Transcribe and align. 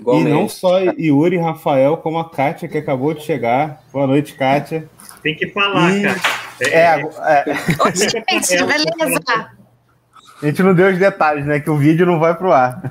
Igualmente. 0.00 0.30
E 0.30 0.32
não 0.32 0.48
só 0.48 0.80
Yuri 0.80 1.36
e 1.36 1.38
Rafael, 1.38 1.96
como 1.98 2.18
a 2.18 2.30
Kátia, 2.30 2.68
que 2.68 2.78
acabou 2.78 3.12
de 3.12 3.22
chegar. 3.22 3.82
Boa 3.92 4.06
noite, 4.06 4.34
Kátia. 4.34 4.88
Tem 5.22 5.36
que 5.36 5.48
falar, 5.48 5.94
e... 5.94 6.02
cara. 6.02 6.20
É, 6.62 6.68
é, 6.68 7.50
é... 7.50 7.94
gente, 7.94 8.56
beleza. 8.56 9.50
A 10.42 10.46
gente 10.46 10.62
não 10.62 10.74
deu 10.74 10.90
os 10.90 10.98
detalhes, 10.98 11.44
né? 11.44 11.60
Que 11.60 11.70
o 11.70 11.76
vídeo 11.76 12.06
não 12.06 12.18
vai 12.18 12.34
pro 12.34 12.50
ar. 12.50 12.82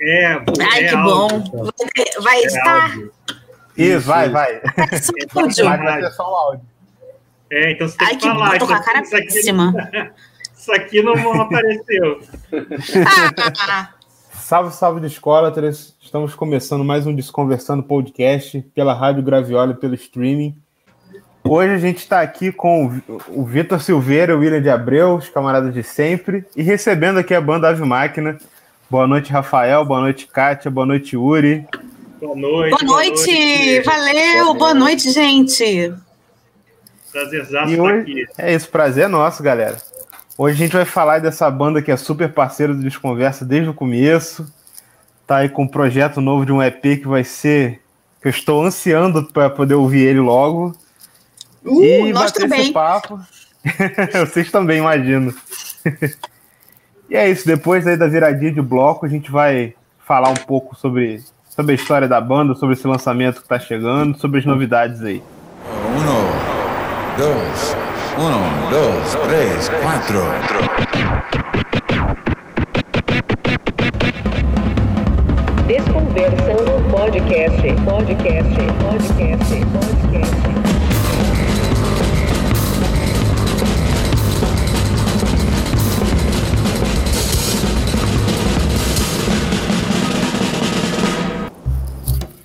É, 0.00 0.26
Ai, 0.28 0.84
é 0.84 0.88
que 0.88 0.94
áudio, 0.94 1.52
bom. 1.52 1.64
Vai, 1.64 2.22
vai 2.22 2.38
é 2.38 2.46
estar. 2.46 2.98
Isso, 3.76 4.06
vai, 4.06 4.28
vai. 4.30 4.60
Vai 4.60 6.10
só 6.10 6.22
o 6.22 6.34
áudio. 6.34 6.64
É, 7.50 7.72
então 7.72 7.88
você 7.88 7.98
tem 7.98 8.06
Ai, 8.06 8.16
que, 8.16 8.20
que 8.20 8.28
falar. 8.28 8.58
Bom, 8.58 8.66
com 8.66 8.72
a 8.72 8.82
cara 8.82 9.02
isso, 9.02 9.16
aqui, 9.16 9.26
isso 10.56 10.72
aqui 10.72 11.02
não 11.02 11.40
apareceu. 11.42 12.20
salve, 14.32 14.74
salve 14.74 15.00
de 15.00 15.08
escola, 15.08 15.52
Estamos 16.10 16.34
começando 16.34 16.84
mais 16.84 17.06
um 17.06 17.14
Desconversando 17.14 17.84
Podcast 17.84 18.60
pela 18.74 18.92
Rádio 18.92 19.22
Graviola 19.22 19.70
e 19.70 19.76
pelo 19.76 19.94
streaming. 19.94 20.56
Hoje 21.44 21.72
a 21.72 21.78
gente 21.78 21.98
está 21.98 22.20
aqui 22.20 22.50
com 22.50 23.00
o 23.28 23.44
Vitor 23.44 23.80
Silveira, 23.80 24.36
o 24.36 24.40
William 24.40 24.60
de 24.60 24.68
Abreu, 24.68 25.14
os 25.14 25.28
camaradas 25.28 25.72
de 25.72 25.84
sempre, 25.84 26.44
e 26.56 26.64
recebendo 26.64 27.20
aqui 27.20 27.32
a 27.32 27.40
banda 27.40 27.68
Ave 27.68 27.84
Máquina. 27.84 28.36
Boa 28.90 29.06
noite, 29.06 29.30
Rafael. 29.30 29.84
Boa 29.84 30.00
noite, 30.00 30.26
Kátia. 30.26 30.68
Boa 30.68 30.84
noite, 30.84 31.16
Uri. 31.16 31.64
Boa 32.20 32.34
noite. 32.34 32.70
Boa 32.70 32.82
noite. 32.82 33.26
Boa 33.26 33.36
noite. 33.36 33.82
Valeu. 33.84 34.54
Boa 34.54 34.74
noite, 34.74 35.12
gente. 35.12 35.94
Prazerzaço 37.12 37.70
estar 37.70 37.98
aqui. 38.00 38.26
É 38.36 38.52
isso, 38.52 38.68
prazer 38.68 39.04
é 39.04 39.08
nosso, 39.08 39.44
galera. 39.44 39.76
Hoje 40.36 40.56
a 40.56 40.58
gente 40.58 40.72
vai 40.72 40.84
falar 40.84 41.20
dessa 41.20 41.48
banda 41.48 41.80
que 41.80 41.92
é 41.92 41.96
super 41.96 42.32
parceiro 42.32 42.74
do 42.74 42.82
Desconversa 42.82 43.44
desde 43.44 43.70
o 43.70 43.74
começo. 43.74 44.44
Tá 45.30 45.36
aí 45.36 45.48
com 45.48 45.62
um 45.62 45.68
projeto 45.68 46.20
novo 46.20 46.44
de 46.44 46.50
um 46.50 46.60
EP 46.60 46.82
que 46.82 47.06
vai 47.06 47.22
ser. 47.22 47.80
que 48.20 48.26
eu 48.26 48.30
estou 48.30 48.66
ansiando 48.66 49.22
para 49.32 49.48
poder 49.48 49.74
ouvir 49.74 50.00
ele 50.00 50.18
logo. 50.18 50.74
Uh, 51.64 52.08
e 52.08 52.12
nós 52.12 52.32
também. 52.32 52.62
esse 52.62 52.72
papo. 52.72 53.20
Vocês 54.26 54.50
também, 54.50 54.78
imagino. 54.78 55.32
e 57.08 57.14
é 57.14 57.30
isso, 57.30 57.46
depois 57.46 57.86
aí 57.86 57.96
da 57.96 58.08
viradinha 58.08 58.50
de 58.50 58.60
bloco, 58.60 59.06
a 59.06 59.08
gente 59.08 59.30
vai 59.30 59.72
falar 60.04 60.30
um 60.30 60.34
pouco 60.34 60.74
sobre, 60.74 61.22
sobre 61.48 61.70
a 61.70 61.74
história 61.76 62.08
da 62.08 62.20
banda, 62.20 62.56
sobre 62.56 62.74
esse 62.74 62.88
lançamento 62.88 63.36
que 63.36 63.42
está 63.42 63.60
chegando, 63.60 64.18
sobre 64.18 64.40
as 64.40 64.44
novidades 64.44 65.00
aí. 65.00 65.22
Um, 65.94 67.16
dois, 67.16 67.76
um, 68.18 68.68
dois, 68.68 69.14
três, 69.28 69.68
quatro. 69.68 70.24
Desconversando 76.14 76.90
podcast, 76.90 77.62
podcast, 77.84 78.56
podcast, 78.82 79.54
podcast. 79.72 80.50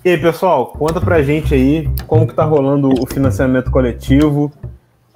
E 0.04 0.10
aí, 0.10 0.18
pessoal, 0.18 0.66
conta 0.68 1.00
pra 1.00 1.20
gente 1.22 1.52
aí 1.52 1.90
como 2.06 2.24
que 2.28 2.34
tá 2.34 2.44
rolando 2.44 2.88
o 2.88 3.06
financiamento 3.12 3.72
coletivo, 3.72 4.52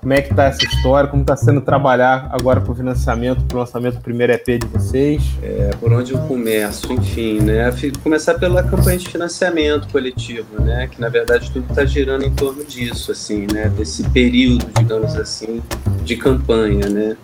como 0.01 0.15
é 0.15 0.23
que 0.23 0.35
tá 0.35 0.45
essa 0.45 0.65
história, 0.65 1.11
como 1.11 1.23
tá 1.25 1.37
sendo 1.37 1.61
trabalhar 1.61 2.29
agora 2.33 2.61
pro 2.61 2.75
financiamento, 2.75 3.45
pro 3.45 3.59
lançamento 3.59 3.97
do 3.97 4.01
primeiro 4.01 4.33
EP 4.33 4.59
de 4.59 4.67
vocês. 4.67 5.23
É, 5.43 5.71
por 5.79 5.93
onde 5.93 6.13
eu 6.13 6.19
começo, 6.21 6.91
enfim, 6.93 7.41
né? 7.41 7.71
Começar 8.03 8.35
pela 8.35 8.63
campanha 8.63 8.97
de 8.97 9.09
financiamento 9.09 9.89
coletivo, 9.89 10.61
né? 10.63 10.89
Que 10.91 11.01
na 11.01 11.11
verdade 11.11 11.51
tudo 11.51 11.73
tá 11.75 11.85
girando 11.85 12.25
em 12.25 12.31
torno 12.31 12.65
disso, 12.65 13.13
assim, 13.13 13.47
né? 13.53 13.69
Desse 13.77 14.03
período, 14.09 14.67
digamos 14.79 15.15
assim, 15.17 15.63
de 16.03 16.17
campanha, 16.17 16.89
né? 16.89 17.17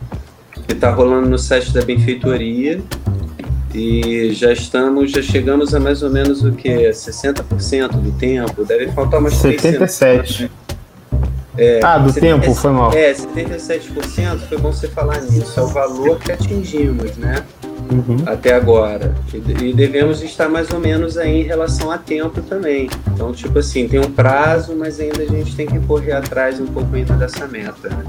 Que 0.69 0.75
tá 0.75 0.91
rolando 0.91 1.29
no 1.31 1.39
site 1.39 1.73
da 1.73 1.83
benfeitoria, 1.83 2.83
e 3.75 4.33
já 4.33 4.53
estamos, 4.53 5.11
já 5.11 5.23
chegamos 5.23 5.75
a 5.75 5.81
mais 5.81 6.03
ou 6.03 6.11
menos 6.11 6.43
o 6.43 6.53
que? 6.53 6.69
60% 6.69 7.89
do 7.89 8.12
tempo, 8.12 8.65
deve 8.65 8.89
faltar 8.93 9.21
umas 9.21 9.34
77%. 9.34 10.50
É, 11.59 11.81
ah, 11.83 11.99
do 11.99 12.12
70, 12.12 12.41
tempo, 12.41 12.55
foi 12.55 12.71
mal. 12.71 12.93
É, 12.93 13.12
77% 13.12 14.41
foi 14.49 14.59
bom 14.59 14.72
você 14.72 14.89
falar 14.89 15.21
nisso, 15.22 15.59
é 15.59 15.62
o 15.62 15.69
valor 15.69 16.19
que 16.19 16.33
atingimos, 16.33 17.17
né? 17.17 17.44
Uhum. 17.91 18.25
Até 18.27 18.55
agora. 18.55 19.15
E 19.33 19.72
devemos 19.72 20.22
estar 20.22 20.49
mais 20.49 20.71
ou 20.71 20.81
menos 20.81 21.17
aí 21.17 21.43
em 21.43 21.44
relação 21.44 21.91
a 21.91 21.99
tempo 21.99 22.43
também. 22.43 22.89
Então, 23.12 23.33
tipo 23.33 23.59
assim, 23.59 23.89
tem 23.89 24.00
um 24.00 24.11
prazo, 24.11 24.75
mas 24.75 24.99
ainda 24.99 25.22
a 25.22 25.27
gente 25.27 25.55
tem 25.55 25.67
que 25.67 25.78
correr 25.81 26.12
atrás 26.12 26.61
um 26.61 26.67
pouco 26.67 26.94
ainda 26.94 27.15
dessa 27.15 27.47
meta. 27.47 27.88
Né? 27.88 28.05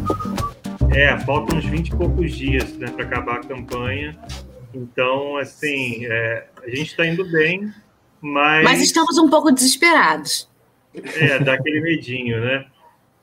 É, 0.91 1.17
faltam 1.19 1.57
uns 1.57 1.65
20 1.65 1.89
e 1.89 1.95
poucos 1.95 2.31
dias 2.33 2.73
né, 2.73 2.87
para 2.87 3.05
acabar 3.05 3.35
a 3.35 3.43
campanha. 3.43 4.17
Então, 4.73 5.37
assim, 5.37 6.05
é, 6.05 6.45
a 6.65 6.69
gente 6.69 6.87
está 6.87 7.05
indo 7.05 7.23
bem, 7.29 7.71
mas. 8.19 8.63
Mas 8.63 8.81
estamos 8.81 9.17
um 9.17 9.29
pouco 9.29 9.51
desesperados. 9.51 10.49
É, 11.15 11.39
dá 11.39 11.53
aquele 11.53 11.81
medinho, 11.81 12.41
né? 12.41 12.65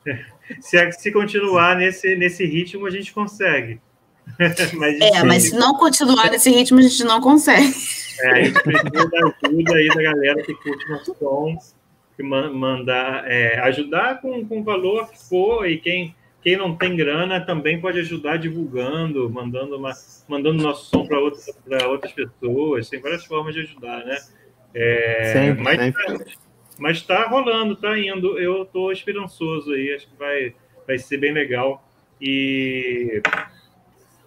Se, 0.60 0.92
se 0.92 1.10
continuar 1.10 1.74
nesse, 1.74 2.14
nesse 2.16 2.44
ritmo, 2.44 2.84
a 2.84 2.90
gente 2.90 3.14
consegue. 3.14 3.80
mas, 4.74 5.00
é, 5.00 5.22
mas 5.22 5.44
se 5.44 5.56
não 5.56 5.74
continuar 5.74 6.30
nesse 6.30 6.50
ritmo, 6.50 6.78
a 6.80 6.82
gente 6.82 7.02
não 7.02 7.18
consegue. 7.18 7.72
É, 8.20 8.30
a 8.30 8.42
gente 8.42 8.62
precisa 8.62 9.08
da 9.08 9.48
ajuda 9.48 9.74
aí 9.74 9.88
da 9.88 10.02
galera 10.02 10.42
que 10.42 10.54
curte 10.54 10.86
nossos 10.90 11.16
sons, 11.16 11.74
que 12.14 12.22
mandar, 12.22 13.24
é, 13.26 13.58
ajudar 13.60 14.20
com, 14.20 14.46
com 14.46 14.60
o 14.60 14.64
valor 14.64 15.10
que 15.10 15.18
for, 15.18 15.66
e 15.66 15.78
quem 15.78 16.14
quem 16.44 16.58
não 16.58 16.76
tem 16.76 16.94
grana 16.94 17.40
também 17.40 17.80
pode 17.80 17.98
ajudar 18.00 18.36
divulgando, 18.36 19.30
mandando, 19.30 19.78
uma, 19.78 19.92
mandando 20.28 20.62
nosso 20.62 20.90
som 20.90 21.06
para 21.06 21.18
outras, 21.18 21.46
outras 21.88 22.12
pessoas. 22.12 22.90
Tem 22.90 23.00
várias 23.00 23.24
formas 23.24 23.54
de 23.54 23.62
ajudar, 23.62 24.04
né? 24.04 24.18
É, 24.74 25.32
sempre, 25.32 25.62
mas, 25.62 25.80
sempre. 25.80 26.34
Mas 26.78 27.02
tá 27.02 27.26
rolando, 27.26 27.76
tá 27.76 27.98
indo. 27.98 28.38
Eu 28.38 28.62
estou 28.62 28.92
esperançoso 28.92 29.72
aí, 29.72 29.92
acho 29.94 30.08
que 30.08 30.16
vai, 30.16 30.54
vai 30.86 30.98
ser 30.98 31.18
bem 31.18 31.32
legal. 31.32 31.86
E, 32.20 33.22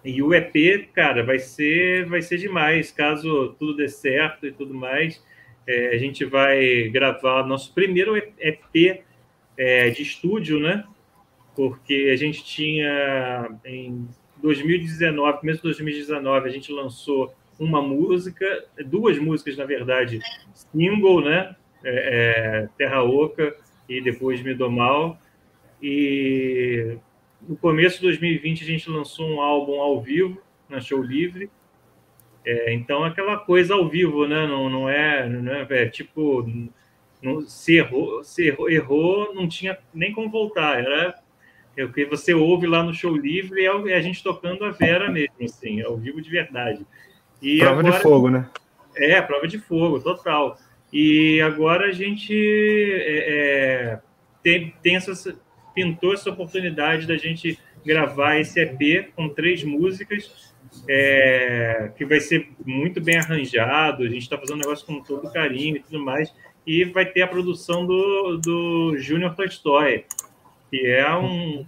e 0.04 0.22
o 0.22 0.34
EP, 0.34 0.90
cara, 0.92 1.24
vai 1.24 1.38
ser, 1.38 2.06
vai 2.06 2.22
ser 2.22 2.38
demais. 2.38 2.90
Caso 2.90 3.54
tudo 3.58 3.76
dê 3.76 3.88
certo 3.88 4.46
e 4.46 4.52
tudo 4.52 4.74
mais, 4.74 5.22
é, 5.66 5.94
a 5.94 5.98
gente 5.98 6.24
vai 6.24 6.88
gravar 6.88 7.46
nosso 7.46 7.74
primeiro 7.74 8.16
EP 8.16 9.04
é, 9.56 9.90
de 9.90 10.02
estúdio, 10.02 10.60
né? 10.60 10.84
porque 11.58 12.10
a 12.12 12.16
gente 12.16 12.44
tinha 12.44 13.50
em 13.64 14.06
2019, 14.40 15.40
começo 15.40 15.56
de 15.56 15.64
2019, 15.64 16.48
a 16.48 16.52
gente 16.52 16.70
lançou 16.70 17.34
uma 17.58 17.82
música, 17.82 18.64
duas 18.86 19.18
músicas, 19.18 19.56
na 19.56 19.64
verdade, 19.64 20.20
single, 20.54 21.20
né? 21.20 21.56
É, 21.84 22.62
é, 22.64 22.68
Terra 22.76 23.02
Oca 23.02 23.54
e 23.88 24.00
depois 24.00 24.42
Me 24.42 24.54
Dou 24.54 24.70
Mal. 24.70 25.18
E 25.82 26.96
no 27.46 27.56
começo 27.56 27.96
de 27.96 28.02
2020 28.02 28.62
a 28.62 28.66
gente 28.66 28.90
lançou 28.90 29.28
um 29.28 29.40
álbum 29.40 29.80
ao 29.80 30.00
vivo, 30.00 30.40
na 30.68 30.80
Show 30.80 31.02
Livre. 31.02 31.50
É, 32.44 32.72
então, 32.72 33.04
aquela 33.04 33.36
coisa 33.36 33.74
ao 33.74 33.88
vivo, 33.88 34.26
né? 34.26 34.46
Não, 34.46 34.68
não, 34.70 34.88
é, 34.88 35.28
não 35.28 35.52
é, 35.52 35.66
é 35.70 35.86
tipo, 35.86 36.46
não, 37.22 37.42
se, 37.42 37.76
errou, 37.76 38.24
se 38.24 38.46
errou, 38.46 38.70
errou, 38.70 39.34
não 39.34 39.48
tinha 39.48 39.78
nem 39.92 40.12
como 40.12 40.30
voltar. 40.30 40.78
Era 40.78 41.14
é 41.76 41.84
o 41.84 41.92
que 41.92 42.04
você 42.04 42.34
ouve 42.34 42.66
lá 42.66 42.82
no 42.82 42.92
show 42.92 43.16
livre 43.16 43.64
é, 43.64 43.68
é 43.92 43.94
a 43.94 44.02
gente 44.02 44.22
tocando 44.22 44.64
a 44.64 44.70
Vera 44.70 45.08
mesmo, 45.10 45.36
assim, 45.42 45.80
ao 45.80 45.96
vivo 45.96 46.20
de 46.20 46.28
verdade. 46.28 46.84
E 47.40 47.58
prova 47.58 47.78
agora, 47.78 47.96
de 47.96 48.02
fogo, 48.02 48.30
né? 48.30 48.50
É, 48.96 49.22
prova 49.22 49.46
de 49.46 49.58
fogo, 49.60 50.00
total. 50.00 50.58
E 50.92 51.40
agora 51.42 51.88
a 51.88 51.92
gente 51.92 52.32
é, 52.34 53.92
é, 53.92 54.00
tem, 54.42 54.74
tem 54.82 54.96
essa, 54.96 55.38
pintou 55.74 56.14
essa 56.14 56.30
oportunidade 56.30 57.06
da 57.06 57.16
gente 57.16 57.58
gravar 57.84 58.38
esse 58.38 58.60
EP 58.60 59.12
com 59.14 59.28
três 59.28 59.62
músicas, 59.62 60.54
é, 60.88 61.90
que 61.96 62.04
vai 62.04 62.20
ser 62.20 62.48
muito 62.64 63.00
bem 63.00 63.16
arranjado. 63.16 64.02
A 64.02 64.08
gente 64.08 64.22
está 64.22 64.38
fazendo 64.38 64.56
um 64.56 64.60
negócio 64.60 64.86
com 64.86 65.02
todo 65.02 65.32
carinho 65.32 65.76
e 65.76 65.80
tudo 65.80 66.00
mais. 66.04 66.32
E 66.66 66.84
vai 66.84 67.06
ter 67.06 67.22
a 67.22 67.28
produção 67.28 67.86
do, 67.86 68.36
do 68.38 68.96
Junior 68.98 69.34
Tolstói, 69.34 70.04
que 70.70 70.86
é 70.86 71.10
um 71.16 71.66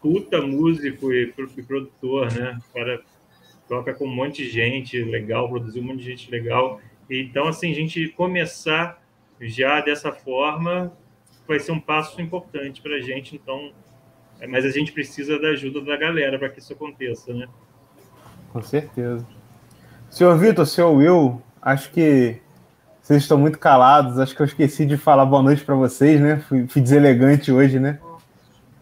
puta 0.00 0.40
músico 0.42 1.12
e, 1.12 1.32
produtor, 1.66 2.32
né? 2.32 2.58
O 2.70 2.74
cara 2.74 3.02
toca 3.68 3.94
com 3.94 4.04
um 4.04 4.14
monte 4.14 4.44
de 4.44 4.50
gente 4.50 5.02
legal, 5.02 5.48
produziu 5.48 5.82
um 5.82 5.86
monte 5.86 5.98
de 5.98 6.10
gente 6.10 6.30
legal. 6.30 6.80
Então, 7.08 7.48
assim, 7.48 7.70
a 7.70 7.74
gente 7.74 8.08
começar 8.08 9.00
já 9.40 9.80
dessa 9.80 10.12
forma 10.12 10.92
vai 11.46 11.60
ser 11.60 11.72
um 11.72 11.80
passo 11.80 12.20
importante 12.20 12.82
para 12.82 12.96
a 12.96 13.00
gente. 13.00 13.36
Então, 13.36 13.72
é, 14.40 14.46
mas 14.46 14.64
a 14.64 14.70
gente 14.70 14.92
precisa 14.92 15.38
da 15.38 15.48
ajuda 15.48 15.80
da 15.80 15.96
galera 15.96 16.38
para 16.38 16.48
que 16.48 16.58
isso 16.58 16.72
aconteça, 16.72 17.32
né? 17.32 17.46
Com 18.52 18.62
certeza. 18.62 19.26
Senhor 20.10 20.36
Vitor, 20.38 20.66
senhor 20.66 20.92
Will, 20.92 21.42
acho 21.60 21.90
que 21.90 22.40
Vocês 23.00 23.22
estão 23.22 23.38
muito 23.38 23.58
calados. 23.58 24.18
Acho 24.18 24.34
que 24.34 24.42
eu 24.42 24.46
esqueci 24.46 24.84
de 24.84 24.96
falar 24.96 25.24
boa 25.26 25.42
noite 25.42 25.64
para 25.64 25.76
vocês, 25.76 26.20
né? 26.20 26.38
Fui, 26.48 26.66
fui 26.66 26.82
deselegante 26.82 27.52
hoje, 27.52 27.78
né? 27.78 28.00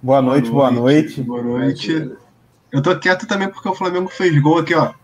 Boa, 0.02 0.22
noite, 0.22 0.50
boa 0.50 0.70
noite. 0.70 1.22
Boa 1.22 1.42
noite. 1.42 2.10
Eu 2.72 2.82
tô 2.82 2.98
quieto 2.98 3.26
também 3.26 3.48
porque 3.48 3.68
o 3.68 3.74
Flamengo 3.74 4.08
fez 4.08 4.40
gol 4.40 4.58
aqui, 4.58 4.74
ó. 4.74 4.94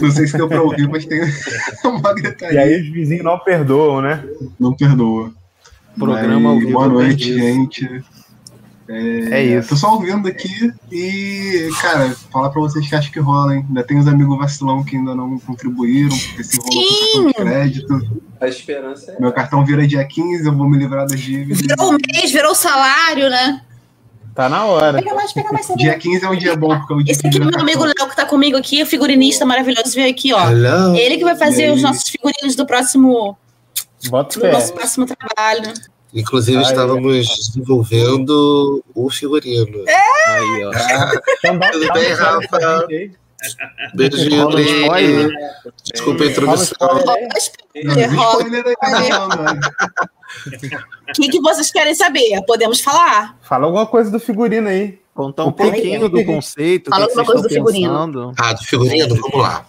Não 0.00 0.10
sei 0.10 0.26
se 0.26 0.36
deu 0.36 0.48
pra 0.48 0.62
ouvir, 0.62 0.88
mas 0.88 1.04
tem 1.04 1.20
uma 1.84 2.14
gritaria. 2.14 2.54
E 2.54 2.58
aí 2.58 2.80
os 2.82 2.88
vizinhos 2.88 3.24
não 3.24 3.38
perdoam, 3.38 4.00
né? 4.00 4.24
Não 4.58 4.72
perdoa. 4.74 5.32
Programa 5.98 6.48
ao 6.50 6.54
Mas, 6.56 6.64
vivo. 6.64 6.72
Boa 6.78 6.88
noite, 6.88 7.26
perdi. 7.26 7.38
gente. 7.38 8.04
É 8.88 9.42
isso. 9.42 9.70
Tô 9.70 9.76
só 9.76 9.94
ouvindo 9.94 10.28
aqui 10.28 10.70
e, 10.92 11.70
cara, 11.80 12.10
falar 12.30 12.50
pra 12.50 12.60
vocês 12.60 12.86
que 12.86 12.94
acho 12.94 13.10
que 13.10 13.18
rola, 13.18 13.54
hein? 13.54 13.64
Ainda 13.68 13.82
tem 13.82 13.98
os 13.98 14.06
amigos 14.06 14.36
vacilão 14.36 14.84
que 14.84 14.96
ainda 14.96 15.14
não 15.14 15.38
contribuíram, 15.38 16.14
porque 16.16 16.44
se 16.44 16.58
rolou 16.58 16.84
com 16.84 17.00
cartão 17.00 17.26
de 17.26 17.34
crédito. 17.34 18.22
A 18.40 18.48
esperança 18.48 19.12
é. 19.12 19.20
Meu 19.20 19.32
cartão 19.32 19.64
vira 19.64 19.86
dia 19.86 20.04
15, 20.04 20.44
eu 20.44 20.54
vou 20.54 20.68
me 20.68 20.76
livrar 20.76 21.06
das 21.06 21.18
dívidas. 21.18 21.60
Virou 21.62 21.90
o 21.90 21.92
mês, 21.92 22.30
virou 22.30 22.52
o 22.52 22.54
salário, 22.54 23.30
né? 23.30 23.62
Tá 24.34 24.48
na 24.48 24.64
hora. 24.64 25.00
Pega 25.00 25.14
mais, 25.14 25.32
pega 25.32 25.52
mais. 25.52 25.66
Dia 25.76 25.96
15 25.98 26.24
é 26.24 26.28
um 26.28 26.36
dia 26.36 26.56
bom, 26.56 26.76
porque 26.78 26.92
é 26.92 26.96
o 26.96 27.02
dia 27.04 27.12
Esse 27.12 27.26
aqui 27.26 27.36
é 27.36 27.40
meu 27.40 27.48
amigo 27.60 27.82
cartão. 27.84 28.04
Léo, 28.04 28.10
que 28.10 28.16
tá 28.16 28.26
comigo 28.26 28.56
aqui, 28.56 28.82
o 28.82 28.86
figurinista 28.86 29.46
maravilhoso, 29.46 29.94
veio 29.94 30.10
aqui, 30.10 30.32
ó. 30.32 30.50
Hello. 30.50 30.96
Ele 30.96 31.18
que 31.18 31.24
vai 31.24 31.36
fazer 31.36 31.70
os 31.70 31.80
nossos 31.82 32.08
figurinos 32.08 32.56
do 32.56 32.66
próximo, 32.66 33.36
Bota 34.08 34.40
do 34.40 34.48
nosso 34.50 34.72
próximo 34.74 35.06
trabalho. 35.06 35.72
Inclusive, 36.12 36.58
Aí, 36.58 36.64
estávamos 36.64 37.26
desenvolvendo 37.48 38.84
o 38.94 39.10
figurino. 39.10 39.84
Aí, 39.88 40.64
ó. 40.64 40.70
Então 41.38 41.58
dá, 41.58 41.70
Tudo 41.70 41.92
bem, 41.92 42.12
Rafa? 42.12 42.86
spoiler. 43.96 45.30
Desculpa 45.92 46.24
a 46.24 46.26
introdução. 46.26 46.76
spoiler. 47.36 47.84
Não, 47.84 47.94
É, 47.94 48.06
spoiler 48.06 48.64
O 50.46 50.50
que, 51.14 51.28
que 51.28 51.40
vocês 51.40 51.70
querem 51.70 51.94
saber? 51.94 52.42
Podemos 52.46 52.80
falar? 52.80 53.38
Fala 53.42 53.66
alguma 53.66 53.86
coisa 53.86 54.10
do 54.10 54.20
figurino 54.20 54.68
aí. 54.68 54.98
Contar 55.14 55.44
um 55.44 55.52
pouquinho 55.52 56.06
é? 56.06 56.08
do 56.08 56.24
conceito, 56.24 56.90
Fala 56.90 57.04
alguma 57.04 57.24
coisa 57.24 57.42
do 57.42 57.48
figurino. 57.48 57.92
pensando. 57.92 58.34
Ah, 58.36 58.52
do 58.52 58.64
figurino? 58.64 59.14
Vamos 59.14 59.40
lá. 59.40 59.64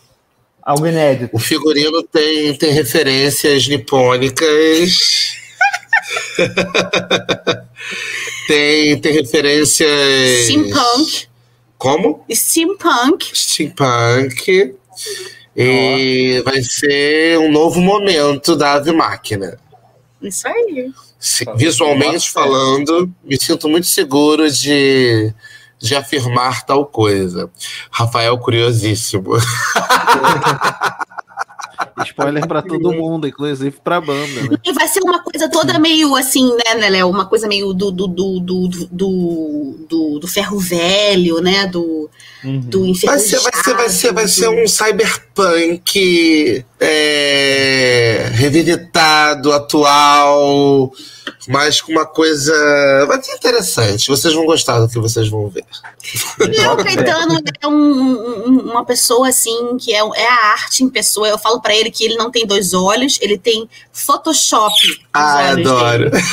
Algo 0.63 0.87
inédito. 0.87 1.35
O 1.35 1.39
figurino 1.39 2.01
tem, 2.01 2.57
tem 2.57 2.71
referências 2.71 3.67
nipônicas. 3.67 5.35
tem, 8.47 8.99
tem 8.99 9.13
referências. 9.13 10.45
Steampunk. 10.45 11.27
Como? 11.77 12.25
Steampunk. 12.31 13.37
Steampunk. 13.37 14.73
E 15.55 16.41
vai 16.43 16.63
ser 16.63 17.37
um 17.37 17.51
novo 17.51 17.79
momento 17.79 18.55
da 18.55 18.73
Ave 18.73 18.91
Máquina. 18.91 19.59
Isso 20.27 20.47
aí. 20.47 20.91
Se- 21.19 21.45
Visualmente 21.55 22.29
falando, 22.31 23.11
me 23.23 23.37
sinto 23.39 23.67
muito 23.69 23.87
seguro 23.87 24.49
de, 24.51 25.33
de 25.79 25.95
afirmar 25.95 26.63
tal 26.65 26.85
coisa. 26.85 27.49
Rafael, 27.91 28.37
curiosíssimo. 28.37 29.31
Spoiler 32.05 32.47
pra 32.47 32.61
todo 32.61 32.93
mundo, 32.93 33.27
inclusive 33.27 33.77
pra 33.83 34.01
banda, 34.01 34.41
né? 34.41 34.57
E 34.63 34.73
vai 34.73 34.87
ser 34.87 35.01
uma 35.01 35.21
coisa 35.23 35.49
toda 35.49 35.79
meio 35.79 36.15
assim, 36.15 36.49
né, 36.55 36.75
né, 36.75 36.89
Léo? 36.89 37.09
Uma 37.09 37.25
coisa 37.25 37.47
meio 37.47 37.73
do, 37.73 37.91
do, 37.91 38.07
do, 38.07 38.39
do, 38.39 38.67
do, 38.91 39.75
do, 39.89 40.19
do 40.19 40.27
ferro 40.27 40.59
velho, 40.59 41.39
né? 41.41 41.67
Do, 41.67 42.09
Uhum. 42.45 42.59
do 42.59 42.93
Vai 43.05 43.19
ser, 43.19 43.39
vai 43.39 43.51
ser, 43.51 43.73
vai 43.73 43.89
ser, 43.89 44.13
vai 44.13 44.27
ser 44.27 44.49
um 44.49 44.67
cyberpunk 44.67 46.63
é, 46.79 48.29
revisitado, 48.33 49.51
atual, 49.51 50.91
mas 51.47 51.81
com 51.81 51.91
uma 51.91 52.05
coisa. 52.05 52.53
Ser 53.23 53.33
interessante. 53.35 54.07
Vocês 54.07 54.33
vão 54.33 54.45
gostar 54.45 54.79
do 54.79 54.87
que 54.89 54.99
vocês 54.99 55.27
vão 55.29 55.47
ver. 55.49 55.63
E 56.39 56.67
o 56.67 56.75
Caetano 56.77 57.39
é 57.61 57.67
um- 57.67 57.71
um- 58.47 58.59
uma 58.71 58.85
pessoa 58.85 59.29
assim 59.29 59.77
que 59.77 59.93
é, 59.93 59.97
é 59.99 60.27
a 60.27 60.51
arte 60.51 60.83
em 60.83 60.89
pessoa. 60.89 61.27
Eu 61.27 61.37
falo 61.37 61.59
pra 61.61 61.75
ele 61.75 61.89
que 61.89 62.03
ele 62.03 62.15
não 62.15 62.29
tem 62.29 62.45
dois 62.45 62.73
olhos, 62.73 63.17
ele 63.21 63.37
tem 63.37 63.67
Photoshop. 63.91 64.73
Ah, 65.13 65.49
adoro. 65.51 66.09
dele. 66.11 66.23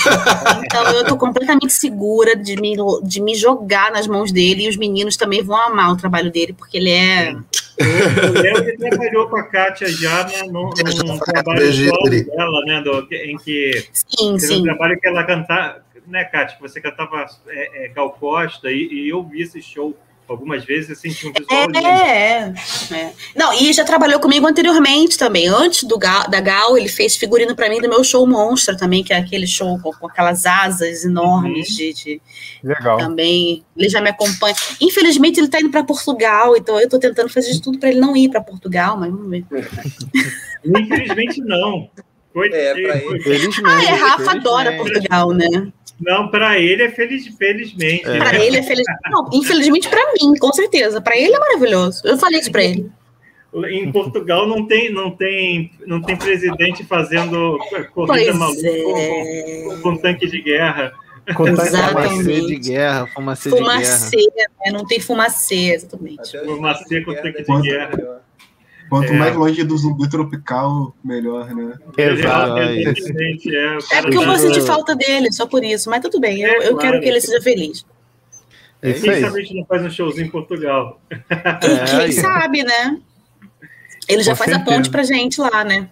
Então 0.64 0.82
eu 0.92 1.04
tô 1.06 1.16
completamente 1.16 1.72
segura 1.72 2.36
de 2.36 2.56
me, 2.60 2.76
de 3.02 3.20
me 3.20 3.34
jogar 3.34 3.90
nas 3.92 4.06
mãos 4.06 4.30
dele 4.32 4.64
e 4.64 4.68
os 4.68 4.76
meninos 4.76 5.16
também 5.16 5.42
vão 5.42 5.56
amar 5.56 5.92
o 5.92 5.96
trabalho 5.96 6.30
dele, 6.30 6.52
porque 6.52 6.76
ele 6.76 6.90
é. 6.90 7.34
O 7.78 8.42
Léo 8.42 8.64
que 8.64 8.76
trabalhou 8.76 9.28
com 9.28 9.36
a 9.36 9.42
Kátia 9.44 9.88
já 9.88 10.24
né, 10.24 10.42
num, 10.44 10.70
num 10.70 11.18
trabalho 11.18 12.24
dela, 12.24 12.64
né? 12.66 12.80
do- 12.82 13.08
em 13.10 13.36
que 13.38 13.88
Sim, 13.92 14.36
teve 14.36 14.52
um 14.52 14.56
sim. 14.58 14.62
trabalho 14.64 14.98
que 15.00 15.08
ela 15.08 15.24
cantava, 15.24 15.82
né, 16.06 16.24
Kátia? 16.24 16.56
Que 16.56 16.62
você 16.62 16.80
cantava 16.80 17.26
é, 17.48 17.84
é, 17.84 17.88
Gal 17.88 18.10
Costa 18.10 18.70
e, 18.70 18.88
e 18.92 19.08
eu 19.08 19.22
vi 19.24 19.42
esse 19.42 19.62
show 19.62 19.96
algumas 20.32 20.64
vezes 20.64 20.90
e 20.90 20.96
senti 20.96 21.28
um 21.28 21.32
visual 21.32 21.66
lindo. 21.66 21.78
É, 21.86 22.54
é, 22.90 22.94
é. 22.96 23.12
Não, 23.36 23.52
e 23.54 23.72
já 23.72 23.84
trabalhou 23.84 24.18
comigo 24.20 24.46
anteriormente 24.46 25.16
também. 25.16 25.46
Antes 25.48 25.84
do 25.84 25.98
Gal, 25.98 26.28
da 26.28 26.40
Gal, 26.40 26.76
ele 26.76 26.88
fez 26.88 27.16
figurino 27.16 27.54
pra 27.54 27.68
mim 27.68 27.80
do 27.80 27.88
meu 27.88 28.02
show 28.02 28.26
Monstro 28.26 28.76
também, 28.76 29.04
que 29.04 29.12
é 29.12 29.16
aquele 29.16 29.46
show 29.46 29.78
com, 29.80 29.92
com 29.92 30.06
aquelas 30.08 30.44
asas 30.46 31.04
enormes 31.04 31.68
Uhum. 31.70 31.76
de, 31.76 31.92
de- 31.92 32.22
Legal. 32.64 32.98
também. 32.98 33.62
Ele 33.76 33.88
já 33.88 34.00
me 34.00 34.10
acompanha. 34.10 34.54
Infelizmente, 34.80 35.38
ele 35.40 35.48
tá 35.48 35.60
indo 35.60 35.70
pra 35.70 35.84
Portugal, 35.84 36.56
então 36.56 36.78
eu 36.80 36.88
tô 36.88 36.98
tentando 36.98 37.28
fazer 37.28 37.52
de 37.52 37.60
tudo 37.62 37.78
pra 37.78 37.88
ele 37.90 38.00
não 38.00 38.16
ir 38.16 38.28
pra 38.30 38.40
Portugal, 38.40 38.96
mas 38.98 39.10
vamos 39.10 39.30
ver. 39.30 39.44
Infelizmente 40.64 41.40
não. 41.40 41.88
Foi, 42.32 42.48
É, 42.48 42.72
pra 42.72 42.96
ele. 42.96 43.22
Felizmente. 43.22 43.62
Ah, 43.64 43.82
é, 43.84 43.86
Rafa 43.88 44.16
felizmente. 44.18 44.38
adora 44.48 44.76
Portugal, 44.76 45.30
né? 45.32 45.72
Não, 46.00 46.28
para 46.28 46.58
ele 46.58 46.82
é 46.82 46.90
feliz, 46.90 47.26
felizmente. 47.36 48.08
É. 48.08 48.18
Pra 48.18 48.34
ele 48.42 48.56
é 48.58 48.62
feliz. 48.62 48.84
Não, 49.10 49.28
infelizmente 49.32 49.88
pra 49.88 50.00
mim, 50.20 50.34
com 50.36 50.52
certeza. 50.52 51.00
Pra 51.00 51.16
ele 51.16 51.34
é 51.34 51.38
maravilhoso. 51.38 52.02
Eu 52.04 52.18
falei 52.18 52.40
isso 52.40 52.50
pra 52.50 52.64
ele. 52.64 52.90
Em 53.70 53.92
Portugal 53.92 54.46
não 54.46 54.66
tem, 54.66 54.90
não 54.90 55.10
tem, 55.10 55.70
não 55.86 56.00
tem 56.00 56.16
presidente 56.16 56.84
fazendo 56.84 57.58
corrida 57.92 58.32
Pois 58.32 58.34
maluca 58.38 58.66
é. 58.66 58.82
com, 59.66 59.80
com 59.82 59.96
tanque 59.98 60.26
de 60.26 60.40
guerra. 60.40 60.90
Exatamente. 61.28 62.08
Fumacê 62.24 62.40
de 62.46 62.56
guerra, 62.56 63.06
fumacê 63.08 63.50
de 63.50 63.56
guerra. 63.56 63.66
Fumacê, 63.76 64.16
né? 64.16 64.72
Não 64.72 64.86
tem 64.86 64.98
fumacê, 65.00 65.74
exatamente. 65.74 66.36
O 66.38 66.60
Macê 66.60 67.02
com 67.02 67.14
tanque 67.14 67.40
de 67.40 67.44
Quando- 67.44 67.62
guerra. 67.62 68.22
Quanto 68.92 69.10
É. 69.10 69.16
mais 69.16 69.34
longe 69.34 69.64
do 69.64 69.74
zumbi 69.78 70.06
tropical, 70.06 70.94
melhor, 71.02 71.48
né? 71.54 71.78
Exato. 71.96 72.58
É, 72.58 72.66
o 72.66 72.68
É 72.68 73.82
cara 73.88 74.02
porque 74.02 74.18
eu 74.18 74.26
vou 74.26 74.36
sentir 74.36 74.60
falta 74.60 74.94
dele, 74.94 75.32
só 75.32 75.46
por 75.46 75.64
isso. 75.64 75.88
Mas 75.88 76.02
tudo 76.02 76.20
bem, 76.20 76.42
eu, 76.42 76.50
É, 76.50 76.56
eu 76.56 76.60
claro. 76.60 76.78
quero 76.78 77.00
que 77.00 77.08
ele 77.08 77.18
seja 77.22 77.40
feliz. 77.40 77.86
É 78.82 78.90
isso 78.90 79.00
Quem 79.02 79.18
sabe 79.18 79.38
a 79.38 79.42
gente 79.42 79.54
não 79.54 79.64
faz 79.64 79.82
um 79.82 79.88
showzinho 79.88 80.26
em 80.26 80.30
Portugal? 80.30 81.00
E 81.10 81.86
quem 81.88 82.00
aí. 82.00 82.12
sabe, 82.12 82.62
né? 82.64 83.00
Ele 84.06 84.22
já 84.22 84.32
Com 84.32 84.36
faz 84.36 84.52
a 84.52 84.60
ponte 84.60 84.90
pra 84.90 85.02
gente 85.04 85.40
lá, 85.40 85.64
né? 85.64 85.88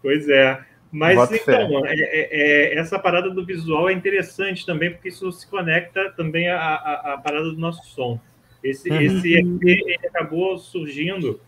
Pois 0.00 0.28
é. 0.28 0.56
Mas 0.92 1.16
Bota 1.16 1.34
então, 1.34 1.84
é- 1.86 1.92
é- 1.92 2.74
é- 2.74 2.78
essa 2.78 3.00
parada 3.00 3.30
do 3.30 3.44
visual 3.44 3.88
é 3.90 3.92
interessante 3.92 4.64
também, 4.64 4.92
porque 4.92 5.08
isso 5.08 5.32
se 5.32 5.44
conecta 5.48 6.08
também 6.16 6.46
à, 6.48 6.56
à- 6.60 7.14
à 7.14 7.18
parada 7.18 7.46
do 7.50 7.58
nosso 7.58 7.84
som. 7.92 8.20
Esse, 8.62 8.88
Uhum. 8.90 9.00
esse 9.00 9.34
EP 9.34 10.06
acabou 10.06 10.56
surgindo. 10.56 11.40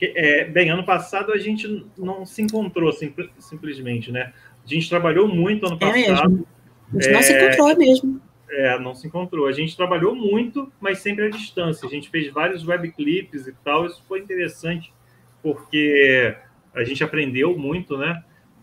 É, 0.00 0.44
bem, 0.44 0.70
ano 0.70 0.84
passado 0.84 1.32
a 1.32 1.38
gente 1.38 1.86
não 1.96 2.26
se 2.26 2.42
encontrou 2.42 2.92
simp- 2.92 3.30
simplesmente, 3.38 4.10
né? 4.12 4.32
A 4.64 4.68
gente 4.68 4.88
trabalhou 4.88 5.28
muito 5.28 5.66
ano 5.66 5.76
É 5.76 5.78
passado. 5.78 6.30
mesmo. 6.30 6.46
A 6.92 7.02
gente 7.02 7.12
não 7.12 7.22
se 7.22 7.32
É. 7.32 7.44
encontrou 7.46 7.76
mesmo. 7.78 8.20
É, 8.50 8.78
não 8.78 8.94
se 8.94 9.06
encontrou. 9.06 9.46
A 9.46 9.52
gente 9.52 9.76
trabalhou 9.76 10.14
muito, 10.14 10.70
mas 10.80 10.98
sempre 10.98 11.26
à 11.26 11.30
distância. 11.30 11.86
A 11.86 11.90
gente 11.90 12.08
fez 12.10 12.32
vários 12.32 12.66
webclips 12.66 13.46
e 13.46 13.52
tal. 13.64 13.86
Isso 13.86 14.02
foi 14.06 14.20
interessante, 14.20 14.92
porque 15.42 16.34
a 16.74 16.84
gente 16.84 17.02
aprendeu 17.02 17.56
muito, 17.58 17.96
né? 17.96 18.22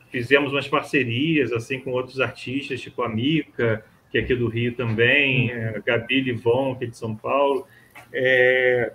Fizemos 0.09 0.51
umas 0.51 0.67
parcerias 0.67 1.51
assim 1.53 1.79
com 1.79 1.91
outros 1.91 2.19
artistas, 2.19 2.81
tipo 2.81 3.01
a 3.01 3.09
Mica, 3.09 3.85
que 4.11 4.17
é 4.17 4.21
aqui 4.21 4.35
do 4.35 4.47
Rio 4.47 4.73
também, 4.75 5.51
é, 5.51 5.81
Gabi 5.85 6.21
Livon, 6.21 6.75
que 6.75 6.85
é 6.85 6.87
de 6.87 6.97
São 6.97 7.15
Paulo. 7.15 7.65
É, 8.13 8.93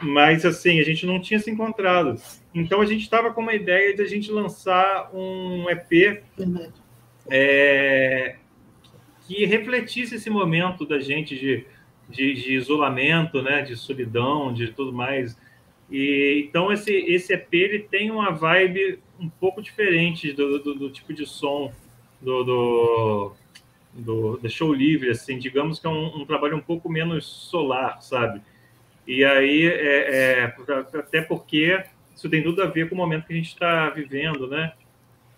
mas 0.00 0.44
assim, 0.44 0.80
a 0.80 0.84
gente 0.84 1.06
não 1.06 1.20
tinha 1.20 1.40
se 1.40 1.50
encontrado. 1.50 2.20
Então 2.54 2.80
a 2.80 2.86
gente 2.86 3.02
estava 3.02 3.32
com 3.32 3.40
uma 3.40 3.54
ideia 3.54 3.94
de 3.94 4.02
a 4.02 4.06
gente 4.06 4.30
lançar 4.30 5.10
um 5.14 5.68
EP 5.68 6.22
é, 7.30 8.36
que 9.26 9.44
refletisse 9.44 10.16
esse 10.16 10.30
momento 10.30 10.86
da 10.86 10.98
gente 10.98 11.38
de, 11.38 11.66
de, 12.08 12.34
de 12.34 12.54
isolamento, 12.54 13.42
né, 13.42 13.62
de 13.62 13.76
solidão, 13.76 14.52
de 14.52 14.68
tudo 14.68 14.92
mais. 14.92 15.36
E 15.90 16.44
então 16.46 16.72
esse 16.72 16.92
esse 16.92 17.32
EP 17.32 17.52
ele 17.52 17.78
tem 17.80 18.10
uma 18.10 18.30
vibe 18.30 18.98
um 19.18 19.28
pouco 19.28 19.62
diferente 19.62 20.32
do, 20.32 20.58
do, 20.58 20.74
do 20.74 20.90
tipo 20.90 21.12
de 21.12 21.26
som 21.26 21.72
do, 22.20 22.44
do, 22.44 23.32
do, 23.94 24.36
do 24.38 24.50
show 24.50 24.72
livre, 24.72 25.10
assim, 25.10 25.38
digamos 25.38 25.78
que 25.78 25.86
é 25.86 25.90
um, 25.90 26.20
um 26.20 26.26
trabalho 26.26 26.56
um 26.56 26.60
pouco 26.60 26.88
menos 26.88 27.24
solar, 27.24 28.00
sabe? 28.02 28.40
E 29.08 29.24
aí 29.24 29.66
é, 29.66 30.42
é, 30.42 30.54
até 30.98 31.22
porque 31.22 31.82
isso 32.14 32.28
tem 32.28 32.42
tudo 32.42 32.62
a 32.62 32.66
ver 32.66 32.90
com 32.90 32.94
o 32.94 32.98
momento 32.98 33.26
que 33.26 33.32
a 33.32 33.36
gente 33.36 33.48
está 33.48 33.88
vivendo, 33.88 34.46
né? 34.46 34.74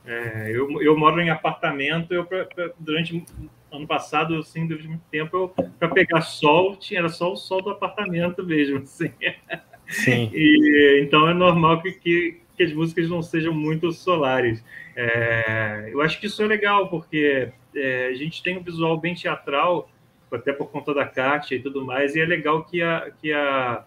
É, 0.04 0.50
eu, 0.50 0.82
eu 0.82 0.98
moro 0.98 1.20
em 1.20 1.30
apartamento, 1.30 2.12
eu 2.12 2.24
pra, 2.24 2.46
pra, 2.46 2.70
durante 2.80 3.24
ano 3.70 3.86
passado, 3.86 4.36
assim, 4.38 4.66
durante 4.66 4.88
muito 4.88 5.04
tempo, 5.08 5.54
para 5.78 5.88
pegar 5.88 6.22
sol, 6.22 6.74
tinha, 6.74 6.98
era 6.98 7.08
só 7.08 7.32
o 7.32 7.36
sol 7.36 7.62
do 7.62 7.70
apartamento 7.70 8.42
mesmo, 8.42 8.78
assim. 8.82 9.12
Sim. 9.86 10.30
E, 10.34 11.00
então 11.04 11.28
é 11.28 11.34
normal 11.34 11.80
que, 11.80 11.92
que, 11.92 12.40
que, 12.56 12.64
as 12.64 12.72
músicas 12.72 13.08
não 13.08 13.22
sejam 13.22 13.54
muito 13.54 13.92
solares. 13.92 14.64
É, 14.96 15.90
eu 15.92 16.00
acho 16.00 16.18
que 16.18 16.26
isso 16.26 16.42
é 16.42 16.46
legal, 16.46 16.88
porque 16.88 17.52
é, 17.76 18.06
a 18.06 18.14
gente 18.14 18.42
tem 18.42 18.58
um 18.58 18.64
visual 18.64 18.98
bem 18.98 19.14
teatral, 19.14 19.88
até 20.32 20.52
por 20.52 20.70
conta 20.70 20.94
da 20.94 21.06
Kátia 21.06 21.56
e 21.56 21.60
tudo 21.60 21.84
mais, 21.84 22.14
e 22.14 22.20
é 22.20 22.24
legal 22.24 22.64
que, 22.64 22.82
a, 22.82 23.10
que, 23.20 23.32
a, 23.32 23.84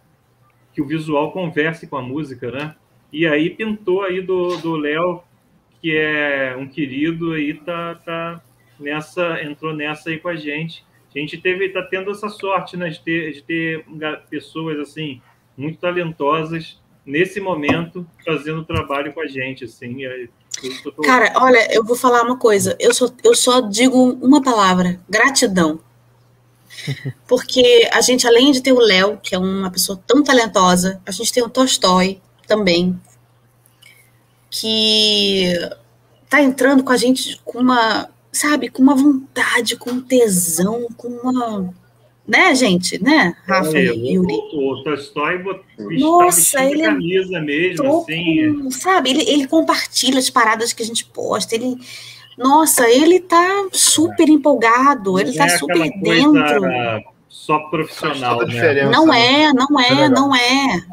que 0.73 0.81
o 0.81 0.85
visual 0.85 1.31
converse 1.31 1.87
com 1.87 1.97
a 1.97 2.01
música, 2.01 2.51
né? 2.51 2.75
E 3.11 3.27
aí 3.27 3.49
pintou 3.49 4.03
aí 4.03 4.21
do 4.21 4.75
Léo, 4.75 5.21
que 5.81 5.95
é 5.95 6.55
um 6.57 6.67
querido 6.67 7.33
aí, 7.33 7.53
tá, 7.53 7.95
tá 7.95 8.41
nessa, 8.79 9.41
entrou 9.43 9.73
nessa 9.73 10.09
aí 10.09 10.19
com 10.19 10.29
a 10.29 10.35
gente. 10.35 10.83
A 11.15 11.19
gente 11.19 11.37
teve, 11.37 11.69
tá 11.69 11.83
tendo 11.83 12.09
essa 12.09 12.27
sorte, 12.27 12.75
né, 12.75 12.89
de 12.89 12.99
ter, 13.01 13.33
de 13.33 13.43
ter 13.43 13.85
pessoas 14.29 14.79
assim 14.79 15.21
muito 15.55 15.77
talentosas 15.79 16.81
nesse 17.05 17.39
momento 17.39 18.05
fazendo 18.25 18.65
trabalho 18.65 19.13
com 19.13 19.21
a 19.21 19.27
gente, 19.27 19.65
assim. 19.65 19.97
Cara, 21.03 21.33
olha, 21.35 21.67
eu 21.71 21.83
vou 21.83 21.95
falar 21.95 22.23
uma 22.23 22.37
coisa. 22.37 22.75
Eu 22.79 22.93
só, 22.93 23.07
eu 23.23 23.35
só 23.35 23.61
digo 23.61 23.97
uma 24.21 24.41
palavra: 24.41 24.99
gratidão. 25.09 25.79
Porque 27.27 27.89
a 27.91 28.01
gente, 28.01 28.27
além 28.27 28.51
de 28.51 28.61
ter 28.61 28.73
o 28.73 28.79
Léo, 28.79 29.19
que 29.21 29.35
é 29.35 29.37
uma 29.37 29.71
pessoa 29.71 30.01
tão 30.05 30.23
talentosa, 30.23 31.01
a 31.05 31.11
gente 31.11 31.31
tem 31.31 31.43
o 31.43 31.49
Tolstói 31.49 32.19
também, 32.47 32.99
que 34.49 35.53
tá 36.29 36.41
entrando 36.41 36.83
com 36.83 36.91
a 36.91 36.97
gente 36.97 37.39
com 37.43 37.59
uma 37.59 38.09
sabe, 38.33 38.69
com 38.69 38.81
uma 38.81 38.95
vontade, 38.95 39.77
com 39.77 39.91
um 39.91 40.01
tesão, 40.01 40.87
com 40.97 41.07
uma. 41.07 41.73
Né, 42.25 42.55
gente? 42.55 43.01
Né, 43.03 43.35
Rafa 43.45 43.77
é, 43.77 43.85
e 43.85 44.15
Yuri? 44.15 44.33
O, 44.33 44.73
o 44.73 44.83
Tolstói 44.83 45.43
Nossa, 45.99 46.63
ele 46.63 46.83
camisa 46.83 47.39
mesmo, 47.39 48.01
assim. 48.01 48.61
Com, 48.61 48.71
sabe, 48.71 49.11
ele, 49.11 49.29
ele 49.29 49.47
compartilha 49.47 50.19
as 50.19 50.29
paradas 50.29 50.73
que 50.73 50.81
a 50.81 50.85
gente 50.85 51.05
posta, 51.05 51.53
ele. 51.53 51.77
Nossa, 52.37 52.89
ele 52.89 53.19
tá 53.19 53.67
super 53.71 54.27
empolgado, 54.29 55.19
ele 55.19 55.33
tá 55.33 55.45
é 55.45 55.57
super 55.57 55.89
dentro. 56.01 56.61
Só 57.29 57.59
profissional, 57.69 58.45
né? 58.45 58.85
Não 58.85 59.07
né? 59.07 59.43
é, 59.43 59.53
não 59.53 59.79
é, 59.79 60.09
não 60.09 60.35
é. 60.35 60.85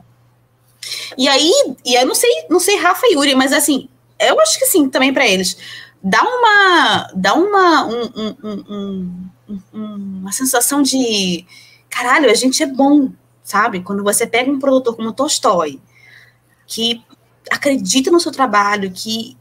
E 1.17 1.29
aí, 1.29 1.53
e 1.85 1.95
eu 1.95 2.07
não 2.07 2.15
sei, 2.15 2.31
não 2.49 2.59
sei 2.59 2.77
Rafa 2.77 3.07
e 3.07 3.15
Yuri, 3.15 3.35
mas 3.35 3.53
assim, 3.53 3.89
eu 4.19 4.41
acho 4.41 4.59
que 4.59 4.67
sim, 4.67 4.89
também 4.89 5.13
para 5.13 5.27
eles 5.27 5.57
dá 6.03 6.23
uma 6.23 7.11
dá 7.15 7.35
uma 7.35 7.87
um, 7.87 8.11
um, 8.43 9.31
um, 9.49 10.19
uma 10.21 10.33
sensação 10.33 10.83
de 10.83 11.45
caralho, 11.89 12.31
a 12.31 12.35
gente 12.35 12.63
é 12.63 12.67
bom, 12.67 13.11
sabe? 13.43 13.81
Quando 13.81 14.03
você 14.03 14.27
pega 14.27 14.51
um 14.51 14.59
produtor 14.59 14.97
como 14.97 15.13
Tolstói, 15.13 15.81
que 16.67 17.03
acredita 17.51 18.11
no 18.11 18.21
seu 18.21 18.33
trabalho, 18.33 18.91
que 18.91 19.37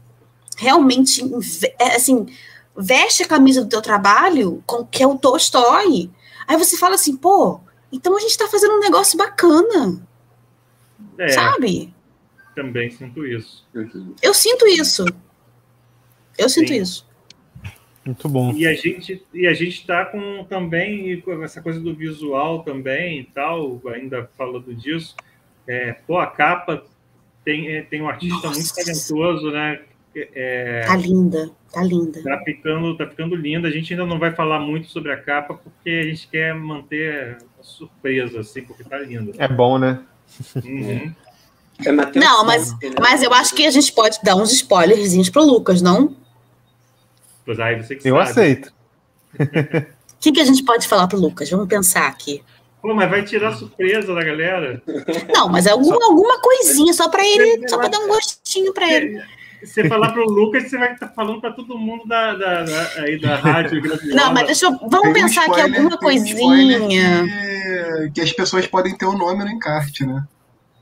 realmente 0.60 1.22
é, 1.78 1.96
assim 1.96 2.26
veste 2.76 3.22
a 3.22 3.28
camisa 3.28 3.62
do 3.62 3.68
teu 3.68 3.82
trabalho, 3.82 4.62
com 4.66 4.84
que 4.84 5.02
é 5.02 5.06
o 5.06 5.18
Tolstói, 5.18 6.10
aí 6.46 6.56
você 6.56 6.76
fala 6.76 6.94
assim, 6.94 7.16
pô, 7.16 7.60
então 7.92 8.16
a 8.16 8.20
gente 8.20 8.30
está 8.30 8.46
fazendo 8.46 8.74
um 8.74 8.80
negócio 8.80 9.18
bacana, 9.18 10.00
é, 11.18 11.28
sabe? 11.30 11.92
Também 12.54 12.90
sinto 12.90 13.26
isso. 13.26 13.66
Eu 14.22 14.34
sinto 14.34 14.66
isso. 14.66 15.04
Eu 16.38 16.48
sinto 16.48 16.68
Sim. 16.68 16.80
isso. 16.80 17.10
Muito 18.04 18.28
bom. 18.28 18.52
E 18.52 18.66
a 18.66 18.74
gente 18.74 19.22
e 19.32 19.46
a 19.46 19.52
gente 19.52 19.80
está 19.80 20.06
com 20.06 20.44
também 20.48 21.20
com 21.20 21.42
essa 21.42 21.60
coisa 21.60 21.78
do 21.80 21.94
visual 21.94 22.62
também 22.62 23.20
e 23.20 23.24
tal, 23.24 23.80
ainda 23.86 24.28
falando 24.36 24.74
disso. 24.74 25.14
É, 25.66 25.92
pô, 25.92 26.18
a 26.18 26.26
capa 26.26 26.84
tem, 27.44 27.68
é, 27.68 27.82
tem 27.82 28.00
um 28.02 28.08
artista 28.08 28.48
Nossa. 28.48 28.58
muito 28.58 28.74
talentoso, 28.74 29.50
né? 29.50 29.80
É, 30.14 30.84
tá 30.86 30.96
linda, 30.96 31.50
tá 31.72 31.82
linda. 31.82 32.22
Tá 32.22 32.42
ficando, 32.44 32.96
tá 32.96 33.06
ficando 33.06 33.36
linda. 33.36 33.68
A 33.68 33.70
gente 33.70 33.92
ainda 33.92 34.04
não 34.04 34.18
vai 34.18 34.32
falar 34.32 34.58
muito 34.58 34.88
sobre 34.88 35.12
a 35.12 35.16
capa 35.16 35.54
porque 35.54 35.90
a 35.90 36.02
gente 36.02 36.28
quer 36.28 36.54
manter 36.54 37.38
a 37.58 37.62
surpresa, 37.62 38.40
assim, 38.40 38.62
porque 38.62 38.82
tá 38.82 38.98
linda. 38.98 39.32
É 39.38 39.46
bom, 39.46 39.78
né? 39.78 40.00
Uhum. 40.56 41.14
É 41.84 41.92
não, 42.18 42.44
mas, 42.44 42.74
mas 43.00 43.22
eu 43.22 43.32
acho 43.32 43.54
que 43.54 43.66
a 43.66 43.70
gente 43.70 43.92
pode 43.92 44.18
dar 44.22 44.36
uns 44.36 44.52
spoilerzinhos 44.52 45.30
pro 45.30 45.42
Lucas, 45.42 45.80
não? 45.80 46.14
Pois 47.44 47.58
aí 47.58 47.82
você 47.82 47.96
que 47.96 48.08
Eu 48.08 48.16
sabe. 48.16 48.30
aceito. 48.30 48.72
O 49.38 50.20
que, 50.20 50.32
que 50.32 50.40
a 50.40 50.44
gente 50.44 50.62
pode 50.64 50.86
falar 50.86 51.06
pro 51.06 51.18
Lucas? 51.18 51.48
Vamos 51.48 51.66
pensar 51.66 52.06
aqui. 52.06 52.42
Pô, 52.82 52.94
mas 52.94 53.08
vai 53.08 53.24
tirar 53.24 53.54
surpresa 53.54 54.14
da 54.14 54.22
galera. 54.22 54.82
Não, 55.34 55.48
mas 55.48 55.66
alguma, 55.66 55.98
só... 55.98 56.04
alguma 56.10 56.40
coisinha 56.40 56.92
só 56.92 57.08
para 57.08 57.24
ele, 57.24 57.68
só 57.68 57.78
para 57.78 57.88
dar 57.88 57.98
um 58.00 58.08
gostinho 58.08 58.72
para 58.74 58.92
ele. 58.92 59.22
Você 59.62 59.88
falar 59.88 60.12
pro 60.12 60.24
Lucas, 60.24 60.64
você 60.68 60.78
vai 60.78 60.92
estar 60.92 61.08
tá 61.08 61.12
falando 61.12 61.40
para 61.40 61.52
todo 61.52 61.78
mundo 61.78 62.06
da, 62.06 62.34
da, 62.34 62.62
da, 62.62 62.90
aí 62.98 63.20
da 63.20 63.36
rádio. 63.36 63.82
Não, 64.14 64.32
mas 64.32 64.46
deixa 64.46 64.66
eu, 64.66 64.78
vamos 64.78 65.12
tem 65.12 65.22
pensar 65.22 65.42
um 65.42 65.44
spoiler, 65.44 65.64
aqui 65.66 65.76
alguma 65.76 65.98
coisinha. 65.98 67.24
Que, 67.24 68.10
que, 68.14 68.20
as 68.20 68.32
pessoas 68.32 68.66
podem 68.66 68.96
ter 68.96 69.06
o 69.06 69.10
um 69.10 69.18
nome 69.18 69.44
no 69.44 69.50
encarte, 69.50 70.06
né? 70.06 70.24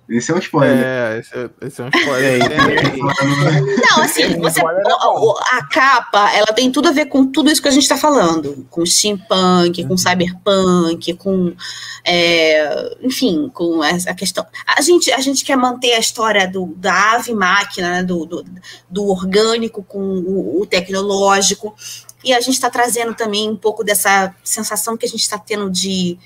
Esse 0.09 0.33
é 0.33 0.35
um 0.35 0.38
spoiler. 0.38 0.83
É, 0.83 1.19
esse 1.19 1.37
é, 1.37 1.50
esse 1.67 1.83
é 1.83 1.85
um 1.85 1.91
spoiler. 1.95 2.38
Não, 3.91 4.03
assim, 4.03 4.38
você, 4.38 4.61
a, 4.61 5.59
a, 5.59 5.67
capa, 5.67 6.33
ela 6.33 6.47
tem 6.47 6.73
tudo 6.73 6.88
a 6.88 6.93
ver 6.93 7.07
com 7.07 7.27
tudo 7.27 7.50
isso 7.50 7.61
que 7.61 7.69
a 7.69 7.73
gente 7.73 7.83
está 7.83 7.99
falando. 7.99 8.67
Com 8.71 8.87
steampunk, 8.87 9.85
com 9.87 9.97
cyberpunk, 9.99 11.12
com... 11.15 11.55
É, 12.03 12.97
enfim, 13.03 13.50
com 13.53 13.85
essa 13.85 14.15
questão... 14.15 14.47
A 14.67 14.81
gente, 14.81 15.12
a 15.12 15.21
gente 15.21 15.45
quer 15.45 15.57
manter 15.57 15.93
a 15.93 15.99
história 15.99 16.49
do, 16.49 16.75
da 16.77 17.12
ave-máquina, 17.17 17.91
né, 17.91 18.03
do, 18.03 18.25
do, 18.25 18.45
do, 18.88 19.07
orgânico 19.09 19.83
com 19.83 20.00
o, 20.00 20.62
o 20.62 20.67
tecnológico. 20.67 21.75
E 22.25 22.33
a 22.33 22.41
gente 22.41 22.55
está 22.55 22.71
trazendo 22.71 23.15
também 23.15 23.50
um 23.50 23.57
pouco 23.57 23.85
dessa 23.85 24.35
sensação 24.43 24.97
que 24.97 25.05
a 25.05 25.09
gente 25.09 25.21
está 25.21 25.38
tendo 25.38 25.71
de 25.71 26.19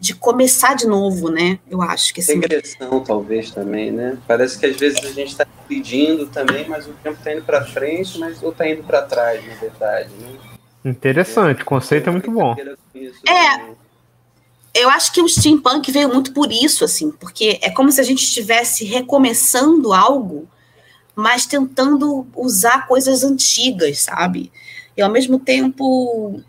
de 0.00 0.14
começar 0.14 0.74
de 0.74 0.86
novo, 0.86 1.28
né? 1.28 1.58
Eu 1.70 1.82
acho 1.82 2.14
que 2.14 2.22
assim. 2.22 2.40
Regressão, 2.40 3.04
talvez, 3.04 3.50
também, 3.50 3.92
né? 3.92 4.16
Parece 4.26 4.58
que 4.58 4.64
às 4.64 4.76
vezes 4.76 4.98
a 5.04 5.12
gente 5.12 5.32
está 5.32 5.46
pedindo 5.68 6.26
também, 6.26 6.66
mas 6.66 6.86
o 6.86 6.92
tempo 7.02 7.18
está 7.18 7.34
indo 7.34 7.42
para 7.42 7.66
frente, 7.66 8.18
mas 8.18 8.42
ou 8.42 8.50
está 8.50 8.66
indo 8.66 8.82
para 8.82 9.02
trás, 9.02 9.46
na 9.46 9.54
verdade, 9.56 10.08
né? 10.18 10.38
Interessante, 10.82 11.60
o 11.60 11.66
conceito 11.66 12.08
é 12.08 12.12
muito 12.12 12.30
bom. 12.30 12.56
É. 13.28 13.80
Eu 14.72 14.88
acho 14.88 15.12
que 15.12 15.20
o 15.20 15.28
steampunk 15.28 15.90
veio 15.90 16.08
muito 16.08 16.32
por 16.32 16.50
isso, 16.50 16.84
assim, 16.84 17.10
porque 17.10 17.58
é 17.60 17.68
como 17.70 17.92
se 17.92 18.00
a 18.00 18.04
gente 18.04 18.22
estivesse 18.22 18.84
recomeçando 18.84 19.92
algo, 19.92 20.48
mas 21.14 21.44
tentando 21.44 22.26
usar 22.34 22.86
coisas 22.86 23.22
antigas, 23.22 24.00
sabe? 24.00 24.50
E 24.96 25.02
ao 25.02 25.10
mesmo 25.10 25.38
tempo 25.38 26.40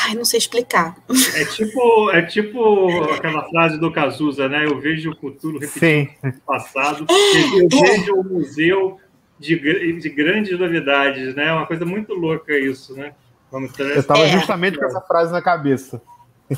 Ai, 0.00 0.14
não 0.14 0.24
sei 0.24 0.38
explicar. 0.38 0.96
É 1.34 1.44
tipo, 1.44 2.10
é 2.10 2.22
tipo 2.22 2.88
aquela 3.12 3.46
frase 3.50 3.78
do 3.78 3.92
Cazuza, 3.92 4.48
né? 4.48 4.64
Eu 4.64 4.80
vejo 4.80 5.10
o 5.10 5.16
futuro 5.16 5.58
repetindo 5.58 6.08
o 6.24 6.40
passado, 6.46 7.06
é, 7.10 7.60
eu 7.60 7.66
é. 7.66 7.68
vejo 7.68 8.14
o 8.14 8.24
museu 8.24 8.98
de, 9.38 10.00
de 10.00 10.08
grandes 10.08 10.58
novidades, 10.58 11.34
né? 11.34 11.48
É 11.48 11.52
uma 11.52 11.66
coisa 11.66 11.84
muito 11.84 12.14
louca 12.14 12.56
isso, 12.58 12.94
né? 12.94 13.12
Vamos 13.50 13.72
ter... 13.72 13.82
Eu 13.82 14.00
estava 14.00 14.20
é. 14.20 14.30
justamente 14.30 14.78
com 14.78 14.84
essa 14.86 15.00
frase 15.02 15.30
na 15.30 15.42
cabeça. 15.42 16.00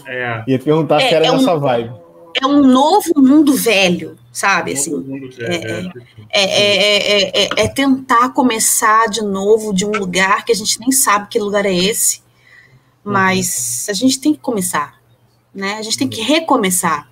É. 0.07 0.45
Ia 0.47 0.59
perguntar 0.59 1.01
se 1.01 1.07
era 1.07 1.27
é 1.27 1.29
essa 1.29 1.55
um, 1.55 1.61
vibe. 1.61 1.93
É 2.41 2.47
um 2.47 2.63
novo 2.63 3.13
mundo 3.17 3.55
velho, 3.55 4.17
sabe? 4.33 4.73
Um 4.73 4.75
assim, 4.75 4.95
mundo 4.95 5.29
velho, 5.37 5.93
é, 6.31 7.63
é, 7.63 7.69
tentar 7.69 8.31
começar 8.31 9.09
de 9.09 9.23
novo 9.23 9.73
de 9.75 9.85
um 9.85 9.91
lugar 9.91 10.45
que 10.45 10.53
a 10.53 10.55
gente 10.55 10.79
nem 10.79 10.93
sabe 10.93 11.29
que 11.29 11.39
lugar 11.39 11.67
é 11.67 11.75
esse 11.75 12.24
mas 13.05 13.87
a 13.89 13.93
gente 13.93 14.21
tem 14.21 14.33
que 14.33 14.41
começar, 14.41 15.01
né? 15.55 15.75
A 15.75 15.83
gente 15.83 15.99
tem 15.99 16.09
que 16.09 16.21
uhum. 16.21 16.27
recomeçar. 16.27 17.11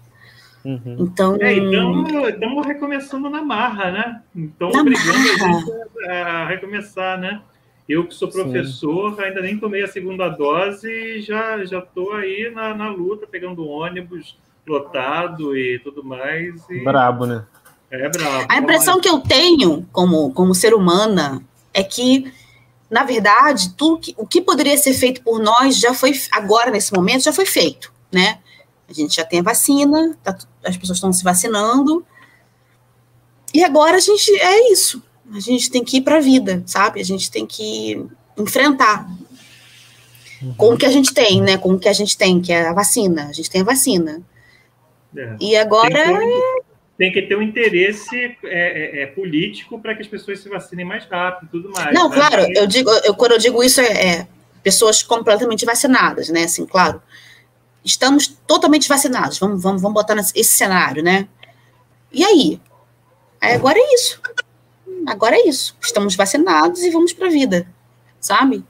Uhum. 0.64 0.96
Então, 1.00 1.37
é, 1.40 1.54
estamos 2.28 2.66
recomeçando 2.66 3.28
na 3.28 3.42
marra, 3.42 3.90
né? 3.90 4.22
Então, 4.34 4.70
obrigando 4.70 5.18
a 5.18 5.37
gente 5.37 6.08
a 6.08 6.46
recomeçar, 6.46 7.18
né? 7.18 7.42
Eu 7.88 8.06
que 8.06 8.14
sou 8.14 8.28
professor, 8.28 9.16
Sim. 9.16 9.22
ainda 9.22 9.42
nem 9.42 9.58
tomei 9.58 9.82
a 9.82 9.88
segunda 9.88 10.28
dose 10.28 10.88
e 10.88 11.20
já 11.20 11.64
já 11.64 11.80
estou 11.80 12.12
aí 12.12 12.50
na, 12.54 12.75
na 12.75 12.88
luta, 12.88 13.26
pegando 13.26 13.68
ônibus 13.68 14.38
lotado 14.66 15.56
e 15.56 15.78
tudo 15.80 16.04
mais. 16.04 16.64
E... 16.70 16.84
Brabo, 16.84 17.26
né? 17.26 17.44
É 17.90 18.08
brabo. 18.08 18.46
A 18.49 18.58
impressão 18.58 19.00
que 19.00 19.08
eu 19.08 19.20
tenho 19.20 19.87
como, 19.92 20.32
como 20.32 20.54
ser 20.54 20.72
humana 20.72 21.42
é 21.75 21.82
que 21.82 22.32
na 22.92 23.04
verdade, 23.04 23.72
tudo 23.75 23.99
que, 23.99 24.14
o 24.18 24.26
que 24.26 24.42
poderia 24.42 24.76
ser 24.76 24.92
feito 24.92 25.22
por 25.22 25.40
nós 25.40 25.78
já 25.78 25.94
foi, 25.94 26.12
agora, 26.30 26.70
nesse 26.70 26.92
momento, 26.92 27.25
já 27.25 27.32
foi 27.32 27.46
feito, 27.46 27.90
né? 28.12 28.38
A 28.87 28.92
gente 28.92 29.16
já 29.16 29.25
tem 29.25 29.40
a 29.40 29.42
vacina, 29.42 30.14
tá, 30.22 30.37
as 30.62 30.76
pessoas 30.76 30.99
estão 30.99 31.11
se 31.11 31.25
vacinando. 31.25 32.04
E 33.54 33.64
agora 33.64 33.96
a 33.96 34.00
gente 34.00 34.30
é 34.38 34.70
isso. 34.70 35.02
A 35.32 35.40
gente 35.40 35.70
tem 35.70 35.82
que 35.82 35.96
ir 35.96 36.00
para 36.02 36.18
a 36.18 36.20
vida, 36.20 36.62
sabe? 36.66 37.00
A 37.00 37.04
gente 37.04 37.30
tem 37.30 37.46
que 37.46 38.04
enfrentar 38.37 39.08
uhum. 40.42 40.54
com 40.54 40.75
o 40.75 40.76
que 40.76 40.84
a 40.84 40.90
gente 40.90 41.14
tem, 41.14 41.40
né? 41.40 41.56
Com 41.56 41.72
o 41.72 41.78
que 41.78 41.88
a 41.88 41.94
gente 41.94 42.14
tem, 42.14 42.42
que 42.42 42.52
é 42.52 42.68
a 42.68 42.75
vacina. 42.75 43.28
A 43.28 43.32
gente 43.32 43.49
tem 43.49 43.62
a 43.62 43.64
vacina. 43.64 44.20
É. 45.16 45.37
E 45.40 45.56
agora. 45.56 46.04
Tem 46.18 46.62
tem 47.02 47.11
que 47.11 47.23
ter 47.23 47.35
um 47.35 47.42
interesse 47.42 48.16
é, 48.16 48.37
é, 48.44 49.02
é 49.02 49.06
político 49.06 49.76
para 49.80 49.92
que 49.92 50.02
as 50.02 50.06
pessoas 50.06 50.38
se 50.38 50.49
vacinem 50.49 50.85
mais 50.85 51.04
rápido 51.04 51.49
tudo 51.50 51.73
mais. 51.73 51.92
Não, 51.92 52.09
né? 52.09 52.14
claro, 52.14 52.47
eu 52.54 52.64
digo, 52.64 52.88
eu, 53.04 53.12
quando 53.12 53.32
eu 53.32 53.38
digo 53.38 53.61
isso 53.64 53.80
é, 53.80 53.87
é 53.87 54.28
pessoas 54.62 55.02
completamente 55.02 55.64
vacinadas, 55.64 56.28
né? 56.28 56.44
Assim, 56.44 56.64
claro. 56.64 57.02
Estamos 57.85 58.28
totalmente 58.47 58.88
vacinados. 58.88 59.37
Vamos, 59.37 59.61
vamos, 59.61 59.82
vamos 59.82 59.94
botar 60.00 60.14
nesse 60.14 60.44
cenário, 60.44 61.02
né? 61.02 61.26
E 62.12 62.23
aí? 62.23 62.61
aí? 63.40 63.54
Agora 63.56 63.76
é 63.80 63.94
isso. 63.94 64.21
Agora 65.04 65.35
é 65.35 65.49
isso. 65.49 65.76
Estamos 65.82 66.14
vacinados 66.14 66.85
e 66.85 66.90
vamos 66.90 67.12
para 67.12 67.26
a 67.26 67.30
vida, 67.30 67.66
sabe? 68.21 68.64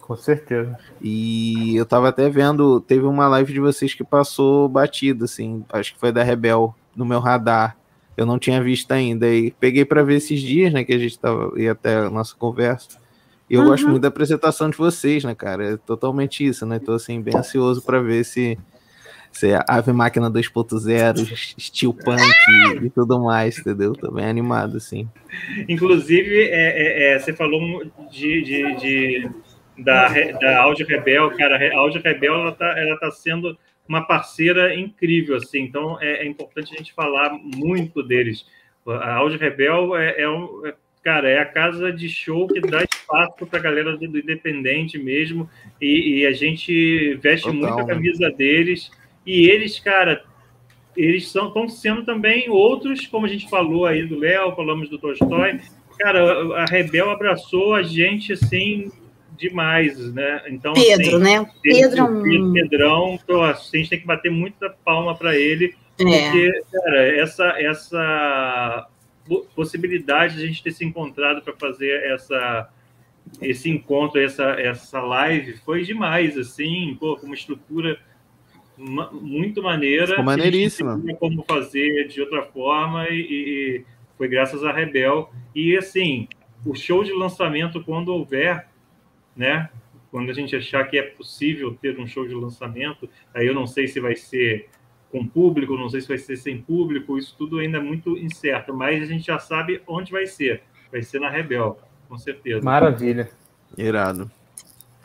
Com 0.00 0.16
certeza. 0.16 0.76
E 1.00 1.76
eu 1.76 1.86
tava 1.86 2.08
até 2.08 2.28
vendo, 2.28 2.80
teve 2.80 3.04
uma 3.04 3.28
live 3.28 3.52
de 3.52 3.60
vocês 3.60 3.94
que 3.94 4.02
passou 4.02 4.68
batida, 4.68 5.24
assim, 5.24 5.64
acho 5.72 5.94
que 5.94 6.00
foi 6.00 6.10
da 6.10 6.24
Rebel, 6.24 6.74
no 6.96 7.04
meu 7.04 7.20
radar. 7.20 7.76
Eu 8.16 8.26
não 8.26 8.38
tinha 8.38 8.62
visto 8.62 8.90
ainda. 8.92 9.28
E 9.28 9.50
peguei 9.52 9.84
para 9.84 10.02
ver 10.02 10.16
esses 10.16 10.40
dias, 10.40 10.72
né, 10.72 10.84
que 10.84 10.92
a 10.92 10.98
gente 10.98 11.18
tava, 11.18 11.52
ia 11.60 11.72
até 11.72 11.96
a 11.96 12.10
nossa 12.10 12.34
conversa. 12.36 12.98
E 13.48 13.54
eu 13.54 13.60
uhum. 13.60 13.68
gosto 13.68 13.88
muito 13.88 14.02
da 14.02 14.08
apresentação 14.08 14.70
de 14.70 14.76
vocês, 14.76 15.24
né, 15.24 15.34
cara? 15.34 15.74
É 15.74 15.76
totalmente 15.76 16.46
isso, 16.46 16.64
né? 16.64 16.78
Tô 16.78 16.92
assim, 16.92 17.20
bem 17.20 17.36
ansioso 17.36 17.82
para 17.82 18.00
ver 18.00 18.24
se, 18.24 18.58
se 19.30 19.50
é 19.50 19.60
Ave 19.68 19.92
Máquina 19.92 20.30
2.0, 20.30 21.60
Steel 21.60 21.92
Punk 21.92 22.22
e, 22.22 22.86
e, 22.86 22.90
tudo 22.90 23.22
mais, 23.22 23.58
entendeu? 23.58 23.92
Tô 23.92 24.10
bem 24.10 24.24
animado, 24.24 24.78
assim. 24.78 25.08
Inclusive, 25.68 26.40
é, 26.40 27.12
é, 27.12 27.14
é 27.14 27.18
você 27.18 27.34
falou 27.34 27.84
de, 28.10 28.42
de, 28.42 28.76
de, 28.76 29.30
da, 29.78 30.08
da 30.40 30.60
Audio 30.62 30.86
Rebel, 30.86 31.30
cara, 31.36 31.56
a 31.56 31.78
Audio 31.78 32.00
Rebel, 32.02 32.34
ela 32.34 32.52
tá, 32.52 32.78
ela 32.78 32.98
tá 32.98 33.10
sendo 33.10 33.58
uma 33.88 34.06
parceira 34.06 34.74
incrível, 34.74 35.36
assim, 35.36 35.60
então 35.60 36.00
é, 36.00 36.24
é 36.24 36.26
importante 36.26 36.74
a 36.74 36.78
gente 36.78 36.92
falar 36.92 37.32
muito 37.32 38.02
deles. 38.02 38.46
A 38.86 39.14
Audio 39.14 39.38
Rebel 39.38 39.96
é, 39.96 40.22
é 40.22 40.28
um 40.28 40.66
é 40.66 40.74
cara, 41.02 41.28
é 41.28 41.38
a 41.38 41.44
casa 41.44 41.92
de 41.92 42.08
show 42.08 42.48
que 42.48 42.60
dá 42.60 42.82
espaço 42.82 43.46
para 43.46 43.58
a 43.58 43.62
galera 43.62 43.94
do, 43.94 44.18
independente 44.18 44.98
mesmo, 44.98 45.48
e, 45.78 46.20
e 46.20 46.26
a 46.26 46.32
gente 46.32 47.14
veste 47.16 47.46
Total, 47.46 47.60
muito 47.60 47.80
a 47.80 47.84
né? 47.84 47.94
camisa 47.94 48.28
né? 48.28 48.34
deles, 48.34 48.90
e 49.26 49.48
eles, 49.50 49.78
cara, 49.78 50.24
eles 50.96 51.24
estão 51.24 51.68
sendo 51.68 52.04
também 52.04 52.48
outros, 52.48 53.06
como 53.06 53.26
a 53.26 53.28
gente 53.28 53.50
falou 53.50 53.84
aí 53.84 54.06
do 54.06 54.18
Léo, 54.18 54.56
falamos 54.56 54.88
do 54.88 54.98
Tolstói, 54.98 55.60
cara, 55.98 56.56
a 56.56 56.64
Rebel 56.64 57.10
abraçou 57.10 57.74
a 57.74 57.82
gente, 57.82 58.32
assim, 58.32 58.90
demais, 59.36 60.12
né? 60.12 60.42
Então, 60.48 60.72
Pedro, 60.74 61.02
assim, 61.02 61.18
né? 61.18 61.50
Pedro, 61.62 62.22
Pedro 62.22 62.52
Pedrão, 62.52 63.18
então, 63.22 63.42
a 63.42 63.52
gente 63.52 63.90
tem 63.90 64.00
que 64.00 64.06
bater 64.06 64.30
muita 64.30 64.70
palma 64.70 65.16
para 65.16 65.36
ele, 65.36 65.74
é. 65.98 66.30
porque, 66.30 66.62
cara, 66.72 67.20
essa, 67.20 67.44
essa 67.60 68.88
possibilidade 69.54 70.36
de 70.36 70.44
a 70.44 70.46
gente 70.46 70.62
ter 70.62 70.72
se 70.72 70.84
encontrado 70.84 71.42
para 71.42 71.54
fazer 71.54 71.90
essa 72.12 72.70
esse 73.40 73.70
encontro, 73.70 74.20
essa 74.20 74.50
essa 74.60 75.00
live 75.00 75.54
foi 75.64 75.82
demais, 75.82 76.36
assim, 76.36 76.96
pô, 77.00 77.16
com 77.16 77.26
uma 77.26 77.34
estrutura 77.34 77.98
muito 78.76 79.62
maneira. 79.62 80.08
Ficou 80.08 80.24
maneiríssima. 80.24 81.00
Como 81.18 81.44
fazer 81.48 82.08
de 82.08 82.20
outra 82.20 82.42
forma 82.42 83.08
e, 83.08 83.20
e, 83.20 83.84
foi 84.16 84.28
graças 84.28 84.64
a 84.64 84.72
Rebel. 84.72 85.30
E 85.54 85.76
assim, 85.76 86.28
o 86.64 86.74
show 86.74 87.04
de 87.04 87.12
lançamento 87.12 87.82
quando 87.82 88.08
houver, 88.08 88.68
né? 89.36 89.68
Quando 90.10 90.30
a 90.30 90.34
gente 90.34 90.54
achar 90.54 90.84
que 90.84 90.96
é 90.96 91.02
possível 91.02 91.76
ter 91.80 91.98
um 91.98 92.06
show 92.06 92.26
de 92.26 92.34
lançamento, 92.34 93.08
aí 93.34 93.46
eu 93.46 93.54
não 93.54 93.66
sei 93.66 93.88
se 93.88 93.98
vai 93.98 94.14
ser 94.14 94.68
com 95.10 95.26
público, 95.26 95.76
não 95.76 95.88
sei 95.88 96.00
se 96.00 96.08
vai 96.08 96.18
ser 96.18 96.36
sem 96.36 96.60
público, 96.60 97.18
isso 97.18 97.34
tudo 97.38 97.58
ainda 97.58 97.78
é 97.78 97.80
muito 97.80 98.18
incerto, 98.18 98.74
mas 98.74 99.02
a 99.02 99.06
gente 99.06 99.26
já 99.26 99.38
sabe 99.38 99.82
onde 99.86 100.10
vai 100.10 100.26
ser. 100.26 100.62
Vai 100.90 101.02
ser 101.02 101.20
na 101.20 101.30
Rebel, 101.30 101.78
com 102.08 102.18
certeza. 102.18 102.64
Maravilha. 102.64 103.30
Irado. 103.76 104.30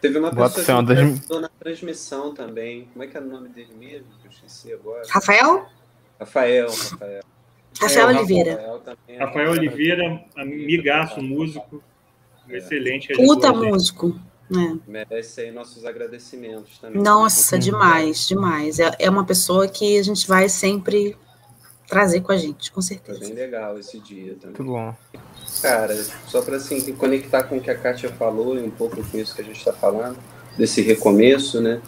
Teve 0.02 0.18
uma 0.18 0.32
Bota 0.32 0.56
pessoa 0.56 0.86
que 0.86 0.94
das... 0.94 1.30
na 1.42 1.50
transmissão 1.50 2.34
também. 2.34 2.88
Como 2.94 3.04
é 3.04 3.08
que 3.08 3.18
era 3.18 3.26
o 3.26 3.30
nome 3.30 3.50
dele 3.50 3.74
mesmo? 3.78 4.08
Eu 4.24 4.30
esqueci 4.30 4.74
agora. 4.74 5.04
Rafael? 5.10 5.68
Rafael, 6.20 6.68
Rafael. 6.68 7.24
Rafael 7.80 8.10
é, 8.10 8.18
Oliveira. 8.18 8.52
Rafael, 8.52 8.98
é 9.08 9.18
Rafael 9.18 9.52
Oliveira, 9.52 10.26
amigaço, 10.36 11.22
músico. 11.22 11.84
É. 12.50 12.58
Excelente. 12.58 13.14
Puta 13.14 13.54
músico. 13.54 14.20
É. 14.52 14.78
Merece 14.88 15.42
aí 15.42 15.52
nossos 15.52 15.86
agradecimentos 15.86 16.80
também. 16.80 17.02
Nossa, 17.02 17.58
demais, 17.60 18.28
demais. 18.28 18.80
É, 18.80 18.92
é 18.98 19.10
uma 19.10 19.24
pessoa 19.24 19.68
que 19.68 19.98
a 19.98 20.04
gente 20.04 20.28
vai 20.28 20.50
sempre 20.50 21.16
trazer 21.88 22.22
com 22.22 22.32
a 22.32 22.38
gente, 22.38 22.72
com 22.72 22.82
certeza. 22.82 23.20
Foi 23.20 23.28
bem 23.28 23.36
legal 23.36 23.78
esse 23.78 24.00
dia 24.00 24.36
também. 24.40 24.56
Muito 24.58 24.64
bom. 24.64 24.96
Cara, 25.62 25.96
só 26.28 26.42
para 26.42 26.58
assim, 26.58 26.94
conectar 26.94 27.44
com 27.44 27.58
o 27.58 27.62
que 27.62 27.70
a 27.70 27.78
Kátia 27.78 28.10
falou 28.10 28.58
e 28.58 28.62
um 28.62 28.70
pouco 28.70 29.04
com 29.04 29.18
isso 29.18 29.36
que 29.36 29.42
a 29.42 29.44
gente 29.44 29.58
está 29.58 29.74
falando, 29.74 30.18
desse 30.58 30.82
recomeço, 30.82 31.62
né? 31.62 31.82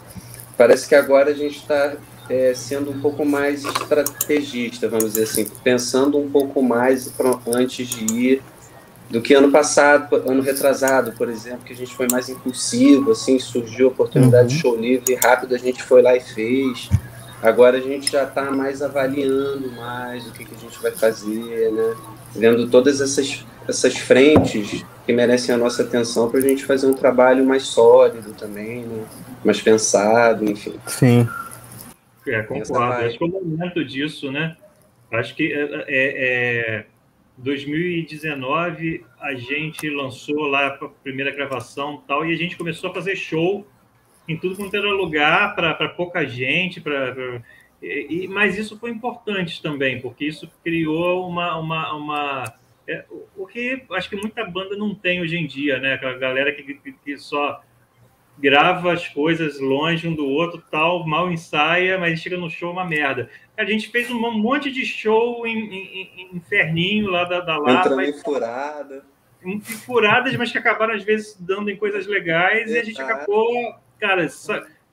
Parece 0.56 0.88
que 0.88 0.94
agora 0.94 1.30
a 1.30 1.34
gente 1.34 1.58
está 1.58 1.96
é, 2.28 2.52
sendo 2.54 2.90
um 2.90 3.00
pouco 3.00 3.24
mais 3.24 3.64
estrategista, 3.64 4.88
vamos 4.88 5.12
dizer 5.12 5.24
assim, 5.24 5.44
pensando 5.62 6.18
um 6.18 6.30
pouco 6.30 6.62
mais 6.62 7.08
pra, 7.08 7.38
antes 7.46 7.88
de 7.88 8.04
ir 8.04 8.42
do 9.12 9.20
que 9.20 9.34
ano 9.34 9.52
passado, 9.52 10.16
ano 10.26 10.40
retrasado, 10.40 11.12
por 11.12 11.28
exemplo, 11.28 11.60
que 11.66 11.74
a 11.74 11.76
gente 11.76 11.94
foi 11.94 12.08
mais 12.10 12.30
impulsivo, 12.30 13.12
assim, 13.12 13.38
surgiu 13.38 13.88
a 13.88 13.90
oportunidade 13.90 14.44
uhum. 14.44 14.56
de 14.56 14.58
show 14.58 14.74
livre, 14.74 15.14
rápido 15.22 15.54
a 15.54 15.58
gente 15.58 15.82
foi 15.82 16.00
lá 16.00 16.16
e 16.16 16.20
fez. 16.20 16.88
Agora 17.42 17.76
a 17.76 17.80
gente 17.80 18.10
já 18.10 18.24
está 18.24 18.50
mais 18.50 18.80
avaliando 18.80 19.70
mais 19.72 20.26
o 20.26 20.32
que, 20.32 20.46
que 20.46 20.54
a 20.54 20.58
gente 20.58 20.80
vai 20.80 20.92
fazer, 20.92 21.70
né? 21.72 21.94
Vendo 22.34 22.70
todas 22.70 23.02
essas, 23.02 23.44
essas 23.68 23.94
frentes 23.98 24.82
que 25.04 25.12
merecem 25.12 25.54
a 25.54 25.58
nossa 25.58 25.82
atenção 25.82 26.30
para 26.30 26.38
a 26.38 26.42
gente 26.42 26.64
fazer 26.64 26.86
um 26.86 26.94
trabalho 26.94 27.44
mais 27.44 27.64
sólido 27.64 28.32
também, 28.32 28.86
né? 28.86 29.04
mais 29.44 29.60
pensado, 29.60 30.50
enfim. 30.50 30.74
Sim. 30.86 31.28
É, 32.26 32.42
concordo. 32.44 33.04
Acho 33.04 33.18
que 33.18 33.24
é 33.24 33.26
o 33.26 33.30
momento 33.30 33.84
disso, 33.84 34.32
né? 34.32 34.56
Acho 35.10 35.34
que 35.34 35.52
é, 35.52 35.64
é, 35.64 35.84
é 35.88 36.84
2019 37.42 39.04
a 39.20 39.34
gente 39.34 39.88
lançou 39.90 40.46
lá 40.46 40.68
a 40.68 40.88
primeira 40.88 41.30
gravação 41.30 42.02
tal 42.06 42.24
e 42.24 42.32
a 42.32 42.36
gente 42.36 42.56
começou 42.56 42.90
a 42.90 42.94
fazer 42.94 43.16
show 43.16 43.66
em 44.28 44.36
tudo 44.36 44.56
quanto 44.56 44.76
era 44.76 44.88
lugar 44.92 45.54
para 45.54 45.88
pouca 45.88 46.24
gente 46.24 46.80
para 46.80 47.42
mas 48.30 48.56
isso 48.56 48.78
foi 48.78 48.90
importante 48.90 49.60
também 49.60 50.00
porque 50.00 50.24
isso 50.24 50.48
criou 50.62 51.28
uma 51.28 51.58
uma, 51.58 51.92
uma 51.94 52.54
é, 52.88 53.04
o 53.36 53.46
que 53.46 53.82
acho 53.90 54.08
que 54.08 54.16
muita 54.16 54.44
banda 54.44 54.76
não 54.76 54.94
tem 54.94 55.20
hoje 55.20 55.36
em 55.36 55.46
dia 55.46 55.78
né? 55.78 55.94
Aquela 55.94 56.16
galera 56.16 56.52
que, 56.52 56.62
que, 56.62 56.92
que 56.92 57.18
só 57.18 57.60
grava 58.38 58.92
as 58.92 59.06
coisas 59.08 59.60
longe 59.60 60.08
um 60.08 60.14
do 60.14 60.26
outro, 60.26 60.62
tal, 60.70 61.06
mal 61.06 61.30
ensaia, 61.30 61.98
mas 61.98 62.20
chega 62.20 62.36
no 62.36 62.50
show 62.50 62.72
uma 62.72 62.84
merda. 62.84 63.28
A 63.56 63.64
gente 63.64 63.88
fez 63.88 64.10
um 64.10 64.18
monte 64.32 64.70
de 64.70 64.84
show 64.84 65.46
em, 65.46 65.58
em, 65.58 66.10
em 66.16 66.36
inferninho 66.36 67.10
lá 67.10 67.24
da, 67.24 67.40
da 67.40 67.58
Lapa. 67.58 68.04
Em 68.04 68.12
furada. 68.12 69.04
Em 69.44 69.60
furadas, 69.60 70.36
mas 70.36 70.52
que 70.52 70.58
acabaram 70.58 70.94
às 70.94 71.02
vezes 71.02 71.36
dando 71.38 71.70
em 71.70 71.76
coisas 71.76 72.06
legais 72.06 72.70
e 72.70 72.78
a 72.78 72.84
gente 72.84 73.00
acabou, 73.00 73.74
cara, 73.98 74.28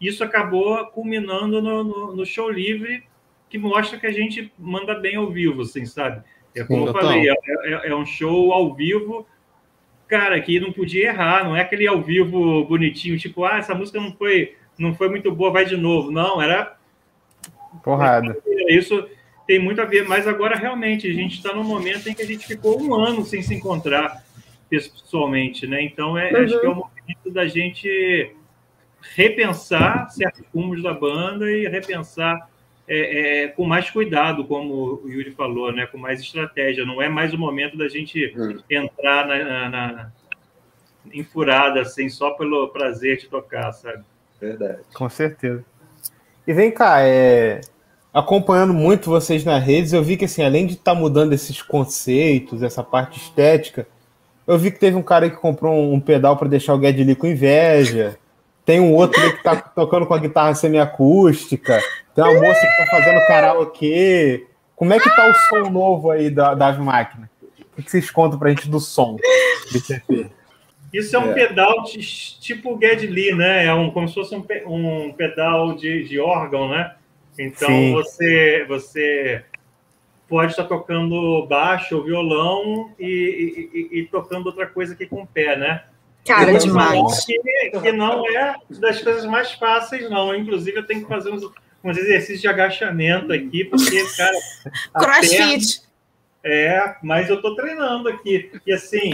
isso 0.02 0.23
acabou 0.23 0.86
culminando 0.88 1.62
no, 1.62 1.84
no, 1.84 2.15
no, 2.15 2.25
show 2.25 2.49
livre 2.49 3.04
que 3.47 3.58
mostra 3.58 3.99
que 3.99 4.08
a 4.08 4.12
gente 4.12 4.52
manda 4.58 4.95
bem 4.95 5.15
ao 5.15 5.30
vivo, 5.30 5.62
assim, 5.62 5.86
sabe? 5.86 6.23
É 6.56 6.63
como 6.63 6.82
Sim, 6.82 6.88
eu 6.88 6.93
falei, 6.93 7.30
é, 7.30 7.34
é, 7.63 7.89
é 7.89 7.95
um 7.95 8.06
show 8.06 8.52
ao 8.52 8.73
vivo 8.73 9.28
cara, 10.10 10.41
que 10.41 10.60
não 10.60 10.74
podia 10.74 11.10
errar, 11.10 11.43
não 11.43 11.56
é 11.56 11.62
aquele 11.62 11.88
ao 11.88 12.02
vivo 12.02 12.65
bonitinho, 12.65 13.17
tipo, 13.17 13.45
ah, 13.45 13.60
essa 13.60 13.76
música 13.76 14.02
não 14.02 14.12
foi, 14.12 14.56
não 14.78 14.95
foi 14.95 15.08
muito 15.08 15.32
boa, 15.32 15.52
vai 15.52 15.65
de 15.65 15.78
novo. 15.78 16.12
Não, 16.12 16.41
era. 16.41 16.76
Porrada. 17.84 18.36
Isso 18.67 19.08
tem 19.45 19.60
muito 19.60 19.80
a 19.80 19.86
ver, 19.86 20.08
mas 20.08 20.28
agora 20.28 20.56
realmente 20.56 21.08
a 21.08 21.13
gente 21.13 21.36
está 21.36 21.54
num 21.54 21.63
momento 21.63 22.10
em 22.10 22.13
que 22.13 22.24
a 22.24 22.26
gente 22.26 22.45
ficou 22.45 22.82
um 22.82 22.93
ano 22.95 23.24
sem 23.24 23.43
se 23.43 23.54
encontrar 23.54 24.24
pessoalmente, 24.67 25.67
né? 25.67 25.82
Então 25.84 26.17
é, 26.17 26.32
uhum. 26.32 26.43
acho 26.43 26.60
que 26.60 26.65
é 26.65 26.69
o 26.69 26.76
momento 26.76 27.32
da 27.32 27.48
gente 27.48 28.36
repensar 29.15 30.10
certos 30.10 30.43
rumos 30.54 30.84
da 30.84 30.93
banda 30.93 31.50
e 31.50 31.67
repensar 31.67 32.50
é, 32.89 33.43
é, 33.43 33.47
com 33.49 33.65
mais 33.65 33.91
cuidado, 33.91 34.43
como 34.45 34.99
o 35.04 35.08
Yuri 35.08 35.32
falou, 35.32 35.71
né? 35.71 35.86
com 35.86 35.97
mais 35.97 36.19
estratégia. 36.19 36.84
Não 36.84 36.99
é 36.99 37.08
mais 37.08 37.32
o 37.32 37.38
momento 37.38 37.78
da 37.78 37.88
gente 37.88 38.34
hum. 38.36 38.58
entrar 38.67 39.28
na, 39.28 39.43
na, 39.43 39.69
na 39.69 40.12
enfurada 41.13 41.82
assim, 41.82 42.10
só 42.10 42.32
pelo 42.32 42.67
prazer 42.69 43.17
de 43.17 43.28
tocar, 43.28 43.71
sabe? 43.73 44.04
Verdade. 44.41 44.80
Com 44.93 45.08
certeza. 45.08 45.63
E 46.47 46.54
vem 46.54 46.71
cá, 46.71 47.02
é... 47.02 47.62
acompanhando 48.12 48.73
muito 48.73 49.10
vocês 49.10 49.45
nas 49.45 49.63
redes, 49.63 49.93
eu 49.93 50.04
vi 50.04 50.17
que 50.17 50.25
assim, 50.25 50.43
além 50.43 50.65
de 50.65 50.73
estar 50.73 50.95
tá 50.95 50.99
mudando 50.99 51.34
esses 51.34 51.62
conceitos, 51.62 52.63
essa 52.63 52.84
parte 52.84 53.19
estética, 53.19 53.86
eu 54.47 54.58
vi 54.58 54.71
que 54.71 54.80
teve 54.80 54.97
um 54.97 55.04
cara 55.04 55.30
que 55.30 55.36
comprou 55.36 55.93
um, 55.93 55.99
pedal 55.99 56.36
para 56.36 56.47
deixar 56.47 56.73
o 56.73 56.82
Geddy 56.82 57.13
com 57.13 57.28
inveja. 57.28 58.17
Tem 58.70 58.80
um 58.80 58.94
outro 58.94 59.20
que 59.36 59.42
tá 59.42 59.56
tocando 59.56 60.06
com 60.06 60.14
a 60.14 60.20
guitarra 60.20 60.54
semiacústica. 60.54 61.82
Tem 62.14 62.24
uma 62.24 62.36
moça 62.36 62.60
que 62.60 62.78
tá 62.78 62.86
fazendo 62.86 63.26
karaokê. 63.26 64.46
Como 64.76 64.94
é 64.94 65.00
que 65.00 65.10
tá 65.10 65.28
o 65.28 65.34
som 65.34 65.72
novo 65.72 66.12
aí 66.12 66.30
da, 66.30 66.54
da 66.54 66.68
Ave 66.68 66.80
Máquina? 66.80 67.28
O 67.76 67.82
que 67.82 67.90
vocês 67.90 68.12
contam 68.12 68.38
pra 68.38 68.50
gente 68.50 68.70
do 68.70 68.80
som 68.80 69.18
desse 69.74 69.94
EP? 69.94 70.30
Isso 70.94 71.16
é 71.16 71.20
um 71.20 71.32
é. 71.32 71.34
pedal 71.34 71.82
de, 71.82 71.98
tipo 72.40 72.78
Geddy 72.80 73.08
Lee, 73.08 73.34
né? 73.34 73.66
É 73.66 73.74
um, 73.74 73.90
como 73.90 74.08
se 74.08 74.14
fosse 74.14 74.36
um, 74.36 74.46
um 74.68 75.14
pedal 75.14 75.74
de, 75.74 76.04
de 76.08 76.20
órgão, 76.20 76.70
né? 76.70 76.94
Então 77.40 77.94
você 77.94 78.66
você 78.68 79.46
pode 80.28 80.52
estar 80.52 80.66
tocando 80.66 81.44
baixo 81.48 81.98
ou 81.98 82.04
violão 82.04 82.92
e, 83.00 83.72
e, 83.74 84.00
e, 84.00 84.06
tocando 84.06 84.46
outra 84.46 84.68
coisa 84.68 84.94
aqui 84.94 85.08
com 85.08 85.24
o 85.24 85.28
pé, 85.28 85.58
né? 85.58 85.86
Cara, 86.30 86.54
demais. 86.60 87.26
Que, 87.26 87.82
que, 87.82 87.92
não 87.92 88.24
é 88.38 88.56
das 88.80 89.02
coisas 89.02 89.26
mais 89.26 89.52
fáceis, 89.54 90.08
não. 90.12 90.36
Inclusive, 90.36 90.78
eu 90.78 90.86
tenho 90.86 91.02
que 91.02 91.08
fazer 91.08 91.32
uns, 91.32 91.42
uns 91.84 91.98
exercícios 91.98 92.42
de 92.42 92.48
agachamento 92.48 93.34
aqui, 93.34 93.65
porque, 93.65 94.06
cara. 94.15 94.38
Crossfit. 94.94 95.82
É, 96.44 96.96
mas 97.02 97.30
eu 97.30 97.38
estou 97.38 97.56
treinando 97.56 98.10
aqui. 98.10 98.52
E 98.63 98.72
assim, 98.72 99.12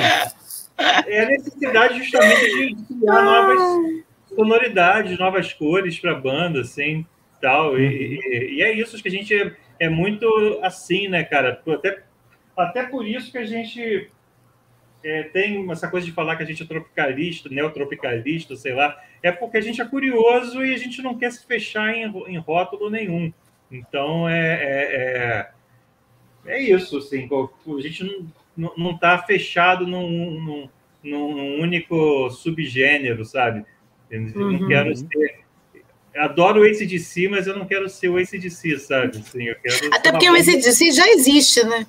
é 1.08 1.24
a 1.24 1.28
necessidade 1.28 2.00
justamente 2.00 2.76
de 2.76 2.76
criar 2.84 3.22
novas 3.22 4.04
sonoridades, 4.36 5.18
novas 5.18 5.54
cores 5.54 5.98
para 5.98 6.12
a 6.12 6.20
banda, 6.20 6.60
assim, 6.60 7.06
tal. 7.42 7.80
E, 7.80 8.20
e, 8.20 8.56
e, 8.56 8.62
é 8.62 8.74
isso 8.74 9.02
que 9.02 9.08
a 9.08 9.12
gente 9.12 9.34
é, 9.34 9.56
é, 9.80 9.88
muito 9.88 10.60
assim, 10.62 11.08
né, 11.08 11.24
cara? 11.24 11.62
Até, 11.66 12.04
até 12.58 12.84
por 12.84 13.08
isso 13.08 13.32
que 13.32 13.38
a 13.38 13.46
gente 13.46 14.12
é, 15.06 15.24
tem 15.24 15.72
essa 15.72 15.88
coisa 15.88 16.06
de 16.06 16.12
falar 16.12 16.36
que 16.36 16.42
a 16.42 16.46
gente 16.46 16.64
é 16.64 16.66
tropicalista, 16.66 17.48
neotropicalista, 17.48 18.56
sei 18.56 18.74
lá, 18.74 19.00
é 19.22 19.32
porque 19.32 19.58
a 19.58 19.62
gente 19.62 19.80
é 19.80 19.86
curioso 19.86 20.66
e 20.66 20.74
a 20.74 20.78
gente 20.78 21.02
não 21.02 21.16
quer 21.16 21.32
se 21.32 21.46
fechar 21.46 21.96
em, 21.96 22.06
em 22.28 22.38
rótulo 22.38 22.90
nenhum. 22.90 23.32
Então, 23.72 24.28
é, 24.28 24.54
é, 24.64 25.50
é, 26.48 26.54
é 26.58 26.60
isso, 26.60 26.98
assim, 26.98 27.30
a 27.30 27.82
gente 27.82 28.04
não 28.04 28.28
não 28.58 28.92
está 28.92 29.18
fechado 29.18 29.86
num, 29.86 30.42
num, 30.42 30.70
num, 31.04 31.62
único 31.62 32.30
subgênero, 32.32 33.26
sabe? 33.26 33.66
Eu 34.10 34.22
uhum. 34.22 34.52
não 34.54 34.68
quero 34.68 34.96
ser. 34.96 35.46
Adoro 36.16 36.62
o 36.62 36.64
ACDC, 36.64 37.28
mas 37.28 37.46
eu 37.46 37.58
não 37.58 37.66
quero 37.66 37.90
ser 37.90 38.08
o 38.08 38.18
ACDC, 38.18 38.80
sabe? 38.80 39.18
Assim, 39.18 39.44
eu 39.44 39.56
quero 39.56 39.94
Até 39.94 40.12
porque 40.12 40.30
o 40.30 40.34
ACDC 40.34 40.92
já 40.94 41.06
existe, 41.10 41.62
né? 41.66 41.86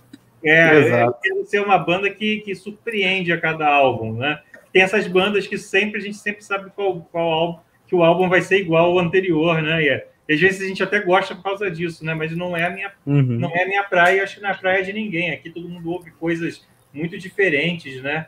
É, 0.47 0.79
Exato. 0.79 1.11
eu 1.11 1.13
quero 1.15 1.45
ser 1.47 1.61
uma 1.61 1.77
banda 1.77 2.09
que, 2.09 2.39
que 2.39 2.55
surpreende 2.55 3.33
a 3.33 3.41
cada 3.41 3.69
álbum, 3.69 4.13
né? 4.13 4.41
Tem 4.73 4.83
essas 4.83 5.07
bandas 5.07 5.47
que 5.47 5.59
sempre 5.59 5.99
a 5.99 6.03
gente 6.03 6.17
sempre 6.19 6.45
sabe 6.45 6.71
qual, 6.71 7.01
qual 7.11 7.33
álbum 7.33 7.67
que 7.87 7.95
o 7.95 8.03
álbum 8.03 8.29
vai 8.29 8.43
ser 8.43 8.59
igual 8.59 8.91
ao 8.93 8.99
anterior, 8.99 9.63
né? 9.63 9.83
E, 9.83 9.89
é, 9.89 10.09
às 10.29 10.41
vezes 10.41 10.61
a 10.61 10.67
gente 10.67 10.83
até 10.83 11.01
gosta 11.01 11.35
por 11.35 11.43
causa 11.43 11.71
disso, 11.71 12.05
né? 12.05 12.15
Mas 12.15 12.37
não 12.37 12.57
é 12.57 12.65
a 12.65 12.71
minha, 12.71 12.93
uhum. 13.07 13.23
não 13.23 13.51
é 13.55 13.63
a 13.63 13.67
minha 13.67 13.85
praia, 13.85 14.23
acho 14.23 14.37
que 14.37 14.43
não 14.43 14.51
é 14.51 14.53
a 14.53 14.57
praia 14.57 14.85
de 14.85 14.93
ninguém. 14.93 15.31
Aqui 15.31 15.51
todo 15.51 15.69
mundo 15.69 15.91
ouve 15.91 16.11
coisas 16.13 16.67
muito 16.93 17.17
diferentes, 17.17 18.03
né? 18.03 18.27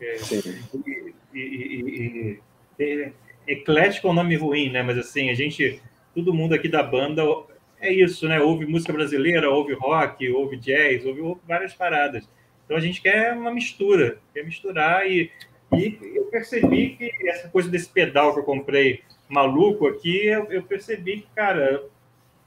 É, 0.00 0.16
e, 0.74 1.14
e, 1.34 1.40
e, 1.40 2.40
e, 2.78 3.12
eclético 3.46 4.08
é 4.08 4.10
um 4.10 4.14
nome 4.14 4.36
ruim, 4.36 4.70
né? 4.70 4.82
Mas 4.82 4.98
assim, 4.98 5.30
a 5.30 5.34
gente, 5.34 5.80
todo 6.14 6.34
mundo 6.34 6.54
aqui 6.54 6.68
da 6.68 6.82
banda 6.82 7.22
é 7.80 7.92
isso, 7.92 8.26
né? 8.28 8.40
Ouve 8.40 8.66
música 8.66 8.92
brasileira, 8.92 9.50
ouve 9.50 9.74
rock, 9.74 10.28
ouve 10.30 10.56
jazz, 10.56 11.04
ouve, 11.04 11.20
ouve 11.20 11.40
várias 11.46 11.74
paradas. 11.74 12.28
Então 12.64 12.76
a 12.76 12.80
gente 12.80 13.00
quer 13.00 13.32
uma 13.34 13.50
mistura, 13.50 14.18
quer 14.34 14.44
misturar 14.44 15.06
e, 15.10 15.30
e 15.72 15.98
eu 16.14 16.24
percebi 16.24 16.90
que 16.96 17.10
essa 17.28 17.48
coisa 17.48 17.70
desse 17.70 17.88
pedal 17.88 18.34
que 18.34 18.40
eu 18.40 18.44
comprei 18.44 19.02
maluco 19.28 19.86
aqui, 19.86 20.26
eu, 20.26 20.44
eu 20.50 20.62
percebi 20.62 21.20
que, 21.20 21.28
cara, 21.34 21.84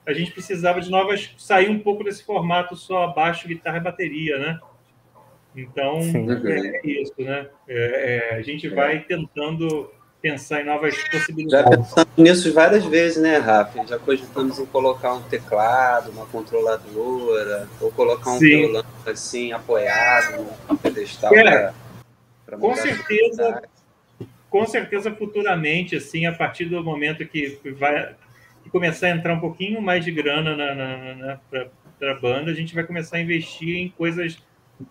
a 0.06 0.14
gente 0.14 0.32
precisava 0.32 0.82
de 0.82 0.90
novas, 0.90 1.34
sair 1.38 1.70
um 1.70 1.80
pouco 1.80 2.04
desse 2.04 2.24
formato 2.24 2.76
só 2.76 3.08
baixo, 3.08 3.48
guitarra 3.48 3.78
e 3.78 3.82
bateria, 3.82 4.38
né? 4.38 4.60
Então, 5.56 6.02
Sim. 6.02 6.28
é 6.30 6.82
isso, 6.84 7.14
né? 7.20 7.50
É, 7.68 8.34
é, 8.34 8.36
a 8.36 8.42
gente 8.42 8.68
vai 8.70 9.02
tentando 9.02 9.92
pensar 10.22 10.62
em 10.62 10.66
novas 10.66 10.96
possibilidades. 11.10 11.70
Já 11.70 11.78
pensamos 11.78 12.18
nisso 12.18 12.54
várias 12.54 12.86
vezes, 12.86 13.22
né, 13.22 13.38
Rafa? 13.38 13.86
Já 13.88 13.98
cogitamos 13.98 14.60
em 14.60 14.66
colocar 14.66 15.14
um 15.14 15.22
teclado, 15.24 16.12
uma 16.12 16.26
controladora, 16.28 17.68
ou 17.80 17.92
colocar 17.92 18.32
um 18.32 18.40
Sim. 18.40 18.48
violão 18.48 18.86
assim, 19.06 19.52
apoiado 19.52 20.46
no 20.70 20.78
pedestal. 20.78 21.34
É, 21.36 21.74
com 22.60 22.76
certeza, 22.76 23.62
com 24.50 24.66
certeza, 24.68 25.12
futuramente, 25.12 25.96
assim, 25.96 26.26
a 26.26 26.32
partir 26.32 26.66
do 26.66 26.84
momento 26.84 27.26
que 27.26 27.60
vai 27.78 28.16
que 28.64 28.70
começar 28.70 29.08
a 29.08 29.10
entrar 29.10 29.34
um 29.34 29.40
pouquinho 29.40 29.82
mais 29.82 30.06
de 30.06 30.12
grana 30.12 30.56
na, 30.56 30.76
na, 30.76 31.16
na 31.16 31.40
para 32.02 32.12
a 32.12 32.20
banda, 32.20 32.50
a 32.50 32.54
gente 32.54 32.74
vai 32.74 32.84
começar 32.84 33.18
a 33.18 33.22
investir 33.22 33.76
em 33.76 33.90
coisas 33.90 34.38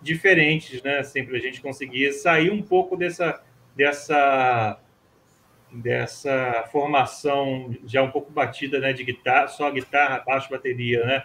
diferentes, 0.01 0.81
né? 0.81 0.99
Assim, 0.99 1.25
para 1.25 1.37
a 1.37 1.39
gente 1.39 1.61
conseguir 1.61 2.13
sair 2.13 2.49
um 2.49 2.61
pouco 2.61 2.95
dessa, 2.95 3.41
dessa, 3.75 4.79
dessa 5.71 6.65
formação 6.71 7.73
já 7.85 8.01
um 8.03 8.11
pouco 8.11 8.31
batida, 8.31 8.79
né? 8.79 8.93
De 8.93 9.03
guitarra, 9.03 9.47
só 9.47 9.69
guitarra, 9.71 10.23
baixo, 10.25 10.49
bateria, 10.49 11.05
né? 11.05 11.23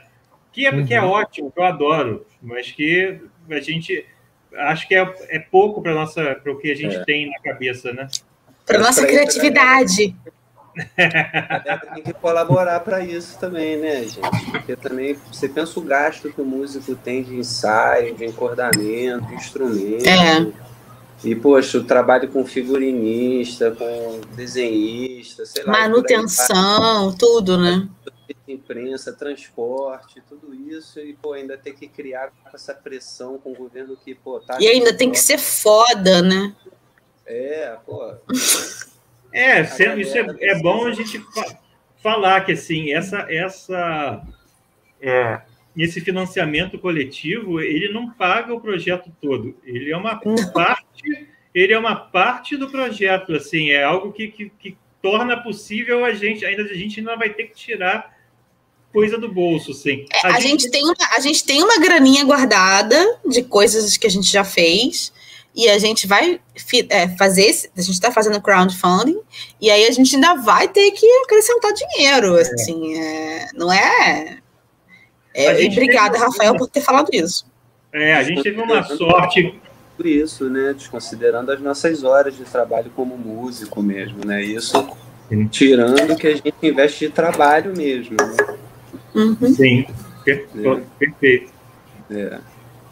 Que 0.53 0.67
é, 0.67 0.71
uhum. 0.71 0.87
que 0.87 0.95
é 0.95 1.03
uhum. 1.03 1.11
ótimo, 1.11 1.51
que 1.51 1.61
eu 1.61 1.65
adoro, 1.65 2.27
mas 2.41 2.71
que 2.71 3.21
a 3.51 3.61
gente 3.61 4.07
acho 4.55 4.89
que 4.89 4.95
é, 4.95 5.15
é 5.29 5.39
pouco 5.39 5.83
para 5.83 5.95
nossa 5.95 6.35
para 6.37 6.53
o 6.53 6.59
que 6.59 6.71
a 6.71 6.77
gente 6.77 6.97
é. 6.97 7.05
tem 7.05 7.31
na 7.31 7.39
cabeça, 7.41 7.93
né? 7.93 8.09
Para 8.65 8.79
nossa 8.79 9.07
criatividade. 9.07 10.17
tem 11.95 12.03
que 12.03 12.13
colaborar 12.13 12.81
para 12.81 13.03
isso 13.03 13.39
também, 13.39 13.79
né, 13.79 14.03
gente? 14.03 14.51
Porque 14.51 14.77
também 14.77 15.17
você 15.33 15.49
pensa 15.49 15.79
o 15.81 15.83
gasto 15.83 16.31
que 16.31 16.41
o 16.41 16.45
músico 16.45 16.95
tem 16.95 17.23
de 17.23 17.37
ensaio, 17.37 18.15
de 18.15 18.27
encordamento, 18.27 19.27
de 19.27 19.35
instrumento. 19.35 20.07
É. 20.07 20.67
E, 21.25 21.35
poxa, 21.35 21.79
o 21.79 21.85
trabalho 21.85 22.29
com 22.29 22.45
figurinista, 22.45 23.71
com 23.71 24.21
desenhista, 24.35 25.45
sei 25.47 25.65
lá. 25.65 25.73
Manutenção, 25.73 27.15
tudo, 27.17 27.59
né? 27.59 27.89
Imprensa, 28.47 29.13
transporte, 29.13 30.23
tudo 30.29 30.55
isso, 30.55 31.01
e 31.01 31.15
pô, 31.15 31.33
ainda 31.33 31.57
tem 31.57 31.75
que 31.75 31.89
criar 31.89 32.31
essa 32.55 32.73
pressão 32.75 33.39
com 33.39 33.53
o 33.53 33.57
governo 33.57 33.97
que, 33.97 34.15
pô, 34.15 34.39
tá. 34.41 34.59
E 34.61 34.69
ainda 34.69 34.97
tem 34.97 35.11
que 35.11 35.19
ser 35.19 35.39
foda, 35.39 36.23
né? 36.23 36.55
É, 37.27 37.77
pô. 37.85 38.15
É, 39.33 39.65
sendo, 39.65 40.01
isso 40.01 40.17
é, 40.17 40.25
é 40.41 40.59
bom 40.61 40.87
a 40.87 40.93
gente 40.93 41.21
falar 42.03 42.43
que 42.47 42.53
assim 42.53 42.93
essa 42.93 43.27
essa 43.29 44.23
é, 45.01 45.41
esse 45.77 46.01
financiamento 46.01 46.79
coletivo 46.79 47.61
ele 47.61 47.93
não 47.93 48.11
paga 48.11 48.55
o 48.55 48.61
projeto 48.61 49.11
todo, 49.21 49.55
ele 49.65 49.91
é 49.91 49.97
uma 49.97 50.17
parte 50.53 51.29
ele 51.55 51.73
é 51.73 51.79
uma 51.79 51.97
parte 51.97 52.57
do 52.57 52.71
projeto 52.71 53.35
assim 53.35 53.71
é 53.71 53.83
algo 53.83 54.13
que, 54.13 54.29
que, 54.29 54.51
que 54.51 54.77
torna 55.03 55.37
possível 55.37 56.05
a 56.05 56.13
gente 56.13 56.45
ainda 56.45 56.63
a 56.63 56.75
gente 56.75 57.01
ainda 57.01 57.17
vai 57.17 57.31
ter 57.31 57.45
que 57.45 57.55
tirar 57.55 58.17
coisa 58.93 59.19
do 59.19 59.31
bolso, 59.31 59.75
sim. 59.75 60.07
A, 60.25 60.29
a 60.29 60.41
gente, 60.41 60.63
gente, 60.63 60.71
tem 60.71 60.83
uma, 60.83 60.95
a 61.15 61.21
gente 61.21 61.45
tem 61.45 61.63
uma 61.63 61.79
graninha 61.79 62.25
guardada 62.25 63.21
de 63.29 63.43
coisas 63.43 63.99
que 63.99 64.07
a 64.07 64.11
gente 64.11 64.27
já 64.27 64.43
fez 64.43 65.13
e 65.55 65.69
a 65.69 65.79
gente 65.79 66.07
vai 66.07 66.41
é, 66.91 67.09
fazer, 67.17 67.71
a 67.77 67.81
gente 67.81 67.95
está 67.95 68.13
fazendo 68.13 68.41
crowdfunding, 68.43 69.19
e 69.59 69.71
aí 69.71 69.87
a 69.87 69.91
gente 69.91 70.15
ainda 70.15 70.35
vai 70.35 70.69
ter 70.69 70.91
que 70.91 71.07
acrescentar 71.25 71.73
dinheiro, 71.73 72.37
é. 72.37 72.43
assim, 72.43 72.99
é, 72.99 73.49
não 73.55 73.73
é... 73.73 74.39
é 75.45 75.63
e 75.65 75.69
obrigada, 75.69 76.19
Rafael, 76.19 76.57
por 76.57 76.69
ter 76.69 76.81
falado 76.81 77.11
isso. 77.13 77.47
É, 77.93 78.15
a 78.15 78.23
gente 78.23 78.43
teve 78.43 78.61
uma 78.61 78.83
sorte... 78.83 79.61
Por 79.97 80.05
isso, 80.05 80.51
né, 80.51 80.75
desconsiderando 80.75 81.51
as 81.51 81.59
nossas 81.59 82.05
horas 82.05 82.37
de 82.37 82.45
trabalho 82.45 82.93
como 82.95 83.17
músico 83.17 83.83
mesmo, 83.83 84.27
né, 84.27 84.43
isso 84.43 84.87
tirando 85.51 86.15
que 86.17 86.27
a 86.27 86.37
gente 86.37 86.55
investe 86.63 87.07
de 87.07 87.13
trabalho 87.13 87.75
mesmo, 87.75 88.15
né? 88.15 88.57
Uhum. 89.15 89.55
Sim, 89.55 89.87
perfeito. 90.23 91.51
É. 92.11 92.39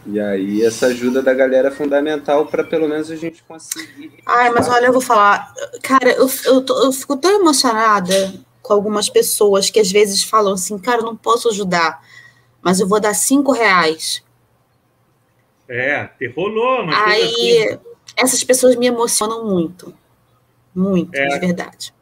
E 0.07 0.20
aí 0.20 0.64
essa 0.64 0.87
ajuda 0.87 1.22
da 1.22 1.33
galera 1.33 1.68
é 1.68 1.70
fundamental 1.70 2.46
para 2.46 2.64
pelo 2.64 2.88
menos 2.88 3.11
a 3.11 3.16
gente 3.16 3.42
conseguir. 3.44 4.12
Ai, 4.26 4.50
mas 4.50 4.68
olha, 4.68 4.87
eu 4.87 4.92
vou 4.92 5.00
falar, 5.00 5.52
cara, 5.83 6.11
eu, 6.11 6.28
eu, 6.46 6.61
tô, 6.62 6.85
eu 6.85 6.92
fico 6.92 7.16
tão 7.16 7.40
emocionada 7.40 8.35
com 8.61 8.72
algumas 8.72 9.09
pessoas 9.09 9.70
que 9.70 9.80
às 9.80 9.90
vezes 9.90 10.22
falam 10.22 10.54
assim, 10.54 10.78
cara, 10.78 11.00
eu 11.00 11.04
não 11.04 11.16
posso 11.16 11.48
ajudar, 11.48 12.02
mas 12.64 12.81
eu 12.81 12.88
vou 12.88 12.98
dar 12.98 13.12
cinco 13.14 13.53
reais. 13.53 14.24
É, 15.68 16.09
rolou, 16.35 16.85
mas 16.87 16.96
aí 16.98 17.68
assim. 17.68 17.79
essas 18.16 18.42
pessoas 18.42 18.74
me 18.77 18.87
emocionam 18.87 19.44
muito, 19.44 19.94
muito, 20.74 21.14
é. 21.14 21.29
de 21.29 21.38
verdade. 21.38 21.94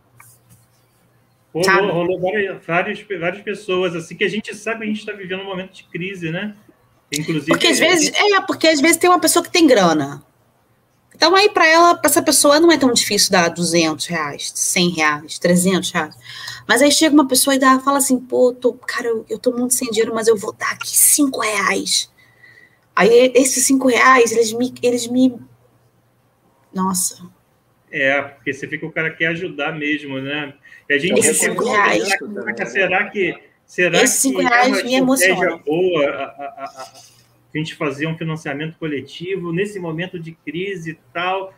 Rolou, 1.53 1.93
rolou 1.93 2.21
várias, 2.21 2.65
várias, 2.65 3.03
várias 3.21 3.43
pessoas, 3.43 3.95
assim, 3.95 4.17
que 4.17 4.25
a 4.25 4.29
gente 4.29 4.55
sabe 4.55 4.79
que 4.79 4.85
a 4.85 4.87
gente 4.87 5.01
está 5.01 5.13
vivendo 5.13 5.43
um 5.43 5.47
momento 5.47 5.73
de 5.73 5.85
crise, 5.85 6.31
né? 6.31 6.57
Inclusive. 7.13 7.47
Porque 7.47 7.67
às 7.67 7.79
vezes, 7.79 8.11
é, 8.15 8.41
porque 8.41 8.69
às 8.69 8.81
vezes 8.81 8.97
tem 8.97 9.11
uma 9.11 9.21
pessoa 9.21 9.43
que 9.45 9.51
tem 9.51 9.67
grana. 9.67 10.25
Então 11.15 11.35
aí 11.35 11.49
para 11.49 11.67
ela, 11.67 11.95
para 11.95 12.11
essa 12.11 12.23
pessoa 12.23 12.59
não 12.59 12.73
é 12.73 12.79
tão 12.79 12.93
difícil 12.93 13.31
dar 13.31 13.49
200 13.49 14.07
reais, 14.07 14.53
100 14.55 14.91
reais, 14.91 15.39
300 15.39 15.91
reais. 15.91 16.15
Mas 16.67 16.83
aí 16.83 16.91
chega 16.91 17.15
uma 17.15 17.29
pessoa 17.29 17.55
e 17.55 17.59
dá, 17.59 17.79
fala 17.81 17.99
assim, 17.99 18.19
pô, 18.19 18.53
tô, 18.53 18.73
cara, 18.75 19.09
eu, 19.09 19.27
eu 19.29 19.39
tô 19.39 19.53
muito 19.53 19.75
sem 19.75 19.91
dinheiro, 19.91 20.15
mas 20.15 20.29
eu 20.29 20.37
vou 20.37 20.53
dar 20.53 20.71
aqui 20.73 20.97
5 20.97 21.41
reais. 21.41 22.11
Aí 22.95 23.33
esses 23.35 23.65
5 23.67 23.89
reais, 23.89 24.33
eles 24.33 24.53
me, 24.53 24.73
eles 24.83 25.07
me... 25.07 25.39
Nossa. 26.73 27.23
É, 27.93 28.23
porque 28.23 28.55
você 28.55 28.67
fica, 28.67 28.87
o 28.87 28.91
cara 28.91 29.11
quer 29.11 29.27
ajudar 29.29 29.73
mesmo, 29.79 30.19
né? 30.19 30.55
E 30.89 30.95
a 30.95 30.99
gente 30.99 31.19
Esses 31.19 31.37
cinco 31.37 31.65
reais. 31.65 32.09
Será 32.67 33.11
que 33.11 33.39
será 33.67 34.03
Esses 34.03 34.21
cinco 34.21 34.39
que 34.41 34.47
reais 34.47 34.83
me 34.83 34.95
emocionam. 34.95 35.59
boa 35.59 36.07
a, 36.07 36.25
a, 36.25 36.65
a, 36.65 36.93
a, 37.55 37.59
gente 37.59 37.75
fazer 37.75 38.07
um 38.07 38.17
financiamento 38.17 38.79
coletivo 38.79 39.53
nesse 39.53 39.79
momento 39.79 40.19
de 40.19 40.33
crise 40.33 40.93
e 40.93 40.99
tal? 41.13 41.55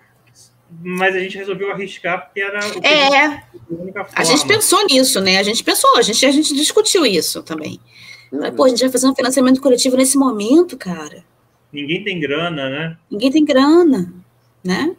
Mas 0.83 1.15
a 1.15 1.21
gente 1.21 1.37
resolveu 1.37 1.71
arriscar 1.71 2.25
porque 2.25 2.41
era 2.41 2.59
o 2.59 2.85
é, 2.85 3.27
a, 3.27 3.47
a 4.15 4.25
gente 4.25 4.47
pensou 4.47 4.85
nisso, 4.87 5.21
né? 5.21 5.39
A 5.39 5.43
gente 5.43 5.63
pensou, 5.63 5.97
a 5.97 6.03
gente, 6.03 6.25
a 6.27 6.31
gente 6.31 6.55
discutiu 6.55 7.07
isso 7.07 7.43
também. 7.43 7.79
Uhum. 8.33 8.53
Pô, 8.55 8.65
a 8.65 8.69
gente 8.69 8.81
vai 8.81 8.91
fazer 8.91 9.07
um 9.07 9.15
financiamento 9.15 9.61
coletivo 9.61 9.97
nesse 9.97 10.19
momento, 10.19 10.77
cara. 10.77 11.25
Ninguém 11.73 12.03
tem 12.03 12.19
grana, 12.19 12.71
né? 12.71 12.97
Ninguém 13.11 13.31
tem 13.31 13.45
grana, 13.45 14.13
né? 14.63 14.97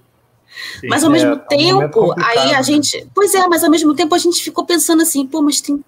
Sim, 0.79 0.88
mas 0.88 1.03
ao 1.03 1.10
mesmo 1.10 1.34
é, 1.34 1.38
tempo, 1.38 2.13
um 2.13 2.13
aí 2.17 2.53
a 2.53 2.58
né? 2.58 2.63
gente. 2.63 3.08
Pois 3.13 3.34
é, 3.34 3.47
mas 3.47 3.63
ao 3.63 3.69
mesmo 3.69 3.93
tempo 3.93 4.15
a 4.15 4.17
gente 4.17 4.41
ficou 4.41 4.65
pensando 4.65 5.01
assim, 5.01 5.25
pô, 5.25 5.41
mas 5.41 5.60
tem. 5.60 5.84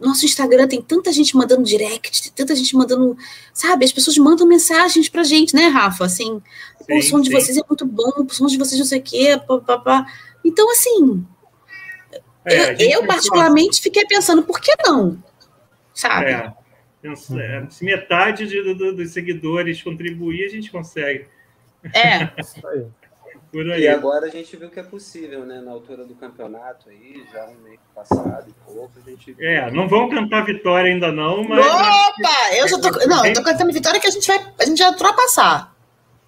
Nosso 0.00 0.24
Instagram 0.24 0.68
tem 0.68 0.80
tanta 0.80 1.12
gente 1.12 1.36
mandando 1.36 1.64
direct, 1.64 2.22
tem 2.22 2.32
tanta 2.32 2.54
gente 2.54 2.76
mandando. 2.76 3.16
Sabe, 3.52 3.84
as 3.84 3.92
pessoas 3.92 4.16
mandam 4.16 4.46
mensagens 4.46 5.08
pra 5.08 5.24
gente, 5.24 5.54
né, 5.54 5.66
Rafa? 5.66 6.04
Assim, 6.04 6.40
sim, 6.80 6.98
o 6.98 7.02
som 7.02 7.20
de 7.20 7.30
vocês 7.30 7.56
é 7.56 7.62
muito 7.68 7.84
bom, 7.84 8.12
o 8.18 8.32
som 8.32 8.46
de 8.46 8.56
vocês 8.56 8.78
não 8.78 8.86
sei 8.86 9.00
o 9.00 9.02
quê, 9.02 9.40
papá. 9.66 10.06
Então, 10.44 10.70
assim. 10.70 11.26
É, 12.44 12.74
eu, 12.82 13.00
eu 13.00 13.06
particularmente, 13.06 13.82
fiquei 13.82 14.06
pensando, 14.06 14.42
por 14.42 14.60
que 14.60 14.72
não? 14.86 15.22
Sabe? 15.92 16.30
É, 16.30 16.54
é 17.02 17.66
se 17.68 17.84
metade 17.84 18.46
de, 18.46 18.74
do, 18.74 18.94
dos 18.94 19.10
seguidores 19.10 19.82
contribuir, 19.82 20.44
a 20.44 20.48
gente 20.48 20.70
consegue. 20.70 21.26
É. 21.94 22.30
E 23.52 23.88
agora 23.88 24.26
a 24.26 24.28
gente 24.28 24.54
viu 24.56 24.68
que 24.68 24.78
é 24.78 24.82
possível, 24.82 25.46
né? 25.46 25.60
Na 25.60 25.70
altura 25.70 26.04
do 26.04 26.14
campeonato 26.14 26.90
aí, 26.90 27.24
já 27.32 27.46
um 27.46 27.56
mês 27.62 27.80
passado 27.94 28.46
e 28.46 28.70
pouco, 28.70 28.92
a 28.98 29.10
gente. 29.10 29.34
É, 29.40 29.70
não 29.70 29.88
vão 29.88 30.10
cantar 30.10 30.44
vitória 30.44 30.92
ainda 30.92 31.10
não, 31.10 31.44
mas. 31.44 31.64
Opa! 31.64 32.54
Eu 32.54 32.68
já 32.68 32.78
tô. 32.78 32.90
Não, 33.06 33.24
eu 33.24 33.32
tô 33.32 33.42
cantando 33.42 33.72
vitória 33.72 33.98
que 33.98 34.06
a 34.06 34.10
gente 34.10 34.26
vai. 34.26 34.46
A 34.60 34.66
gente 34.66 34.78
vai 34.78 34.90
ultrapassar. 34.90 35.74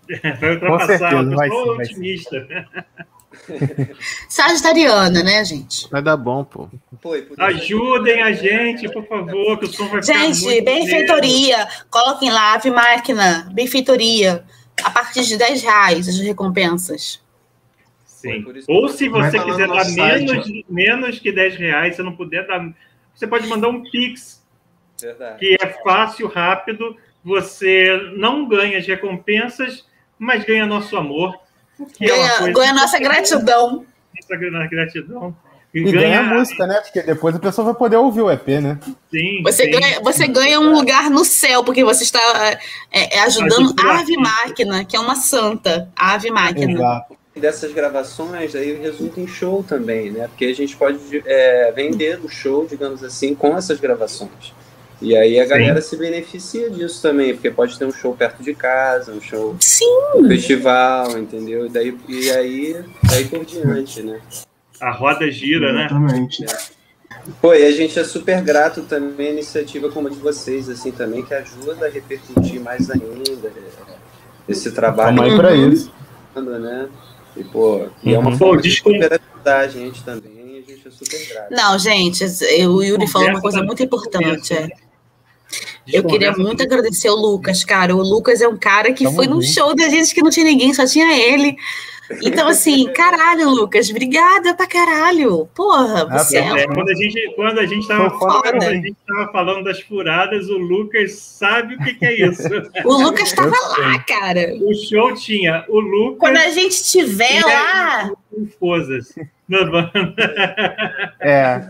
vai 0.40 0.54
ultrapassar, 0.54 1.12
eu 1.12 1.38
ser, 1.38 1.52
otimista. 1.52 2.46
Sagitariana, 4.28 5.22
né, 5.22 5.44
gente? 5.44 5.90
Vai 5.90 6.02
dar 6.02 6.16
bom, 6.16 6.42
pô. 6.42 6.68
pô 7.02 7.12
Ajudem 7.38 8.22
a 8.22 8.32
gente, 8.32 8.90
por 8.90 9.06
favor, 9.06 9.58
que 9.58 9.66
o 9.66 9.72
som 9.72 9.88
vai 9.88 10.02
gente, 10.02 10.38
ficar 10.38 10.50
muito 10.50 10.64
benfeitoria. 10.64 11.68
Coloquem 11.90 12.30
lá, 12.30 12.54
ave 12.54 12.70
máquina, 12.70 13.46
benfeitoria 13.52 14.42
a 14.84 14.90
partir 14.90 15.24
de 15.24 15.36
10 15.36 15.62
reais 15.62 16.08
as 16.08 16.18
recompensas. 16.18 17.22
Sim. 18.04 18.44
Ou 18.68 18.88
se 18.88 19.08
você 19.08 19.42
quiser 19.42 19.66
dar 19.66 19.88
menos, 19.90 20.46
menos 20.68 21.18
que 21.18 21.32
10 21.32 21.56
reais, 21.56 21.96
você 21.96 22.02
não 22.02 22.14
puder 22.14 22.46
dar. 22.46 22.70
Você 23.14 23.26
pode 23.26 23.46
mandar 23.46 23.68
um 23.68 23.82
Pix, 23.82 24.44
Verdade. 25.00 25.38
que 25.38 25.56
é 25.60 25.66
fácil, 25.82 26.28
rápido. 26.28 26.96
Você 27.24 28.12
não 28.16 28.46
ganha 28.46 28.78
as 28.78 28.86
recompensas, 28.86 29.86
mas 30.18 30.44
ganha 30.44 30.66
nosso 30.66 30.96
amor. 30.96 31.38
Ganha, 31.98 32.48
é 32.48 32.52
ganha 32.52 32.74
nossa 32.74 32.98
gratidão. 32.98 33.86
Nossa 34.14 34.36
gratidão. 34.68 35.36
E, 35.72 35.80
e 35.80 35.92
ganha, 35.92 36.20
a 36.20 36.22
música, 36.22 36.66
né? 36.66 36.80
Porque 36.80 37.00
depois 37.02 37.34
a 37.34 37.38
pessoa 37.38 37.66
vai 37.66 37.74
poder 37.74 37.96
ouvir 37.96 38.22
o 38.22 38.30
EP, 38.30 38.48
né? 38.60 38.78
Sim. 39.10 39.42
Você, 39.44 39.64
sim. 39.64 39.70
Ganha, 39.70 40.00
você 40.00 40.26
ganha 40.26 40.60
um 40.60 40.72
lugar 40.72 41.08
no 41.10 41.24
céu, 41.24 41.62
porque 41.62 41.84
você 41.84 42.02
está 42.02 42.20
é, 42.90 43.18
é 43.18 43.20
ajudando 43.20 43.74
a 43.78 44.00
Ave 44.00 44.16
Máquina, 44.16 44.84
que 44.84 44.96
é 44.96 45.00
uma 45.00 45.14
santa, 45.14 45.88
a 45.94 46.14
Ave 46.14 46.30
Máquina. 46.30 46.72
Exato. 46.72 47.20
Dessas 47.36 47.72
gravações 47.72 48.54
aí 48.56 48.76
resulta 48.80 49.20
em 49.20 49.26
show 49.26 49.62
também, 49.62 50.10
né? 50.10 50.26
Porque 50.26 50.46
a 50.46 50.54
gente 50.54 50.76
pode 50.76 50.98
é, 51.24 51.72
vender 51.72 52.18
o 52.22 52.28
show, 52.28 52.66
digamos 52.66 53.04
assim, 53.04 53.34
com 53.34 53.56
essas 53.56 53.78
gravações. 53.78 54.52
E 55.00 55.16
aí 55.16 55.40
a 55.40 55.46
galera 55.46 55.80
Sim. 55.80 55.90
se 55.90 55.96
beneficia 55.96 56.68
disso 56.68 57.00
também, 57.00 57.32
porque 57.32 57.50
pode 57.50 57.78
ter 57.78 57.86
um 57.86 57.92
show 57.92 58.14
perto 58.14 58.42
de 58.42 58.54
casa, 58.54 59.12
um 59.12 59.20
show 59.20 59.56
Sim. 59.58 59.86
um 60.16 60.28
festival, 60.28 61.16
entendeu? 61.16 61.66
E, 61.66 61.68
daí, 61.70 61.96
e 62.06 62.30
aí, 62.30 62.84
daí 63.04 63.24
por 63.24 63.44
diante, 63.44 64.02
né? 64.02 64.20
A 64.80 64.90
roda 64.90 65.30
gira, 65.30 65.72
né? 65.72 65.86
Exatamente. 65.86 66.42
né? 66.42 66.58
Pô, 67.40 67.54
e 67.54 67.64
a 67.64 67.70
gente 67.70 67.98
é 67.98 68.04
super 68.04 68.40
grato 68.42 68.82
também 68.82 69.28
à 69.28 69.32
iniciativa 69.32 69.90
como 69.90 70.08
a 70.08 70.10
de 70.10 70.16
vocês, 70.16 70.68
assim, 70.68 70.90
também, 70.90 71.24
que 71.24 71.34
ajuda 71.34 71.86
a 71.86 71.90
repercutir 71.90 72.60
mais 72.60 72.90
ainda 72.90 73.48
é, 73.48 73.92
esse 74.48 74.70
trabalho. 74.72 75.16
Vamos 75.16 75.32
aí 75.32 75.38
pra 75.38 75.54
isso. 75.54 75.92
Né? 76.34 76.88
E, 77.36 77.44
pô, 77.44 77.88
e 78.02 78.14
é 78.14 78.18
uma 78.18 78.30
uhum. 78.30 78.38
forma 78.38 78.62
de 78.62 78.70
super 78.70 79.12
ajudar 79.12 79.60
a 79.60 79.68
gente 79.68 80.02
também, 80.02 80.64
a 80.66 80.70
gente 80.70 80.88
é 80.88 80.90
super 80.90 81.28
grato. 81.28 81.50
Não, 81.50 81.78
gente, 81.78 82.24
o 82.66 82.82
Yuri 82.82 83.06
falou 83.06 83.28
uma 83.28 83.40
coisa 83.40 83.62
muito 83.62 83.82
importante, 83.82 84.54
é. 84.54 84.68
Eu 85.92 86.04
queria 86.04 86.32
muito 86.32 86.62
agradecer 86.62 87.10
o 87.10 87.16
Lucas, 87.16 87.64
cara. 87.64 87.96
O 87.96 88.02
Lucas 88.02 88.40
é 88.40 88.46
um 88.46 88.56
cara 88.56 88.92
que 88.92 89.02
Tamo 89.02 89.16
foi 89.16 89.26
num 89.26 89.42
show 89.42 89.74
da 89.74 89.88
gente 89.88 90.14
que 90.14 90.22
não 90.22 90.30
tinha 90.30 90.46
ninguém, 90.46 90.72
só 90.72 90.86
tinha 90.86 91.12
ele. 91.16 91.56
Então, 92.22 92.48
assim, 92.48 92.92
caralho, 92.92 93.50
Lucas, 93.50 93.88
obrigada 93.88 94.54
pra 94.54 94.66
caralho. 94.66 95.48
Porra, 95.54 96.08
ah, 96.10 96.18
você 96.18 96.38
é, 96.38 96.40
é 96.40 96.66
quando 96.66 96.88
a 96.88 96.94
gente 96.94 97.34
Quando 97.36 97.58
a 97.60 97.66
gente 97.66 97.86
tava 97.86 98.10
falando, 98.18 98.62
a 98.62 98.72
gente 98.72 98.96
tava 99.06 99.32
falando 99.32 99.64
das 99.64 99.80
furadas, 99.80 100.48
o 100.48 100.58
Lucas 100.58 101.12
sabe 101.12 101.76
o 101.76 101.78
que, 101.78 101.94
que 101.94 102.04
é 102.04 102.26
isso. 102.26 102.48
o 102.84 103.02
Lucas 103.02 103.32
tava 103.32 103.54
lá, 103.78 103.98
cara. 104.00 104.54
O 104.60 104.74
show 104.74 105.14
tinha 105.14 105.64
o 105.68 105.78
Lucas. 105.78 106.18
Quando 106.18 106.38
a 106.38 106.50
gente 106.50 106.72
estiver 106.72 107.44
lá. 107.44 108.10
Esposas. 108.36 109.14
É. 111.20 111.68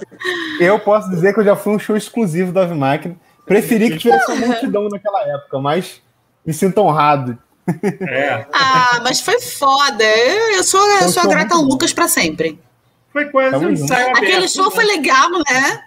Eu 0.61 0.79
posso 0.79 1.11
dizer 1.11 1.33
que 1.33 1.41
eu 1.41 1.45
já 1.45 1.57
fui 1.57 1.75
um 1.75 1.79
show 1.79 1.97
exclusivo 1.97 2.53
da 2.53 2.63
Ave 2.63 2.75
Máquina. 2.75 3.17
Preferi 3.47 3.91
que 3.91 3.99
tivesse 3.99 4.31
uma 4.31 4.47
multidão 4.47 4.89
naquela 4.89 5.23
época, 5.23 5.59
mas 5.59 6.01
me 6.47 6.53
sinto 6.53 6.79
honrado 6.79 7.39
é. 8.09 8.47
Ah, 8.53 9.01
mas 9.03 9.21
foi 9.21 9.41
foda. 9.41 10.05
Eu 10.05 10.63
sou, 10.63 10.81
eu 11.01 11.09
sou 11.09 11.23
a 11.23 11.27
grata 11.27 11.55
ao 11.55 11.63
Lucas 11.63 11.93
para 11.93 12.09
sempre. 12.09 12.59
Foi 13.13 13.27
quase 13.27 13.57
um 13.57 13.71
ensaio 13.71 14.11
Aquele 14.17 14.49
show 14.49 14.67
né? 14.67 14.71
foi 14.71 14.85
legal, 14.85 15.31
né? 15.31 15.83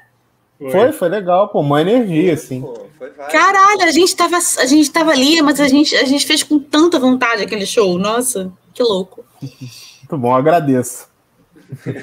Foi. 0.58 0.72
foi, 0.72 0.92
foi 0.92 1.10
legal, 1.10 1.50
pô, 1.50 1.62
uma 1.62 1.82
energia, 1.82 2.34
assim. 2.34 2.62
Pô, 2.62 2.84
Caralho, 3.32 3.84
a 3.84 3.92
gente, 3.92 4.16
tava, 4.16 4.38
a 4.38 4.66
gente 4.66 4.90
tava 4.92 5.12
ali, 5.12 5.42
mas 5.42 5.60
a 5.60 5.68
gente, 5.68 5.96
a 5.96 6.06
gente 6.06 6.26
fez 6.26 6.44
com 6.44 6.60
tanta 6.60 7.00
vontade 7.00 7.44
aquele 7.44 7.66
show. 7.66 7.98
Nossa, 7.98 8.52
que 8.74 8.82
louco. 8.82 9.26
Muito 9.42 10.18
bom, 10.18 10.34
agradeço. 10.34 11.08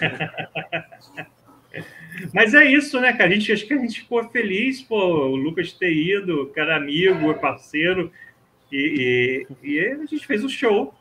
Mas 2.35 2.53
é 2.55 2.65
isso, 2.67 3.01
né, 3.01 3.13
cara? 3.13 3.31
A 3.31 3.33
gente, 3.33 3.53
acho 3.53 3.67
que 3.67 3.73
a 3.73 3.79
gente 3.79 4.01
ficou 4.01 4.23
feliz, 4.29 4.83
pô, 4.83 4.97
o 4.97 5.37
Lucas 5.37 5.73
ter 5.73 5.93
ido, 5.93 6.51
cara 6.55 6.77
amigo, 6.77 7.33
parceiro. 7.35 8.13
E, 8.73 9.47
e, 9.63 9.73
e, 9.73 9.81
a 9.81 10.07
gente 10.07 10.27
fez 10.27 10.45
o 10.45 10.49
show 10.49 10.95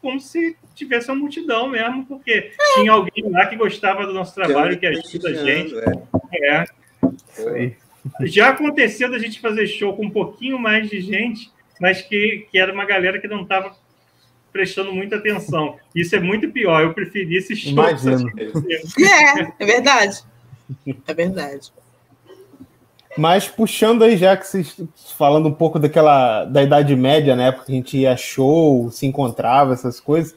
como 0.00 0.20
se 0.20 0.56
tivesse 0.74 1.10
uma 1.10 1.18
multidão 1.18 1.68
mesmo, 1.68 2.06
porque 2.06 2.52
tinha 2.74 2.92
alguém 2.92 3.28
lá 3.30 3.46
que 3.46 3.56
gostava 3.56 4.06
do 4.06 4.12
nosso 4.12 4.34
trabalho, 4.34 4.78
que 4.78 4.86
ajuda 4.86 5.30
a 5.30 5.34
gente. 5.34 5.74
É. 6.32 6.64
é. 7.56 7.72
Já 8.22 8.50
aconteceu 8.50 9.10
da 9.10 9.18
gente 9.18 9.40
fazer 9.40 9.66
show 9.66 9.94
com 9.96 10.06
um 10.06 10.10
pouquinho 10.10 10.58
mais 10.58 10.88
de 10.88 11.00
gente, 11.00 11.50
mas 11.80 12.02
que, 12.02 12.46
que 12.50 12.58
era 12.58 12.72
uma 12.72 12.84
galera 12.84 13.20
que 13.20 13.28
não 13.28 13.42
estava 13.42 13.74
prestando 14.52 14.92
muita 14.92 15.16
atenção. 15.16 15.76
Isso 15.94 16.16
é 16.16 16.20
muito 16.20 16.50
pior. 16.50 16.82
Eu 16.82 16.94
preferi 16.94 17.36
esse 17.36 17.54
show. 17.54 17.74
É, 18.98 19.62
é 19.62 19.66
verdade. 19.66 20.22
É 21.06 21.14
verdade. 21.14 21.72
Mas 23.18 23.48
puxando 23.48 24.04
aí, 24.04 24.16
já 24.16 24.36
que 24.36 24.46
vocês 24.46 24.80
falando 25.18 25.48
um 25.48 25.52
pouco 25.52 25.78
daquela 25.78 26.44
da 26.44 26.62
Idade 26.62 26.94
Média, 26.94 27.34
né? 27.34 27.50
Porque 27.50 27.72
a 27.72 27.74
gente 27.74 27.98
ia 27.98 28.16
show, 28.16 28.90
se 28.92 29.06
encontrava, 29.06 29.72
essas 29.72 29.98
coisas. 29.98 30.36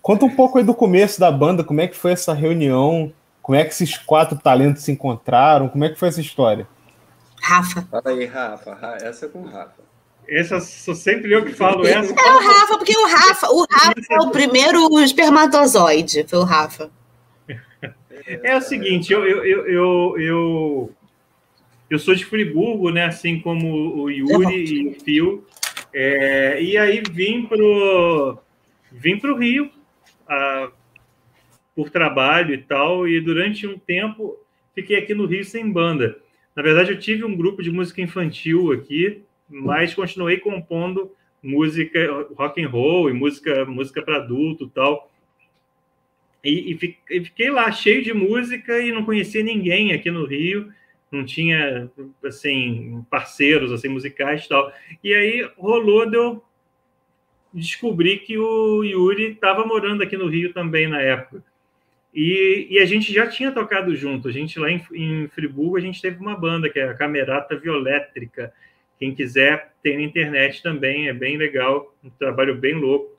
Conta 0.00 0.24
um 0.24 0.34
pouco 0.34 0.56
aí 0.56 0.64
do 0.64 0.74
começo 0.74 1.20
da 1.20 1.30
banda, 1.30 1.62
como 1.62 1.80
é 1.80 1.86
que 1.86 1.96
foi 1.96 2.12
essa 2.12 2.32
reunião, 2.32 3.12
como 3.42 3.56
é 3.56 3.64
que 3.64 3.70
esses 3.70 3.98
quatro 3.98 4.38
talentos 4.38 4.82
se 4.82 4.90
encontraram, 4.90 5.68
como 5.68 5.84
é 5.84 5.90
que 5.90 5.98
foi 5.98 6.08
essa 6.08 6.22
história? 6.22 6.66
Rafa. 7.42 7.82
Fala 7.90 8.02
aí, 8.06 8.24
Rafa. 8.24 8.96
Essa 9.02 9.26
é 9.26 9.28
com 9.28 9.40
o 9.40 9.46
Rafa. 9.48 9.82
Essa 10.26 10.60
sou 10.60 10.94
sempre 10.94 11.32
eu 11.32 11.44
que 11.44 11.52
falo 11.52 11.86
essa. 11.86 12.14
É 12.14 12.32
o 12.32 12.38
Rafa, 12.38 12.78
porque 12.78 12.96
o 12.96 13.06
Rafa, 13.08 13.46
o 13.48 13.66
Rafa 13.70 14.00
é 14.10 14.22
o 14.22 14.30
primeiro 14.30 15.00
espermatozoide, 15.00 16.24
foi 16.26 16.38
o 16.38 16.44
Rafa. 16.44 16.90
É 18.42 18.56
o 18.56 18.62
seguinte, 18.62 19.12
eu, 19.12 19.26
eu, 19.26 19.66
eu, 19.66 20.18
eu, 20.18 20.90
eu, 21.92 21.98
sou 21.98 22.14
de 22.14 22.24
Friburgo, 22.24 22.90
né? 22.90 23.04
Assim 23.04 23.40
como 23.40 24.02
o 24.02 24.10
Yuri 24.10 24.64
e 24.64 24.88
o 24.88 25.00
Fio. 25.00 25.46
É, 25.94 26.62
e 26.62 26.76
aí 26.76 27.02
vim 27.10 27.44
pro 27.46 28.38
vim 28.90 29.18
pro 29.18 29.36
Rio 29.36 29.70
a, 30.28 30.70
por 31.74 31.90
trabalho 31.90 32.54
e 32.54 32.58
tal. 32.58 33.06
E 33.08 33.20
durante 33.20 33.66
um 33.66 33.78
tempo 33.78 34.38
fiquei 34.74 34.96
aqui 34.96 35.14
no 35.14 35.26
Rio 35.26 35.44
sem 35.44 35.70
banda. 35.70 36.18
Na 36.54 36.62
verdade, 36.62 36.92
eu 36.92 36.98
tive 36.98 37.24
um 37.24 37.36
grupo 37.36 37.62
de 37.62 37.70
música 37.70 38.02
infantil 38.02 38.72
aqui, 38.72 39.22
mas 39.48 39.94
continuei 39.94 40.38
compondo 40.38 41.10
música 41.42 41.98
rock 42.36 42.62
and 42.62 42.68
roll 42.68 43.10
e 43.10 43.12
música 43.12 43.64
música 43.64 44.02
para 44.02 44.16
adulto 44.16 44.68
tal. 44.68 45.10
E, 46.44 46.76
e, 47.08 47.24
fiquei 47.24 47.50
lá 47.50 47.70
cheio 47.70 48.02
de 48.02 48.12
música 48.12 48.80
e 48.80 48.90
não 48.90 49.04
conhecia 49.04 49.44
ninguém 49.44 49.92
aqui 49.92 50.10
no 50.10 50.26
Rio, 50.26 50.72
não 51.12 51.24
tinha 51.24 51.90
assim 52.24 53.04
parceiros 53.10 53.70
assim 53.70 53.88
musicais 53.88 54.48
tal. 54.48 54.72
E 55.04 55.14
aí 55.14 55.48
rolou 55.56 56.08
de 56.08 56.16
eu 56.16 56.42
descobrir 57.52 58.20
que 58.20 58.38
o 58.38 58.82
Yuri 58.82 59.32
estava 59.32 59.66
morando 59.66 60.02
aqui 60.02 60.16
no 60.16 60.26
Rio 60.26 60.52
também 60.52 60.88
na 60.88 61.00
época. 61.00 61.44
E, 62.14 62.66
e, 62.70 62.78
a 62.78 62.84
gente 62.84 63.12
já 63.12 63.26
tinha 63.26 63.50
tocado 63.50 63.94
junto. 63.96 64.28
A 64.28 64.32
gente 64.32 64.58
lá 64.58 64.70
em, 64.70 64.82
em, 64.92 65.28
Friburgo, 65.28 65.78
a 65.78 65.80
gente 65.80 66.00
teve 66.00 66.18
uma 66.20 66.36
banda 66.36 66.68
que 66.68 66.78
é 66.78 66.84
a 66.84 66.94
Camerata 66.94 67.56
Violétrica. 67.56 68.52
Quem 68.98 69.14
quiser, 69.14 69.72
tem 69.82 69.96
na 69.96 70.02
internet 70.02 70.62
também, 70.62 71.08
é 71.08 71.12
bem 71.12 71.36
legal, 71.36 71.94
um 72.04 72.10
trabalho 72.10 72.54
bem 72.54 72.74
louco. 72.74 73.10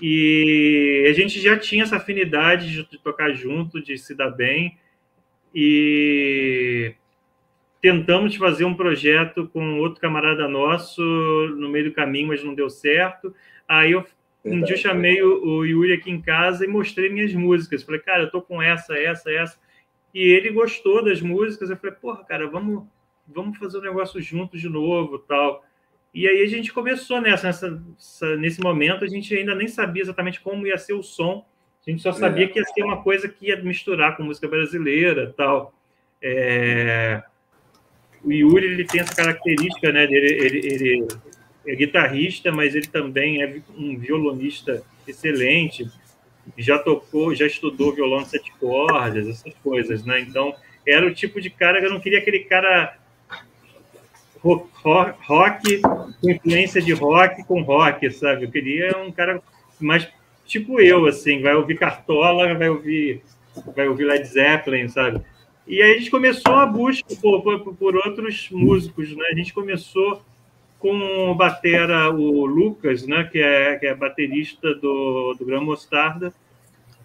E 0.00 1.06
a 1.08 1.12
gente 1.12 1.40
já 1.40 1.56
tinha 1.56 1.84
essa 1.84 1.96
afinidade 1.96 2.68
de, 2.68 2.90
de 2.90 2.98
tocar 2.98 3.32
junto, 3.32 3.80
de 3.80 3.96
se 3.96 4.14
dar 4.14 4.30
bem. 4.30 4.76
E 5.54 6.94
tentamos 7.82 8.36
fazer 8.36 8.64
um 8.64 8.74
projeto 8.74 9.48
com 9.48 9.80
outro 9.80 10.00
camarada 10.00 10.48
nosso 10.48 11.02
no 11.58 11.68
meio 11.68 11.86
do 11.86 11.92
caminho, 11.92 12.28
mas 12.28 12.42
não 12.42 12.54
deu 12.54 12.70
certo. 12.70 13.34
Aí 13.68 13.92
eu 13.92 14.06
um 14.44 14.60
dia 14.60 14.74
eu 14.74 14.78
chamei 14.78 15.22
o, 15.22 15.44
o, 15.44 15.64
Yuri 15.64 15.92
aqui 15.92 16.10
em 16.10 16.20
casa 16.20 16.64
e 16.64 16.68
mostrei 16.68 17.08
minhas 17.08 17.32
músicas. 17.32 17.84
Falei, 17.84 18.00
cara, 18.00 18.24
eu 18.24 18.30
tô 18.30 18.42
com 18.42 18.60
essa, 18.60 18.98
essa, 18.98 19.30
essa. 19.30 19.56
E 20.12 20.20
ele 20.20 20.50
gostou 20.50 21.04
das 21.04 21.20
músicas. 21.20 21.70
Eu 21.70 21.76
falei, 21.76 21.94
porra, 21.94 22.24
cara, 22.24 22.48
vamos, 22.48 22.84
vamos 23.26 23.56
fazer 23.56 23.78
o 23.78 23.80
um 23.80 23.84
negócio 23.84 24.20
juntos 24.20 24.60
de 24.60 24.68
novo, 24.68 25.18
tal. 25.20 25.64
E 26.12 26.26
aí 26.26 26.42
a 26.42 26.46
gente 26.46 26.72
começou 26.72 27.20
nessa, 27.20 27.46
nessa, 27.46 28.36
nesse 28.36 28.60
momento. 28.60 29.04
A 29.04 29.08
gente 29.08 29.32
ainda 29.32 29.54
nem 29.54 29.68
sabia 29.68 30.02
exatamente 30.02 30.40
como 30.40 30.66
ia 30.66 30.76
ser 30.76 30.94
o 30.94 31.04
som. 31.04 31.46
A 31.86 31.90
gente 31.90 32.02
só 32.02 32.12
sabia 32.12 32.46
é. 32.46 32.48
que 32.48 32.58
ia 32.58 32.64
ser 32.64 32.82
uma 32.82 33.00
coisa 33.00 33.28
que 33.28 33.46
ia 33.46 33.62
misturar 33.62 34.16
com 34.16 34.24
música 34.24 34.48
brasileira, 34.48 35.32
tal. 35.36 35.72
É... 36.20 37.22
O 38.24 38.32
Yuri 38.32 38.66
ele 38.66 38.84
tem 38.84 39.00
essa 39.00 39.14
característica, 39.14 39.92
né? 39.92 40.04
Ele, 40.04 40.16
ele, 40.16 40.58
ele 40.66 41.08
é 41.66 41.74
guitarrista, 41.74 42.52
mas 42.52 42.74
ele 42.74 42.86
também 42.86 43.42
é 43.42 43.60
um 43.76 43.96
violonista 43.96 44.82
excelente. 45.06 45.88
Já 46.56 46.78
tocou, 46.78 47.34
já 47.34 47.46
estudou 47.46 47.94
violão 47.94 48.24
sete 48.24 48.52
cordas, 48.58 49.28
essas 49.28 49.54
coisas, 49.62 50.04
né? 50.04 50.20
Então, 50.20 50.54
era 50.86 51.06
o 51.06 51.14
tipo 51.14 51.40
de 51.40 51.50
cara 51.50 51.80
que 51.80 51.86
eu 51.86 51.92
não 51.92 52.00
queria 52.00 52.18
aquele 52.18 52.40
cara 52.40 52.96
rock, 54.42 54.68
rock 55.24 55.80
com 55.80 56.30
influência 56.30 56.82
de 56.82 56.92
rock 56.92 57.44
com 57.44 57.62
rock, 57.62 58.10
sabe? 58.10 58.44
Eu 58.44 58.50
queria 58.50 58.98
um 58.98 59.12
cara 59.12 59.40
mais 59.80 60.08
tipo 60.44 60.80
eu, 60.80 61.06
assim, 61.06 61.40
vai 61.40 61.54
ouvir 61.54 61.78
Cartola, 61.78 62.54
vai 62.54 62.68
ouvir, 62.68 63.22
vai 63.74 63.88
ouvir 63.88 64.04
Led 64.04 64.26
Zeppelin, 64.26 64.88
sabe? 64.88 65.22
E 65.66 65.80
aí 65.80 65.92
a 65.92 65.98
gente 65.98 66.10
começou 66.10 66.54
a 66.54 66.66
busca 66.66 67.14
por, 67.20 67.42
por, 67.42 67.74
por 67.74 67.96
outros 67.96 68.48
músicos, 68.50 69.14
né? 69.16 69.26
A 69.30 69.34
gente 69.34 69.54
começou 69.54 70.22
com 70.82 71.30
o 71.30 71.34
batera, 71.36 72.10
o 72.10 72.44
Lucas, 72.44 73.06
né, 73.06 73.22
que, 73.30 73.38
é, 73.40 73.76
que 73.76 73.86
é 73.86 73.94
baterista 73.94 74.74
do, 74.74 75.32
do 75.38 75.46
Grão 75.46 75.64
Mostarda, 75.64 76.34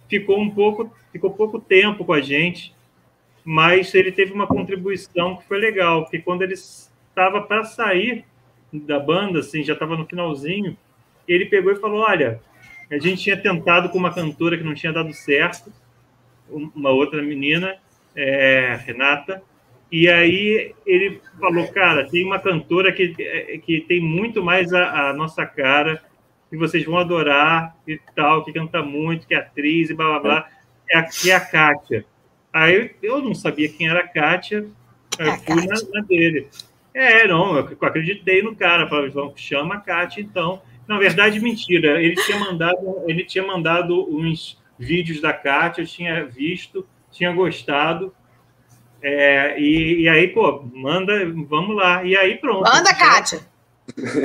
ficou 0.08 0.40
um 0.40 0.50
pouco, 0.50 0.92
ficou 1.12 1.30
pouco 1.30 1.60
tempo 1.60 2.04
com 2.04 2.12
a 2.12 2.20
gente, 2.20 2.74
mas 3.44 3.94
ele 3.94 4.10
teve 4.10 4.32
uma 4.32 4.48
contribuição 4.48 5.36
que 5.36 5.44
foi 5.46 5.58
legal, 5.58 6.02
porque 6.02 6.18
quando 6.18 6.42
ele 6.42 6.54
estava 6.54 7.40
para 7.40 7.62
sair 7.62 8.24
da 8.72 8.98
banda, 8.98 9.38
assim, 9.38 9.62
já 9.62 9.74
estava 9.74 9.96
no 9.96 10.06
finalzinho, 10.06 10.76
ele 11.28 11.46
pegou 11.46 11.70
e 11.70 11.76
falou, 11.76 12.00
olha, 12.00 12.40
a 12.90 12.98
gente 12.98 13.22
tinha 13.22 13.36
tentado 13.36 13.90
com 13.90 13.98
uma 13.98 14.12
cantora 14.12 14.58
que 14.58 14.64
não 14.64 14.74
tinha 14.74 14.92
dado 14.92 15.12
certo, 15.12 15.72
uma 16.50 16.90
outra 16.90 17.22
menina, 17.22 17.76
é, 18.18 18.80
Renata, 18.84 19.40
e 19.90 20.08
aí 20.08 20.74
ele 20.84 21.20
falou, 21.38 21.68
cara, 21.68 22.08
tem 22.08 22.24
uma 22.24 22.40
cantora 22.40 22.92
que, 22.92 23.14
que 23.64 23.80
tem 23.82 24.00
muito 24.00 24.42
mais 24.42 24.72
a, 24.72 25.10
a 25.10 25.12
nossa 25.12 25.46
cara, 25.46 26.02
que 26.50 26.56
vocês 26.56 26.84
vão 26.84 26.98
adorar 26.98 27.76
e 27.86 27.98
tal, 28.16 28.44
que 28.44 28.52
canta 28.52 28.82
muito, 28.82 29.26
que 29.26 29.34
é 29.34 29.38
atriz 29.38 29.88
e 29.88 29.94
blá 29.94 30.10
blá 30.10 30.20
blá, 30.20 30.48
é 30.90 30.98
a, 30.98 31.02
que 31.04 31.30
é 31.30 31.34
a 31.34 31.40
Kátia. 31.40 32.04
Aí 32.52 32.94
eu 33.02 33.22
não 33.22 33.34
sabia 33.34 33.68
quem 33.68 33.88
era 33.88 34.00
a 34.00 34.08
Kátia, 34.08 34.66
eu 35.18 35.32
fui 35.38 35.66
na, 35.66 35.76
na, 35.92 36.00
dele. 36.06 36.48
É, 36.92 37.28
não, 37.28 37.56
eu 37.56 37.76
acreditei 37.80 38.42
no 38.42 38.56
cara, 38.56 38.88
falei, 38.88 39.12
chama 39.36 39.76
a 39.76 39.80
Kátia 39.80 40.20
então. 40.20 40.60
Na 40.88 40.98
verdade, 40.98 41.38
mentira, 41.38 42.02
ele 42.02 42.16
tinha 42.16 42.38
mandado, 42.38 43.04
ele 43.06 43.24
tinha 43.24 43.46
mandado 43.46 44.08
uns 44.10 44.58
vídeos 44.78 45.20
da 45.20 45.32
Kátia, 45.32 45.82
eu 45.82 45.86
tinha 45.86 46.24
visto, 46.24 46.86
tinha 47.18 47.32
gostado, 47.32 48.14
é, 49.02 49.60
e, 49.60 50.02
e, 50.02 50.08
aí, 50.08 50.28
pô, 50.28 50.64
manda, 50.74 51.12
vamos 51.48 51.76
lá. 51.76 52.04
E 52.04 52.16
aí, 52.16 52.36
pronto. 52.36 52.68
Manda, 52.68 52.94
Kátia! 52.94 53.40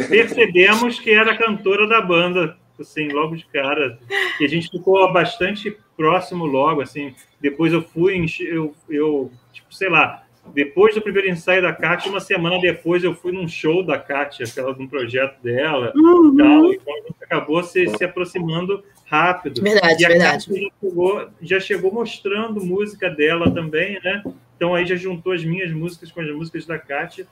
Percebemos 0.10 1.00
que 1.00 1.12
era 1.12 1.38
cantora 1.38 1.88
da 1.88 2.02
banda, 2.02 2.58
assim, 2.80 3.08
logo 3.10 3.36
de 3.36 3.46
cara. 3.46 4.00
E 4.40 4.46
a 4.46 4.48
gente 4.48 4.70
ficou 4.70 5.12
bastante 5.14 5.76
próximo 5.96 6.46
logo, 6.46 6.82
assim. 6.82 7.14
Depois 7.40 7.72
eu 7.72 7.82
fui, 7.82 8.26
eu, 8.40 8.74
eu 8.90 9.32
tipo, 9.52 9.74
sei 9.74 9.90
lá, 9.90 10.24
depois 10.54 10.96
do 10.96 11.02
primeiro 11.02 11.30
ensaio 11.30 11.62
da 11.62 11.72
Kátia, 11.72 12.10
uma 12.10 12.20
semana 12.20 12.60
depois 12.60 13.04
eu 13.04 13.14
fui 13.14 13.32
num 13.32 13.48
show 13.48 13.84
da 13.84 13.98
Kátia, 13.98 14.46
aquela, 14.46 14.76
num 14.76 14.88
projeto 14.88 15.42
dela 15.42 15.94
uhum. 15.96 16.34
e 16.34 16.38
tal. 16.38 16.74
Então 16.74 16.94
a 16.94 17.08
gente 17.08 17.24
acabou 17.24 17.64
se, 17.64 17.88
se 17.88 18.04
aproximando 18.04 18.84
rápido. 19.14 19.62
Verdade, 19.62 20.02
e 20.02 20.06
a 20.06 20.10
verdade. 20.10 20.46
Já 20.46 20.72
chegou, 20.82 21.30
já 21.40 21.60
chegou 21.60 21.94
mostrando 21.94 22.66
música 22.66 23.12
dela 23.12 23.54
também, 23.54 24.00
né? 24.04 24.24
Então 24.56 24.74
aí 24.74 24.88
já 24.88 24.96
juntou 24.96 25.34
as 25.34 25.44
minhas 25.44 25.72
músicas 25.72 26.12
com 26.12 26.20
as 26.20 26.32
músicas 26.32 26.66
da 26.66 26.80
Kátia, 26.80 27.28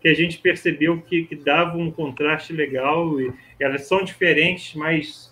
que 0.00 0.08
a 0.08 0.14
gente 0.14 0.38
percebeu 0.38 1.02
que, 1.02 1.24
que 1.24 1.36
dava 1.36 1.76
um 1.76 1.90
contraste 1.90 2.54
legal 2.54 3.20
e 3.20 3.30
elas 3.60 3.86
são 3.86 4.02
diferentes, 4.02 4.74
mas 4.74 5.30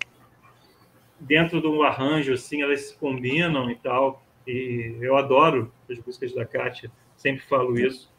dentro 1.18 1.58
do 1.58 1.82
arranjo 1.82 2.34
assim 2.34 2.60
elas 2.60 2.88
se 2.88 2.96
combinam 2.98 3.70
e 3.70 3.76
tal. 3.76 4.22
E 4.46 4.96
eu 5.00 5.16
adoro 5.16 5.72
as 5.90 5.98
músicas 6.04 6.34
da 6.34 6.44
Kátia, 6.44 6.90
sempre 7.16 7.42
falo 7.46 7.78
isso. 7.78 8.12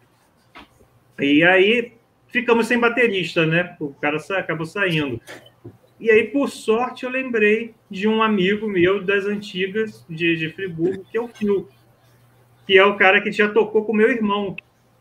E 1.19 1.43
aí 1.43 1.93
ficamos 2.29 2.65
sem 2.65 2.79
baterista, 2.79 3.45
né? 3.45 3.77
O 3.79 3.93
cara 3.93 4.17
acabou 4.17 4.65
saindo. 4.65 5.21
E 5.99 6.11
aí, 6.11 6.25
por 6.25 6.49
sorte, 6.49 7.05
eu 7.05 7.09
lembrei 7.09 7.73
de 7.89 8.07
um 8.07 8.21
amigo 8.21 8.67
meu 8.67 9.03
das 9.03 9.25
antigas 9.25 10.05
de, 10.09 10.35
de 10.35 10.49
Friburgo, 10.49 11.05
que 11.09 11.17
é 11.17 11.21
o 11.21 11.27
Phil 11.27 11.67
que 12.65 12.77
é 12.77 12.83
o 12.83 12.95
cara 12.95 13.21
que 13.21 13.31
já 13.31 13.47
tocou 13.47 13.85
com 13.85 13.93
meu 13.93 14.09
irmão. 14.09 14.55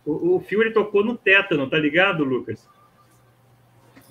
O, 0.05 0.37
o 0.37 0.41
Phil 0.41 0.61
ele 0.61 0.71
tocou 0.71 1.05
no 1.05 1.17
tétano, 1.17 1.69
tá 1.69 1.79
ligado, 1.79 2.25
Lucas? 2.25 2.69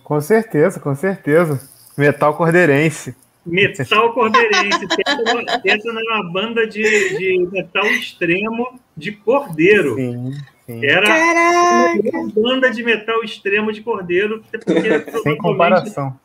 Com 0.04 0.20
certeza, 0.20 0.80
com 0.80 0.94
certeza. 0.96 1.62
Metal 1.98 2.36
cordeirense. 2.36 3.16
Metal 3.46 4.14
cordeirense. 4.14 4.88
Tétano 5.62 6.00
era 6.00 6.22
uma 6.22 6.32
banda 6.32 6.66
de, 6.66 6.82
de 6.82 7.48
metal 7.52 7.86
extremo 7.86 8.80
de 8.98 9.12
cordeiro. 9.12 9.96
Sim, 9.96 10.32
sim. 10.66 10.86
Era 10.86 11.08
Caraca. 11.08 12.18
uma 12.18 12.30
banda 12.30 12.72
de 12.72 12.84
metal 12.84 13.24
extremo 13.24 13.72
de 13.72 13.82
cordeiro. 13.82 14.44
Sem 15.24 15.38
comparação. 15.38 16.18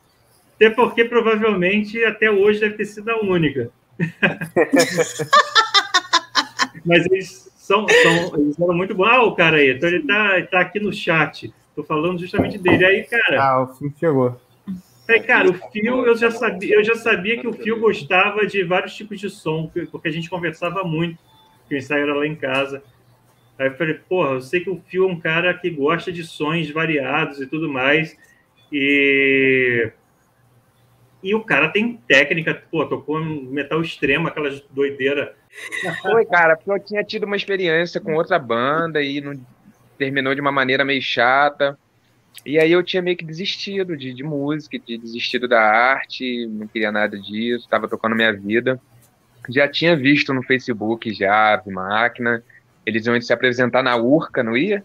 Até 0.59 0.69
porque 0.71 1.05
provavelmente 1.05 2.03
até 2.03 2.29
hoje 2.29 2.59
deve 2.59 2.75
ter 2.75 2.83
sido 2.83 3.09
a 3.09 3.21
única. 3.21 3.71
Mas 6.85 7.05
eles 7.05 7.49
são, 7.55 7.87
são, 7.87 8.37
eles 8.37 8.59
eram 8.59 8.73
muito 8.73 8.93
bons. 8.93 9.07
Ah, 9.07 9.23
o 9.23 9.35
cara 9.35 9.55
aí, 9.55 9.71
então 9.71 9.87
ele 9.87 10.05
tá, 10.05 10.41
tá 10.51 10.59
aqui 10.59 10.81
no 10.81 10.91
chat. 10.91 11.53
Tô 11.73 11.81
falando 11.81 12.19
justamente 12.19 12.57
dele. 12.57 12.83
Aí, 12.83 13.05
cara. 13.05 13.41
Ah, 13.41 13.63
o 13.63 13.73
Fio 13.73 13.93
chegou. 13.97 14.37
Aí, 15.07 15.21
cara, 15.21 15.49
o 15.49 15.53
Fio, 15.53 16.05
eu 16.05 16.17
já 16.17 16.29
sabia, 16.29 16.75
eu 16.75 16.83
já 16.83 16.95
sabia 16.95 17.39
que 17.39 17.47
o 17.47 17.53
Fio 17.53 17.79
gostava 17.79 18.45
de 18.45 18.61
vários 18.63 18.93
tipos 18.93 19.17
de 19.17 19.29
som, 19.29 19.71
porque 19.89 20.09
a 20.09 20.11
gente 20.11 20.29
conversava 20.29 20.83
muito, 20.83 21.17
que 21.69 21.75
o 21.75 21.77
ensaio 21.77 22.03
era 22.03 22.13
lá 22.13 22.27
em 22.27 22.35
casa. 22.35 22.83
Aí 23.57 23.67
eu 23.67 23.75
falei, 23.75 23.93
porra, 23.93 24.31
eu 24.31 24.41
sei 24.41 24.59
que 24.59 24.69
o 24.69 24.81
Fio 24.87 25.07
é 25.07 25.11
um 25.11 25.19
cara 25.19 25.53
que 25.53 25.69
gosta 25.69 26.11
de 26.11 26.25
sons 26.25 26.69
variados 26.69 27.39
e 27.39 27.47
tudo 27.47 27.69
mais. 27.69 28.17
E 28.71 29.91
e 31.21 31.35
o 31.35 31.43
cara 31.43 31.69
tem 31.69 31.99
técnica, 32.07 32.63
pô, 32.71 32.85
tocou 32.85 33.19
metal 33.23 33.81
extremo, 33.81 34.27
aquelas 34.27 34.61
doideiras. 34.71 35.29
Foi, 36.01 36.25
cara, 36.25 36.55
porque 36.55 36.71
eu 36.71 36.79
tinha 36.79 37.03
tido 37.03 37.25
uma 37.25 37.35
experiência 37.35 37.99
com 37.99 38.13
outra 38.13 38.39
banda 38.39 39.01
e 39.01 39.19
não, 39.19 39.39
terminou 39.97 40.33
de 40.33 40.41
uma 40.41 40.51
maneira 40.51 40.85
meio 40.85 41.01
chata. 41.01 41.77
E 42.45 42.57
aí 42.57 42.71
eu 42.71 42.81
tinha 42.81 43.01
meio 43.01 43.17
que 43.17 43.25
desistido 43.25 43.97
de, 43.97 44.13
de 44.13 44.23
música, 44.23 44.79
de 44.79 44.97
desistido 44.97 45.47
da 45.47 45.61
arte, 45.61 46.47
não 46.47 46.67
queria 46.67 46.91
nada 46.91 47.19
disso, 47.19 47.65
estava 47.65 47.87
tocando 47.87 48.15
minha 48.15 48.31
vida. 48.31 48.79
Já 49.49 49.67
tinha 49.67 49.95
visto 49.95 50.33
no 50.33 50.43
Facebook 50.43 51.11
já, 51.13 51.53
Ave 51.53 51.71
Máquina, 51.71 52.41
eles 52.85 53.05
iam 53.05 53.19
se 53.19 53.33
apresentar 53.33 53.83
na 53.83 53.97
Urca, 53.97 54.41
não 54.41 54.55
ia? 54.55 54.83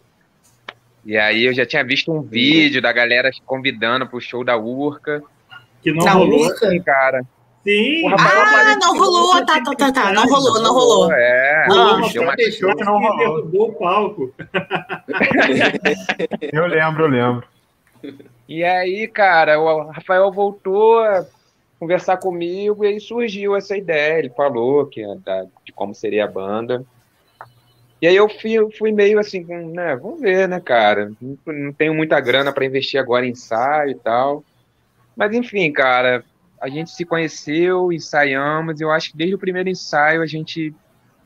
E 1.04 1.16
aí 1.16 1.44
eu 1.44 1.54
já 1.54 1.66
tinha 1.66 1.84
visto 1.84 2.10
um 2.10 2.22
vídeo 2.22 2.80
da 2.80 2.92
galera 2.92 3.30
convidando 3.44 4.06
pro 4.06 4.20
show 4.20 4.42
da 4.42 4.56
Urca. 4.56 5.22
Que 5.84 5.92
não 5.92 6.04
rolou, 6.18 6.46
Urca? 6.46 6.82
cara. 6.84 7.22
Sim. 7.62 8.02
Ah, 8.12 8.76
não 8.78 8.98
rolou, 8.98 9.44
tá, 9.46 9.62
tá, 9.62 9.74
tá, 9.74 9.92
tá, 9.92 10.12
não 10.12 10.26
rolou, 10.26 10.60
não 10.62 10.72
rolou. 10.74 11.10
É, 11.12 11.66
Ah. 11.70 11.94
uma 11.96 12.36
Deixou 12.36 12.74
que 12.76 12.84
não 12.84 12.98
rolou. 13.00 13.16
derrubou 13.18 13.68
o 13.70 13.74
palco. 13.74 14.34
Eu 16.52 16.66
lembro, 16.66 17.04
eu 17.04 17.08
lembro. 17.08 17.46
E 18.48 18.62
aí, 18.62 19.08
cara, 19.08 19.58
o 19.58 19.90
Rafael 19.90 20.30
voltou 20.30 20.98
a 21.00 21.24
conversar 21.80 22.18
comigo 22.18 22.84
e 22.84 22.88
aí 22.88 23.00
surgiu 23.00 23.56
essa 23.56 23.76
ideia. 23.76 24.18
Ele 24.18 24.30
falou 24.30 24.86
que 24.86 25.02
da- 25.24 25.46
de 25.64 25.72
como 25.72 25.94
seria 25.94 26.24
a 26.24 26.28
banda. 26.28 26.84
E 28.02 28.06
aí 28.06 28.14
eu 28.16 28.28
fui, 28.28 28.54
fui 28.76 28.92
meio 28.92 29.18
assim, 29.18 29.42
né, 29.44 29.96
vamos 29.96 30.20
ver, 30.20 30.46
né, 30.46 30.60
cara? 30.60 31.10
Não, 31.20 31.38
não 31.46 31.72
tenho 31.72 31.94
muita 31.94 32.20
grana 32.20 32.52
para 32.52 32.66
investir 32.66 33.00
agora 33.00 33.24
em 33.26 33.30
ensaio 33.30 33.92
e 33.92 33.94
tal. 33.94 34.44
Mas 35.16 35.34
enfim, 35.34 35.72
cara, 35.72 36.24
a 36.60 36.68
gente 36.68 36.90
se 36.90 37.04
conheceu, 37.04 37.92
ensaiamos, 37.92 38.80
e 38.80 38.84
eu 38.84 38.90
acho 38.90 39.10
que 39.10 39.16
desde 39.16 39.34
o 39.34 39.38
primeiro 39.38 39.68
ensaio 39.68 40.22
a 40.22 40.26
gente 40.26 40.74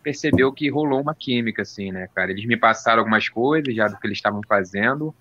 percebeu 0.02 0.52
que 0.52 0.70
rolou 0.70 1.00
uma 1.00 1.14
química, 1.14 1.62
assim, 1.62 1.92
né, 1.92 2.08
cara? 2.14 2.30
Eles 2.30 2.46
me 2.46 2.56
passaram 2.56 3.00
algumas 3.00 3.28
coisas 3.28 3.74
já 3.74 3.88
do 3.88 3.98
que 3.98 4.06
eles 4.06 4.18
estavam 4.18 4.40
fazendo. 4.48 5.14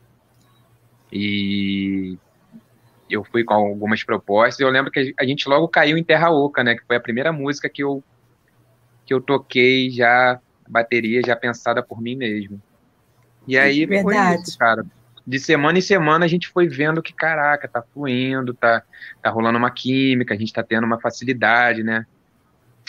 E 1.11 2.17
eu 3.09 3.23
fui 3.23 3.43
com 3.43 3.53
algumas 3.53 4.03
propostas. 4.03 4.59
Eu 4.59 4.69
lembro 4.69 4.91
que 4.91 5.13
a 5.17 5.25
gente 5.25 5.47
logo 5.47 5.67
caiu 5.67 5.97
em 5.97 6.03
Terra 6.03 6.29
Oca, 6.29 6.63
né? 6.63 6.75
Que 6.75 6.85
foi 6.85 6.95
a 6.95 7.01
primeira 7.01 7.31
música 7.31 7.69
que 7.69 7.83
eu 7.83 8.03
que 9.05 9.13
eu 9.13 9.21
toquei 9.21 9.89
já 9.89 10.37
bateria 10.67 11.21
já 11.25 11.33
pensada 11.33 11.81
por 11.81 12.01
mim 12.01 12.15
mesmo. 12.15 12.61
E 13.47 13.57
aí 13.57 13.87
foi 13.87 14.03
Verdade. 14.03 14.41
isso, 14.41 14.57
cara. 14.57 14.85
De 15.27 15.39
semana 15.39 15.77
em 15.77 15.81
semana 15.81 16.23
a 16.23 16.27
gente 16.27 16.47
foi 16.47 16.69
vendo 16.69 17.01
que 17.03 17.11
caraca, 17.11 17.67
tá 17.67 17.81
fluindo, 17.93 18.53
tá 18.53 18.81
tá 19.21 19.29
rolando 19.29 19.57
uma 19.57 19.69
química, 19.69 20.33
a 20.33 20.37
gente 20.37 20.53
tá 20.53 20.63
tendo 20.63 20.85
uma 20.85 21.01
facilidade, 21.01 21.83
né? 21.83 22.05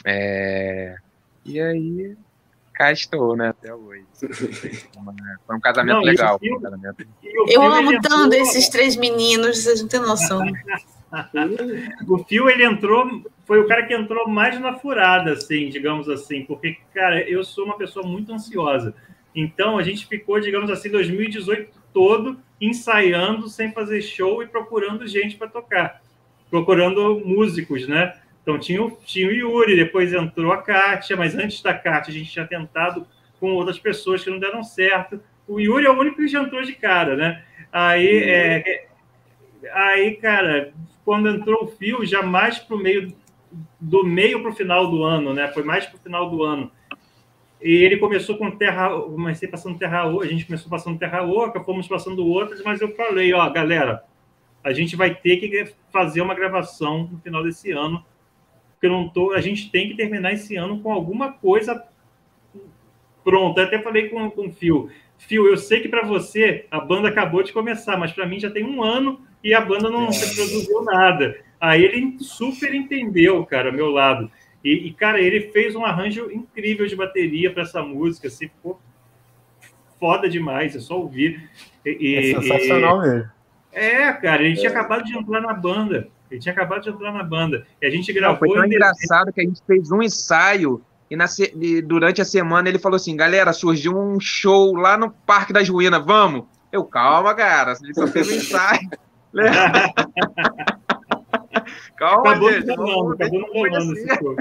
É... 0.04 0.96
E 1.44 1.60
aí 1.60 2.16
cá 2.72 2.92
estou, 2.92 3.36
né, 3.36 3.48
até 3.48 3.74
hoje. 3.74 4.04
Foi 5.44 5.56
um 5.56 5.60
casamento 5.60 5.96
Não, 5.96 6.02
e 6.02 6.06
legal. 6.06 6.38
filme- 6.38 6.58
um 6.58 6.60
casamento 6.60 7.06
o 7.24 7.50
Eu 7.50 7.60
amo 7.62 7.90
tanto 8.00 8.26
entrou- 8.26 8.34
esses 8.40 8.68
três 8.68 8.94
meninos, 8.94 9.58
vocês 9.64 9.80
não 9.82 9.88
têm 9.88 10.00
noção. 10.00 10.40
O 12.06 12.18
Phil, 12.24 12.50
ele 12.50 12.64
entrou, 12.64 13.22
foi 13.46 13.58
o 13.60 13.66
cara 13.66 13.86
que 13.86 13.94
entrou 13.94 14.28
mais 14.28 14.60
na 14.60 14.74
furada, 14.74 15.32
assim, 15.32 15.70
digamos 15.70 16.06
assim, 16.08 16.44
porque, 16.44 16.76
cara, 16.94 17.26
eu 17.26 17.42
sou 17.42 17.64
uma 17.64 17.78
pessoa 17.78 18.06
muito 18.06 18.30
ansiosa. 18.30 18.94
Então, 19.34 19.78
a 19.78 19.82
gente 19.82 20.06
ficou, 20.06 20.38
digamos 20.38 20.70
assim, 20.70 20.90
2018 20.90 21.77
todo 21.98 22.38
ensaiando, 22.60 23.48
sem 23.48 23.72
fazer 23.72 24.00
show 24.00 24.40
e 24.40 24.46
procurando 24.46 25.04
gente 25.04 25.34
para 25.34 25.48
tocar, 25.48 26.00
procurando 26.48 27.20
músicos, 27.24 27.88
né? 27.88 28.14
Então, 28.40 28.56
tinha 28.56 28.80
o, 28.80 28.96
tinha 29.04 29.26
o 29.26 29.32
Yuri, 29.32 29.74
depois 29.74 30.12
entrou 30.12 30.52
a 30.52 30.62
Kátia, 30.62 31.16
mas 31.16 31.34
antes 31.34 31.60
da 31.60 31.74
Kátia, 31.74 32.12
a 32.12 32.16
gente 32.16 32.30
tinha 32.30 32.46
tentado 32.46 33.04
com 33.40 33.50
outras 33.50 33.80
pessoas 33.80 34.22
que 34.22 34.30
não 34.30 34.38
deram 34.38 34.62
certo. 34.62 35.20
O 35.48 35.58
Yuri 35.58 35.86
é 35.86 35.90
o 35.90 35.98
único 35.98 36.18
que 36.18 36.28
já 36.28 36.40
entrou 36.40 36.62
de 36.62 36.72
cara, 36.74 37.16
né? 37.16 37.42
Aí, 37.72 38.22
é, 38.22 38.86
aí 39.72 40.14
cara, 40.14 40.72
quando 41.04 41.28
entrou 41.28 41.64
o 41.64 41.66
fio, 41.66 42.06
já 42.06 42.22
mais 42.22 42.60
para 42.60 42.76
o 42.76 42.78
meio 42.78 43.12
do 43.80 44.06
meio 44.06 44.40
para 44.40 44.52
o 44.52 44.54
final 44.54 44.88
do 44.88 45.02
ano, 45.02 45.34
né? 45.34 45.48
Foi 45.48 45.64
mais 45.64 45.84
para 45.84 45.96
o 45.96 46.00
final 46.00 46.30
do 46.30 46.44
ano. 46.44 46.70
E 47.60 47.72
ele 47.84 47.96
começou 47.96 48.36
com 48.36 48.50
Terra, 48.50 48.90
comecei 49.00 49.48
passando 49.48 49.78
Terra 49.78 50.06
Oca, 50.06 50.24
a 50.24 50.28
gente 50.28 50.46
começou 50.46 50.70
passando 50.70 50.98
Terra 50.98 51.22
Oca, 51.22 51.62
fomos 51.64 51.88
passando 51.88 52.24
outras, 52.26 52.62
mas 52.62 52.80
eu 52.80 52.94
falei, 52.94 53.32
ó, 53.32 53.48
galera, 53.50 54.04
a 54.62 54.72
gente 54.72 54.94
vai 54.94 55.14
ter 55.14 55.38
que 55.38 55.74
fazer 55.92 56.20
uma 56.20 56.34
gravação 56.34 57.08
no 57.10 57.18
final 57.18 57.42
desse 57.42 57.72
ano, 57.72 58.04
porque 58.72 58.86
eu 58.86 58.92
não 58.92 59.08
tô, 59.08 59.32
a 59.32 59.40
gente 59.40 59.70
tem 59.70 59.88
que 59.88 59.96
terminar 59.96 60.32
esse 60.32 60.54
ano 60.54 60.80
com 60.80 60.92
alguma 60.92 61.32
coisa 61.32 61.84
pronta. 63.24 63.60
Eu 63.60 63.66
até 63.66 63.82
falei 63.82 64.08
com, 64.08 64.30
com 64.30 64.46
o 64.46 64.52
Phil, 64.52 64.88
Phil, 65.18 65.46
eu 65.46 65.56
sei 65.56 65.80
que 65.80 65.88
para 65.88 66.06
você 66.06 66.66
a 66.70 66.80
banda 66.80 67.08
acabou 67.08 67.42
de 67.42 67.52
começar, 67.52 67.96
mas 67.96 68.12
para 68.12 68.26
mim 68.26 68.38
já 68.38 68.50
tem 68.50 68.64
um 68.64 68.82
ano 68.82 69.20
e 69.42 69.52
a 69.52 69.60
banda 69.60 69.90
não 69.90 70.06
produziu 70.06 70.82
nada. 70.84 71.36
Aí 71.60 71.84
ele 71.84 72.16
super 72.20 72.72
entendeu, 72.72 73.44
cara, 73.44 73.72
meu 73.72 73.90
lado. 73.90 74.30
E, 74.68 74.88
e, 74.88 74.92
cara, 74.92 75.18
ele 75.18 75.50
fez 75.50 75.74
um 75.74 75.82
arranjo 75.82 76.30
incrível 76.30 76.86
de 76.86 76.94
bateria 76.94 77.50
para 77.50 77.62
essa 77.62 77.82
música, 77.82 78.28
assim, 78.28 78.48
ficou 78.48 78.78
foda 79.98 80.28
demais, 80.28 80.76
é 80.76 80.78
só 80.78 80.98
ouvir. 81.00 81.48
E, 81.86 82.14
É 82.14 82.22
sensacional 82.38 83.02
e, 83.02 83.08
mesmo. 83.08 83.30
É, 83.72 84.12
cara, 84.12 84.42
ele 84.42 84.56
tinha 84.56 84.68
acabado 84.68 85.04
de 85.04 85.16
entrar 85.16 85.40
na 85.40 85.54
banda. 85.54 86.08
Ele 86.30 86.38
tinha 86.38 86.52
acabado 86.52 86.82
de 86.82 86.90
entrar 86.90 87.12
na 87.12 87.22
banda. 87.22 87.66
E 87.80 87.86
a 87.86 87.90
gente 87.90 88.12
Não, 88.12 88.20
gravou. 88.20 88.38
foi 88.40 88.52
tão 88.52 88.66
engraçado 88.66 89.32
que 89.32 89.40
a 89.40 89.44
gente 89.44 89.62
fez 89.66 89.90
um 89.90 90.02
ensaio 90.02 90.82
e, 91.10 91.16
na 91.16 91.24
e 91.58 91.80
durante 91.80 92.20
a 92.20 92.24
semana 92.26 92.68
ele 92.68 92.78
falou 92.78 92.96
assim: 92.96 93.16
galera, 93.16 93.54
surgiu 93.54 93.98
um 93.98 94.20
show 94.20 94.74
lá 94.74 94.98
no 94.98 95.10
Parque 95.10 95.50
das 95.50 95.66
Ruínas, 95.66 96.04
vamos? 96.04 96.44
Eu, 96.70 96.84
calma, 96.84 97.34
cara, 97.34 97.74
gente 97.74 97.94
só 97.94 98.06
fez 98.06 98.28
um 98.28 98.34
ensaio. 98.34 98.90
calma, 101.96 102.30
Acabou 102.30 102.52
gente. 102.52 102.70
acabou 102.70 103.16
não 103.40 103.52
rolando 103.52 103.94
ser. 103.94 104.04
esse 104.06 104.16
show. 104.18 104.36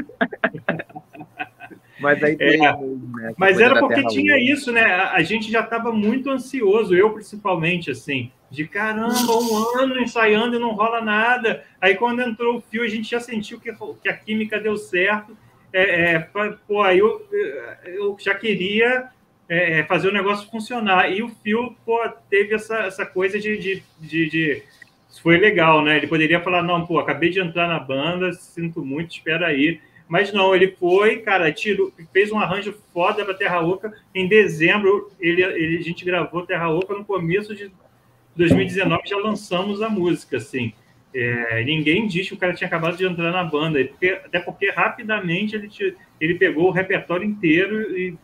Mas 1.99 2.21
aí 2.23 2.33
É, 2.33 2.35
teve 2.35 2.57
mesmo, 2.59 3.17
né, 3.17 3.33
Mas 3.37 3.59
era 3.59 3.79
porque 3.79 4.05
tinha 4.07 4.35
Oca. 4.35 4.43
isso, 4.43 4.71
né? 4.71 4.83
A, 4.85 5.13
a 5.13 5.23
gente 5.23 5.51
já 5.51 5.61
estava 5.61 5.91
muito 5.91 6.29
ansioso, 6.29 6.95
eu 6.95 7.11
principalmente, 7.11 7.89
assim, 7.89 8.31
de 8.51 8.67
caramba, 8.67 9.15
um 9.31 9.79
ano 9.81 9.99
ensaiando 9.99 10.55
e 10.55 10.59
não 10.59 10.73
rola 10.75 11.01
nada. 11.01 11.63
Aí 11.81 11.95
quando 11.95 12.21
entrou 12.21 12.57
o 12.57 12.61
fio, 12.61 12.83
a 12.83 12.87
gente 12.87 13.09
já 13.09 13.19
sentiu 13.19 13.59
que, 13.59 13.73
que 14.01 14.09
a 14.09 14.15
química 14.15 14.59
deu 14.59 14.77
certo. 14.77 15.35
É, 15.73 16.11
é, 16.13 16.19
pô, 16.67 16.83
aí 16.83 16.99
eu, 16.99 17.27
eu 17.83 18.15
já 18.19 18.35
queria 18.35 19.09
é, 19.49 19.83
fazer 19.85 20.07
o 20.09 20.13
negócio 20.13 20.49
funcionar. 20.51 21.11
E 21.11 21.23
o 21.23 21.29
fio, 21.43 21.75
pô, 21.83 21.99
teve 22.29 22.53
essa, 22.53 22.77
essa 22.83 23.05
coisa 23.07 23.39
de, 23.39 23.57
de, 23.57 23.83
de, 23.99 24.29
de- 24.29 24.63
Foi 25.19 25.37
legal, 25.37 25.81
né? 25.83 25.97
Ele 25.97 26.07
poderia 26.07 26.41
falar, 26.41 26.63
não, 26.63 26.85
pô, 26.85 26.99
acabei 26.99 27.29
de 27.29 27.39
entrar 27.39 27.67
na 27.67 27.79
banda, 27.79 28.31
sinto 28.33 28.83
muito, 28.83 29.11
espera 29.11 29.47
aí. 29.47 29.79
Mas 30.07 30.31
não, 30.31 30.55
ele 30.55 30.67
foi, 30.79 31.17
cara, 31.17 31.51
tirou, 31.51 31.91
fez 32.13 32.31
um 32.31 32.39
arranjo 32.39 32.73
foda 32.93 33.25
para 33.25 33.33
Terra 33.33 33.59
Oca. 33.61 33.93
Em 34.15 34.27
dezembro, 34.27 35.11
ele, 35.19 35.43
ele, 35.43 35.77
a 35.77 35.81
gente 35.81 36.05
gravou 36.05 36.45
Terra 36.45 36.69
Oca 36.69 36.93
no 36.93 37.03
começo 37.03 37.53
de 37.55 37.69
2019, 38.35 39.01
já 39.05 39.17
lançamos 39.17 39.81
a 39.81 39.89
música, 39.89 40.37
assim. 40.37 40.71
É, 41.13 41.63
ninguém 41.63 42.07
disse 42.07 42.29
que 42.29 42.35
o 42.35 42.37
cara 42.37 42.53
tinha 42.53 42.67
acabado 42.67 42.95
de 42.95 43.05
entrar 43.05 43.31
na 43.31 43.43
banda, 43.43 43.79
até 44.25 44.39
porque 44.39 44.69
rapidamente 44.69 45.55
ele, 45.55 45.67
ti- 45.67 45.95
ele 46.21 46.35
pegou 46.35 46.67
o 46.67 46.71
repertório 46.71 47.25
inteiro 47.25 47.97
e 47.97 48.15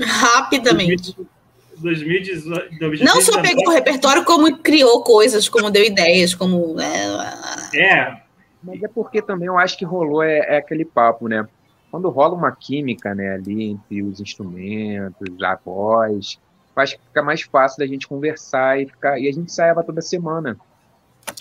Rapidamente. 0.00 1.16
2018, 1.78 3.04
Não 3.04 3.20
só 3.20 3.40
pegou 3.42 3.68
o 3.68 3.70
repertório, 3.70 4.24
como 4.24 4.56
criou 4.58 5.02
coisas, 5.02 5.48
como 5.48 5.70
deu 5.70 5.84
ideias, 5.84 6.34
como. 6.34 6.78
é, 6.80 7.68
É, 7.74 8.16
Mas 8.62 8.82
é 8.82 8.88
porque 8.88 9.20
também 9.22 9.48
eu 9.48 9.58
acho 9.58 9.76
que 9.76 9.84
rolou 9.84 10.22
é, 10.22 10.38
é 10.38 10.56
aquele 10.58 10.84
papo, 10.84 11.28
né? 11.28 11.46
Quando 11.90 12.08
rola 12.08 12.34
uma 12.34 12.50
química, 12.54 13.14
né, 13.14 13.34
ali 13.34 13.64
entre 13.70 14.02
os 14.02 14.18
instrumentos, 14.20 15.42
a 15.42 15.58
voz, 15.62 16.38
acho 16.74 16.96
que 16.96 17.04
fica 17.06 17.22
mais 17.22 17.42
fácil 17.42 17.78
da 17.78 17.86
gente 17.86 18.08
conversar 18.08 18.80
e 18.80 18.86
ficar. 18.86 19.18
E 19.18 19.28
a 19.28 19.32
gente 19.32 19.46
ensaiava 19.50 19.82
toda 19.84 20.00
semana. 20.00 20.56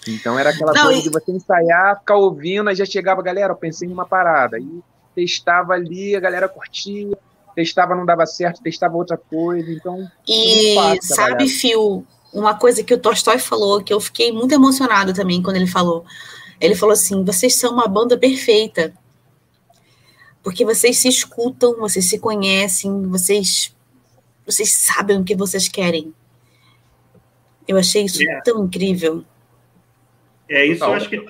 Então 0.08 0.38
era 0.38 0.50
aquela 0.50 0.74
Não, 0.74 0.84
coisa 0.86 1.00
e- 1.00 1.04
de 1.04 1.10
você 1.10 1.32
ensaiar, 1.32 2.00
ficar 2.00 2.16
ouvindo, 2.18 2.70
aí 2.70 2.76
já 2.76 2.86
chegava, 2.86 3.22
galera, 3.22 3.54
eu 3.54 3.58
pensei 3.58 3.88
em 3.88 3.94
uma 3.94 4.06
parada. 4.06 4.58
Aí 4.58 4.82
testava 5.16 5.74
ali, 5.74 6.16
a 6.16 6.20
galera 6.20 6.50
curtia, 6.50 7.18
testava, 7.56 7.96
não 7.96 8.06
dava 8.06 8.26
certo, 8.26 8.62
testava 8.62 8.96
outra 8.96 9.18
coisa. 9.18 9.72
Então, 9.72 10.10
E 10.28 10.76
fácil 10.76 11.16
sabe. 11.16 11.48
Phil, 11.48 12.06
uma 12.34 12.56
coisa 12.58 12.84
que 12.84 12.94
o 12.94 12.98
Tolstói 12.98 13.40
falou, 13.40 13.84
que 13.84 13.94
eu 13.94 14.00
fiquei 14.00 14.32
muito 14.32 14.54
emocionado 14.54 15.14
também 15.14 15.42
quando 15.42 15.58
ele 15.58 15.68
falou. 15.68 16.06
Ele 16.60 16.76
falou 16.76 16.94
assim: 16.94 17.24
vocês 17.24 17.56
são 17.56 17.74
uma 17.74 17.88
banda 17.88 18.18
perfeita. 18.18 18.94
Porque 20.44 20.66
vocês 20.66 20.98
se 20.98 21.08
escutam, 21.08 21.76
vocês 21.78 22.06
se 22.06 22.18
conhecem, 22.18 23.04
vocês, 23.04 23.76
vocês 24.46 24.74
sabem 24.74 25.20
o 25.20 25.24
que 25.24 25.36
vocês 25.36 25.68
querem. 25.68 26.14
Eu 27.68 27.78
achei 27.78 28.06
isso 28.06 28.22
É. 28.28 28.42
tão 28.42 28.66
incrível. 28.66 29.24
É, 30.50 30.66
isso 30.66 30.84
eu 30.84 30.94
acho 30.94 31.10
que 31.10 31.26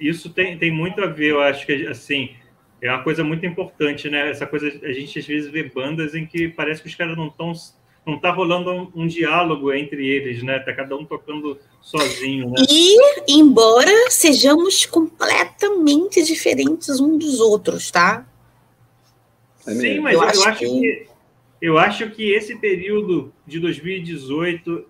isso 0.00 0.30
tem, 0.30 0.56
tem 0.56 0.70
muito 0.70 1.02
a 1.02 1.06
ver, 1.06 1.32
eu 1.32 1.40
acho 1.40 1.66
que 1.66 1.86
assim 1.88 2.34
é 2.82 2.90
uma 2.90 3.02
coisa 3.02 3.22
muito 3.22 3.46
importante, 3.46 4.10
né? 4.10 4.30
Essa 4.30 4.44
coisa 4.44 4.66
a 4.82 4.92
gente 4.92 5.18
às 5.18 5.26
vezes 5.26 5.48
vê 5.50 5.62
bandas 5.62 6.16
em 6.16 6.26
que 6.26 6.48
parece 6.48 6.82
que 6.82 6.88
os 6.88 6.94
caras 6.94 7.16
não 7.16 7.28
estão 7.28 7.52
não 8.04 8.18
tá 8.18 8.32
rolando 8.32 8.72
um, 8.72 8.90
um, 8.96 9.06
diálogo 9.06 9.72
entre 9.72 10.04
eles, 10.04 10.42
né? 10.42 10.58
Tá 10.58 10.74
cada 10.74 10.96
um 10.96 11.04
tocando 11.04 11.56
sozinho, 11.80 12.50
né? 12.50 12.56
E 12.68 12.98
embora 13.28 14.10
sejamos 14.10 14.84
completamente 14.84 16.24
diferentes 16.24 16.98
uns 16.98 17.18
dos 17.18 17.38
outros, 17.38 17.92
tá? 17.92 18.26
É 19.64 19.70
Sim, 19.72 20.00
mas 20.00 20.14
eu, 20.14 20.20
eu 20.20 20.28
acho, 20.28 20.48
acho 20.48 20.58
que... 20.58 20.66
que 20.66 21.12
eu 21.60 21.78
acho 21.78 22.10
que 22.10 22.32
esse 22.32 22.58
período 22.58 23.32
de 23.46 23.60
2018 23.60 24.84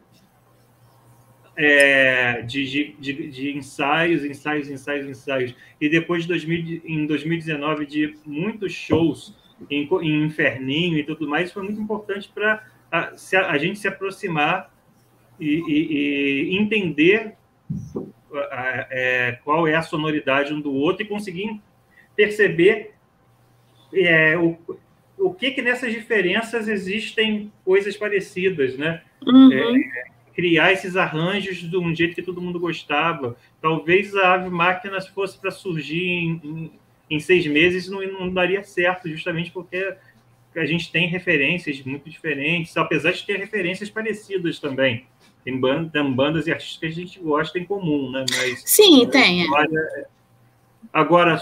é, 1.57 2.43
de, 2.43 2.95
de, 2.99 3.29
de, 3.29 3.57
ensaios, 3.57 4.25
ensaios, 4.25 4.71
ensaios, 4.71 5.07
ensaios, 5.07 5.55
e 5.81 5.89
depois 5.89 6.23
de 6.23 6.29
2000, 6.29 6.83
em 6.85 7.07
2019 7.07 7.87
de 7.87 8.15
muitos 8.25 8.73
shows 8.73 9.37
em, 9.71 9.89
em 10.03 10.25
Inferninho 10.25 10.99
e 10.99 11.05
tudo 11.05 11.29
mais, 11.29 11.53
foi 11.53 11.63
muito 11.63 11.81
importante 11.81 12.31
para 12.33 12.65
a, 12.91 13.13
a, 13.49 13.59
gente 13.59 13.79
se 13.79 13.89
aproximar 13.89 14.73
e, 15.39 15.63
e, 15.69 16.53
e 16.53 16.59
entender 16.59 17.35
a, 18.51 18.87
é, 18.91 19.33
qual 19.45 19.67
é 19.69 19.75
a 19.75 19.83
sonoridade 19.83 20.53
um 20.53 20.61
do 20.61 20.73
outro 20.73 21.05
e 21.05 21.09
conseguir 21.09 21.61
perceber 22.17 22.93
é, 23.95 24.37
o, 24.39 24.59
o 25.19 25.35
que 25.35 25.51
que 25.51 25.63
nessas 25.63 25.93
diferenças 25.93 26.67
existem 26.67 27.53
coisas 27.65 27.97
parecidas, 27.97 28.77
né? 28.77 29.03
Uhum. 29.27 29.53
É, 29.53 30.12
criar 30.35 30.73
esses 30.73 30.97
arranjos 30.97 31.59
de 31.59 31.77
um 31.77 31.95
jeito 31.95 32.15
que 32.15 32.23
todo 32.23 32.41
mundo 32.41 32.59
gostava. 32.59 33.37
Talvez 33.61 34.15
a 34.17 34.35
Ave 34.35 34.51
Máquina 34.51 35.01
fosse 35.01 35.39
para 35.39 35.51
surgir 35.51 36.05
em, 36.05 36.41
em, 36.45 36.73
em, 37.11 37.21
seis 37.21 37.47
meses 37.47 37.89
não, 37.89 38.01
não 38.03 38.33
daria 38.33 38.63
certo, 38.63 39.09
justamente 39.09 39.51
porque 39.51 39.95
a 40.55 40.65
gente 40.65 40.91
tem 40.91 41.09
referências 41.09 41.81
muito 41.83 42.09
diferentes, 42.09 42.77
apesar 42.77 43.13
de 43.13 43.25
ter 43.25 43.39
referências 43.39 43.91
parecidas 43.91 44.59
também. 44.59 45.07
Tem, 45.45 45.59
band, 45.59 45.89
tem 45.89 46.13
bandas 46.13 46.47
e 46.47 46.53
artistas 46.53 46.79
que 46.79 46.87
a 46.87 46.91
gente 46.91 47.19
gosta 47.19 47.59
em 47.59 47.65
comum, 47.65 48.11
né? 48.11 48.25
Mas, 48.31 48.63
Sim, 48.65 49.09
tem. 49.09 49.43
É. 49.43 50.07
Agora, 50.93 51.41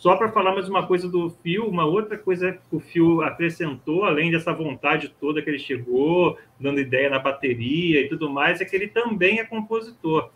só 0.00 0.16
para 0.16 0.32
falar 0.32 0.54
mais 0.54 0.66
uma 0.66 0.86
coisa 0.86 1.06
do 1.06 1.28
Fio, 1.28 1.68
uma 1.68 1.84
outra 1.84 2.16
coisa 2.16 2.52
que 2.52 2.74
o 2.74 2.80
Fio 2.80 3.20
acrescentou, 3.20 4.06
além 4.06 4.30
dessa 4.30 4.50
vontade 4.50 5.14
toda 5.20 5.42
que 5.42 5.50
ele 5.50 5.58
chegou, 5.58 6.38
dando 6.58 6.80
ideia 6.80 7.10
na 7.10 7.18
bateria 7.18 8.00
e 8.00 8.08
tudo 8.08 8.30
mais, 8.30 8.62
é 8.62 8.64
que 8.64 8.74
ele 8.74 8.88
também 8.88 9.40
é 9.40 9.44
compositor. 9.44 10.30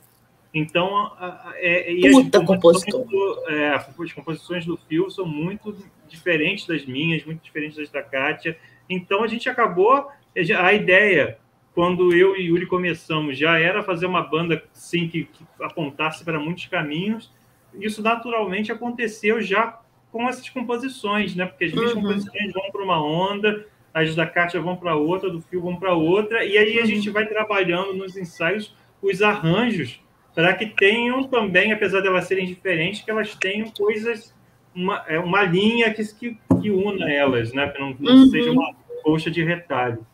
Então, 0.52 1.10
é, 1.54 1.90
e 1.90 2.10
Puta 2.10 2.40
as 2.40 2.46
compositor. 2.46 3.06
Do, 3.06 3.48
é, 3.48 3.74
as 3.74 4.12
composições 4.12 4.66
do 4.66 4.76
Fio 4.76 5.10
são 5.10 5.24
muito 5.24 5.74
diferentes 6.08 6.66
das 6.66 6.84
minhas, 6.84 7.24
muito 7.24 7.42
diferentes 7.42 7.78
das 7.78 7.88
da 7.88 8.02
Kátia. 8.02 8.58
Então, 8.86 9.24
a 9.24 9.26
gente 9.26 9.48
acabou. 9.48 10.10
A 10.58 10.74
ideia, 10.74 11.38
quando 11.74 12.14
eu 12.14 12.36
e 12.36 12.48
Yuri 12.48 12.66
começamos, 12.66 13.38
já 13.38 13.58
era 13.58 13.82
fazer 13.82 14.04
uma 14.04 14.20
banda 14.20 14.62
sim, 14.74 15.08
que, 15.08 15.24
que 15.24 15.42
apontasse 15.58 16.22
para 16.22 16.38
muitos 16.38 16.66
caminhos 16.66 17.32
isso 17.80 18.02
naturalmente 18.02 18.72
aconteceu 18.72 19.40
já 19.40 19.80
com 20.12 20.28
essas 20.28 20.48
composições, 20.48 21.34
né? 21.34 21.46
Porque 21.46 21.64
as 21.64 21.72
minhas 21.72 21.92
uhum. 21.92 22.02
composições 22.02 22.52
vão 22.52 22.70
para 22.70 22.82
uma 22.82 23.04
onda, 23.04 23.66
as 23.92 24.14
da 24.14 24.26
Kátia 24.26 24.60
vão 24.60 24.76
para 24.76 24.94
outra, 24.94 25.30
do 25.30 25.40
Fio 25.40 25.60
vão 25.60 25.76
para 25.76 25.94
outra, 25.94 26.44
e 26.44 26.56
aí 26.56 26.78
a 26.78 26.82
uhum. 26.82 26.86
gente 26.86 27.10
vai 27.10 27.26
trabalhando 27.26 27.94
nos 27.94 28.16
ensaios 28.16 28.74
os 29.02 29.22
arranjos 29.22 30.00
para 30.34 30.52
que 30.54 30.66
tenham 30.66 31.24
também, 31.24 31.72
apesar 31.72 32.00
de 32.00 32.08
elas 32.08 32.26
serem 32.26 32.46
diferentes, 32.46 33.02
que 33.02 33.10
elas 33.10 33.34
tenham 33.34 33.70
coisas, 33.70 34.34
uma, 34.74 35.04
é, 35.06 35.18
uma 35.18 35.42
linha 35.42 35.92
que, 35.94 36.04
que, 36.14 36.38
que 36.60 36.70
una 36.70 37.10
elas, 37.10 37.52
né? 37.52 37.68
Que 37.68 37.80
não, 37.80 37.96
não 37.98 38.14
uhum. 38.14 38.30
seja 38.30 38.50
uma 38.50 38.74
coxa 39.02 39.30
de 39.30 39.44
retalho. 39.44 40.04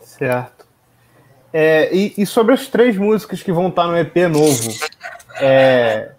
Certo. 0.00 0.66
É, 1.52 1.94
e, 1.94 2.14
e, 2.18 2.26
sobre 2.26 2.52
as 2.52 2.66
três 2.68 2.98
músicas 2.98 3.42
que 3.42 3.52
vão 3.52 3.68
estar 3.68 3.86
no 3.86 3.96
EP 3.96 4.14
novo, 4.30 4.70
é, 5.40 6.12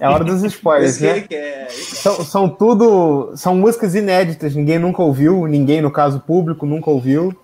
é 0.00 0.08
hora 0.08 0.24
dos 0.24 0.42
spoilers, 0.42 0.98
né? 0.98 1.26
É. 1.30 1.66
São, 1.68 2.24
são 2.24 2.48
tudo. 2.48 3.32
São 3.36 3.54
músicas 3.54 3.94
inéditas, 3.94 4.54
ninguém 4.54 4.78
nunca 4.78 5.02
ouviu, 5.02 5.46
ninguém, 5.46 5.82
no 5.82 5.90
caso 5.90 6.20
público, 6.20 6.64
nunca 6.64 6.90
ouviu. 6.90 7.36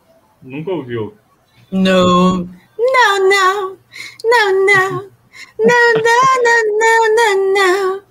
Nunca 0.43 0.71
ouviu. 0.71 1.13
Não. 1.71 2.49
Não, 2.79 3.29
não. 3.29 3.77
Não, 4.25 4.67
não. 4.67 4.91
Não, 5.59 5.93
não, 5.95 6.43
não, 6.45 6.79
não, 6.79 7.15
não, 7.15 7.55
não. 7.55 8.03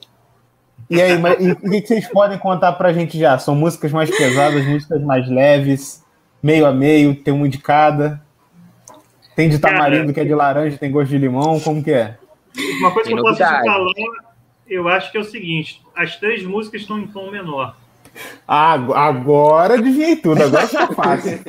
E 0.92 1.02
aí, 1.02 1.18
mas, 1.18 1.44
e 1.44 1.52
o 1.52 1.56
que 1.56 1.82
vocês 1.82 2.08
podem 2.08 2.38
contar 2.38 2.74
pra 2.74 2.94
gente 2.94 3.18
já? 3.18 3.40
São 3.40 3.56
músicas 3.56 3.92
mais 3.92 4.16
pesadas, 4.16 4.64
músicas 4.64 5.02
mais 5.02 5.28
leves, 5.28 6.04
meio 6.44 6.68
a 6.68 6.72
meio, 6.72 7.16
tem 7.16 7.34
uma 7.34 7.50
de 7.50 7.58
cada. 7.58 8.22
Tem 9.36 9.50
de 9.50 9.58
tamarindo, 9.58 10.14
que 10.14 10.20
é 10.20 10.24
de 10.24 10.36
laranja, 10.36 10.78
tem 10.78 10.92
gosto 10.92 11.10
de 11.10 11.18
limão, 11.18 11.60
como 11.60 11.84
que 11.84 11.92
é? 11.92 12.16
Uma 12.80 12.92
coisa 12.92 13.10
que 13.10 13.18
eu 13.18 13.22
posso 13.24 13.38
te 13.38 13.44
falar 13.44 13.80
eu 14.68 14.88
acho 14.88 15.12
que 15.12 15.18
é 15.18 15.22
o 15.22 15.26
seguinte: 15.26 15.82
as 15.96 16.18
três 16.18 16.44
músicas 16.44 16.82
estão 16.82 17.00
em 17.00 17.08
tom 17.08 17.30
menor. 17.32 17.76
Agora 18.48 19.74
adivinhei 19.74 20.16
tudo, 20.16 20.42
agora 20.42 20.68
já 20.68 20.88
fácil. 20.88 21.40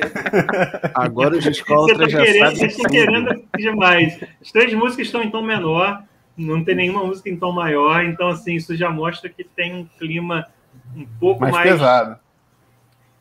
agora 0.93 1.37
os 1.37 1.45
escolas 1.45 1.97
já 2.11 2.23
querendo, 2.23 2.39
sabem. 2.39 2.69
Vocês 2.69 2.87
querendo 2.87 3.43
demais. 3.57 4.19
As 4.41 4.51
três 4.51 4.73
músicas 4.73 5.07
estão 5.07 5.23
em 5.23 5.31
tom 5.31 5.41
menor, 5.41 6.03
não 6.35 6.63
tem 6.63 6.75
nenhuma 6.75 7.05
música 7.05 7.29
em 7.29 7.37
tom 7.37 7.53
maior, 7.53 8.03
então 8.03 8.27
assim, 8.27 8.55
isso 8.55 8.75
já 8.75 8.89
mostra 8.89 9.29
que 9.29 9.43
tem 9.43 9.75
um 9.75 9.85
clima 9.97 10.45
um 10.95 11.05
pouco 11.19 11.41
mais. 11.41 11.53
mais 11.53 11.71
pesado. 11.71 12.19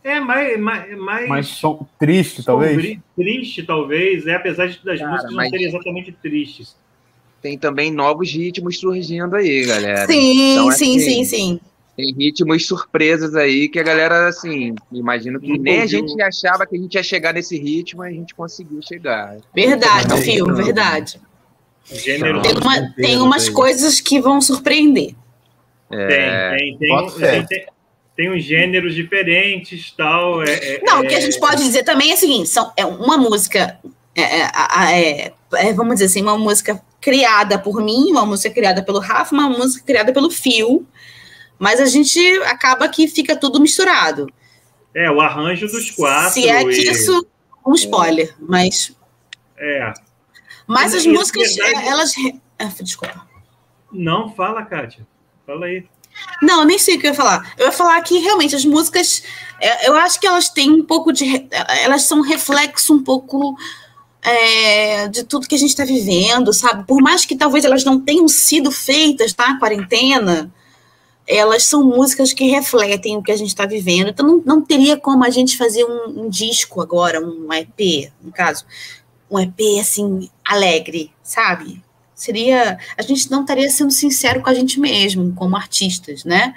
É, 0.03 0.19
mais. 0.19 0.59
Mais, 0.59 0.99
mais, 0.99 1.29
mais 1.29 1.63
triste, 1.99 2.45
talvez. 2.45 2.99
Triste, 3.15 3.63
talvez, 3.63 4.27
é, 4.27 4.35
apesar 4.35 4.67
das 4.67 4.99
Cara, 4.99 5.11
músicas 5.11 5.35
mas... 5.35 5.45
não 5.45 5.51
serem 5.51 5.67
exatamente 5.67 6.13
tristes 6.13 6.77
tem 7.47 7.57
também 7.57 7.93
novos 7.93 8.33
ritmos 8.33 8.81
surgindo 8.81 9.37
aí, 9.37 9.65
galera. 9.65 10.05
Sim, 10.09 10.53
então, 10.53 10.69
assim, 10.69 10.99
sim, 10.99 11.05
sim, 11.05 11.25
sim. 11.25 11.61
Tem 11.97 12.13
ritmos 12.13 12.67
surpresas 12.67 13.37
aí 13.37 13.69
que 13.69 13.79
a 13.79 13.85
galera, 13.85 14.27
assim, 14.27 14.75
imagino 14.91 15.39
que 15.39 15.57
nem 15.57 15.81
a 15.81 15.87
gente 15.87 16.21
achava 16.21 16.67
que 16.67 16.77
a 16.77 16.79
gente 16.79 16.95
ia 16.95 17.05
chegar 17.05 17.33
nesse 17.33 17.57
ritmo, 17.57 18.03
a 18.03 18.11
gente 18.11 18.35
conseguiu 18.35 18.81
chegar. 18.83 19.37
Verdade, 19.55 20.21
Fio, 20.23 20.53
verdade. 20.53 21.21
Gênero 21.85 22.43
tem, 22.43 22.55
uma, 22.57 22.93
tem 22.97 23.19
umas 23.19 23.49
coisas 23.49 24.01
que 24.01 24.21
vão 24.21 24.41
surpreender. 24.41 25.15
É... 25.89 26.57
Tem, 26.57 26.77
tem, 26.79 27.11
tem, 27.13 27.47
tem, 27.47 27.67
tem 28.17 28.35
uns 28.35 28.43
gêneros 28.43 28.93
diferentes 28.93 29.93
tal. 29.93 30.43
É, 30.43 30.53
é, 30.53 30.81
Não, 30.83 31.01
o 31.01 31.07
que 31.07 31.15
a 31.15 31.21
gente 31.21 31.39
pode 31.39 31.63
dizer 31.63 31.85
também 31.85 32.11
é 32.11 32.15
o 32.15 32.17
seguinte: 32.17 32.49
são, 32.49 32.73
é 32.77 32.85
uma 32.85 33.17
música, 33.17 33.79
é, 34.17 34.23
é, 34.23 35.33
é, 35.55 35.73
vamos 35.73 35.95
dizer 35.95 36.07
assim, 36.07 36.23
uma 36.23 36.37
música 36.37 36.83
criada 37.07 37.57
por 37.57 37.81
mim, 37.81 38.11
uma 38.11 38.27
música 38.27 38.53
criada 38.53 38.83
pelo 38.83 38.99
Rafa, 38.99 39.33
uma 39.33 39.49
música 39.49 39.87
criada 39.87 40.13
pelo 40.13 40.29
Fio, 40.29 40.85
mas 41.57 41.81
a 41.81 41.87
gente 41.87 42.19
acaba 42.43 42.89
que 42.89 43.07
fica 43.07 43.37
tudo 43.37 43.61
misturado. 43.61 44.27
É, 44.93 45.09
o 45.09 45.21
arranjo 45.21 45.69
dos 45.69 45.93
quatro. 45.93 46.33
Se 46.33 46.49
é 46.49 46.65
que 46.65 46.73
e... 46.73 46.91
isso, 46.91 47.25
um 47.65 47.75
spoiler, 47.75 48.35
mas. 48.41 48.93
É. 49.57 49.95
Mas 50.67 50.95
as 50.95 51.07
músicas, 51.07 51.55
verdade... 51.55 51.87
elas. 51.87 52.13
Ah, 52.59 52.73
desculpa. 52.81 53.25
Não, 53.93 54.35
fala, 54.35 54.65
Kátia. 54.65 55.07
Fala 55.47 55.67
aí. 55.67 55.87
Não, 56.43 56.63
eu 56.63 56.67
nem 56.67 56.77
sei 56.77 56.97
o 56.97 57.01
que 57.01 57.07
eu 57.07 57.11
ia 57.11 57.17
falar. 57.17 57.55
Eu 57.57 57.67
ia 57.67 57.73
falar 57.73 58.01
que 58.03 58.19
realmente 58.19 58.57
as 58.57 58.65
músicas, 58.65 59.23
é, 59.61 59.89
eu 59.89 59.97
acho 59.97 60.19
que 60.19 60.27
elas 60.27 60.49
têm 60.49 60.73
um 60.73 60.85
pouco 60.85 61.13
de. 61.13 61.47
Elas 61.85 62.03
são 62.03 62.19
um 62.19 62.23
reflexo 62.23 62.93
um 62.93 63.05
pouco 63.05 63.57
é, 64.27 65.07
de 65.07 65.23
tudo 65.23 65.47
que 65.47 65.55
a 65.55 65.59
gente 65.59 65.71
está 65.71 65.85
vivendo, 65.85 66.53
sabe? 66.53 66.85
Por 66.85 67.01
mais 67.01 67.25
que 67.25 67.37
talvez 67.37 67.65
elas 67.65 67.85
não 67.85 68.01
tenham 68.01 68.27
sido 68.27 68.73
feitas 68.73 69.33
na 69.37 69.53
tá, 69.53 69.59
quarentena, 69.61 70.53
elas 71.29 71.63
são 71.63 71.85
músicas 71.85 72.33
que 72.33 72.51
refletem 72.51 73.17
o 73.17 73.23
que 73.23 73.31
a 73.31 73.37
gente 73.37 73.51
está 73.51 73.67
vivendo. 73.67 74.09
Então 74.09 74.27
não, 74.27 74.43
não 74.45 74.61
teria 74.61 74.97
como 74.97 75.25
a 75.25 75.31
gente 75.31 75.57
fazer 75.57 75.85
um, 75.85 76.25
um, 76.25 76.29
disco 76.29 76.81
agora, 76.81 77.21
um 77.21 77.53
EP, 77.53 78.11
no 78.21 78.33
caso, 78.33 78.65
um 79.31 79.39
EP 79.39 79.61
assim 79.81 80.29
alegre, 80.45 81.13
sabe? 81.23 81.81
Seria 82.13 82.79
a 82.99 83.03
gente 83.03 83.31
não 83.31 83.43
estaria 83.43 83.71
sendo 83.71 83.93
sincero 83.93 84.43
com 84.43 84.51
a 84.51 84.55
gente 84.55 84.81
mesmo, 84.81 85.33
como 85.37 85.57
artistas, 85.57 86.25
né? 86.25 86.53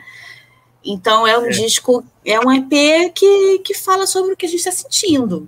Então 0.83 1.27
é 1.27 1.37
um 1.37 1.45
é. 1.45 1.49
disco, 1.49 2.03
é 2.25 2.39
um 2.39 2.51
EP 2.51 3.13
que, 3.13 3.59
que 3.59 3.75
fala 3.75 4.07
sobre 4.07 4.33
o 4.33 4.37
que 4.37 4.47
a 4.47 4.49
gente 4.49 4.59
está 4.59 4.71
sentindo. 4.71 5.47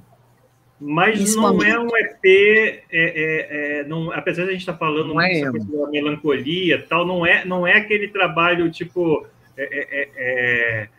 Mas 0.83 1.35
não 1.35 1.61
é 1.61 1.79
um 1.79 1.95
EP, 1.95 2.25
é, 2.25 2.81
é, 2.91 3.81
é, 3.81 3.83
não, 3.83 4.11
apesar 4.11 4.45
de 4.45 4.49
a 4.49 4.51
gente 4.53 4.61
estar 4.61 4.73
tá 4.73 4.79
falando 4.79 5.13
não 5.13 5.21
é 5.21 5.39
da 5.43 5.87
melancolia 5.91 6.83
tal, 6.89 7.05
não 7.05 7.23
é, 7.23 7.45
não 7.45 7.67
é 7.67 7.77
aquele 7.77 8.07
trabalho 8.07 8.71
tipo. 8.71 9.27
É, 9.55 9.63
é, 9.63 10.09
é, 10.15 10.89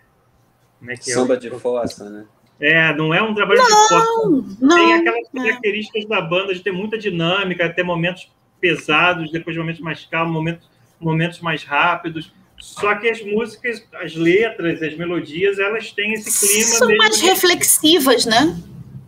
como 0.78 0.91
é 0.93 0.97
que 0.97 1.11
Samba 1.11 1.37
de 1.37 1.51
fossa, 1.51 2.09
né? 2.09 2.26
É, 2.61 2.95
não 2.95 3.12
é 3.12 3.20
um 3.20 3.35
trabalho 3.35 3.59
não, 3.59 3.66
de 3.66 3.72
fossa. 3.72 4.57
Não, 4.61 4.76
Tem 4.76 4.95
aquelas 4.95 5.28
características 5.30 6.07
da 6.07 6.20
banda 6.20 6.55
de 6.55 6.61
ter 6.61 6.70
muita 6.70 6.97
dinâmica, 6.97 7.68
ter 7.68 7.83
momentos 7.83 8.30
pesados, 8.61 9.33
depois 9.33 9.57
momentos 9.57 9.80
mais 9.80 10.05
calmos, 10.05 10.33
momentos 10.33 10.70
momentos 11.01 11.41
mais 11.41 11.64
rápidos. 11.64 12.33
Só 12.57 12.95
que 12.95 13.09
as 13.09 13.20
músicas, 13.20 13.85
as 13.95 14.14
letras, 14.14 14.80
as 14.80 14.97
melodias, 14.97 15.59
elas 15.59 15.91
têm 15.91 16.12
esse 16.12 16.47
clima. 16.47 16.68
São 16.68 16.97
mais 16.97 17.20
reflexivas, 17.20 18.24
né? 18.24 18.57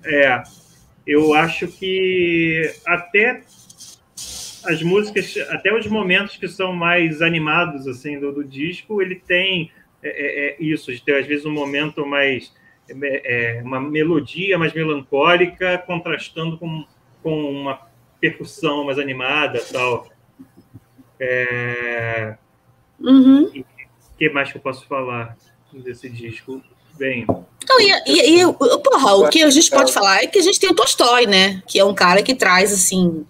É. 0.04 0.42
Eu 1.06 1.34
acho 1.34 1.68
que 1.68 2.72
até 2.86 3.42
as 4.64 4.82
músicas, 4.82 5.36
até 5.50 5.74
os 5.74 5.86
momentos 5.86 6.36
que 6.36 6.48
são 6.48 6.72
mais 6.72 7.20
animados 7.20 7.86
assim 7.86 8.18
do, 8.18 8.32
do 8.32 8.44
disco, 8.44 9.02
ele 9.02 9.16
tem 9.16 9.70
é, 10.02 10.08
é, 10.08 10.48
é 10.50 10.56
isso, 10.58 10.92
de 10.92 11.02
ter 11.02 11.16
às 11.20 11.26
vezes 11.26 11.44
um 11.44 11.52
momento 11.52 12.06
mais 12.06 12.52
é, 12.88 13.58
é, 13.58 13.62
uma 13.62 13.80
melodia 13.80 14.58
mais 14.58 14.72
melancólica 14.72 15.78
contrastando 15.78 16.58
com, 16.58 16.84
com 17.22 17.50
uma 17.50 17.80
percussão 18.20 18.84
mais 18.84 18.98
animada 18.98 19.60
tal. 19.72 20.08
É... 21.18 22.36
Uhum. 23.00 23.44
O 23.44 23.64
que 24.18 24.28
mais 24.30 24.50
que 24.50 24.58
eu 24.58 24.62
posso 24.62 24.86
falar 24.86 25.36
desse 25.72 26.08
disco? 26.08 26.62
Bem. 26.98 27.26
Não, 27.26 27.80
e, 27.80 27.90
e, 28.06 28.42
e, 28.42 28.54
porra, 28.54 29.14
o 29.14 29.28
que 29.28 29.42
a 29.42 29.50
gente 29.50 29.70
pode 29.70 29.92
falar 29.92 30.22
é 30.22 30.26
que 30.26 30.38
a 30.38 30.42
gente 30.42 30.60
tem 30.60 30.70
o 30.70 30.74
Tolstói, 30.74 31.26
né? 31.26 31.62
Que 31.66 31.78
é 31.78 31.84
um 31.84 31.94
cara 31.94 32.22
que 32.22 32.34
traz, 32.34 32.72
assim, 32.72 33.26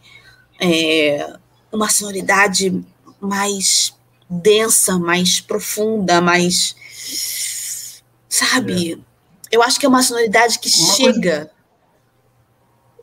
é, 0.61 1.35
uma 1.73 1.89
sonoridade 1.89 2.85
mais 3.21 3.97
densa, 4.29 4.99
mais 4.99 5.41
profunda, 5.41 6.21
mais. 6.21 8.03
Sabe? 8.29 8.95
É. 8.95 8.99
Eu 9.53 9.63
acho 9.63 9.79
que 9.79 9.87
é 9.87 9.89
uma 9.89 10.03
sonoridade 10.03 10.59
que 10.59 10.69
uma 10.69 10.95
chega. 10.95 11.51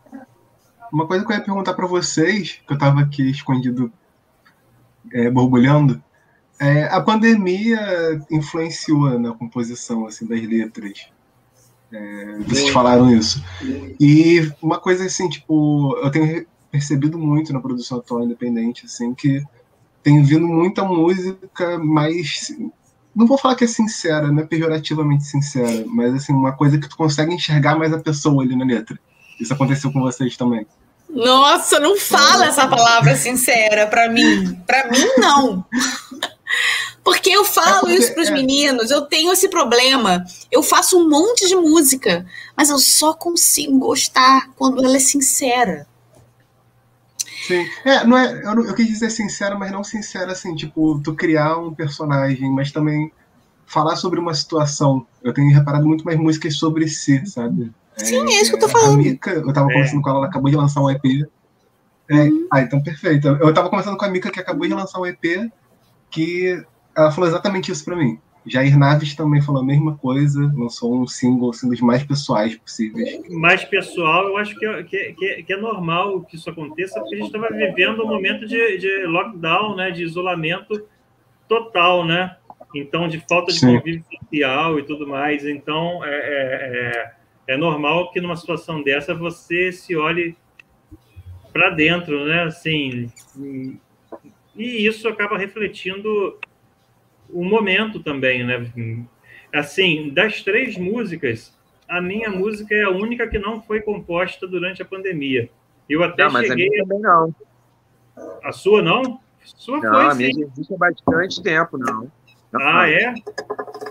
Coisa, 0.10 0.28
uma 0.92 1.08
coisa 1.08 1.26
que 1.26 1.32
eu 1.32 1.38
ia 1.38 1.44
perguntar 1.44 1.74
para 1.74 1.88
vocês, 1.88 2.60
que 2.68 2.74
eu 2.74 2.76
estava 2.76 3.00
aqui 3.00 3.30
escondido, 3.30 3.92
é, 5.14 5.30
borbulhando, 5.30 6.04
é, 6.62 6.84
a 6.92 7.02
pandemia 7.02 8.22
influenciou 8.30 9.18
na 9.20 9.34
composição 9.34 10.06
assim 10.06 10.28
das 10.28 10.42
letras. 10.42 11.08
É, 11.92 12.38
vocês 12.48 12.70
falaram 12.70 13.12
isso. 13.12 13.44
E 14.00 14.48
uma 14.62 14.80
coisa 14.80 15.06
assim, 15.06 15.28
tipo, 15.28 15.98
eu 15.98 16.12
tenho 16.12 16.46
percebido 16.70 17.18
muito 17.18 17.52
na 17.52 17.60
produção 17.60 17.98
atual 17.98 18.24
independente, 18.24 18.86
assim, 18.86 19.14
que 19.16 19.44
tem 20.04 20.22
vindo 20.24 20.48
muita 20.48 20.86
música 20.86 21.80
mais 21.80 22.54
não 23.16 23.28
vou 23.28 23.38
falar 23.38 23.56
que 23.56 23.66
é 23.66 23.68
sincera, 23.68 24.32
não 24.32 24.44
é 24.44 24.46
pejorativamente 24.46 25.26
sincera, 25.26 25.84
mas 25.88 26.14
assim, 26.14 26.32
uma 26.32 26.54
coisa 26.54 26.78
que 26.78 26.88
tu 26.88 26.96
consegue 26.96 27.34
enxergar 27.34 27.76
mais 27.76 27.92
a 27.92 28.00
pessoa 28.00 28.42
ali 28.42 28.56
na 28.56 28.64
letra. 28.64 28.98
Isso 29.40 29.54
aconteceu 29.54 29.92
com 29.92 30.00
vocês 30.00 30.38
também. 30.38 30.66
Nossa, 31.10 31.78
não 31.80 31.98
fala 31.98 32.46
essa 32.46 32.68
palavra 32.68 33.16
sincera 33.18 33.86
para 33.88 34.10
mim. 34.10 34.56
Para 34.66 34.90
mim, 34.90 35.06
não. 35.18 35.66
Porque 37.04 37.30
eu 37.30 37.44
falo 37.44 37.78
é 37.78 37.80
porque, 37.80 37.96
isso 37.96 38.14
para 38.14 38.24
os 38.24 38.30
é... 38.30 38.32
meninos, 38.32 38.92
eu 38.92 39.02
tenho 39.02 39.32
esse 39.32 39.50
problema. 39.50 40.24
Eu 40.52 40.62
faço 40.62 41.00
um 41.00 41.10
monte 41.10 41.48
de 41.48 41.56
música, 41.56 42.26
mas 42.56 42.70
eu 42.70 42.78
só 42.78 43.14
consigo 43.14 43.78
gostar 43.80 44.50
quando 44.56 44.84
ela 44.84 44.96
é 44.96 45.00
sincera. 45.00 45.88
Sim. 47.48 47.66
É, 47.84 48.06
não 48.06 48.18
é, 48.18 48.42
eu, 48.44 48.66
eu 48.66 48.76
quis 48.76 48.88
dizer 48.88 49.10
sincero, 49.10 49.58
mas 49.58 49.72
não 49.72 49.84
sincero 49.84 50.32
assim, 50.32 50.56
tipo, 50.56 51.02
tu 51.04 51.16
criar 51.16 51.58
um 51.58 51.74
personagem, 51.74 52.52
mas 52.52 52.72
também 52.72 53.12
falar 53.66 53.96
sobre 53.96 54.20
uma 54.20 54.34
situação. 54.34 55.06
Eu 55.24 55.34
tenho 55.34 55.52
reparado 55.52 55.88
muito 55.88 56.06
mais 56.06 56.20
músicas 56.20 56.56
sobre 56.56 56.88
si, 56.88 57.26
sabe? 57.26 57.72
Sim, 57.98 58.28
é, 58.30 58.34
é 58.36 58.42
isso 58.42 58.52
que 58.52 58.58
eu 58.58 58.60
tô 58.60 58.70
falando. 58.70 58.94
A 58.94 58.98
Mika, 58.98 59.32
eu 59.32 59.54
tava 59.54 59.70
é. 59.72 59.74
conversando 59.74 60.02
com 60.02 60.10
ela, 60.10 60.20
ela 60.20 60.28
acabou 60.28 60.50
de 60.52 60.56
lançar 60.56 60.82
um 60.82 60.90
EP. 60.90 61.04
É, 62.10 62.16
uhum. 62.16 62.48
Ah, 62.52 62.62
então 62.62 62.82
perfeito. 62.84 63.28
Eu 63.28 63.54
tava 63.54 63.70
conversando 63.70 63.98
com 63.98 64.06
a 64.06 64.10
Mika 64.10 64.30
que 64.30 64.40
acabou 64.40 64.68
de 64.68 64.74
lançar 64.74 65.00
um 65.00 65.06
EP 65.06 65.52
que 66.12 66.64
ela 66.96 67.12
falou 67.12 67.30
exatamente 67.30 67.72
isso 67.72 67.84
para 67.84 67.96
mim. 67.96 68.20
Jair 68.46 68.78
Naves 68.78 69.16
também 69.16 69.42
falou 69.42 69.62
a 69.62 69.66
mesma 69.66 69.98
coisa, 69.98 70.52
lançou 70.56 71.00
um 71.00 71.08
single 71.08 71.52
assim, 71.52 71.70
dos 71.70 71.80
mais 71.80 72.04
pessoais 72.04 72.56
possíveis. 72.56 73.22
Mais 73.30 73.64
pessoal, 73.64 74.28
eu 74.28 74.38
acho 74.38 74.58
que 74.58 74.66
é, 74.66 74.84
que, 74.84 75.14
que, 75.14 75.44
que 75.44 75.54
é 75.54 75.58
normal 75.58 76.22
que 76.22 76.36
isso 76.36 76.50
aconteça, 76.50 77.00
porque 77.00 77.16
a 77.16 77.18
gente 77.20 77.28
estava 77.28 77.50
vivendo 77.56 78.04
um 78.04 78.08
momento 78.08 78.48
de, 78.48 78.78
de, 78.78 79.06
lockdown, 79.06 79.76
né, 79.76 79.92
de 79.92 80.04
isolamento 80.04 80.88
total, 81.48 82.04
né? 82.06 82.36
Então, 82.74 83.08
de 83.08 83.20
falta 83.30 83.52
de 83.52 83.60
Sim. 83.60 83.78
convívio 83.78 84.06
social 84.24 84.80
e 84.80 84.84
tudo 84.84 85.06
mais. 85.06 85.46
Então, 85.46 86.04
é, 86.04 86.10
é, 86.10 87.12
é, 87.48 87.54
é 87.54 87.58
normal 87.58 88.12
que 88.12 88.22
numa 88.22 88.36
situação 88.36 88.82
dessa 88.82 89.14
você 89.14 89.72
se 89.72 89.96
olhe 89.96 90.36
para 91.54 91.70
dentro, 91.70 92.26
né? 92.26 92.44
Assim, 92.44 93.12
e 94.56 94.86
isso 94.86 95.08
acaba 95.08 95.38
refletindo 95.38 96.38
o 97.30 97.44
momento 97.44 98.02
também, 98.02 98.44
né? 98.44 99.06
Assim, 99.54 100.10
das 100.10 100.42
três 100.42 100.78
músicas, 100.78 101.54
a 101.88 102.02
minha 102.02 102.30
música 102.30 102.74
é 102.74 102.84
a 102.84 102.90
única 102.90 103.28
que 103.28 103.40
não 103.40 103.62
foi 103.62 103.82
composta 103.82 104.48
durante 104.48 104.82
a 104.82 104.86
pandemia. 104.86 105.50
Eu 105.90 106.04
até 106.04 106.24
não, 106.24 106.32
mas 106.32 106.48
cheguei. 106.48 106.68
A 106.68 106.70
minha 106.70 106.84
também 106.84 107.00
não. 107.02 107.36
A 108.44 108.52
sua 108.52 108.82
não? 108.82 109.02
A 109.02 109.46
sua 109.58 109.80
não, 109.80 109.94
foi, 109.94 110.06
a 110.06 110.16
minha 110.16 110.34
sim. 110.34 110.44
existe 110.44 110.74
há 110.74 110.78
bastante 110.78 111.44
tempo, 111.44 111.78
não. 111.78 112.12
não 112.52 112.62
ah, 112.62 112.90
é? 112.90 113.14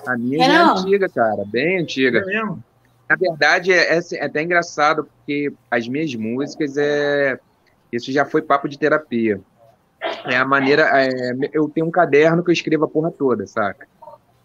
A 0.07 0.17
minha 0.17 0.45
é, 0.45 0.49
é 0.49 0.57
antiga, 0.57 1.09
cara, 1.09 1.45
bem 1.47 1.81
antiga. 1.81 2.19
É 2.21 2.25
mesmo? 2.25 2.63
Na 3.09 3.17
verdade, 3.17 3.73
é, 3.73 3.99
é, 3.99 4.01
é 4.13 4.25
até 4.25 4.43
engraçado, 4.43 5.05
porque 5.05 5.53
as 5.71 5.89
minhas 5.89 6.15
músicas 6.15 6.77
é. 6.77 7.39
Isso 7.93 8.13
já 8.13 8.25
foi 8.25 8.41
papo 8.41 8.69
de 8.69 8.79
terapia. 8.79 9.41
É 10.25 10.37
a 10.37 10.45
maneira. 10.45 10.89
É, 10.95 11.33
eu 11.53 11.69
tenho 11.69 11.87
um 11.87 11.91
caderno 11.91 12.43
que 12.43 12.51
eu 12.51 12.53
escrevo 12.53 12.85
a 12.85 12.89
porra 12.89 13.11
toda, 13.11 13.47
saca? 13.47 13.87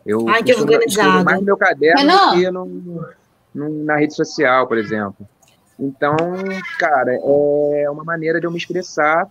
Eu 0.05 0.27
Ai, 0.29 0.43
que 0.43 0.53
organizado. 0.53 1.25
mais 1.25 1.39
no 1.39 1.45
meu 1.45 1.57
caderno 1.57 2.11
do 2.11 2.31
que 2.31 2.51
no, 2.51 2.65
no, 3.53 3.83
na 3.83 3.97
rede 3.97 4.13
social, 4.13 4.67
por 4.67 4.77
exemplo. 4.77 5.27
Então, 5.79 6.15
cara, 6.79 7.13
é 7.13 7.89
uma 7.89 8.03
maneira 8.03 8.39
de 8.39 8.45
eu 8.45 8.51
me 8.51 8.57
expressar 8.57 9.27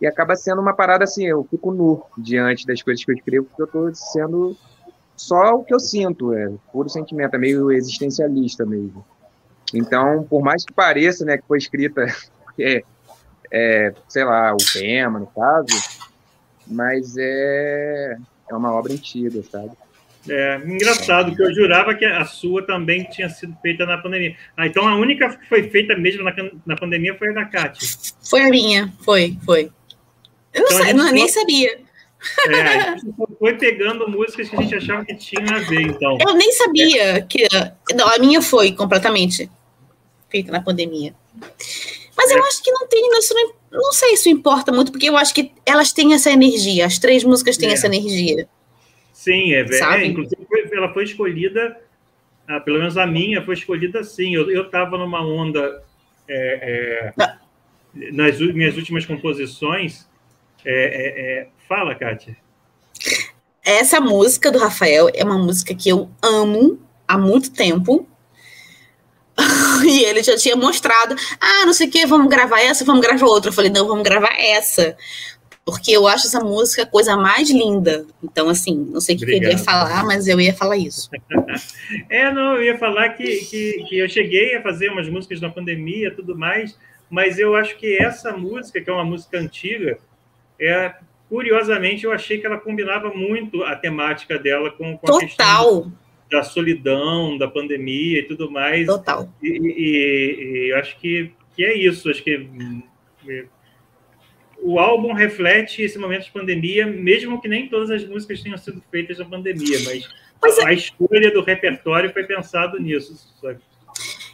e 0.00 0.06
acaba 0.06 0.36
sendo 0.36 0.60
uma 0.60 0.74
parada 0.74 1.04
assim, 1.04 1.24
eu 1.24 1.46
fico 1.50 1.72
nu 1.72 2.02
diante 2.18 2.66
das 2.66 2.82
coisas 2.82 3.02
que 3.02 3.10
eu 3.10 3.14
escrevo, 3.14 3.46
porque 3.46 3.62
eu 3.62 3.66
estou 3.66 3.94
sendo 3.94 4.56
só 5.16 5.54
o 5.54 5.64
que 5.64 5.72
eu 5.72 5.80
sinto, 5.80 6.34
é 6.34 6.50
puro 6.70 6.88
sentimento, 6.90 7.34
é 7.34 7.38
meio 7.38 7.72
existencialista 7.72 8.66
mesmo. 8.66 9.04
Então, 9.72 10.24
por 10.28 10.42
mais 10.42 10.64
que 10.64 10.72
pareça, 10.72 11.24
né, 11.24 11.38
que 11.38 11.46
foi 11.46 11.58
escrita 11.58 12.04
é, 12.60 12.84
é, 13.52 13.92
sei 14.08 14.24
lá, 14.24 14.52
o 14.52 14.56
tema, 14.56 15.18
no 15.18 15.26
caso, 15.26 15.66
mas 16.66 17.16
é, 17.18 18.16
é 18.50 18.54
uma 18.54 18.72
obra 18.72 18.92
antiga, 18.92 19.42
sabe? 19.50 19.70
É 20.28 20.56
engraçado 20.66 21.34
que 21.34 21.42
eu 21.42 21.54
jurava 21.54 21.94
que 21.94 22.04
a 22.04 22.24
sua 22.24 22.66
também 22.66 23.04
tinha 23.04 23.28
sido 23.28 23.56
feita 23.62 23.86
na 23.86 23.98
pandemia. 23.98 24.36
Ah, 24.56 24.66
então 24.66 24.86
a 24.86 24.96
única 24.96 25.36
que 25.36 25.48
foi 25.48 25.70
feita 25.70 25.96
mesmo 25.96 26.24
na, 26.24 26.34
na 26.66 26.76
pandemia 26.76 27.14
foi 27.16 27.30
a 27.30 27.32
da 27.32 27.44
Kátia. 27.44 27.88
Foi 28.28 28.40
a 28.40 28.50
minha, 28.50 28.92
foi, 29.04 29.38
foi. 29.44 29.70
Eu 30.52 30.62
não, 30.62 30.68
então, 30.68 30.84
sei, 30.84 30.92
não 30.94 31.12
nem 31.12 31.28
sabia. 31.28 31.78
É, 32.48 32.60
a 32.60 32.96
gente 32.96 33.14
foi 33.38 33.54
pegando 33.54 34.08
músicas 34.08 34.48
que 34.48 34.56
a 34.56 34.62
gente 34.62 34.74
achava 34.74 35.04
que 35.04 35.14
tinha 35.14 35.54
a 35.54 35.58
ver, 35.60 35.82
então. 35.82 36.18
Eu 36.20 36.34
nem 36.34 36.50
sabia 36.52 37.18
é. 37.18 37.20
que. 37.20 37.46
Não, 37.94 38.08
a 38.08 38.18
minha 38.18 38.42
foi 38.42 38.72
completamente 38.72 39.50
feita 40.28 40.50
na 40.50 40.60
pandemia. 40.60 41.14
Mas 42.16 42.30
eu 42.30 42.42
acho 42.44 42.62
que 42.62 42.70
não 42.70 42.86
tem, 42.88 43.18
isso 43.18 43.34
não, 43.34 43.52
não 43.70 43.92
sei 43.92 44.10
se 44.10 44.14
isso 44.14 44.28
importa 44.30 44.72
muito, 44.72 44.90
porque 44.90 45.08
eu 45.08 45.16
acho 45.16 45.34
que 45.34 45.52
elas 45.66 45.92
têm 45.92 46.14
essa 46.14 46.30
energia, 46.30 46.86
as 46.86 46.98
três 46.98 47.22
músicas 47.22 47.56
têm 47.56 47.68
é. 47.68 47.72
essa 47.72 47.86
energia. 47.86 48.48
Sim, 49.12 49.52
é 49.52 49.64
verdade. 49.64 50.04
É, 50.04 50.06
inclusive, 50.06 50.46
ela 50.72 50.92
foi 50.92 51.04
escolhida, 51.04 51.76
ah, 52.48 52.60
pelo 52.60 52.78
menos 52.78 52.96
a 52.96 53.06
minha 53.06 53.42
foi 53.42 53.54
escolhida 53.54 54.00
assim. 54.00 54.34
Eu 54.34 54.62
estava 54.62 54.96
numa 54.96 55.20
onda 55.20 55.82
é, 56.28 57.12
é, 57.18 57.22
ah. 57.22 57.38
nas 58.12 58.38
minhas 58.40 58.76
últimas 58.76 59.04
composições. 59.04 60.08
É, 60.64 61.44
é, 61.44 61.48
fala, 61.68 61.94
Kátia. 61.94 62.36
Essa 63.64 64.00
música 64.00 64.50
do 64.50 64.58
Rafael 64.58 65.10
é 65.12 65.24
uma 65.24 65.38
música 65.38 65.74
que 65.74 65.88
eu 65.88 66.08
amo 66.22 66.80
há 67.06 67.18
muito 67.18 67.52
tempo. 67.52 68.08
e 69.84 70.04
ele 70.04 70.22
já 70.22 70.36
tinha 70.36 70.56
mostrado, 70.56 71.14
ah, 71.40 71.66
não 71.66 71.72
sei 71.72 71.88
o 71.88 71.90
que, 71.90 72.06
vamos 72.06 72.28
gravar 72.28 72.60
essa, 72.60 72.84
vamos 72.84 73.02
gravar 73.02 73.26
outra. 73.26 73.50
Eu 73.50 73.54
falei, 73.54 73.70
não, 73.70 73.86
vamos 73.86 74.04
gravar 74.04 74.34
essa. 74.38 74.96
Porque 75.64 75.90
eu 75.90 76.06
acho 76.06 76.28
essa 76.28 76.40
música 76.40 76.84
a 76.84 76.86
coisa 76.86 77.16
mais 77.16 77.50
linda. 77.50 78.06
Então, 78.22 78.48
assim, 78.48 78.86
não 78.88 79.00
sei 79.00 79.16
o 79.16 79.18
que 79.18 79.24
Obrigado. 79.24 79.50
ele 79.50 79.58
ia 79.58 79.64
falar, 79.64 80.04
mas 80.04 80.28
eu 80.28 80.40
ia 80.40 80.54
falar 80.54 80.76
isso. 80.76 81.10
é, 82.08 82.30
não, 82.32 82.54
eu 82.54 82.62
ia 82.62 82.78
falar 82.78 83.10
que, 83.10 83.38
que, 83.46 83.84
que 83.88 83.98
eu 83.98 84.08
cheguei 84.08 84.54
a 84.54 84.62
fazer 84.62 84.90
umas 84.90 85.08
músicas 85.08 85.40
na 85.40 85.50
pandemia 85.50 86.14
tudo 86.14 86.38
mais, 86.38 86.78
mas 87.10 87.38
eu 87.38 87.56
acho 87.56 87.76
que 87.78 88.00
essa 88.00 88.32
música, 88.36 88.80
que 88.80 88.88
é 88.88 88.92
uma 88.92 89.04
música 89.04 89.38
antiga, 89.38 89.98
é, 90.60 90.94
curiosamente, 91.28 92.04
eu 92.04 92.12
achei 92.12 92.38
que 92.38 92.46
ela 92.46 92.58
combinava 92.58 93.12
muito 93.12 93.64
a 93.64 93.74
temática 93.74 94.38
dela 94.38 94.70
com, 94.70 94.96
com 94.96 95.06
Total. 95.06 95.16
a 95.16 95.20
questão 95.20 95.92
da 96.30 96.42
solidão, 96.42 97.38
da 97.38 97.48
pandemia 97.48 98.20
e 98.20 98.22
tudo 98.24 98.50
mais. 98.50 98.86
Total. 98.86 99.28
E, 99.42 99.48
e, 99.48 100.68
e 100.68 100.72
acho 100.74 100.98
que, 100.98 101.32
que 101.54 101.64
é 101.64 101.76
isso. 101.76 102.10
Acho 102.10 102.22
que 102.22 102.48
o 104.58 104.78
álbum 104.78 105.12
reflete 105.12 105.82
esse 105.82 105.98
momento 105.98 106.24
de 106.24 106.32
pandemia, 106.32 106.86
mesmo 106.86 107.40
que 107.40 107.48
nem 107.48 107.68
todas 107.68 107.90
as 107.90 108.04
músicas 108.04 108.42
tenham 108.42 108.58
sido 108.58 108.82
feitas 108.90 109.18
na 109.18 109.24
pandemia, 109.24 109.78
mas 109.84 110.08
Pois 110.40 110.58
a, 110.58 110.72
escolha 110.72 111.32
do 111.32 111.42
repertório 111.42 112.12
foi 112.12 112.24
pensado 112.24 112.78
nisso. 112.78 113.16
sabe? 113.40 113.58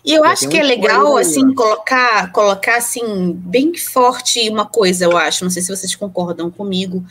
E 0.05 0.13
eu 0.13 0.25
acho 0.25 0.49
que 0.49 0.59
é 0.59 0.63
legal, 0.63 1.17
assim, 1.17 1.55
colocar, 1.55 2.33
colocar, 2.33 2.77
assim, 2.77 3.33
bem 3.33 3.77
forte 3.77 4.49
uma 4.51 4.67
coisa, 4.67 5.05
eu 5.05 5.17
acho. 5.17 5.45
Não 5.45 5.51
sei 5.51 5.63
se 5.63 5.75
vocês 5.75 5.95
concordam 5.95 6.51
comigo, 6.51 7.05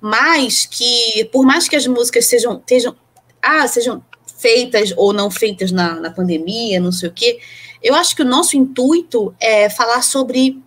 mas 0.00 0.64
que, 0.64 1.26
por 1.26 1.44
mais 1.44 1.68
que 1.68 1.76
as 1.76 1.86
músicas 1.86 2.24
sejam, 2.24 2.56
estejam, 2.56 2.96
ah, 3.42 3.68
sejam 3.68 4.02
feitas 4.38 4.94
ou 4.96 5.12
não 5.12 5.30
feitas 5.30 5.70
na, 5.72 6.00
na 6.00 6.10
pandemia, 6.10 6.80
não 6.80 6.92
sei 6.92 7.08
o 7.08 7.12
quê, 7.12 7.40
eu 7.82 7.94
acho 7.94 8.16
que 8.16 8.22
o 8.22 8.26
nosso 8.26 8.56
intuito 8.56 9.34
é 9.38 9.68
falar 9.68 10.02
sobre 10.02 10.62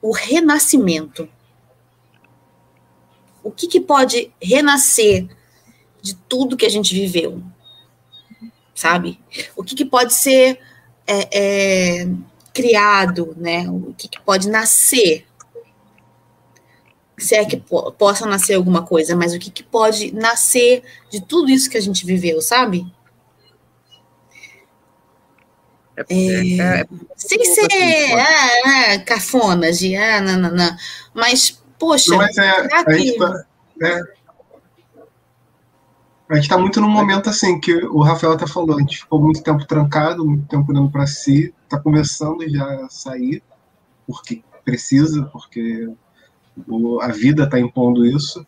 o 0.00 0.12
renascimento. 0.12 1.28
O 3.42 3.50
que, 3.50 3.66
que 3.66 3.80
pode 3.80 4.32
renascer 4.40 5.28
de 6.00 6.14
tudo 6.14 6.56
que 6.56 6.66
a 6.66 6.70
gente 6.70 6.94
viveu? 6.94 7.42
Sabe? 8.74 9.18
O 9.56 9.64
que, 9.64 9.74
que 9.74 9.84
pode 9.84 10.14
ser 10.14 10.58
é, 11.06 11.28
é, 12.02 12.08
criado, 12.52 13.34
né? 13.36 13.68
O 13.68 13.94
que, 13.96 14.08
que 14.08 14.20
pode 14.20 14.48
nascer? 14.48 15.26
Se 17.18 17.34
é 17.34 17.44
que 17.44 17.56
po 17.56 17.90
possa 17.92 18.26
nascer 18.26 18.54
alguma 18.54 18.82
coisa, 18.82 19.16
mas 19.16 19.32
o 19.32 19.38
que, 19.38 19.50
que 19.50 19.62
pode 19.62 20.12
nascer 20.12 20.82
de 21.10 21.20
tudo 21.20 21.50
isso 21.50 21.70
que 21.70 21.78
a 21.78 21.80
gente 21.80 22.04
viveu, 22.04 22.42
sabe? 22.42 22.86
É, 25.96 26.04
é, 26.10 26.80
é, 26.80 26.86
Sem 27.16 27.42
ser 27.42 27.68
ah, 28.18 28.92
ah, 28.92 28.98
cafona 28.98 29.72
de 29.72 29.96
ah, 29.96 30.20
não, 30.20 30.38
não, 30.38 30.50
não. 30.50 30.76
Mas, 31.14 31.58
poxa, 31.78 32.10
Não, 32.10 32.18
mas 32.18 32.36
é, 32.36 32.54
será 32.54 32.84
a 32.86 32.92
gente 32.92 33.12
que. 33.12 33.18
tá, 33.18 33.44
é. 33.82 34.16
A 36.28 36.34
gente 36.34 36.48
tá 36.48 36.58
muito 36.58 36.80
num 36.80 36.90
momento 36.90 37.30
assim 37.30 37.60
que 37.60 37.72
o 37.72 38.02
Rafael 38.02 38.36
tá 38.36 38.48
falando, 38.48 38.78
a 38.78 38.80
gente 38.80 38.98
ficou 38.98 39.20
muito 39.20 39.42
tempo 39.42 39.64
trancado, 39.64 40.26
muito 40.26 40.46
tempo 40.48 40.70
olhando 40.70 40.90
para 40.90 41.06
si, 41.06 41.54
tá 41.68 41.78
começando 41.78 42.46
já 42.48 42.84
a 42.84 42.88
sair, 42.90 43.42
porque 44.06 44.42
precisa, 44.64 45.24
porque 45.32 45.88
o- 46.68 47.00
a 47.00 47.08
vida 47.08 47.48
tá 47.48 47.58
impondo 47.58 48.04
isso. 48.06 48.44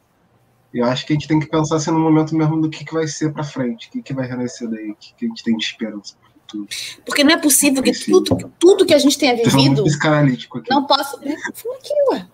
E 0.72 0.78
eu 0.78 0.84
acho 0.84 1.06
que 1.06 1.12
a 1.12 1.16
gente 1.16 1.26
tem 1.26 1.40
que 1.40 1.46
pensar 1.46 1.76
assim 1.76 1.90
no 1.90 1.98
momento 1.98 2.34
mesmo 2.36 2.60
do 2.60 2.68
que, 2.68 2.84
que 2.84 2.92
vai 2.92 3.06
ser 3.06 3.32
para 3.32 3.42
frente, 3.42 3.88
o 3.88 3.90
que, 3.90 4.02
que 4.02 4.12
vai 4.12 4.26
renascer 4.28 4.68
daí, 4.68 4.90
o 4.90 4.94
que, 4.94 5.14
que 5.14 5.24
a 5.24 5.28
gente 5.28 5.42
tem 5.42 5.56
de 5.56 5.64
esperança 5.64 6.14
pro 6.20 6.30
futuro. 6.40 6.68
Porque 7.06 7.24
não 7.24 7.32
é 7.32 7.36
possível 7.38 7.82
que 7.82 7.92
tudo, 7.92 8.36
tudo 8.58 8.84
que 8.84 8.92
a 8.94 8.98
gente 8.98 9.18
tenha 9.18 9.34
vivido 9.34 9.56
muito 9.56 9.84
psicanalítico 9.84 10.58
aqui. 10.58 10.70
não 10.70 10.84
possa. 10.86 11.18
Fuma 11.54 11.74
aqui. 11.76 12.26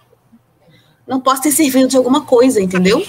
Não 1.06 1.20
possa 1.20 1.42
ter 1.42 1.52
servido 1.52 1.86
de 1.86 1.96
alguma 1.96 2.24
coisa, 2.24 2.60
entendeu? 2.60 3.04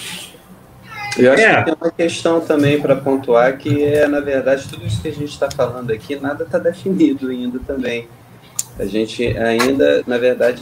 Eu 1.17 1.31
acho 1.31 1.41
É. 1.43 1.57
que 1.59 1.65
tem 1.65 1.75
uma 1.81 1.91
questão 1.91 2.41
também 2.41 2.79
para 2.81 2.95
pontuar 2.95 3.57
que 3.57 3.83
é, 3.83 4.05
na 4.05 4.19
verdade, 4.19 4.67
tudo 4.67 4.85
isso 4.85 5.01
que 5.01 5.07
a 5.07 5.13
gente 5.13 5.31
está 5.31 5.49
falando 5.49 5.89
aqui, 5.91 6.17
nada 6.17 6.43
está 6.43 6.59
definido 6.59 7.29
ainda 7.29 7.57
também. 7.59 8.07
A 8.77 8.85
gente 8.85 9.25
ainda, 9.37 10.03
na 10.05 10.17
verdade, 10.17 10.61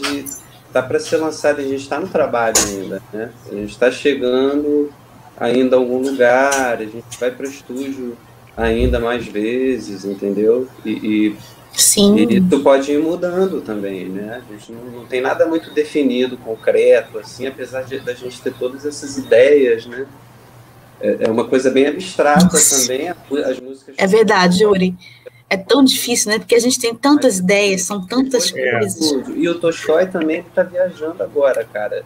está 0.74 0.82
para 0.82 1.00
ser 1.00 1.18
lançado, 1.18 1.60
a 1.60 1.64
gente 1.64 1.84
está 1.84 2.00
no 2.00 2.08
trabalho 2.08 2.56
ainda, 2.58 3.02
né? 3.14 3.30
A 3.52 3.54
gente 3.54 3.70
está 3.70 3.92
chegando 3.92 4.92
ainda 5.38 5.76
a 5.76 5.80
algum 5.80 6.00
lugar, 6.00 6.78
a 6.80 6.86
gente 6.86 7.20
vai 7.20 7.30
para 7.30 7.46
o 7.46 7.50
estúdio 7.50 8.18
ainda 8.58 9.00
mais 9.00 9.28
vezes, 9.28 10.04
entendeu? 10.04 10.68
E, 10.84 10.90
e 10.92 11.38
Sim. 11.74 12.16
e 12.18 12.38
isso 12.38 12.60
pode 12.62 12.92
ir 12.92 13.00
mudando 13.00 13.62
também, 13.62 14.06
né? 14.06 14.42
A 14.48 14.52
gente 14.52 14.72
não, 14.72 14.84
não 14.86 15.06
tem 15.06 15.22
nada 15.22 15.46
muito 15.46 15.72
definido, 15.72 16.38
concreto, 16.38 17.20
assim, 17.20 17.46
apesar 17.46 17.84
de, 17.84 18.00
da 18.00 18.14
gente 18.14 18.42
ter 18.42 18.54
todas 18.54 18.84
essas 18.84 19.18
ideias, 19.18 19.86
né? 19.86 20.08
É, 21.00 21.26
é 21.26 21.32
uma 21.32 21.46
coisa 21.46 21.70
bem 21.70 21.86
abstrata 21.86 22.58
também, 22.58 23.10
as 23.10 23.60
músicas... 23.60 23.96
É 23.98 24.08
verdade, 24.08 24.64
Yuri. 24.64 24.96
É 25.54 25.58
tão 25.58 25.84
difícil, 25.84 26.32
né? 26.32 26.40
Porque 26.40 26.56
a 26.56 26.60
gente 26.60 26.80
tem 26.80 26.96
tantas 26.96 27.38
ideias, 27.38 27.84
são 27.84 28.04
tantas 28.08 28.52
É. 28.56 28.72
coisas. 28.80 29.28
E 29.36 29.48
o 29.48 29.60
Tolstói 29.60 30.08
também 30.08 30.40
está 30.40 30.64
viajando 30.64 31.22
agora, 31.22 31.64
cara. 31.72 32.04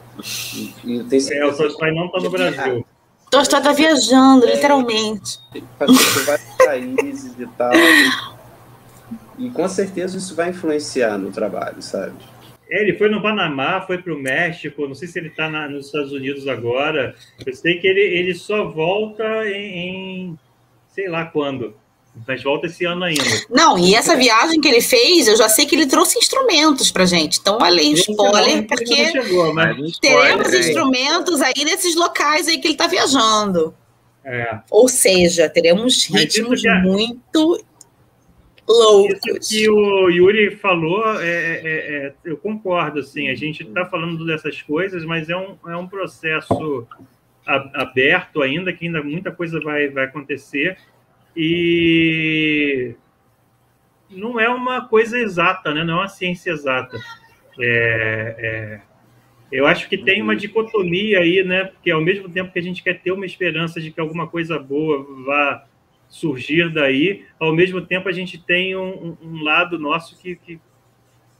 E, 0.53 0.73
e 0.83 1.03
tem 1.05 1.19
É, 1.31 1.45
o 1.45 1.55
Tolstói 1.55 1.91
não 1.93 2.07
está 2.07 2.19
no 2.19 2.29
Brasil. 2.29 2.85
Tolstói 3.31 3.61
tá 3.61 3.71
viajando, 3.71 4.45
É. 4.45 4.55
literalmente. 4.55 5.39
passou 5.79 5.95
por 6.13 6.25
vários 6.25 6.47
países 6.57 7.35
e 7.39 7.45
tal. 7.57 7.71
E 9.37 9.49
com 9.49 9.69
certeza 9.69 10.17
isso 10.17 10.35
vai 10.35 10.49
influenciar 10.49 11.17
no 11.17 11.31
trabalho, 11.31 11.81
sabe? 11.81 12.13
É, 12.69 12.81
ele 12.81 12.97
foi 12.97 13.07
no 13.09 13.21
Panamá, 13.21 13.79
foi 13.79 13.97
para 13.97 14.13
o 14.13 14.19
México, 14.19 14.85
não 14.87 14.93
sei 14.95 15.07
se 15.07 15.17
ele 15.19 15.29
está 15.29 15.49
nos 15.69 15.85
Estados 15.85 16.11
Unidos 16.11 16.49
agora. 16.49 17.15
Eu 17.45 17.53
sei 17.55 17.79
que 17.79 17.87
ele, 17.87 18.01
ele 18.01 18.35
só 18.35 18.67
volta 18.69 19.23
em, 19.47 19.77
em 20.31 20.39
sei 20.89 21.07
lá 21.07 21.23
quando, 21.25 21.73
mas 22.25 22.41
volta 22.41 22.67
esse 22.67 22.85
ano 22.85 23.03
ainda. 23.03 23.23
Não, 23.49 23.77
e 23.77 23.93
essa 23.93 24.15
viagem 24.15 24.61
que 24.61 24.67
ele 24.67 24.81
fez, 24.81 25.27
eu 25.27 25.35
já 25.35 25.49
sei 25.49 25.65
que 25.65 25.75
ele 25.75 25.85
trouxe 25.87 26.17
instrumentos 26.17 26.89
pra 26.91 27.05
gente. 27.05 27.39
Então, 27.39 27.61
aí, 27.61 27.93
spoiler, 27.93 28.55
Não, 28.57 28.63
porque 28.63 29.11
chegou, 29.11 29.53
mas 29.53 29.97
teremos 29.99 30.47
spoiler, 30.47 30.67
instrumentos 30.69 31.41
aí 31.41 31.65
nesses 31.65 31.95
locais 31.95 32.47
aí 32.47 32.57
que 32.59 32.67
ele 32.67 32.77
tá 32.77 32.87
viajando. 32.87 33.75
é, 34.23 34.59
Ou 34.71 34.87
seja, 34.87 35.49
teremos 35.49 36.05
ritmos 36.05 36.63
é- 36.65 36.81
muito 36.81 37.63
loucos. 38.67 39.49
Isso 39.49 39.49
que 39.49 39.69
o 39.69 40.09
Yuri 40.09 40.55
falou, 40.57 41.21
é, 41.21 41.25
é- 41.27 41.61
é- 42.07 42.13
eu 42.25 42.35
concordo, 42.37 42.99
assim, 42.99 43.29
a 43.29 43.35
gente 43.35 43.63
está 43.63 43.85
falando 43.85 44.25
dessas 44.25 44.61
coisas, 44.61 45.05
mas 45.05 45.29
é 45.29 45.37
um, 45.37 45.55
é 45.67 45.75
um 45.77 45.87
processo 45.87 46.85
aberto 47.45 48.41
ainda, 48.41 48.73
que 48.73 48.85
ainda 48.85 49.01
muita 49.01 49.31
coisa 49.31 49.59
vai, 49.61 49.87
vai 49.87 50.03
acontecer, 50.03 50.77
e 51.37 52.95
não 54.09 54.39
é 54.39 54.49
uma 54.49 54.87
coisa 54.87 55.19
exata, 55.19 55.73
né? 55.73 55.83
não 55.83 55.95
é 55.95 55.97
uma 56.01 56.07
ciência 56.07 56.51
exata. 56.51 56.97
É, 57.59 58.35
é, 58.39 58.81
eu 59.51 59.65
acho 59.67 59.87
que 59.87 59.97
tem 59.97 60.21
uma 60.21 60.35
dicotomia 60.35 61.19
aí, 61.19 61.43
né? 61.43 61.65
Porque 61.65 61.91
ao 61.91 62.01
mesmo 62.01 62.29
tempo 62.29 62.51
que 62.51 62.59
a 62.59 62.63
gente 62.63 62.83
quer 62.83 62.99
ter 63.01 63.11
uma 63.11 63.25
esperança 63.25 63.79
de 63.79 63.91
que 63.91 63.99
alguma 63.99 64.27
coisa 64.27 64.57
boa 64.59 65.05
vá 65.25 65.65
surgir 66.09 66.71
daí, 66.73 67.25
ao 67.39 67.53
mesmo 67.53 67.81
tempo 67.81 68.07
a 68.09 68.11
gente 68.11 68.37
tem 68.37 68.75
um, 68.75 69.17
um- 69.21 69.43
lado 69.43 69.77
nosso 69.77 70.17
que, 70.19 70.35
que- 70.37 70.59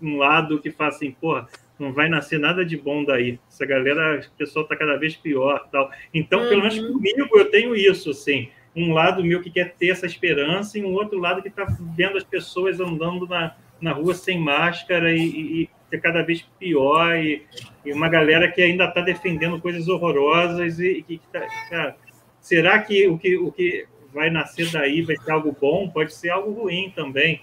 um 0.02 0.18
lado 0.18 0.60
que 0.60 0.72
fala 0.72 0.90
assim, 0.90 1.12
porra, 1.12 1.48
não 1.80 1.94
vai 1.94 2.10
nascer 2.10 2.40
nada 2.40 2.66
de 2.66 2.76
bom 2.78 3.04
daí. 3.04 3.40
Essa 3.48 3.66
galera, 3.66 4.20
o 4.20 4.38
pessoal 4.38 4.64
está 4.64 4.76
cada 4.76 4.98
vez 4.98 5.16
pior, 5.16 5.68
tal. 5.72 5.90
Então, 6.14 6.48
pelo 6.48 6.62
menos 6.62 6.78
Uhum. 6.78 6.94
comigo 6.94 7.28
eu 7.38 7.50
tenho 7.50 7.76
isso, 7.76 8.10
assim, 8.12 8.50
um 8.76 8.94
lado 8.94 9.24
meu 9.24 9.42
que 9.42 9.50
quer 9.50 9.74
ter 9.76 9.90
essa 9.90 10.06
esperança 10.06 10.78
e 10.78 10.84
um 10.84 10.94
outro 10.94 11.20
lado 11.20 11.42
que 11.42 11.48
está 11.48 11.66
vendo 11.96 12.18
as 12.18 12.24
pessoas 12.24 12.80
andando 12.80 13.28
na, 13.28 13.56
na 13.82 13.92
rua 13.92 14.14
sem 14.14 14.40
máscara 14.40 15.14
e, 15.14 15.20
e, 15.64 15.70
e 15.92 15.98
cada 15.98 16.22
vez 16.22 16.42
pior 16.60 17.16
e, 17.16 17.44
e 17.86 17.92
uma 17.92 18.10
galera 18.10 18.52
que 18.52 18.62
ainda 18.62 18.86
está 18.86 19.02
defendendo 19.02 19.60
coisas 19.60 19.88
horrorosas 19.88 20.80
e, 20.80 21.04
que 21.08 21.22
tá, 21.32 21.96
será 22.40 22.80
que 22.80 23.08
o 23.08 23.18
que 23.18 23.38
o 23.38 23.52
que 23.52 23.86
vai 24.14 24.30
nascer 24.30 24.72
daí 24.72 25.02
vai 25.02 25.16
ser 25.18 25.32
algo 25.32 25.56
bom? 25.60 25.90
Pode 25.90 26.14
ser 26.14 26.30
algo 26.30 26.52
ruim 26.52 26.92
também, 26.96 27.42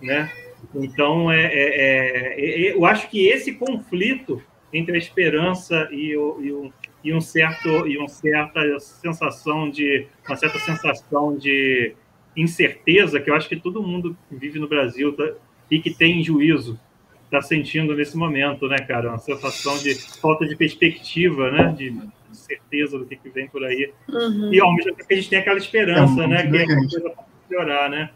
né? 0.00 0.30
Então 0.74 1.30
é, 1.30 1.44
é- 1.44 1.50
é- 1.52 2.40
é- 2.40 2.72
eu 2.74 2.84
acho 2.84 3.08
que 3.08 3.26
esse 3.26 3.54
conflito 3.54 4.42
entre 4.72 4.94
a 4.94 4.98
esperança 4.98 5.88
e, 5.90 6.16
o, 6.16 6.40
e, 6.40 6.52
um, 6.52 6.72
e 7.06 7.14
um 7.14 7.20
certo 7.20 7.86
e 7.86 7.96
uma 7.96 8.08
certa 8.08 8.80
sensação 8.80 9.70
de 9.70 10.08
uma 10.26 10.36
certa 10.36 10.58
sensação 10.58 11.36
de 11.36 11.94
incerteza 12.36 13.20
que 13.20 13.30
eu 13.30 13.34
acho 13.36 13.48
que 13.48 13.56
todo 13.56 13.80
mundo 13.82 14.16
que 14.28 14.34
vive 14.34 14.58
no 14.58 14.68
Brasil 14.68 15.12
tá- 15.12 15.32
e 15.70 15.78
que 15.80 15.94
tem 15.94 16.22
juízo 16.22 16.78
está 17.24 17.40
sentindo 17.40 17.94
nesse 17.94 18.16
momento, 18.16 18.68
né, 18.68 18.78
cara? 18.78 19.08
Uma 19.10 19.18
sensação 19.18 19.78
de 19.78 19.94
falta 20.20 20.46
de 20.46 20.56
perspectiva, 20.56 21.50
né? 21.50 21.74
De 21.76 21.96
certeza 22.32 22.98
do 22.98 23.06
que, 23.06 23.16
que 23.16 23.28
vem 23.30 23.48
por 23.48 23.64
aí. 23.64 23.92
Uhum. 24.08 24.52
E 24.52 24.60
ao 24.60 24.74
mesmo 24.74 24.94
tempo 24.94 25.06
que 25.08 25.14
a 25.14 25.16
gente 25.16 25.30
tem 25.30 25.38
aquela 25.38 25.58
esperança, 25.58 26.22
É, 26.24 26.26
né? 26.26 26.46
Que 26.50 26.56
a 26.56 26.76
coisa 26.76 27.00
pode 27.10 27.28
melhorar, 27.48 27.88
né? 27.88 28.10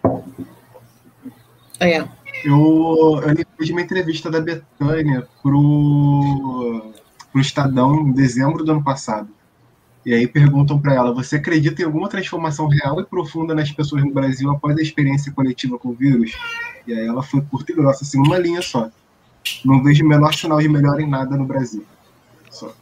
É. 1.79 2.01
Eu, 2.45 3.21
eu 3.23 3.65
de 3.65 3.73
uma 3.73 3.83
entrevista 3.83 4.31
da 4.31 4.41
Betânia 4.41 5.27
pro, 5.43 6.93
pro 7.33 7.41
Estadão 7.41 7.95
em 8.01 8.13
dezembro 8.13 8.65
do 8.65 8.73
ano 8.73 8.83
passado. 8.83 9.29
E 10.05 10.15
aí 10.15 10.27
perguntam 10.27 10.79
para 10.79 10.95
ela: 10.95 11.13
você 11.13 11.37
acredita 11.37 11.83
em 11.83 11.85
alguma 11.85 12.09
transformação 12.09 12.69
real 12.69 13.01
e 13.01 13.05
profunda 13.05 13.55
nas 13.55 13.71
pessoas 13.71 14.05
no 14.05 14.13
Brasil 14.13 14.51
após 14.51 14.77
a 14.77 14.83
experiência 14.83 15.33
coletiva 15.33 15.79
com 15.79 15.91
o 15.91 15.95
vírus? 15.95 16.33
E 16.87 16.93
aí 16.93 17.07
ela 17.07 17.23
foi 17.23 17.41
curta 17.43 17.73
e 17.73 17.75
grossa, 17.75 18.05
assim, 18.05 18.19
uma 18.19 18.39
linha 18.39 18.63
só. 18.63 18.91
Não 19.65 19.83
vejo 19.83 20.05
o 20.05 20.09
menor 20.09 20.35
sinal 20.35 20.61
de 20.61 20.69
melhora 20.69 21.03
em 21.03 21.09
nada 21.09 21.37
no 21.37 21.45
Brasil. 21.45 21.85
Só. 22.51 22.73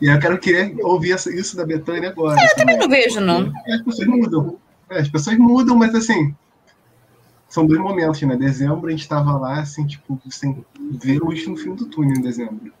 E 0.00 0.08
aí 0.08 0.16
eu 0.16 0.20
quero 0.20 0.38
querer 0.38 0.76
ouvir 0.82 1.14
isso 1.14 1.56
da 1.56 1.64
Betânia 1.64 2.10
agora. 2.10 2.40
Eu 2.40 2.56
também 2.56 2.76
não 2.76 2.88
vejo, 2.88 3.20
não. 3.20 3.52
É, 3.66 3.74
As 3.74 3.82
pessoas 3.82 4.08
mudam. 4.08 4.58
É, 4.90 4.98
as 5.00 5.08
pessoas 5.08 5.38
mudam, 5.38 5.76
mas 5.76 5.94
assim. 5.94 6.34
São 7.48 7.64
dois 7.64 7.80
momentos, 7.80 8.20
né? 8.22 8.36
Dezembro 8.36 8.88
a 8.88 8.90
gente 8.90 9.08
tava 9.08 9.38
lá, 9.38 9.60
assim, 9.60 9.86
tipo, 9.86 10.20
sem 10.28 10.64
ver 10.90 11.20
luz 11.20 11.46
no 11.46 11.56
fim 11.56 11.74
do 11.74 11.86
túnel 11.86 12.16
em 12.16 12.20
dezembro. 12.20 12.72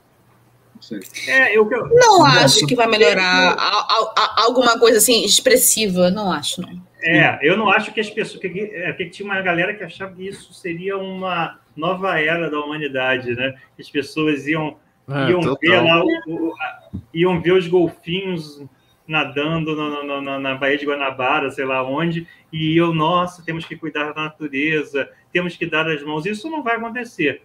Sei. 0.86 1.00
É, 1.28 1.56
eu, 1.56 1.68
eu, 1.70 1.88
Não 1.88 2.24
acho 2.24 2.66
que 2.66 2.74
vai 2.74 2.86
melhorar 2.86 3.54
a- 3.58 3.58
a- 3.58 4.14
a- 4.16 4.42
alguma 4.44 4.78
coisa 4.78 4.98
assim 4.98 5.24
expressiva. 5.24 6.10
Não 6.10 6.32
acho, 6.32 6.60
não. 6.62 6.80
É, 7.02 7.38
eu 7.42 7.56
não 7.56 7.68
acho 7.68 7.92
que 7.92 8.00
as 8.00 8.08
pessoas. 8.10 8.40
Que, 8.40 8.48
é, 8.72 8.92
que 8.92 9.06
tinha 9.10 9.26
uma 9.30 9.40
galera 9.40 9.74
que 9.74 9.84
achava 9.84 10.14
que 10.14 10.26
isso 10.28 10.52
seria 10.54 10.96
uma 10.96 11.58
nova 11.76 12.18
era 12.20 12.50
da 12.50 12.58
humanidade, 12.60 13.34
né? 13.34 13.54
Que 13.76 13.82
as 13.82 13.90
pessoas 13.90 14.46
iam, 14.46 14.76
É, 15.08 15.30
iam 15.30 15.40
total. 15.40 15.56
ver 15.60 15.80
lá, 15.82 16.02
o- 16.04 16.08
o- 16.48 16.52
a- 16.60 16.78
iam 17.14 17.40
ver 17.40 17.52
os 17.52 17.68
golfinhos 17.68 18.62
nadando 19.06 19.76
na, 19.76 20.02
na- 20.02 20.20
na- 20.22 20.38
na 20.40 20.54
Baía 20.56 20.78
de 20.78 20.84
Guanabara, 20.86 21.50
sei 21.50 21.64
lá 21.64 21.82
onde, 21.88 22.26
e 22.52 22.76
eu, 22.76 22.92
nossa, 22.92 23.42
temos 23.44 23.64
que 23.64 23.76
cuidar 23.76 24.12
da 24.12 24.22
natureza, 24.24 25.08
temos 25.32 25.56
que 25.56 25.64
dar 25.66 25.88
as 25.88 26.02
mãos. 26.02 26.26
Isso 26.26 26.50
não 26.50 26.62
vai 26.62 26.76
acontecer. 26.76 27.42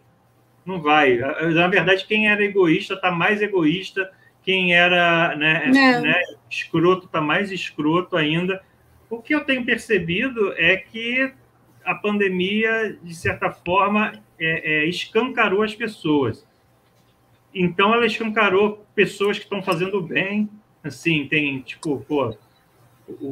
Não 0.66 0.82
vai. 0.82 1.18
Na 1.18 1.68
verdade, 1.68 2.06
quem 2.06 2.30
era 2.30 2.44
egoísta 2.44 2.94
está 2.94 3.12
mais 3.12 3.42
egoísta, 3.42 4.12
quem 4.44 4.74
era 4.76 5.36
né, 5.36 5.64
É. 5.66 6.02
né, 6.02 6.22
escroto 6.50 7.06
está 7.06 7.22
mais 7.22 7.52
escroto 7.52 8.16
ainda. 8.16 8.62
O 9.10 9.22
que 9.22 9.36
eu 9.36 9.44
tenho 9.44 9.66
percebido 9.66 10.54
é 10.58 10.78
que 10.78 11.32
a 11.84 11.96
pandemia, 11.96 12.98
de 13.02 13.14
certa 13.16 13.52
forma, 13.52 14.14
é, 14.40 14.84
é, 14.84 14.86
escancarou 14.86 15.64
as 15.64 15.74
pessoas. 15.76 16.48
Então, 17.54 17.94
ela 17.94 18.06
escancarou 18.06 18.86
pessoas 18.96 19.38
que 19.38 19.44
estão 19.44 19.62
fazendo 19.62 20.02
bem. 20.02 20.50
Assim, 20.84 21.28
tem, 21.28 21.60
tipo, 21.62 22.04
pô, 22.08 22.36
o, 23.20 23.26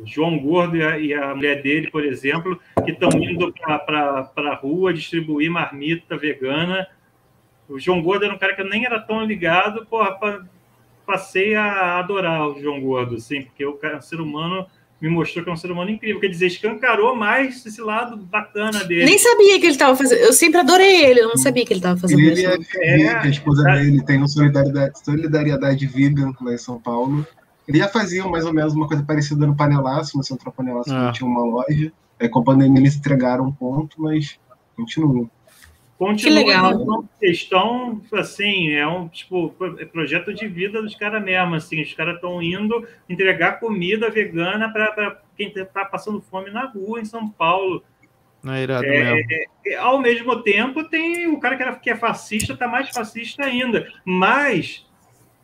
o 0.00 0.02
João 0.04 0.38
Gordo 0.38 0.76
e 0.76 0.82
a, 0.82 0.98
e 0.98 1.14
a 1.14 1.34
mulher 1.34 1.62
dele, 1.62 1.90
por 1.90 2.04
exemplo, 2.04 2.58
que 2.84 2.90
estão 2.92 3.08
indo 3.20 3.52
para 3.52 4.30
a 4.36 4.54
rua 4.54 4.92
distribuir 4.92 5.50
marmita 5.50 6.16
vegana. 6.16 6.86
O 7.68 7.78
João 7.78 8.02
Gordo 8.02 8.24
era 8.24 8.34
um 8.34 8.38
cara 8.38 8.54
que 8.54 8.62
eu 8.62 8.68
nem 8.68 8.84
era 8.84 8.98
tão 9.00 9.24
ligado, 9.24 9.86
porra, 9.86 10.12
pa- 10.12 10.44
passei 11.06 11.54
a 11.54 11.98
adorar 11.98 12.48
o 12.48 12.60
João 12.60 12.80
Gordo, 12.80 13.16
assim, 13.16 13.42
porque 13.42 13.64
o 13.64 13.74
cara, 13.74 13.98
o 13.98 14.02
ser 14.02 14.20
humano 14.20 14.66
me 15.00 15.08
mostrou 15.08 15.42
que 15.42 15.50
é 15.50 15.52
um 15.52 15.56
ser 15.56 15.68
humano 15.72 15.90
incrível. 15.90 16.20
Quer 16.20 16.28
dizer, 16.28 16.46
escancarou 16.46 17.16
mais 17.16 17.66
esse 17.66 17.80
lado 17.80 18.16
bacana 18.16 18.84
dele. 18.84 19.04
Nem 19.04 19.18
sabia 19.18 19.58
que 19.58 19.66
ele 19.66 19.72
estava 19.72 19.96
fazendo. 19.96 20.18
Eu 20.20 20.32
sempre 20.32 20.60
adorei 20.60 21.04
ele, 21.04 21.20
eu 21.20 21.28
não 21.28 21.36
sabia 21.36 21.66
que 21.66 21.72
ele 21.72 21.80
estava 21.80 21.98
fazendo 21.98 22.20
Ele 22.20 22.34
isso. 22.34 22.46
é 22.46 22.56
vegan, 22.96 23.20
que 23.20 23.26
a 23.26 23.30
esposa 23.30 23.64
dele 23.64 24.04
tem 24.04 24.22
um 24.22 24.28
solidariedade, 24.28 25.04
solidariedade 25.04 25.86
vegan 25.88 26.32
lá 26.40 26.54
em 26.54 26.58
São 26.58 26.80
Paulo. 26.80 27.26
Ele 27.68 27.78
já 27.78 27.88
fazia 27.88 28.24
mais 28.26 28.44
ou 28.44 28.52
menos 28.52 28.74
uma 28.74 28.88
coisa 28.88 29.02
parecida 29.02 29.46
no 29.46 29.56
Panelaço, 29.56 30.16
no 30.16 30.24
Centro 30.24 30.50
Panelaço, 30.52 30.92
Ah. 30.92 31.06
que 31.12 31.18
tinha 31.18 31.28
uma 31.30 31.44
loja. 31.44 31.92
Aí 32.20 32.28
com 32.28 32.40
a 32.40 32.44
pandemia 32.44 32.80
eles 32.80 32.96
entregaram 32.96 33.44
um 33.46 33.52
ponto, 33.52 34.00
mas 34.00 34.38
continua. 34.76 35.28
Continua 35.98 36.38
Que 36.40 36.46
legal. 36.46 36.82
uma 36.82 37.04
questão, 37.20 38.00
assim, 38.14 38.70
é 38.72 38.86
um 38.86 39.06
tipo 39.08 39.54
é 39.78 39.84
projeto 39.84 40.34
de 40.34 40.48
vida 40.48 40.82
dos 40.82 40.96
caras 40.96 41.22
mesmo, 41.22 41.54
assim, 41.54 41.80
os 41.80 41.92
caras 41.94 42.16
estão 42.16 42.42
indo 42.42 42.84
entregar 43.08 43.60
comida 43.60 44.10
vegana 44.10 44.68
para 44.72 45.20
quem 45.36 45.48
está 45.54 45.84
passando 45.84 46.20
fome 46.20 46.50
na 46.50 46.66
rua 46.66 47.00
em 47.00 47.04
São 47.04 47.28
Paulo. 47.28 47.82
Não 48.42 48.52
é 48.54 48.62
irado 48.64 48.84
É, 48.84 49.14
mesmo. 49.14 49.28
E, 49.64 49.74
ao 49.76 50.00
mesmo 50.00 50.42
tempo, 50.42 50.82
tem 50.82 51.28
o 51.28 51.38
cara 51.38 51.56
que, 51.56 51.62
era, 51.62 51.74
que 51.76 51.90
é 51.90 51.94
fascista, 51.96 52.54
está 52.54 52.66
mais 52.66 52.88
fascista 52.90 53.44
ainda. 53.44 53.86
Mas 54.04 54.84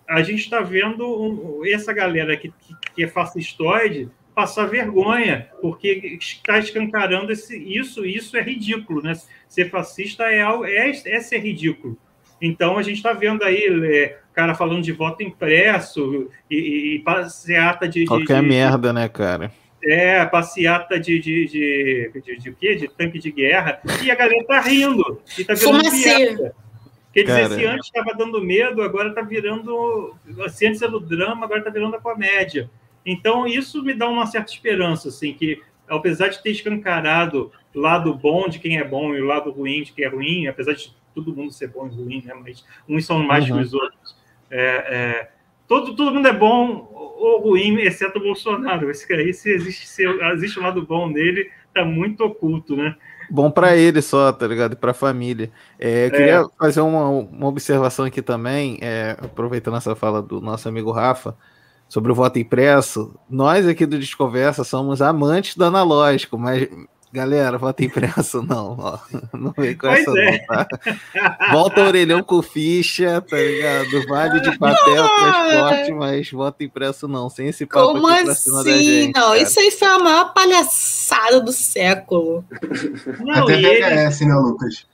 a 0.09 0.23
gente 0.23 0.41
está 0.41 0.61
vendo 0.61 1.05
um- 1.07 1.61
essa 1.67 1.93
galera 1.93 2.37
que, 2.37 2.49
que, 2.49 2.75
que 2.95 3.05
é 3.05 3.09
fascistoide 3.09 4.09
passar 4.35 4.67
vergonha, 4.67 5.49
porque 5.61 6.17
está 6.21 6.59
escancarando 6.61 7.33
esse, 7.33 7.59
isso, 7.59 8.07
isso 8.07 8.37
é 8.37 8.41
ridículo, 8.43 9.03
né? 9.03 9.13
Ser 9.49 9.69
fascista 9.69 10.25
é, 10.25 10.43
é, 10.43 10.91
é 10.91 11.21
ser 11.21 11.39
ridículo. 11.39 11.99
Então 12.41 12.79
a 12.79 12.83
gente 12.83 12.99
está 12.99 13.13
vendo 13.13 13.43
aí 13.43 13.65
é, 13.93 14.19
cara 14.33 14.55
falando 14.55 14.83
de 14.83 14.93
voto 14.93 15.25
impresso 15.25 16.31
e, 16.49 16.55
e, 16.57 16.95
e 16.95 16.99
passeata 17.01 17.89
de, 17.89 18.01
de, 18.01 18.07
Qualquer 18.07 18.41
de- 18.41 18.49
merda, 18.49 18.93
né, 18.93 19.09
cara? 19.09 19.51
é, 19.83 20.25
passeata 20.25 20.99
de, 21.01 21.19
de, 21.19 21.47
de, 21.47 22.11
de, 22.25 22.37
de, 22.39 22.53
quê? 22.53 22.75
de 22.77 22.89
tanque 22.89 23.19
de 23.19 23.31
guerra, 23.31 23.81
e 24.03 24.11
a 24.11 24.15
galera 24.15 24.45
tá 24.45 24.61
rindo. 24.61 25.21
E 25.37 25.45
tá 25.45 25.55
piada. 25.55 26.55
Quer 27.25 27.25
dizer, 27.25 27.49
Cara. 27.49 27.61
se 27.61 27.67
antes 27.67 27.87
estava 27.87 28.15
dando 28.15 28.43
medo, 28.43 28.83
agora 28.83 29.13
tá 29.15 29.23
virando. 29.23 30.15
Se 30.49 30.67
antes 30.67 30.83
era 30.83 30.97
o 30.97 31.01
drama, 31.01 31.45
agora 31.45 31.63
tá 31.63 31.71
virando 31.71 31.97
a 31.97 32.01
comédia. 32.01 32.71
Então, 33.05 33.47
isso 33.47 33.83
me 33.83 33.95
dá 33.95 34.09
uma 34.09 34.27
certa 34.27 34.53
esperança, 34.53 35.09
assim, 35.09 35.33
que 35.33 35.61
apesar 35.89 36.29
de 36.29 36.43
ter 36.43 36.51
escancarado 36.51 37.51
o 37.75 37.81
lado 37.81 38.13
bom 38.15 38.49
de 38.49 38.59
quem 38.59 38.79
é 38.79 38.85
bom 38.85 39.15
e 39.15 39.21
o 39.23 39.27
lado 39.27 39.51
ruim 39.51 39.83
de 39.83 39.93
quem 39.93 40.05
é 40.05 40.09
ruim, 40.09 40.47
apesar 40.47 40.75
de 40.75 40.95
todo 41.15 41.35
mundo 41.35 41.53
ser 41.53 41.69
bom 41.69 41.87
e 41.87 41.91
ruim, 41.95 42.23
né? 42.25 42.35
Mas 42.35 42.65
uns 42.89 43.07
são 43.07 43.19
mais 43.21 43.49
Uhum. 43.49 43.57
que 43.57 43.63
os 43.63 43.75
outros. 43.75 44.17
É, 44.51 44.61
é, 44.61 45.31
todo, 45.67 45.95
todo 45.97 46.15
mundo 46.15 46.29
é 46.29 46.33
bom 46.33 46.89
ou 47.19 47.41
ruim, 47.41 47.81
exceto 47.81 48.19
o 48.19 48.23
Bolsonaro. 48.23 48.91
Esse 48.91 49.13
aí, 49.13 49.33
se 49.35 49.51
existe, 49.51 49.87
se 49.89 50.05
existe 50.05 50.59
um 50.59 50.63
lado 50.63 50.83
bom 50.83 51.11
dele, 51.11 51.51
tá 51.75 51.85
muito 51.85 52.25
oculto, 52.25 52.77
né? 52.77 52.95
Bom 53.31 53.51
pra 53.51 53.77
ele 53.77 54.01
só, 54.01 54.33
tá 54.33 54.47
ligado? 54.47 54.73
E 54.73 54.77
pra 54.77 54.95
família. 54.95 55.51
É, 55.79 56.07
eu 56.07 56.11
queria 56.11 56.47
fazer 56.59 56.81
uma, 56.81 57.09
uma 57.09 57.47
observação 57.47 58.05
aqui 58.05 58.23
também, 58.23 58.79
é, 58.81 59.17
aproveitando 59.21 59.77
essa 59.77 59.95
fala 59.95 60.23
do 60.23 60.41
nosso 60.41 60.69
amigo 60.69 60.91
Rafa, 60.91 61.37
sobre 61.89 62.13
o 62.13 62.15
voto 62.15 62.39
impresso. 62.39 63.15
Nós 63.29 63.67
aqui 63.67 63.87
do 63.87 63.99
Desconversa 63.99 64.65
somos 64.65 65.03
amantes 65.03 65.57
do 65.57 65.65
analógico, 65.65 66.39
mas, 66.39 66.69
galera, 67.13 67.57
voto 67.59 67.83
impresso 67.83 68.43
não, 68.43 68.77
ó. 68.79 68.99
Não 69.37 69.53
vem 69.57 69.77
com 69.77 69.87
Pois 69.89 70.01
essa 70.01 70.19
é. 70.19 70.31
não, 70.33 70.47
tá? 70.47 70.69
Volta 71.53 71.83
orelhão 71.83 72.23
com 72.23 72.43
ficha, 72.43 73.21
tá 73.21 73.37
ligado? 73.37 74.07
Vale 74.07 74.41
de 74.41 74.59
papel, 74.59 75.09
transporte, 75.09 75.93
mas 75.93 76.31
voto 76.31 76.63
impresso 76.63 77.09
não, 77.09 77.29
sem 77.31 77.49
esse 77.49 77.65
papo 77.67 77.93
Como 77.95 78.07
aqui 78.07 78.25
pra 78.25 78.35
cima 78.35 78.65
da 78.65 78.71
assim? 78.71 78.85
gente. 78.85 79.15
não, 79.15 79.23
cara. 79.29 79.39
isso 79.39 79.61
aí 79.61 79.71
foi 79.71 79.89
a 79.89 79.99
maior 79.99 80.35
palhaçada 80.35 81.41
do 81.41 81.53
século. 81.53 82.45
Não, 83.21 83.45
Até 83.45 83.61
e 83.61 83.65
eles, 83.67 83.87
VHS, 83.87 84.21
né, 84.27 84.35
Lucas? 84.35 84.87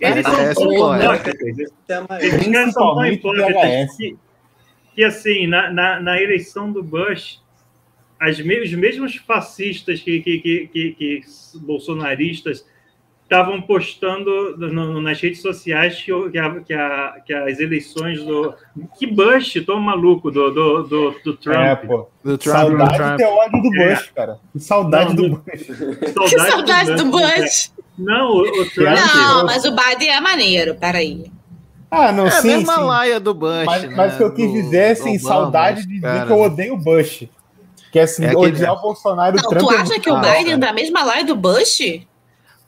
eles 0.00 0.26
VHS 0.26 0.54
são 0.54 0.54
tão 0.54 0.72
hipócritas. 0.72 1.72
Caras 1.88 2.74
são 2.74 2.94
tão 2.94 3.06
hipócritas 3.06 3.96
que, 3.96 4.18
que, 4.94 5.04
assim, 5.04 5.46
na, 5.46 5.70
na, 5.72 6.00
na 6.00 6.20
eleição 6.22 6.70
do 6.70 6.82
Bush, 6.82 7.39
as 8.20 8.38
me- 8.40 8.60
os 8.62 8.72
mesmos 8.74 9.16
fascistas 9.16 10.00
que, 10.00 10.20
que, 10.20 10.38
que, 10.38 10.66
que, 10.68 10.90
que 10.92 11.20
bolsonaristas 11.60 12.64
estavam 13.22 13.62
postando 13.62 14.56
no- 14.58 14.68
no- 14.72 15.00
nas 15.00 15.20
redes 15.20 15.40
sociais 15.40 16.02
que, 16.02 16.10
a- 16.38 16.60
que, 16.60 16.72
a- 16.74 17.16
que 17.24 17.32
as 17.32 17.58
eleições 17.60 18.22
do. 18.22 18.52
Que 18.98 19.06
Bush, 19.06 19.54
tô 19.64 19.78
maluco, 19.78 20.30
do, 20.30 20.50
do, 20.50 20.82
do, 20.82 21.10
do 21.24 21.36
Trump. 21.36 21.56
É, 21.56 21.76
pô. 21.76 22.08
Do 22.24 22.36
Trump, 22.36 22.56
do 22.56 22.76
Saudade 22.78 22.90
de 22.90 22.96
Trump. 22.98 23.16
ter 23.18 23.24
ódio 23.26 23.62
do 23.62 23.76
É. 23.82 23.94
Bush, 23.94 24.10
cara. 24.14 24.38
Que 24.52 24.60
saudade 24.60 25.08
Não, 25.10 25.14
do 25.16 25.28
do- 25.28 25.36
Bush. 25.36 25.66
Que 26.28 26.38
saudade 26.40 26.94
do 26.96 27.04
Bush. 27.06 27.72
Não, 27.98 28.30
o, 28.32 28.40
o 28.42 28.70
Trump. 28.70 28.96
Não, 29.14 29.46
mas 29.46 29.64
o 29.64 29.74
Biden 29.76 30.10
é 30.10 30.20
maneiro, 30.20 30.74
peraí. 30.74 31.30
Ah, 31.90 32.12
não, 32.12 32.26
É 32.26 32.28
a 32.28 32.32
sim, 32.32 32.48
mesma 32.48 32.74
sim. 32.76 32.82
laia 32.84 33.18
do 33.20 33.32
Bush. 33.34 33.64
Mas, 33.66 33.82
né? 33.82 33.94
mas 33.96 34.14
o 34.14 34.16
que 34.18 34.22
eu 34.24 34.34
quis 34.34 34.46
Do- 34.46 34.52
dizer 34.62 34.76
é, 34.78 34.86
do 34.88 34.92
assim, 35.00 35.16
Obama, 35.18 35.28
saudade 35.28 35.82
de 35.86 36.00
dizer 36.00 36.26
que 36.26 36.32
eu 36.32 36.40
odeio 36.40 36.74
o 36.74 36.76
Bush. 36.76 37.28
Que 37.90 37.98
é 37.98 38.02
assim, 38.02 38.24
É 38.24 38.28
aquele- 38.30 38.46
odiar 38.52 38.72
o 38.74 38.80
Bolsonaro 38.80 39.36
Não, 39.36 39.48
Trump. 39.48 39.62
tu 39.66 39.72
é 39.72 39.76
acha 39.76 39.84
muito 39.86 40.00
que 40.02 40.10
o. 40.10 40.20
Biden 40.20 40.52
é 40.52 40.56
da 40.56 40.72
mesma 40.72 41.02
laia 41.04 41.24
do 41.24 41.34
Bush? 41.34 42.00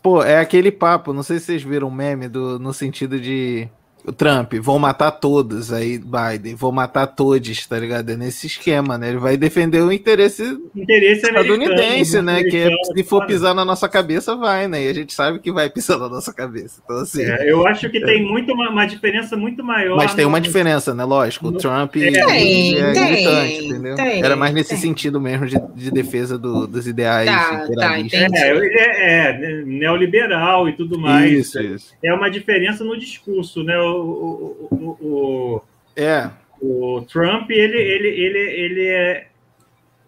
Pô, 0.02 0.22
é 0.22 0.38
aquele 0.40 0.72
papo, 0.72 1.12
não 1.12 1.22
sei 1.22 1.38
se 1.38 1.46
vocês 1.46 1.62
viram 1.62 1.86
o 1.86 1.92
meme 1.92 2.26
do, 2.28 2.58
no 2.58 2.72
sentido 2.74 3.20
de 3.20 3.68
o 4.04 4.12
Trump, 4.12 4.54
vão 4.54 4.78
matar 4.78 5.10
todos, 5.12 5.72
aí 5.72 5.98
Biden, 5.98 6.54
vão 6.54 6.72
matar 6.72 7.06
todos, 7.06 7.66
tá 7.66 7.78
ligado? 7.78 8.10
É 8.10 8.16
nesse 8.16 8.46
esquema, 8.46 8.98
né? 8.98 9.10
Ele 9.10 9.18
vai 9.18 9.36
defender 9.36 9.80
o 9.82 9.92
interesse 9.92 10.42
Interesse 10.74 11.26
estadunidense, 11.26 12.20
né? 12.22 12.42
Que 12.42 12.56
é, 12.56 12.70
se 12.94 13.04
for 13.04 13.24
pisar 13.26 13.54
na 13.54 13.64
nossa 13.64 13.88
cabeça, 13.88 14.34
vai, 14.34 14.66
né? 14.66 14.84
E 14.84 14.88
a 14.88 14.92
gente 14.92 15.12
sabe 15.12 15.38
que 15.38 15.52
vai 15.52 15.70
pisar 15.70 15.98
na 15.98 16.08
nossa 16.08 16.32
cabeça. 16.32 16.80
Então, 16.84 16.96
assim. 16.98 17.22
É, 17.22 17.50
eu 17.50 17.66
acho 17.66 17.88
que 17.90 18.00
tem 18.00 18.22
muito 18.24 18.52
uma, 18.52 18.70
uma 18.70 18.86
diferença 18.86 19.36
muito 19.36 19.62
maior. 19.64 19.96
Mas 19.96 20.14
tem 20.14 20.24
no- 20.24 20.30
uma 20.30 20.40
diferença, 20.40 20.94
né? 20.94 21.04
Lógico, 21.04 21.48
o 21.48 21.52
Trump 21.52 21.92
Tem, 21.92 22.02
ele 22.02 22.18
é 22.18 22.26
tem, 22.26 22.74
militante, 22.82 23.64
entendeu? 23.66 23.94
tem, 23.96 24.22
Era 24.22 24.36
mais 24.36 24.54
nesse 24.54 24.70
tem. 24.70 24.78
sentido 24.78 25.20
mesmo 25.20 25.46
de, 25.46 25.56
de 25.74 25.90
defesa 25.90 26.38
do- 26.38 26.66
dos 26.66 26.86
ideais 26.86 27.30
Tá, 27.30 27.66
tá. 27.76 27.98
É, 27.98 28.06
é, 28.12 29.30
é, 29.30 29.64
neoliberal 29.64 30.68
e 30.68 30.72
tudo 30.72 30.98
mais. 30.98 31.30
Isso, 31.30 31.60
isso. 31.60 31.94
É 32.04 32.12
uma 32.12 32.30
diferença 32.30 32.84
no 32.84 32.98
discurso, 32.98 33.62
né? 33.62 33.76
O, 33.92 34.68
o, 34.70 34.98
o, 35.00 35.62
É, 35.96 36.30
o 36.60 37.02
Trump, 37.02 37.50
ele, 37.50 37.76
ele, 37.78 38.08
ele, 38.08 38.38
ele 38.38 38.86
é 38.86 39.28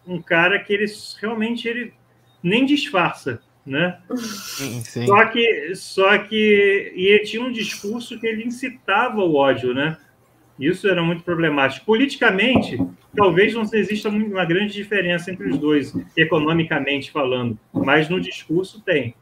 um 0.07 0.21
cara 0.21 0.59
que 0.59 0.73
ele 0.73 0.87
realmente 1.21 1.67
ele 1.67 1.93
nem 2.43 2.65
disfarça, 2.65 3.41
né? 3.65 3.99
sim, 4.17 4.81
sim. 4.83 5.07
Só 5.07 5.25
que, 5.27 5.75
só 5.75 6.19
que 6.19 6.93
e 6.95 7.07
ele 7.07 7.25
tinha 7.25 7.43
um 7.43 7.51
discurso 7.51 8.21
que 8.21 8.27
ele 8.27 8.45
incitava 8.45 9.21
o 9.21 9.35
ódio, 9.35 9.73
né? 9.75 9.97
Isso 10.59 10.89
era 10.89 11.03
muito 11.03 11.25
problemático. 11.25 11.85
Politicamente, 11.85 12.79
talvez 13.17 13.55
não 13.55 13.63
exista 13.63 14.09
uma 14.09 14.45
grande 14.45 14.73
diferença 14.73 15.31
entre 15.33 15.49
os 15.49 15.59
dois, 15.59 15.93
economicamente 16.17 17.11
falando, 17.11 17.59
mas 17.73 18.09
no 18.09 18.21
discurso 18.21 18.81
tem. 18.81 19.15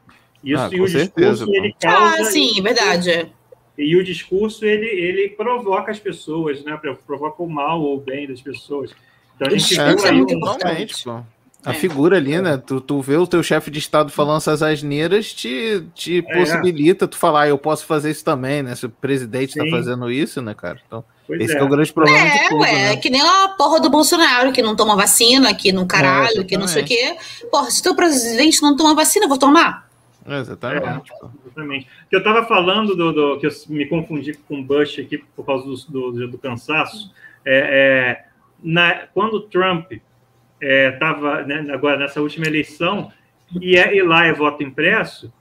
Isso 0.45 0.63
Ah, 0.63 0.69
e 0.73 0.79
com 0.79 0.85
o 0.85 0.89
certeza, 0.89 1.47
discurso 1.47 1.55
ele 1.55 1.75
Ah, 1.85 1.87
causa 1.87 2.25
sim, 2.25 2.61
verdade. 2.61 3.33
É. 3.79 3.83
E 3.83 3.97
o 3.97 4.05
discurso 4.05 4.65
ele, 4.65 4.87
ele 4.87 5.29
provoca 5.31 5.91
as 5.91 5.99
pessoas, 5.99 6.63
né? 6.65 6.79
Provoca 7.07 7.43
o 7.43 7.49
mal 7.49 7.81
ou 7.81 7.97
o 7.97 8.01
bem 8.01 8.27
das 8.27 8.41
pessoas. 8.41 8.95
Então 9.37 9.49
a 9.49 9.51
gente 9.51 9.79
é, 9.79 9.95
viu 9.95 10.05
aí 10.05 10.27
totalmente, 10.27 11.05
pô. 11.05 11.23
A 11.65 11.71
é. 11.71 11.75
figura 11.75 12.17
ali, 12.17 12.41
né? 12.41 12.57
Tu, 12.57 12.81
tu 12.81 13.01
vê 13.01 13.17
o 13.17 13.27
teu 13.27 13.41
chefe 13.41 13.71
de 13.71 13.79
estado 13.79 14.11
falando 14.11 14.39
essas 14.39 14.63
asneiras, 14.65 15.33
te, 15.33 15.85
te 15.95 16.19
é. 16.19 16.23
possibilita 16.23 17.07
tu 17.07 17.17
falar, 17.17 17.43
ah, 17.43 17.49
eu 17.49 17.57
posso 17.57 17.87
fazer 17.87 18.11
isso 18.11 18.25
também, 18.25 18.65
né? 18.65 18.75
Se 18.75 18.87
o 18.87 18.91
presidente 18.91 19.55
tá 19.55 19.63
Sim. 19.63 19.71
tá 19.71 19.77
fazendo 19.77 20.11
isso, 20.11 20.43
né, 20.43 20.55
cara? 20.55 20.81
Então, 20.85 21.05
pois 21.25 21.41
esse 21.41 21.55
é. 21.55 21.59
é. 21.59 21.63
o 21.63 21.69
grande 21.69 21.93
problema. 21.93 22.19
É, 22.19 22.49
tudo, 22.49 22.63
ué, 22.63 22.73
né? 22.73 22.97
que 22.97 23.09
nem 23.09 23.21
a 23.21 23.51
porra 23.57 23.79
do 23.79 23.89
Bolsonaro, 23.89 24.51
que 24.51 24.61
não 24.61 24.75
toma 24.75 24.97
vacina, 24.97 25.55
que 25.55 25.71
não 25.71 25.87
caralho, 25.87 26.41
é, 26.41 26.45
que 26.45 26.57
não 26.57 26.67
sei 26.67 26.83
o 26.83 26.85
quê. 26.85 27.17
Porra, 27.49 27.71
se 27.71 27.79
o 27.79 27.85
teu 27.85 27.95
presidente 27.95 28.61
não 28.61 28.75
toma 28.75 28.93
vacina, 28.97 29.27
eu 29.27 29.29
vou 29.29 29.39
tomar. 29.39 29.89
Exatamente. 30.27 31.13
É, 31.13 31.27
exatamente. 31.47 31.87
Que 32.09 32.17
eu 32.17 32.19
estava 32.21 32.45
falando 32.45 32.95
do, 32.95 33.13
do, 33.13 33.39
que 33.39 33.47
eu 33.47 33.51
me 33.69 33.87
confundi 33.87 34.35
com 34.35 34.61
o 34.61 34.65
Bush 34.65 34.99
aqui 34.99 35.19
por 35.19 35.45
causa 35.45 35.65
do, 35.65 36.13
do, 36.13 36.29
do 36.29 36.39
cansaço. 36.39 37.13
É, 37.45 38.25
é, 38.25 38.25
na, 38.63 39.07
quando 39.09 39.35
o 39.35 39.41
Trump 39.41 39.93
estava 40.61 41.41
é, 41.41 41.45
né, 41.45 41.73
agora 41.73 41.99
nessa 41.99 42.21
última 42.21 42.47
eleição 42.47 43.11
e, 43.61 43.77
é, 43.77 43.97
e 43.97 44.03
lá 44.03 44.27
é 44.27 44.33
voto 44.33 44.63
impresso, 44.63 45.33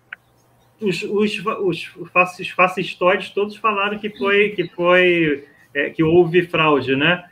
os, 0.82 1.04
os, 1.04 1.94
os, 1.96 2.48
fascistoides 2.56 3.30
todos 3.30 3.56
falaram 3.56 4.00
que 4.00 4.10
foi 4.18 4.50
que 4.50 4.68
foi 4.70 5.48
é, 5.74 5.92
que 5.92 6.04
houve 6.04 6.48
fraude, 6.48 6.96
né? 6.96 7.24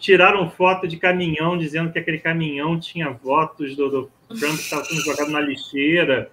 Tiraram 0.00 0.48
foto 0.48 0.88
de 0.88 0.96
caminhão 0.96 1.58
dizendo 1.58 1.92
que 1.92 1.98
aquele 1.98 2.18
caminhão 2.18 2.80
tinha 2.80 3.10
votos 3.10 3.76
do, 3.76 3.90
do 3.90 4.10
Trump 4.28 4.56
que 4.56 4.62
estava 4.62 4.84
sendo 4.84 5.02
jogado 5.02 5.30
na 5.30 5.40
lixeira 5.40 6.32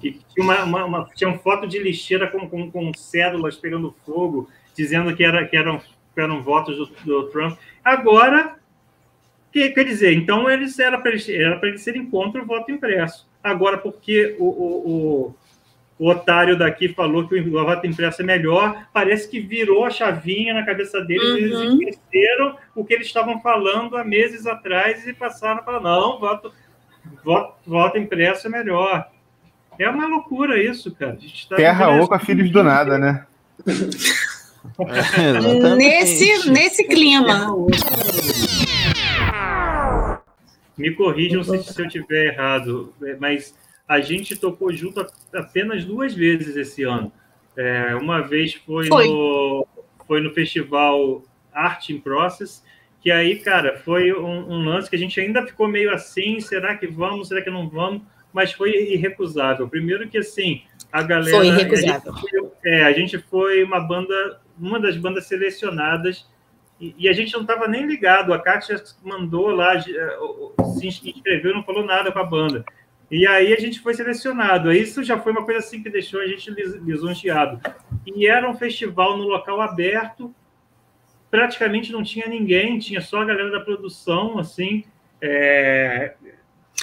que 0.00 0.20
tinha 0.34 0.44
uma, 0.44 0.64
uma, 0.64 0.84
uma, 0.84 1.08
tinha 1.14 1.28
uma 1.28 1.38
foto 1.38 1.66
de 1.66 1.78
lixeira 1.78 2.26
com, 2.28 2.48
com, 2.48 2.70
com 2.70 2.94
cédulas 2.94 3.56
pegando 3.56 3.94
fogo, 4.04 4.48
dizendo 4.74 5.14
que, 5.14 5.24
era, 5.24 5.46
que, 5.46 5.56
eram, 5.56 5.78
que 5.78 6.20
eram 6.20 6.42
votos 6.42 6.76
do, 6.76 6.86
do 7.04 7.28
Trump. 7.28 7.58
Agora, 7.84 8.56
que, 9.52 9.70
quer 9.70 9.84
dizer, 9.84 10.12
então 10.12 10.50
eles 10.50 10.78
era 10.78 10.98
para 10.98 11.10
eles, 11.10 11.28
era 11.28 11.58
eles 11.62 11.82
serem 11.82 12.06
contra 12.06 12.42
o 12.42 12.46
voto 12.46 12.70
impresso. 12.70 13.26
Agora, 13.42 13.78
porque 13.78 14.36
o, 14.38 14.44
o, 14.44 14.90
o, 14.90 15.34
o 15.98 16.10
otário 16.10 16.58
daqui 16.58 16.88
falou 16.88 17.26
que 17.26 17.38
o 17.38 17.50
voto 17.50 17.86
impresso 17.86 18.22
é 18.22 18.24
melhor, 18.24 18.86
parece 18.92 19.28
que 19.30 19.40
virou 19.40 19.84
a 19.84 19.90
chavinha 19.90 20.52
na 20.52 20.64
cabeça 20.64 21.00
deles 21.00 21.22
uhum. 21.22 21.36
eles 21.36 21.88
esqueceram 21.88 22.56
o 22.74 22.84
que 22.84 22.94
eles 22.94 23.06
estavam 23.06 23.40
falando 23.40 23.96
há 23.96 24.04
meses 24.04 24.46
atrás 24.46 25.06
e 25.06 25.14
passaram 25.14 25.62
para 25.62 25.80
não, 25.80 26.18
voto, 26.18 26.52
voto, 27.24 27.54
voto 27.66 27.98
impresso 27.98 28.46
é 28.46 28.50
melhor. 28.50 29.08
É 29.78 29.88
uma 29.88 30.06
loucura 30.06 30.62
isso, 30.62 30.94
cara. 30.94 31.18
Tá 31.48 31.56
Terra 31.56 31.90
oca, 32.02 32.18
filhos 32.18 32.50
do 32.50 32.62
nada, 32.62 32.98
né? 32.98 33.26
é, 34.78 35.74
nesse, 35.76 36.50
nesse 36.50 36.84
clima. 36.84 37.54
Me 40.76 40.90
corrijam 40.92 41.42
se, 41.42 41.62
se 41.62 41.80
eu 41.80 41.86
estiver 41.86 42.34
errado, 42.34 42.92
mas 43.18 43.54
a 43.88 44.00
gente 44.00 44.36
tocou 44.36 44.72
junto 44.72 45.06
apenas 45.34 45.84
duas 45.84 46.14
vezes 46.14 46.56
esse 46.56 46.82
ano. 46.82 47.12
É, 47.56 47.94
uma 47.94 48.20
vez 48.20 48.54
foi, 48.54 48.86
foi, 48.86 49.06
No, 49.06 49.66
foi 50.06 50.20
no 50.20 50.32
festival 50.32 51.22
Art 51.52 51.88
in 51.88 51.98
Process, 51.98 52.62
que 53.00 53.10
aí, 53.10 53.38
cara, 53.38 53.78
foi 53.78 54.12
um, 54.12 54.52
um, 54.52 54.64
lance 54.64 54.90
que 54.90 54.96
a 54.96 54.98
gente 54.98 55.18
ainda 55.18 55.46
ficou 55.46 55.68
meio 55.68 55.94
assim, 55.94 56.40
será 56.40 56.76
que 56.76 56.86
vamos, 56.86 57.28
será 57.28 57.40
que 57.40 57.50
não 57.50 57.68
vamos? 57.68 58.02
Mas 58.36 58.52
foi 58.52 58.92
irrecusável. 58.92 59.66
Primeiro 59.66 60.06
que, 60.10 60.18
assim, 60.18 60.60
a 60.92 61.02
galera... 61.02 61.34
Foi 61.34 61.46
irrecusável. 61.46 62.12
A 62.12 62.18
gente 62.18 62.30
foi, 62.30 62.50
é, 62.66 62.84
a 62.84 62.92
gente 62.92 63.18
foi 63.18 63.64
uma 63.64 63.80
banda, 63.80 64.42
uma 64.60 64.78
das 64.78 64.94
bandas 64.98 65.26
selecionadas 65.26 66.28
e, 66.78 66.94
e 66.98 67.08
a 67.08 67.14
gente 67.14 67.32
não 67.32 67.40
estava 67.40 67.66
nem 67.66 67.86
ligado. 67.86 68.34
A 68.34 68.38
Kátia 68.38 68.76
mandou 69.02 69.48
lá, 69.48 69.74
é, 69.74 69.82
se 70.78 70.86
inscreveu, 70.86 71.54
não 71.54 71.64
falou 71.64 71.82
nada 71.82 72.12
com 72.12 72.18
a 72.18 72.24
banda. 72.24 72.62
E 73.10 73.26
aí 73.26 73.54
a 73.54 73.58
gente 73.58 73.80
foi 73.80 73.94
selecionado. 73.94 74.70
Isso 74.70 75.02
já 75.02 75.18
foi 75.18 75.32
uma 75.32 75.46
coisa 75.46 75.60
assim 75.60 75.82
que 75.82 75.88
deixou 75.88 76.20
a 76.20 76.26
gente 76.26 76.50
lisonjeado. 76.50 77.58
E 78.04 78.26
era 78.26 78.46
um 78.50 78.54
festival 78.54 79.16
no 79.16 79.24
local 79.24 79.62
aberto, 79.62 80.34
praticamente 81.30 81.90
não 81.90 82.02
tinha 82.02 82.26
ninguém, 82.26 82.78
tinha 82.78 83.00
só 83.00 83.22
a 83.22 83.24
galera 83.24 83.50
da 83.50 83.60
produção, 83.60 84.38
assim. 84.38 84.84
É, 85.22 86.12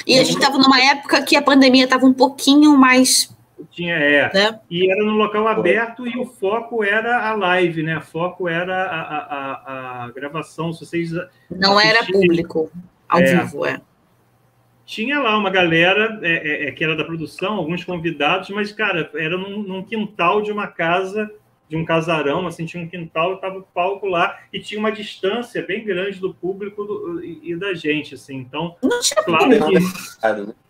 e 0.05 0.19
a 0.19 0.23
gente 0.23 0.35
estava 0.37 0.57
numa 0.57 0.81
época 0.81 1.21
que 1.23 1.35
a 1.35 1.41
pandemia 1.41 1.85
estava 1.85 2.05
um 2.05 2.13
pouquinho 2.13 2.77
mais. 2.77 3.33
Tinha, 3.71 3.95
é. 3.95 4.31
Né? 4.33 4.59
E 4.69 4.91
era 4.91 5.03
no 5.03 5.13
local 5.13 5.47
aberto 5.47 6.07
e 6.07 6.17
o 6.17 6.25
foco 6.25 6.83
era 6.83 7.27
a 7.29 7.33
live, 7.33 7.81
né? 7.83 7.97
O 7.97 8.01
foco 8.01 8.47
era 8.47 8.75
a, 8.75 9.01
a, 9.01 9.23
a, 9.23 10.03
a 10.05 10.11
gravação. 10.11 10.73
Se 10.73 10.85
vocês 10.85 11.11
Não 11.49 11.79
era 11.79 12.05
público, 12.05 12.71
ao 13.07 13.19
é, 13.19 13.35
vivo, 13.35 13.65
é. 13.65 13.81
Tinha 14.85 15.19
lá 15.19 15.37
uma 15.37 15.49
galera 15.49 16.19
é, 16.21 16.65
é, 16.65 16.67
é, 16.67 16.71
que 16.71 16.83
era 16.83 16.95
da 16.95 17.05
produção, 17.05 17.53
alguns 17.53 17.85
convidados, 17.85 18.49
mas, 18.49 18.71
cara, 18.71 19.09
era 19.15 19.37
num, 19.37 19.63
num 19.63 19.83
quintal 19.83 20.41
de 20.41 20.51
uma 20.51 20.67
casa 20.67 21.31
de 21.73 21.77
um 21.77 21.83
casarão, 21.83 22.45
assim, 22.45 22.67
tinha 22.67 22.83
um 22.83 22.87
quintal, 22.87 23.33
estava 23.33 23.57
o 23.57 23.63
palco 23.63 24.05
lá 24.05 24.39
e 24.53 24.59
tinha 24.59 24.79
uma 24.79 24.91
distância 24.91 25.59
bem 25.63 25.83
grande 25.83 26.19
do 26.19 26.31
público 26.31 26.83
do, 26.83 27.23
e, 27.23 27.51
e, 27.51 27.55
da 27.55 27.73
gente, 27.73 28.13
assim. 28.13 28.37
Então, 28.37 28.75
claro 29.25 29.49
que 29.49 29.77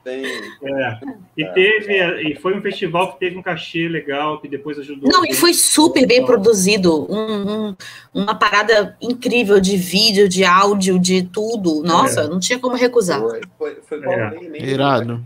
é, 0.05 0.99
e 1.37 1.45
teve 1.45 2.29
e 2.29 2.35
foi 2.35 2.57
um 2.57 2.61
festival 2.61 3.13
que 3.13 3.19
teve 3.19 3.37
um 3.37 3.41
cachê 3.41 3.87
legal 3.87 4.39
que 4.39 4.47
depois 4.47 4.79
ajudou. 4.79 5.09
Não, 5.09 5.25
e 5.25 5.33
foi 5.33 5.53
super 5.53 6.07
bem 6.07 6.25
produzido, 6.25 7.05
um, 7.11 7.69
um, 7.69 7.75
uma 8.13 8.35
parada 8.35 8.97
incrível 9.01 9.59
de 9.59 9.75
vídeo, 9.75 10.29
de 10.29 10.45
áudio, 10.45 10.97
de 10.99 11.23
tudo. 11.23 11.83
Nossa, 11.83 12.21
é. 12.21 12.27
não 12.27 12.39
tinha 12.39 12.59
como 12.59 12.75
recusar. 12.75 13.19
Foi, 13.19 13.41
foi, 13.57 13.75
foi 13.81 14.05
é. 14.05 14.63
Irado. 14.63 15.21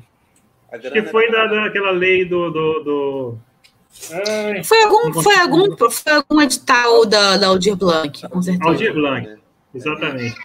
Acho 0.72 0.92
que 0.92 1.04
foi 1.04 1.32
da, 1.32 1.46
daquela 1.46 1.92
lei 1.92 2.26
do, 2.26 2.52
do, 2.52 2.80
do 2.84 3.38
foi 4.64 4.84
algum, 4.84 5.22
foi 5.22 5.36
algum, 5.36 5.78
foi 5.90 6.14
algum 6.14 6.42
edital 6.42 7.06
da, 7.06 7.38
da 7.38 7.48
Aldir 7.48 7.76
Blanc, 7.76 8.28
com 8.30 8.42
certeza. 8.42 8.70
Aldir 8.70 8.94
Blanc, 8.94 9.38
exatamente. 9.74 10.36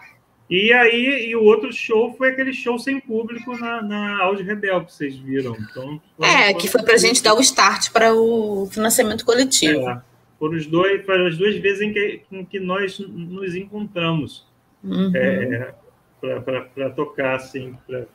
E 0.53 0.71
aí, 0.71 1.31
e 1.31 1.35
o 1.35 1.43
outro 1.45 1.73
show 1.73 2.15
foi 2.19 2.29
aquele 2.29 2.53
show 2.53 2.79
sem 2.79 3.01
público 3.01 3.57
na, 3.57 3.81
na 3.81 4.23
Audi 4.23 4.43
Rebel, 4.43 4.85
que 4.85 4.93
vocês 4.93 5.17
viram. 5.17 5.57
Então, 5.59 5.99
é, 6.21 6.53
que 6.53 6.69
foi 6.69 6.83
para 6.83 6.93
a 6.93 6.99
gente 6.99 7.23
dar 7.23 7.33
o 7.33 7.41
start 7.41 7.91
para 7.91 8.15
o 8.15 8.69
financiamento 8.71 9.25
coletivo. 9.25 9.89
É, 9.89 10.03
foram, 10.39 10.59
os 10.59 10.67
dois, 10.67 11.07
foram 11.07 11.27
as 11.27 11.39
duas 11.39 11.57
vezes 11.57 11.81
em 11.81 11.93
que, 11.95 12.23
em 12.31 12.45
que 12.45 12.61
nós 12.61 12.99
nos 12.99 13.55
encontramos. 13.55 14.47
Uhum. 14.85 15.11
É, 15.17 15.75
para 16.23 16.91
tocar, 16.91 17.35
assim. 17.35 17.77
Pra... 17.87 18.07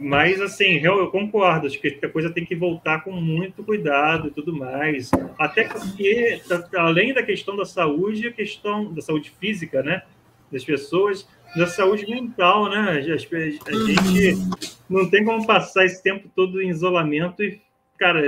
Mas, 0.00 0.40
assim, 0.40 0.78
eu, 0.78 0.98
eu, 0.98 1.10
concordo, 1.10 1.66
acho 1.66 1.78
que 1.78 1.98
a 2.02 2.08
coisa 2.08 2.32
tem 2.32 2.44
que 2.44 2.56
voltar 2.56 3.04
com 3.04 3.12
muito 3.12 3.62
cuidado 3.62 4.28
e 4.28 4.30
tudo 4.30 4.56
mais. 4.56 5.10
Até 5.38 5.68
porque, 5.68 6.40
além 6.74 7.12
da 7.12 7.22
questão 7.22 7.54
da 7.54 7.66
saúde, 7.66 8.28
a 8.28 8.32
questão 8.32 8.92
da 8.92 9.02
saúde 9.02 9.30
física, 9.38 9.82
né, 9.82 10.02
das 10.50 10.64
pessoas, 10.64 11.28
da 11.54 11.66
saúde 11.66 12.08
mental, 12.08 12.70
né? 12.70 12.90
A, 12.92 13.00
gente 13.00 13.28
não 14.88 15.08
tem 15.10 15.24
como 15.24 15.46
passar 15.46 15.84
esse 15.84 16.02
tempo 16.02 16.30
todo 16.34 16.62
em 16.62 16.70
isolamento 16.70 17.42
e, 17.42 17.60
cara, 17.98 18.22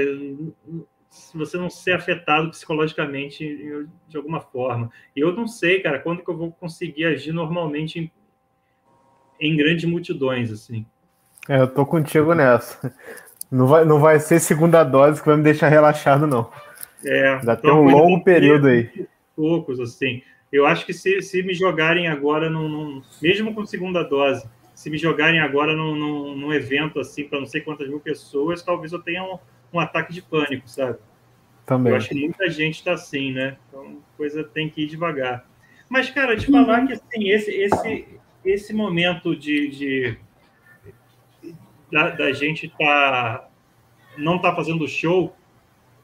se 1.08 1.36
você 1.36 1.56
não 1.56 1.70
ser 1.70 1.92
afetado 1.92 2.50
psicologicamente 2.50 3.88
de 4.08 4.16
alguma 4.16 4.40
forma. 4.40 4.90
Eu 5.16 5.32
não 5.32 5.46
sei, 5.46 5.80
cara, 5.80 5.98
quando 5.98 6.22
que 6.22 6.30
eu 6.30 6.36
vou 6.36 6.52
conseguir 6.52 7.06
agir 7.06 7.32
normalmente 7.32 7.98
em 7.98 8.10
em 9.40 9.56
grandes 9.56 9.84
multidões, 9.84 10.52
assim. 10.52 10.84
É, 11.48 11.60
eu 11.60 11.68
tô 11.68 11.86
contigo 11.86 12.34
nessa. 12.34 12.92
Não 13.50 13.66
vai, 13.66 13.84
não 13.84 13.98
vai 13.98 14.20
ser 14.20 14.38
segunda 14.38 14.84
dose 14.84 15.20
que 15.20 15.26
vai 15.26 15.36
me 15.36 15.42
deixar 15.42 15.68
relaxado, 15.68 16.26
não. 16.26 16.50
É, 17.04 17.40
Já 17.42 17.56
tem 17.56 17.72
um 17.72 17.90
longo 17.90 18.22
período 18.22 18.68
aí. 18.68 19.06
Poucos, 19.34 19.80
assim. 19.80 20.22
Eu 20.52 20.66
acho 20.66 20.84
que 20.84 20.92
se, 20.92 21.22
se 21.22 21.42
me 21.42 21.54
jogarem 21.54 22.08
agora, 22.08 22.50
num, 22.50 22.68
num, 22.68 23.02
mesmo 23.22 23.54
com 23.54 23.64
segunda 23.64 24.02
dose, 24.02 24.44
se 24.74 24.90
me 24.90 24.98
jogarem 24.98 25.40
agora 25.40 25.74
num, 25.74 25.94
num, 25.94 26.36
num 26.36 26.52
evento 26.52 26.98
assim 26.98 27.24
para 27.24 27.38
não 27.38 27.46
sei 27.46 27.60
quantas 27.60 27.88
mil 27.88 28.00
pessoas, 28.00 28.62
talvez 28.62 28.92
eu 28.92 28.98
tenha 29.00 29.22
um, 29.22 29.38
um, 29.72 29.78
ataque 29.78 30.12
de 30.12 30.22
pânico, 30.22 30.68
sabe? 30.68 30.98
Também. 31.64 31.92
Eu 31.92 31.96
acho 31.96 32.08
que 32.08 32.14
muita 32.14 32.48
gente 32.50 32.76
está 32.76 32.92
assim, 32.92 33.32
né? 33.32 33.56
Então, 33.68 33.98
coisa 34.16 34.42
tem 34.42 34.68
que 34.68 34.82
ir 34.82 34.86
devagar. 34.86 35.44
Mas, 35.88 36.10
cara, 36.10 36.36
te 36.36 36.50
falar 36.50 36.86
que 36.86 36.94
assim, 36.94 37.28
esse, 37.28 37.50
esse, 37.50 38.06
esse 38.44 38.72
momento 38.72 39.36
de, 39.36 39.68
de 39.68 40.18
da, 41.90 42.10
da, 42.10 42.32
gente 42.32 42.68
tá 42.78 43.48
não 44.16 44.38
tá 44.38 44.54
fazendo 44.54 44.86
show, 44.88 45.34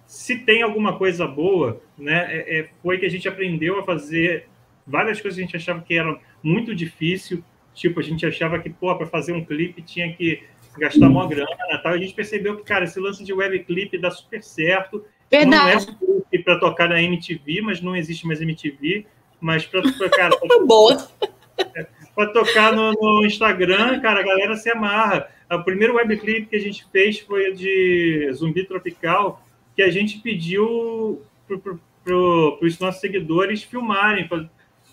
se 0.06 0.38
tem 0.38 0.62
alguma 0.62 0.96
coisa 0.96 1.26
boa, 1.26 1.80
né, 1.98 2.26
é, 2.30 2.60
é, 2.60 2.70
foi 2.82 2.98
que 2.98 3.06
a 3.06 3.10
gente 3.10 3.28
aprendeu 3.28 3.78
a 3.78 3.84
fazer 3.84 4.48
várias 4.86 5.20
coisas 5.20 5.36
que 5.36 5.42
a 5.42 5.46
gente 5.46 5.56
achava 5.56 5.82
que 5.82 5.94
eram 5.94 6.18
muito 6.42 6.74
difícil, 6.74 7.42
tipo 7.74 8.00
a 8.00 8.02
gente 8.02 8.24
achava 8.24 8.58
que 8.58 8.70
pô 8.70 8.94
para 8.96 9.06
fazer 9.06 9.32
um 9.32 9.44
clipe 9.44 9.82
tinha 9.82 10.12
que 10.12 10.42
gastar 10.78 11.08
uma 11.08 11.26
grana, 11.26 11.80
tal. 11.82 11.92
A 11.92 11.98
gente 11.98 12.14
percebeu 12.14 12.56
que 12.56 12.62
cara 12.62 12.84
esse 12.84 13.00
lance 13.00 13.24
de 13.24 13.32
web 13.32 13.58
clip 13.64 13.96
dá 13.98 14.10
super 14.10 14.42
certo 14.42 15.04
Verdade. 15.30 15.86
Não 16.00 16.24
é 16.32 16.38
para 16.38 16.58
tocar 16.58 16.88
na 16.88 17.02
MTV, 17.02 17.60
mas 17.62 17.80
não 17.80 17.96
existe 17.96 18.26
mais 18.26 18.40
MTV. 18.40 19.06
Mas 19.40 19.66
para 19.66 19.82
tocar. 19.82 20.30
Boa. 20.66 21.08
Para 22.16 22.32
tocar 22.32 22.72
no, 22.72 22.92
no, 22.94 23.26
Instagram, 23.26 24.00
cara, 24.00 24.20
a 24.20 24.24
galera 24.24 24.56
se 24.56 24.70
amarra. 24.70 25.28
O 25.52 25.62
primeiro 25.62 25.96
webclip 25.96 26.46
que 26.46 26.56
a 26.56 26.60
gente 26.60 26.86
fez 26.90 27.20
foi 27.20 27.52
de 27.52 28.32
Zumbi 28.32 28.64
Tropical, 28.64 29.44
que 29.76 29.82
a 29.82 29.90
gente 29.90 30.18
pediu 30.20 31.22
para 31.46 32.16
os 32.62 32.78
nossos 32.78 33.02
seguidores 33.02 33.62
filmarem, 33.62 34.26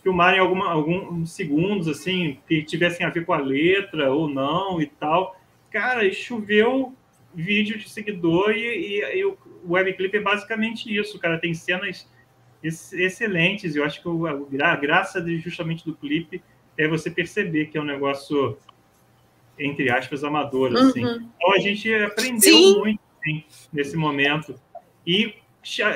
filmarem 0.03 0.41
alguma, 0.41 0.69
alguns 0.69 1.31
segundos, 1.31 1.87
assim, 1.87 2.39
que 2.45 2.61
tivessem 2.61 3.05
a 3.05 3.09
ver 3.09 3.25
com 3.25 3.31
a 3.31 3.39
letra 3.39 4.11
ou 4.11 4.27
não 4.27 4.81
e 4.81 4.85
tal. 4.85 5.39
Cara, 5.71 6.11
choveu 6.11 6.93
vídeo 7.33 7.77
de 7.77 7.89
seguidor 7.89 8.51
e, 8.51 8.99
e, 8.99 9.19
e 9.19 9.25
o 9.25 9.37
webclip 9.69 10.17
é 10.17 10.19
basicamente 10.19 10.93
isso, 10.93 11.17
cara. 11.17 11.39
Tem 11.39 11.53
cenas 11.53 12.05
excelentes. 12.61 13.77
Eu 13.77 13.85
acho 13.85 14.03
que 14.03 14.61
a 14.61 14.75
graça 14.75 15.21
de, 15.21 15.39
justamente 15.39 15.85
do 15.85 15.95
clipe 15.95 16.43
é 16.77 16.87
você 16.87 17.09
perceber 17.09 17.67
que 17.67 17.77
é 17.77 17.81
um 17.81 17.85
negócio, 17.85 18.57
entre 19.57 19.89
aspas, 19.91 20.23
amador. 20.23 20.75
Assim. 20.75 21.05
Uhum. 21.05 21.29
Então 21.35 21.53
a 21.53 21.59
gente 21.59 21.93
aprendeu 21.93 22.41
Sim. 22.41 22.79
muito 22.79 23.01
assim, 23.19 23.43
nesse 23.71 23.95
momento. 23.95 24.55
E, 25.05 25.33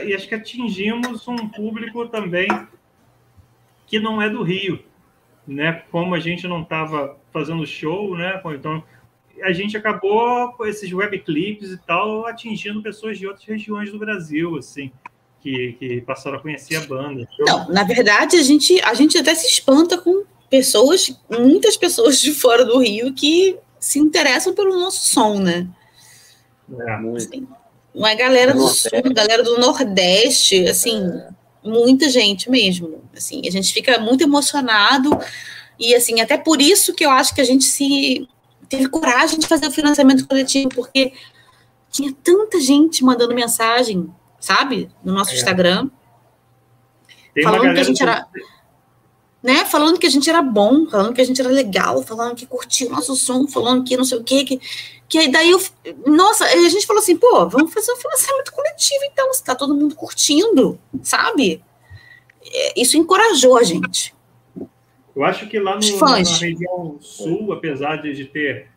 e 0.06 0.14
acho 0.14 0.28
que 0.28 0.36
atingimos 0.36 1.28
um 1.28 1.48
público 1.48 2.08
também 2.08 2.48
que 3.86 4.00
não 4.00 4.22
é 4.22 4.30
do 4.30 4.44
Rio. 4.44 4.84
Né? 5.48 5.84
Como 5.92 6.14
a 6.14 6.20
gente 6.20 6.48
não 6.48 6.62
estava 6.62 7.18
fazendo 7.32 7.66
show, 7.66 8.18
né? 8.18 8.42
Então 8.54 8.84
a 9.44 9.52
gente 9.54 9.78
acabou 9.78 10.52
com 10.54 10.66
esses 10.66 10.92
webclips 10.92 11.72
e 11.72 11.78
tal 11.78 12.26
atingindo 12.26 12.82
pessoas 12.82 13.18
de 13.18 13.28
outras 13.28 13.46
regiões 13.46 13.92
do 13.92 14.00
Brasil, 14.00 14.58
assim, 14.58 14.92
que, 15.42 15.74
que 15.74 16.02
passaram 16.02 16.38
a 16.38 16.42
conhecer 16.42 16.76
a 16.76 16.86
banda. 16.86 17.28
Não, 17.40 17.70
na 17.70 17.84
verdade 17.84 18.36
a 18.36 18.44
gente 18.44 18.82
a 18.82 18.94
gente 18.94 19.18
até 19.18 19.34
se 19.36 19.48
espanta 19.48 19.98
com 19.98 20.26
pessoas, 20.50 21.14
muitas 21.30 21.76
pessoas 21.76 22.20
de 22.20 22.32
fora 22.34 22.64
do 22.64 22.80
Rio 22.80 23.14
que 23.14 23.58
se 23.80 24.00
interessam 24.00 24.54
pelo 24.54 24.78
nosso 24.80 25.08
som, 25.08 25.40
né? 25.40 25.68
É, 26.80 26.94
assim, 27.16 27.48
uma 27.94 28.14
galera 28.14 28.54
do 28.54 28.68
Sul, 28.68 28.90
galera 29.14 29.44
do 29.44 29.58
Nordeste, 29.58 30.68
assim, 30.68 31.08
é. 31.08 31.30
muita 31.64 32.10
gente 32.10 32.50
mesmo. 32.50 33.02
Assim, 33.16 33.42
a 33.48 33.52
gente 33.52 33.74
fica 33.74 34.00
muito 34.00 34.24
emocionado 34.24 35.18
e 35.80 35.96
assim, 35.96 36.22
até 36.22 36.38
por 36.38 36.62
isso 36.62 36.94
que 36.94 37.06
eu 37.06 37.10
acho 37.10 37.34
que 37.34 37.42
a 37.42 37.46
gente 37.46 37.66
se 37.66 38.28
teve 38.68 38.90
coragem 38.90 39.40
de 39.40 39.48
fazer 39.48 39.68
o 39.68 39.72
financiamento 39.72 40.28
coletivo, 40.28 40.70
porque 40.70 41.14
tinha 41.90 42.14
tanta 42.24 42.60
gente 42.60 43.04
mandando 43.04 43.34
mensagem, 43.34 44.10
sabe, 44.40 44.90
no 45.04 45.14
nosso 45.14 45.32
é. 45.32 45.36
Instagram, 45.36 45.90
Tem 47.34 47.44
falando 47.44 47.74
que 47.74 47.80
a 47.80 47.84
gente 47.84 48.04
era, 48.04 48.28
né, 49.48 49.64
falando 49.64 49.98
que 49.98 50.06
a 50.06 50.10
gente 50.10 50.30
era 50.30 50.42
bom, 50.42 50.86
falando 50.88 51.14
que 51.14 51.22
a 51.22 51.24
gente 51.24 51.40
era 51.40 51.50
legal, 51.50 52.04
falando 52.04 52.36
que 52.36 52.46
curtia 52.46 52.86
o 52.88 52.92
nosso 52.92 53.16
som, 53.16 53.48
falando 53.48 53.82
que 53.86 53.96
não 53.96 54.04
sei 54.04 54.18
o 54.18 54.24
quê, 54.24 54.44
que, 54.44 54.60
que 55.08 55.30
daí 55.30 55.52
eu, 55.52 55.62
nossa, 56.06 56.44
a 56.44 56.68
gente 56.68 56.86
falou 56.86 57.02
assim, 57.02 57.16
pô, 57.16 57.48
vamos 57.48 57.74
fazer 57.74 57.94
um 57.94 57.96
financiamento 57.96 58.52
coletivo, 58.52 59.06
então, 59.06 59.34
se 59.34 59.42
tá 59.42 59.56
todo 59.56 59.74
mundo 59.74 59.96
curtindo, 59.96 60.78
sabe? 61.02 61.64
É, 62.46 62.82
isso 62.82 62.98
encorajou 62.98 63.58
a 63.58 63.64
gente. 63.64 64.14
Eu 65.16 65.24
acho 65.24 65.48
que 65.48 65.58
lá 65.58 65.80
no, 65.80 66.00
na 66.00 66.16
região 66.18 66.98
sul, 67.00 67.54
apesar 67.54 68.02
de 68.02 68.26
ter 68.26 68.68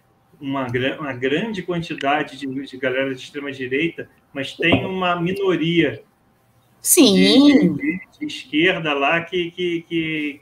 uma, 0.40 0.68
uma 1.00 1.12
grande 1.12 1.62
quantidade 1.64 2.36
de, 2.36 2.46
de 2.46 2.76
galera 2.76 3.12
de 3.12 3.20
extrema-direita, 3.20 4.08
mas 4.32 4.52
tem 4.52 4.86
uma 4.86 5.20
minoria 5.20 6.00
Sim. 6.80 7.14
De, 7.14 7.68
de, 7.70 8.00
de, 8.20 8.26
esquerda 8.26 8.94
lá 8.94 9.20
que, 9.20 9.50
que, 9.50 9.82
que, 9.88 10.40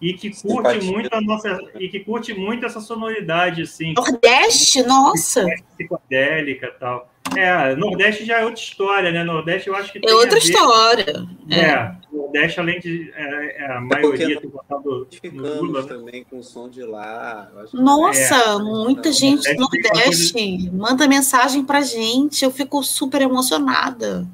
e 0.00 0.12
que 0.12 0.30
curte 0.30 0.80
Simpatia. 0.80 0.92
muito 0.92 1.08
a 1.12 1.20
nossa 1.20 1.58
e 1.78 1.88
que 1.88 2.00
curte 2.00 2.32
muito 2.34 2.64
essa 2.64 2.80
sonoridade 2.80 3.62
assim 3.62 3.94
Nordeste 3.94 4.82
nossa 4.82 5.44
psicodélica 5.76 6.72
tal 6.78 7.12
é 7.36 7.74
Nordeste 7.74 8.24
já 8.24 8.40
é 8.40 8.44
outra 8.44 8.60
história 8.60 9.10
né 9.10 9.24
Nordeste 9.24 9.68
eu 9.68 9.74
acho 9.74 9.92
que 9.92 10.00
é 10.06 10.14
outra 10.14 10.38
história 10.38 11.26
é. 11.50 11.60
é 11.60 11.96
Nordeste 12.12 12.60
além 12.60 12.78
de 12.78 13.12
é, 13.14 13.64
é 13.64 13.72
a 13.72 13.80
maioria 13.80 14.40
tem 14.40 14.50
votado 14.50 15.08
no 15.32 15.62
Lula 15.62 15.82
né? 15.82 15.88
também 15.88 16.24
com 16.24 16.38
o 16.38 16.44
som 16.44 16.68
de 16.68 16.82
lá 16.84 17.50
nossa 17.72 18.36
é. 18.36 18.58
muita 18.58 19.12
gente 19.12 19.52
do 19.54 19.60
Nordeste 19.60 20.32
coisa... 20.32 20.72
manda 20.72 21.08
mensagem 21.08 21.64
pra 21.64 21.80
gente 21.80 22.44
eu 22.44 22.50
fico 22.52 22.82
super 22.84 23.20
emocionada 23.20 24.26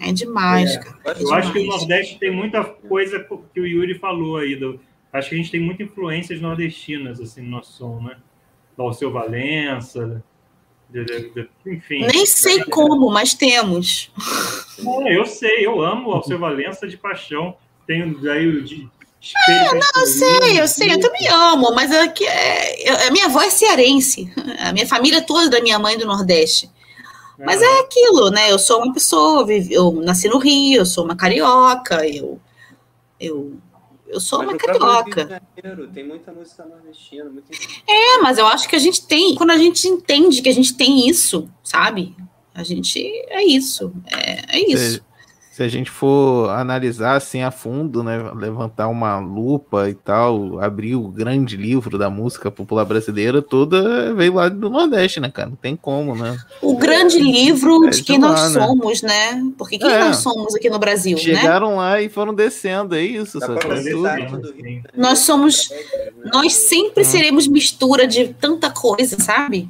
é 0.00 0.12
demais, 0.12 0.74
é. 0.74 0.78
cara. 0.78 0.98
É 1.04 1.10
eu 1.10 1.14
demais. 1.14 1.44
acho 1.44 1.52
que 1.52 1.58
o 1.58 1.66
Nordeste 1.66 2.18
tem 2.18 2.30
muita 2.30 2.64
coisa 2.64 3.20
que 3.52 3.60
o 3.60 3.66
Yuri 3.66 3.98
falou 3.98 4.38
aí. 4.38 4.56
Do, 4.56 4.80
acho 5.12 5.28
que 5.28 5.34
a 5.34 5.38
gente 5.38 5.50
tem 5.50 5.60
muita 5.60 5.82
influências 5.82 6.40
nordestinas 6.40 7.20
assim, 7.20 7.42
no 7.42 7.50
nosso 7.50 7.72
som, 7.72 8.00
né? 8.00 8.16
Do 8.76 8.82
Alceu 8.84 9.12
Valença, 9.12 10.24
de, 10.88 11.04
de, 11.04 11.30
de, 11.30 11.48
enfim. 11.66 12.06
Nem 12.06 12.24
sei 12.24 12.64
como, 12.64 13.10
mas 13.10 13.34
temos. 13.34 14.10
É, 15.06 15.16
eu 15.16 15.26
sei, 15.26 15.66
eu 15.66 15.82
amo 15.82 16.08
o 16.08 16.12
Alceu 16.12 16.38
Valença 16.38 16.88
de 16.88 16.96
paixão. 16.96 17.56
Tenho 17.86 18.18
daí 18.20 18.46
o 18.46 18.62
de. 18.62 18.88
É, 19.48 19.74
não, 19.74 20.02
eu 20.02 20.06
sei, 20.06 20.60
eu 20.60 20.66
sei, 20.66 20.94
eu 20.94 21.00
também 21.00 21.28
amo, 21.28 21.74
mas 21.74 21.92
é 21.92 22.08
que 22.08 22.24
é, 22.24 23.06
a 23.06 23.10
minha 23.10 23.26
avó 23.26 23.42
é 23.42 23.50
cearense, 23.50 24.32
a 24.58 24.72
minha 24.72 24.86
família 24.86 25.20
toda 25.20 25.50
da 25.50 25.60
minha 25.60 25.78
mãe 25.78 25.98
do 25.98 26.06
Nordeste. 26.06 26.70
Mas 27.44 27.62
é 27.62 27.80
aquilo, 27.80 28.30
né? 28.30 28.50
Eu 28.50 28.58
sou 28.58 28.82
uma 28.82 28.92
pessoa, 28.92 29.46
eu 29.70 29.92
nasci 29.92 30.28
no 30.28 30.38
Rio, 30.38 30.80
eu 30.80 30.86
sou 30.86 31.04
uma 31.04 31.16
carioca, 31.16 32.06
eu, 32.06 32.40
eu, 33.18 33.56
eu 34.06 34.20
sou 34.20 34.40
mas 34.40 34.48
uma 34.48 34.58
carioca. 34.58 35.42
tem 35.92 36.06
muita 36.06 36.32
música 36.32 36.64
nordestina. 36.64 37.30
Muita... 37.30 37.52
É, 37.88 38.18
mas 38.22 38.38
eu 38.38 38.46
acho 38.46 38.68
que 38.68 38.76
a 38.76 38.80
gente 38.80 39.06
tem, 39.06 39.34
quando 39.34 39.50
a 39.50 39.58
gente 39.58 39.86
entende 39.88 40.42
que 40.42 40.48
a 40.48 40.54
gente 40.54 40.76
tem 40.76 41.08
isso, 41.08 41.48
sabe? 41.62 42.16
A 42.54 42.62
gente 42.62 43.00
é 43.28 43.42
isso, 43.44 43.92
é, 44.06 44.56
é 44.58 44.72
isso 44.72 45.02
se 45.50 45.64
a 45.64 45.68
gente 45.68 45.90
for 45.90 46.48
analisar 46.50 47.16
assim 47.16 47.42
a 47.42 47.50
fundo, 47.50 48.04
né, 48.04 48.30
levantar 48.36 48.86
uma 48.86 49.18
lupa 49.18 49.90
e 49.90 49.94
tal, 49.94 50.60
abrir 50.60 50.94
o 50.94 51.08
grande 51.08 51.56
livro 51.56 51.98
da 51.98 52.08
música 52.08 52.52
popular 52.52 52.84
brasileira, 52.84 53.42
toda 53.42 54.14
veio 54.14 54.34
lá 54.34 54.48
do 54.48 54.70
Nordeste, 54.70 55.18
né, 55.18 55.28
cara? 55.28 55.50
Não 55.50 55.56
tem 55.56 55.74
como, 55.74 56.14
né? 56.14 56.38
O 56.62 56.76
grande 56.76 57.18
livro 57.18 57.84
é, 57.84 57.90
de 57.90 58.04
quem 58.04 58.16
nós 58.16 58.54
né? 58.54 58.60
somos, 58.60 59.02
né? 59.02 59.42
Porque 59.58 59.76
quem 59.76 59.90
é. 59.90 59.98
nós 59.98 60.18
somos 60.18 60.54
aqui 60.54 60.70
no 60.70 60.78
Brasil, 60.78 61.16
né? 61.16 61.22
Chegaram 61.22 61.70
né? 61.70 61.76
lá 61.76 62.00
e 62.00 62.08
foram 62.08 62.32
descendo, 62.32 62.94
é 62.94 63.02
isso. 63.02 63.40
Só 63.40 63.56
tudo, 63.56 64.02
né? 64.02 64.82
Nós 64.96 65.18
somos, 65.18 65.68
nós 66.32 66.52
sempre 66.52 67.04
seremos 67.04 67.48
mistura 67.48 68.06
de 68.06 68.28
tanta 68.34 68.70
coisa, 68.70 69.18
sabe? 69.18 69.68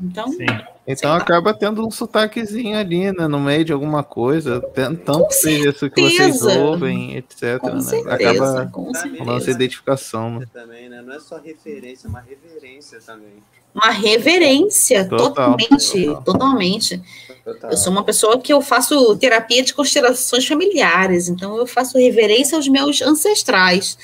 Então. 0.00 0.32
Sim. 0.32 0.46
Então 0.90 1.12
acaba 1.12 1.52
tendo 1.52 1.86
um 1.86 1.90
sotaquezinho 1.90 2.78
ali, 2.78 3.12
né? 3.12 3.28
No 3.28 3.38
meio 3.38 3.62
de 3.62 3.74
alguma 3.74 4.02
coisa. 4.02 4.58
Tanto 5.04 5.30
seja 5.32 5.68
isso 5.68 5.90
que 5.90 6.00
vocês 6.00 6.40
ouvem, 6.40 7.14
etc. 7.18 7.58
Com 7.60 7.74
né? 7.74 7.80
certeza, 7.82 8.14
acaba 8.14 8.66
com 8.72 8.90
essa 9.36 9.50
identificação. 9.50 10.40
Né? 10.40 10.46
Também, 10.50 10.88
né? 10.88 11.02
Não 11.02 11.12
é 11.12 11.20
só 11.20 11.36
referência, 11.36 12.06
é 12.06 12.08
uma 12.08 12.20
reverência 12.22 12.98
também. 13.04 13.42
Uma 13.74 13.90
reverência, 13.90 15.04
Total. 15.06 15.28
totalmente. 15.28 16.06
Total. 16.06 16.22
Totalmente. 16.22 17.02
Total. 17.44 17.70
Eu 17.70 17.76
sou 17.76 17.92
uma 17.92 18.02
pessoa 18.02 18.40
que 18.40 18.50
eu 18.50 18.62
faço 18.62 19.14
terapia 19.18 19.62
de 19.62 19.74
constelações 19.74 20.48
familiares, 20.48 21.28
então 21.28 21.54
eu 21.58 21.66
faço 21.66 21.98
reverência 21.98 22.56
aos 22.56 22.66
meus 22.66 23.02
ancestrais. 23.02 23.98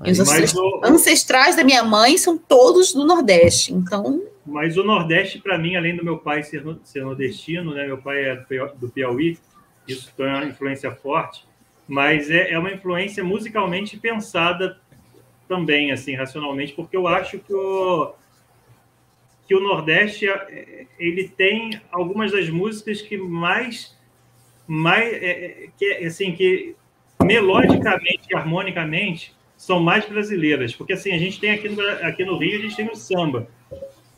Os 0.00 0.18
ancestrais 0.82 1.54
da 1.54 1.62
minha 1.62 1.84
mãe 1.84 2.18
são 2.18 2.36
todos 2.36 2.92
do 2.92 3.04
Nordeste, 3.04 3.72
então 3.72 4.20
mas 4.50 4.76
o 4.76 4.82
Nordeste, 4.82 5.38
para 5.38 5.56
mim, 5.56 5.76
além 5.76 5.96
do 5.96 6.04
meu 6.04 6.18
pai 6.18 6.42
ser, 6.42 6.64
ser 6.82 7.04
nordestino, 7.04 7.72
né? 7.72 7.86
Meu 7.86 7.98
pai 7.98 8.24
é 8.24 8.44
do 8.76 8.88
Piauí, 8.88 9.38
isso 9.86 10.12
tem 10.16 10.26
uma 10.26 10.44
influência 10.44 10.90
forte, 10.90 11.44
mas 11.86 12.28
é, 12.30 12.52
é 12.52 12.58
uma 12.58 12.72
influência 12.72 13.22
musicalmente 13.22 13.96
pensada 13.96 14.78
também, 15.48 15.92
assim, 15.92 16.14
racionalmente, 16.14 16.72
porque 16.72 16.96
eu 16.96 17.06
acho 17.06 17.38
que 17.38 17.52
o, 17.52 18.12
que 19.46 19.54
o 19.54 19.60
Nordeste 19.60 20.26
ele 20.98 21.28
tem 21.28 21.80
algumas 21.90 22.30
das 22.32 22.48
músicas 22.48 23.02
que 23.02 23.16
mais 23.16 23.98
mais 24.66 25.12
é, 25.12 25.30
é 25.30 25.68
que 25.76 25.92
assim 26.04 26.32
que 26.32 26.76
melodicamente 27.24 28.28
e 28.30 28.36
harmonicamente 28.36 29.34
são 29.56 29.80
mais 29.80 30.06
brasileiras 30.06 30.72
porque 30.72 30.92
assim 30.92 31.10
a 31.12 31.18
gente 31.18 31.40
tem 31.40 31.50
aqui 31.50 31.68
no, 31.68 31.82
aqui 32.06 32.24
no 32.24 32.38
Rio 32.38 32.60
a 32.60 32.62
gente 32.62 32.76
tem 32.76 32.88
o 32.88 32.94
samba 32.94 33.48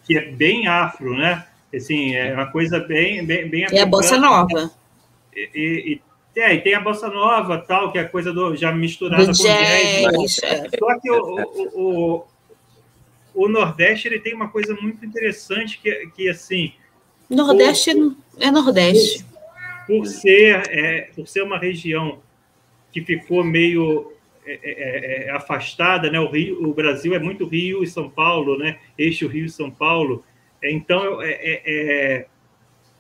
que 0.05 0.17
é 0.17 0.31
bem 0.31 0.67
afro, 0.67 1.17
né? 1.17 1.47
Assim, 1.75 2.15
é 2.15 2.35
uma 2.35 2.47
coisa 2.47 2.81
bem 2.81 3.25
bem, 3.25 3.49
bem 3.49 3.67
É 3.71 3.81
a 3.81 3.87
bossa 3.87 4.19
nova. 4.19 4.71
E, 5.35 6.01
e, 6.35 6.41
é, 6.41 6.55
e 6.55 6.61
tem 6.61 6.75
a 6.75 6.81
bossa 6.81 7.09
nova, 7.09 7.59
tal, 7.59 7.93
que 7.93 7.99
é 7.99 8.03
a 8.03 8.09
coisa 8.09 8.33
do 8.33 8.55
já 8.57 8.73
misturada 8.73 9.27
do 9.27 9.37
com 9.37 9.45
jazz. 9.45 10.37
jazz 10.37 10.43
é. 10.43 10.69
Só 10.79 11.01
que 11.01 11.11
o, 11.11 11.25
o, 11.25 11.81
o, 11.81 12.25
o, 13.35 13.49
Nordeste 13.49 14.09
ele 14.09 14.21
tem 14.21 14.35
uma 14.35 14.49
coisa 14.49 14.75
muito 14.75 15.05
interessante 15.05 15.79
que, 15.79 16.11
que 16.15 16.29
assim, 16.29 16.73
Nordeste 17.29 17.91
é 18.39 18.51
Nordeste. 18.51 19.25
Por 19.87 20.07
ser, 20.07 20.63
é, 20.69 21.11
por 21.15 21.27
ser 21.27 21.43
uma 21.43 21.59
região 21.59 22.19
que 22.93 23.03
ficou 23.03 23.43
meio 23.43 24.12
é, 24.45 24.61
é, 24.63 25.25
é, 25.27 25.31
afastada, 25.31 26.11
né? 26.11 26.19
O 26.19 26.31
Rio, 26.31 26.69
o 26.69 26.75
Brasil 26.75 27.15
é 27.15 27.19
muito 27.19 27.47
Rio 27.47 27.83
e 27.83 27.87
São 27.87 28.09
Paulo, 28.11 28.59
né? 28.59 28.79
Eixo 28.99 29.27
Rio 29.29 29.47
e 29.47 29.51
São 29.51 29.71
Paulo. 29.71 30.25
Então, 30.63 31.19
é, 31.23 32.27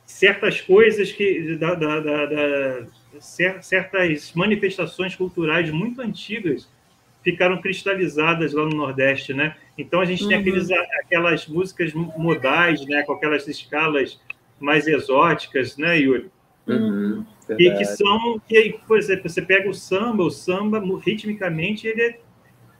certas 0.04 0.60
coisas 0.60 1.12
que 1.12 1.56
da, 1.56 1.74
da, 1.74 2.00
da, 2.00 2.26
da, 2.26 2.86
certas 3.20 4.32
manifestações 4.34 5.16
culturais 5.16 5.70
muito 5.70 6.00
antigas 6.00 6.68
ficaram 7.22 7.60
cristalizadas 7.60 8.52
lá 8.52 8.64
no 8.64 8.76
Nordeste, 8.76 9.32
né? 9.32 9.56
Então 9.78 10.00
a 10.00 10.04
gente 10.04 10.24
uhum. 10.24 10.28
tem 10.28 10.38
aqueles, 10.38 10.70
aquelas 10.70 11.46
músicas 11.46 11.92
modais, 11.94 12.84
né? 12.86 13.02
Com 13.02 13.12
aquelas 13.12 13.46
escalas 13.46 14.20
mais 14.60 14.86
exóticas, 14.86 15.76
né, 15.76 15.98
Yuri? 15.98 16.30
Uhum. 16.66 17.24
E 17.58 17.70
que 17.76 17.84
são, 17.84 18.40
que, 18.46 18.78
por 18.86 18.98
exemplo, 18.98 19.28
você 19.28 19.42
pega 19.42 19.68
o 19.68 19.74
samba, 19.74 20.22
o 20.22 20.30
samba 20.30 20.82
ritmicamente 21.04 21.86
ele 21.86 22.02
é 22.02 22.18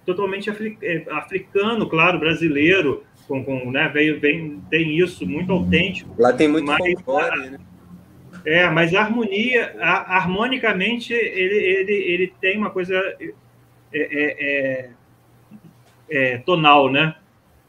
totalmente 0.05 0.51
é, 0.83 1.05
africano, 1.11 1.89
claro, 1.89 2.19
brasileiro, 2.19 3.05
com, 3.27 3.45
com 3.45 3.71
né, 3.71 3.89
veio, 3.89 4.21
vem, 4.21 4.61
tem 4.71 4.99
isso 4.99 5.27
muito 5.27 5.53
autêntico. 5.53 6.15
Lá 6.19 6.33
tem 6.33 6.49
muito 6.49 6.67
mas, 6.67 6.79
folclore, 7.03 7.51
né? 7.51 7.59
É, 8.45 8.69
mas 8.69 8.93
a 8.95 9.03
harmonia, 9.03 9.77
a, 9.79 10.17
harmonicamente, 10.17 11.13
ele, 11.13 11.55
ele, 11.55 11.93
ele 11.93 12.33
tem 12.41 12.59
uma 12.59 12.71
coisa 12.71 12.97
é, 12.99 13.29
é, 13.93 14.37
é, 14.41 14.91
é, 16.11 16.39
tonal, 16.39 16.91
né? 16.91 17.15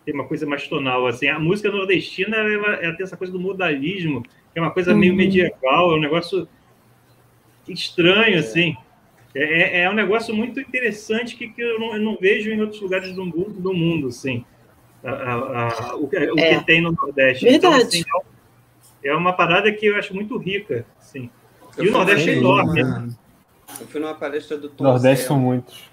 Tem 0.05 0.13
uma 0.13 0.25
coisa 0.25 0.45
mais 0.45 0.67
tonal, 0.67 1.05
assim. 1.05 1.27
A 1.27 1.37
música 1.37 1.69
nordestina, 1.69 2.37
ela, 2.37 2.73
ela 2.75 2.93
tem 2.95 3.03
essa 3.03 3.15
coisa 3.15 3.31
do 3.31 3.39
modalismo, 3.39 4.23
que 4.23 4.59
é 4.59 4.61
uma 4.61 4.71
coisa 4.71 4.91
uhum. 4.91 4.97
meio 4.97 5.15
medieval, 5.15 5.93
é 5.93 5.97
um 5.97 6.01
negócio 6.01 6.47
estranho, 7.67 8.39
assim. 8.39 8.75
É, 9.35 9.79
é, 9.79 9.83
é 9.83 9.89
um 9.89 9.93
negócio 9.93 10.33
muito 10.33 10.59
interessante 10.59 11.35
que, 11.35 11.47
que 11.47 11.61
eu, 11.61 11.79
não, 11.79 11.95
eu 11.95 12.01
não 12.01 12.17
vejo 12.19 12.51
em 12.51 12.61
outros 12.61 12.81
lugares 12.81 13.13
do, 13.13 13.25
do 13.25 13.73
mundo, 13.73 14.07
assim. 14.07 14.45
A, 15.03 15.09
a, 15.09 15.91
a, 15.91 15.95
o, 15.95 16.07
que, 16.07 16.17
o 16.31 16.35
que 16.35 16.65
tem 16.65 16.81
no 16.81 16.91
Nordeste. 16.91 17.45
Verdade. 17.45 17.57
Então, 17.57 17.73
assim, 17.73 18.03
é 19.03 19.13
uma 19.13 19.33
parada 19.33 19.71
que 19.71 19.85
eu 19.85 19.97
acho 19.97 20.13
muito 20.13 20.37
rica, 20.37 20.85
sim. 20.99 21.29
E 21.77 21.89
o 21.89 21.91
Nordeste 21.91 22.29
é 22.29 22.37
enorme. 22.37 22.83
Né? 22.83 23.09
Eu 23.81 23.87
fui 23.87 23.99
numa 23.99 24.13
palestra 24.13 24.57
do 24.57 24.69
Tom 24.69 24.83
Nordeste 24.83 25.25
são 25.25 25.39
muitos. 25.39 25.91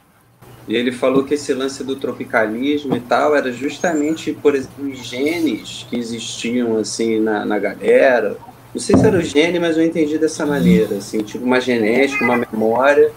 E 0.69 0.77
ele 0.77 0.93
falou 0.93 1.25
que 1.25 1.35
esse 1.35 1.53
lance 1.53 1.83
do 1.83 1.97
tropicalismo 1.97 2.95
e 2.95 3.01
tal 3.01 3.35
era 3.35 3.51
justamente, 3.51 4.33
por 4.33 4.55
exemplo, 4.55 4.89
os 4.89 4.99
genes 4.99 5.87
que 5.89 5.97
existiam 5.97 6.77
assim 6.77 7.19
na, 7.19 7.45
na 7.45 7.59
galera. 7.59 8.37
Não 8.75 8.81
sei 8.81 8.97
se 8.97 9.07
era 9.07 9.19
o 9.19 9.23
gene, 9.23 9.59
mas 9.59 9.77
eu 9.77 9.85
entendi 9.85 10.17
dessa 10.17 10.47
maneira, 10.47 10.97
assim, 10.97 11.19
tipo 11.23 11.45
uma 11.45 11.61
genética, 11.61 12.25
uma 12.25 12.37
memória 12.37 13.11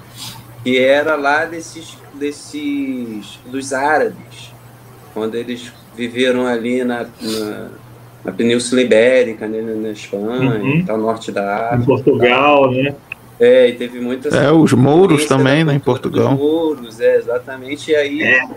que 0.64 0.80
era 0.80 1.16
lá 1.16 1.46
desses, 1.46 1.98
desses 2.14 3.40
dos 3.46 3.74
árabes, 3.74 4.52
quando 5.14 5.36
eles 5.36 5.72
viveram 5.96 6.48
ali 6.48 6.84
na, 6.84 7.06
na 7.22 7.70
na 8.24 8.32
Península 8.32 8.82
Ibérica, 8.82 9.48
né, 9.48 9.62
na 9.62 9.90
Espanha, 9.90 10.56
uhum. 10.56 10.86
tal, 10.86 10.98
norte 10.98 11.32
da 11.32 11.72
África. 11.72 11.84
Em 11.84 11.86
Portugal, 11.86 12.72
né? 12.72 12.96
É, 13.40 13.68
e 13.68 13.74
teve 13.74 14.00
muitas. 14.00 14.34
É, 14.34 14.52
os 14.52 14.72
mouros 14.74 15.26
também, 15.26 15.64
né, 15.64 15.74
em 15.74 15.80
Portugal. 15.80 16.34
Os 16.34 16.40
mouros, 16.40 17.00
é, 17.02 17.18
exatamente. 17.18 17.92
E 17.92 17.96
aí, 17.96 18.24
é. 18.24 18.48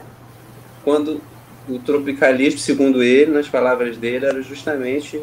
quando 0.85 1.21
o 1.69 1.79
tropicalismo, 1.81 2.61
segundo 2.61 3.03
ele, 3.03 3.33
nas 3.33 3.49
palavras 3.49 3.97
dele, 3.97 4.27
era 4.27 4.41
justamente 4.43 5.21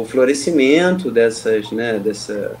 o 0.00 0.04
florescimento 0.04 1.10
dessas, 1.10 1.72
né, 1.72 1.98
dessa, 1.98 2.56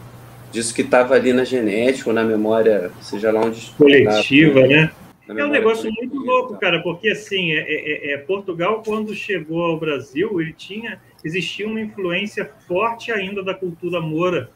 disso 0.50 0.74
que 0.74 0.82
estava 0.82 1.14
ali 1.14 1.32
na 1.32 1.44
genética 1.44 2.08
ou 2.08 2.14
na 2.14 2.24
memória, 2.24 2.90
seja 3.00 3.30
lá 3.30 3.42
onde 3.42 3.70
coletiva, 3.72 4.66
né? 4.66 4.90
É 5.28 5.44
um 5.44 5.50
negócio 5.50 5.90
muito 5.92 6.16
louco, 6.16 6.56
cara, 6.56 6.80
porque 6.82 7.08
assim, 7.08 7.52
é, 7.52 7.58
é, 7.58 8.12
é, 8.12 8.18
Portugal, 8.18 8.80
quando 8.84 9.12
chegou 9.12 9.62
ao 9.62 9.78
Brasil, 9.78 10.40
ele 10.40 10.52
tinha, 10.52 11.00
existia 11.24 11.66
uma 11.66 11.80
influência 11.80 12.48
forte 12.66 13.10
ainda 13.10 13.42
da 13.42 13.52
cultura 13.52 14.00
moura, 14.00 14.50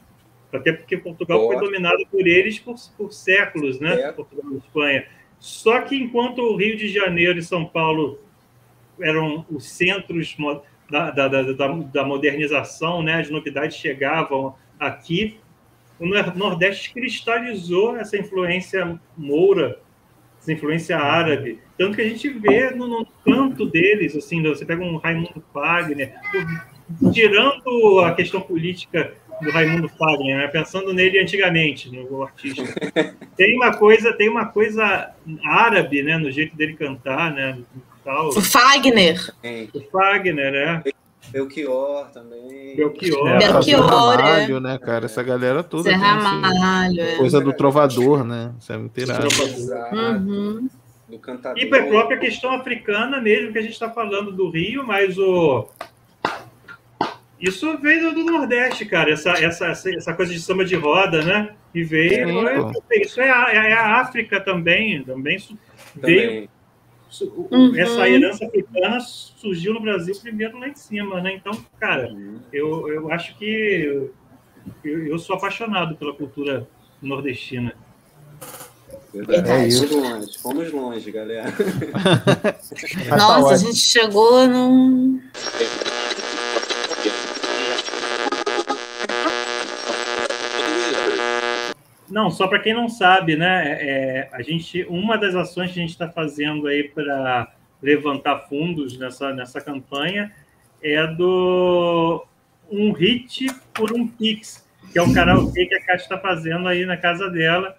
até 0.52 0.72
porque 0.72 0.96
Portugal 0.96 1.44
foi 1.48 1.58
dominado 1.58 2.06
por 2.10 2.24
eles 2.26 2.60
por, 2.60 2.76
por 2.96 3.12
séculos, 3.12 3.80
né? 3.80 4.00
É. 4.00 4.12
Portugal 4.12 4.52
e 4.52 4.58
Espanha. 4.58 5.06
Só 5.40 5.80
que 5.80 5.96
enquanto 5.96 6.38
o 6.38 6.56
Rio 6.56 6.76
de 6.76 6.88
Janeiro 6.88 7.38
e 7.38 7.42
São 7.42 7.64
Paulo 7.64 8.20
eram 9.00 9.44
os 9.50 9.68
centros 9.68 10.36
da, 10.90 11.10
da, 11.10 11.28
da, 11.28 11.66
da 11.68 12.04
modernização, 12.04 13.02
né? 13.02 13.20
As 13.20 13.30
novidades 13.30 13.76
chegavam 13.76 14.54
aqui. 14.78 15.38
O 15.98 16.06
Nordeste 16.06 16.92
cristalizou 16.92 17.96
essa 17.96 18.16
influência 18.16 18.98
moura 19.16 19.78
essa 20.40 20.52
influência 20.52 20.96
árabe. 20.98 21.58
Tanto 21.76 21.96
que 21.96 22.02
a 22.02 22.08
gente 22.08 22.28
vê 22.30 22.70
no, 22.70 22.88
no 22.88 23.06
canto 23.24 23.66
deles, 23.66 24.16
assim, 24.16 24.42
você 24.42 24.64
pega 24.64 24.82
um 24.82 24.96
Raimundo 24.96 25.44
Fagner, 25.52 26.14
tirando 27.12 28.00
a 28.00 28.14
questão 28.14 28.40
política 28.40 29.12
do 29.42 29.50
Raimundo 29.50 29.88
Fagner, 29.88 30.38
né? 30.38 30.48
pensando 30.48 30.92
nele 30.92 31.18
antigamente, 31.18 31.90
no 31.90 32.22
artista. 32.22 32.62
Tem 33.36 33.56
uma 33.56 33.74
coisa, 33.76 34.12
tem 34.12 34.28
uma 34.28 34.46
coisa 34.46 35.14
árabe, 35.44 36.02
né, 36.02 36.18
no 36.18 36.30
jeito 36.30 36.54
dele 36.54 36.74
cantar, 36.74 37.32
né, 37.32 37.58
O 38.10 38.40
Fagner. 38.40 39.32
O 39.74 39.80
Fagner, 39.90 40.52
né? 40.52 40.82
Belchior 41.30 42.10
também. 42.12 42.74
Belchior. 42.76 43.28
É, 43.28 43.38
Belchior, 43.38 43.86
Ramalho, 43.86 44.56
é. 44.56 44.60
né, 44.60 44.78
cara? 44.78 45.04
Essa 45.06 45.22
galera 45.22 45.62
toda. 45.62 45.84
Zé 45.84 45.94
Ramalho, 45.94 47.02
assim, 47.02 47.16
Coisa 47.18 47.40
do 47.40 47.52
trovador, 47.52 48.24
né? 48.24 48.52
Isso 48.58 48.72
é 48.72 48.76
muito 48.76 48.98
irado. 48.98 49.28
Uhum. 49.92 50.68
Do 51.08 51.18
cantador. 51.18 51.62
E 51.62 51.72
a 51.72 51.86
própria 51.86 52.18
questão 52.18 52.52
africana 52.52 53.20
mesmo, 53.20 53.52
que 53.52 53.58
a 53.58 53.62
gente 53.62 53.72
está 53.72 53.88
falando 53.88 54.32
do 54.32 54.50
Rio, 54.50 54.84
mas 54.84 55.16
o... 55.18 55.68
Isso 57.40 57.78
veio 57.78 58.12
do, 58.12 58.22
Nordeste, 58.22 58.84
cara, 58.84 59.10
essa, 59.10 59.30
essa, 59.30 59.66
essa 59.66 60.12
coisa 60.12 60.32
de 60.32 60.40
samba 60.40 60.64
de 60.64 60.76
roda, 60.76 61.22
né? 61.22 61.50
E 61.74 61.82
veio... 61.82 62.46
É, 62.46 63.02
isso 63.02 63.20
é 63.20 63.30
a, 63.30 63.52
é 63.52 63.72
a 63.72 64.00
África 64.00 64.40
também, 64.40 65.02
também, 65.04 65.38
também. 65.94 66.16
veio 66.16 66.48
Uhum. 67.50 67.76
Essa 67.76 68.08
herança 68.08 68.46
africana 68.46 69.00
surgiu 69.00 69.74
no 69.74 69.80
Brasil 69.80 70.14
primeiro 70.20 70.58
lá 70.58 70.68
em 70.68 70.74
cima, 70.74 71.20
né? 71.20 71.34
Então, 71.34 71.52
cara, 71.78 72.12
uhum. 72.12 72.38
eu, 72.52 72.88
eu 72.88 73.12
acho 73.12 73.36
que 73.36 74.08
eu, 74.84 75.06
eu 75.06 75.18
sou 75.18 75.36
apaixonado 75.36 75.96
pela 75.96 76.14
cultura 76.14 76.66
nordestina. 77.02 77.74
Verdade. 79.12 79.50
É 79.50 79.66
isso. 79.66 79.88
Fomos 79.88 80.08
longe, 80.08 80.38
fomos 80.38 80.72
longe, 80.72 81.10
galera. 81.10 81.50
Nossa, 83.16 83.54
a 83.54 83.56
gente 83.56 83.78
chegou 83.78 84.46
num. 84.46 85.20
Não, 92.10 92.30
só 92.30 92.48
para 92.48 92.58
quem 92.58 92.74
não 92.74 92.88
sabe, 92.88 93.36
né? 93.36 93.78
É, 93.80 94.28
a 94.32 94.42
gente, 94.42 94.84
uma 94.88 95.16
das 95.16 95.34
ações 95.34 95.72
que 95.72 95.78
a 95.78 95.82
gente 95.82 95.90
está 95.90 96.08
fazendo 96.08 96.66
aí 96.66 96.88
para 96.88 97.52
levantar 97.82 98.40
fundos 98.48 98.98
nessa, 98.98 99.32
nessa 99.32 99.60
campanha 99.60 100.32
é 100.82 101.06
do 101.06 102.26
um 102.70 102.92
hit 102.92 103.46
por 103.74 103.92
um 103.92 104.06
pix, 104.06 104.66
que 104.92 104.98
é 104.98 105.02
o 105.02 105.12
karaokê 105.12 105.66
que 105.66 105.74
a 105.74 105.80
Kátia 105.80 106.04
está 106.04 106.18
fazendo 106.18 106.68
aí 106.68 106.84
na 106.84 106.96
casa 106.96 107.28
dela, 107.30 107.76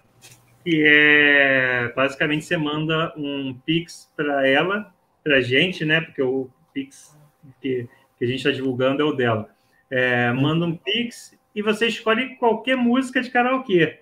que 0.64 0.82
é 0.86 1.92
basicamente 1.94 2.44
você 2.44 2.56
manda 2.56 3.12
um 3.16 3.54
pix 3.66 4.12
para 4.16 4.46
ela, 4.46 4.92
para 5.22 5.36
a 5.36 5.40
gente, 5.40 5.84
né? 5.84 6.00
Porque 6.00 6.22
o 6.22 6.48
pix 6.72 7.16
que, 7.60 7.88
que 8.18 8.24
a 8.24 8.26
gente 8.26 8.38
está 8.38 8.50
divulgando 8.50 9.02
é 9.02 9.04
o 9.04 9.12
dela. 9.12 9.48
É, 9.90 10.32
manda 10.32 10.64
um 10.64 10.76
pix 10.76 11.36
e 11.54 11.62
você 11.62 11.86
escolhe 11.86 12.36
qualquer 12.36 12.76
música 12.76 13.20
de 13.20 13.30
karaokê. 13.30 14.01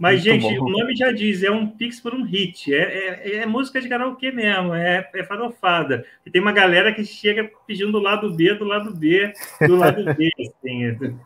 Mas, 0.00 0.24
Muito 0.24 0.40
gente, 0.42 0.58
bom. 0.58 0.64
o 0.64 0.70
nome 0.70 0.96
já 0.96 1.12
diz, 1.12 1.42
é 1.42 1.50
um 1.50 1.66
Pix 1.66 2.00
por 2.00 2.14
um 2.14 2.22
hit. 2.22 2.74
É, 2.74 3.20
é, 3.22 3.36
é 3.36 3.46
música 3.46 3.82
de 3.82 3.86
karaokê 3.86 4.32
mesmo, 4.32 4.72
é, 4.72 5.06
é 5.14 5.22
farofada. 5.24 6.06
E 6.24 6.30
tem 6.30 6.40
uma 6.40 6.52
galera 6.52 6.90
que 6.90 7.04
chega 7.04 7.50
pedindo 7.66 7.92
do 7.92 7.98
lado 7.98 8.32
B, 8.32 8.54
do 8.54 8.64
lado 8.64 8.94
B, 8.94 9.30
do 9.60 9.76
lado 9.76 10.02
B. 10.14 10.30
Assim. 10.40 11.18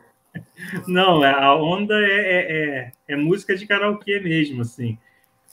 Não, 0.85 1.23
é, 1.23 1.31
a 1.31 1.55
onda 1.55 1.95
é, 2.01 2.11
é, 2.11 2.51
é, 2.51 2.91
é, 3.07 3.15
música 3.15 3.55
de 3.55 3.65
karaokê 3.65 4.19
mesmo, 4.19 4.61
assim. 4.63 4.97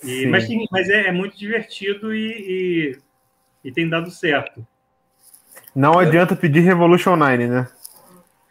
E, 0.03 0.27
mas 0.27 0.49
mas 0.73 0.91
é, 0.91 1.07
é, 1.07 1.13
muito 1.13 1.39
divertido 1.39 2.13
e, 2.13 2.27
e, 2.27 2.99
e 3.63 3.71
tem 3.71 3.89
dado 3.89 4.11
certo. 4.11 4.67
Não 5.73 5.97
adianta 5.97 6.35
pedir 6.35 6.59
Revolution 6.59 7.15
9, 7.15 7.47
né? 7.47 7.69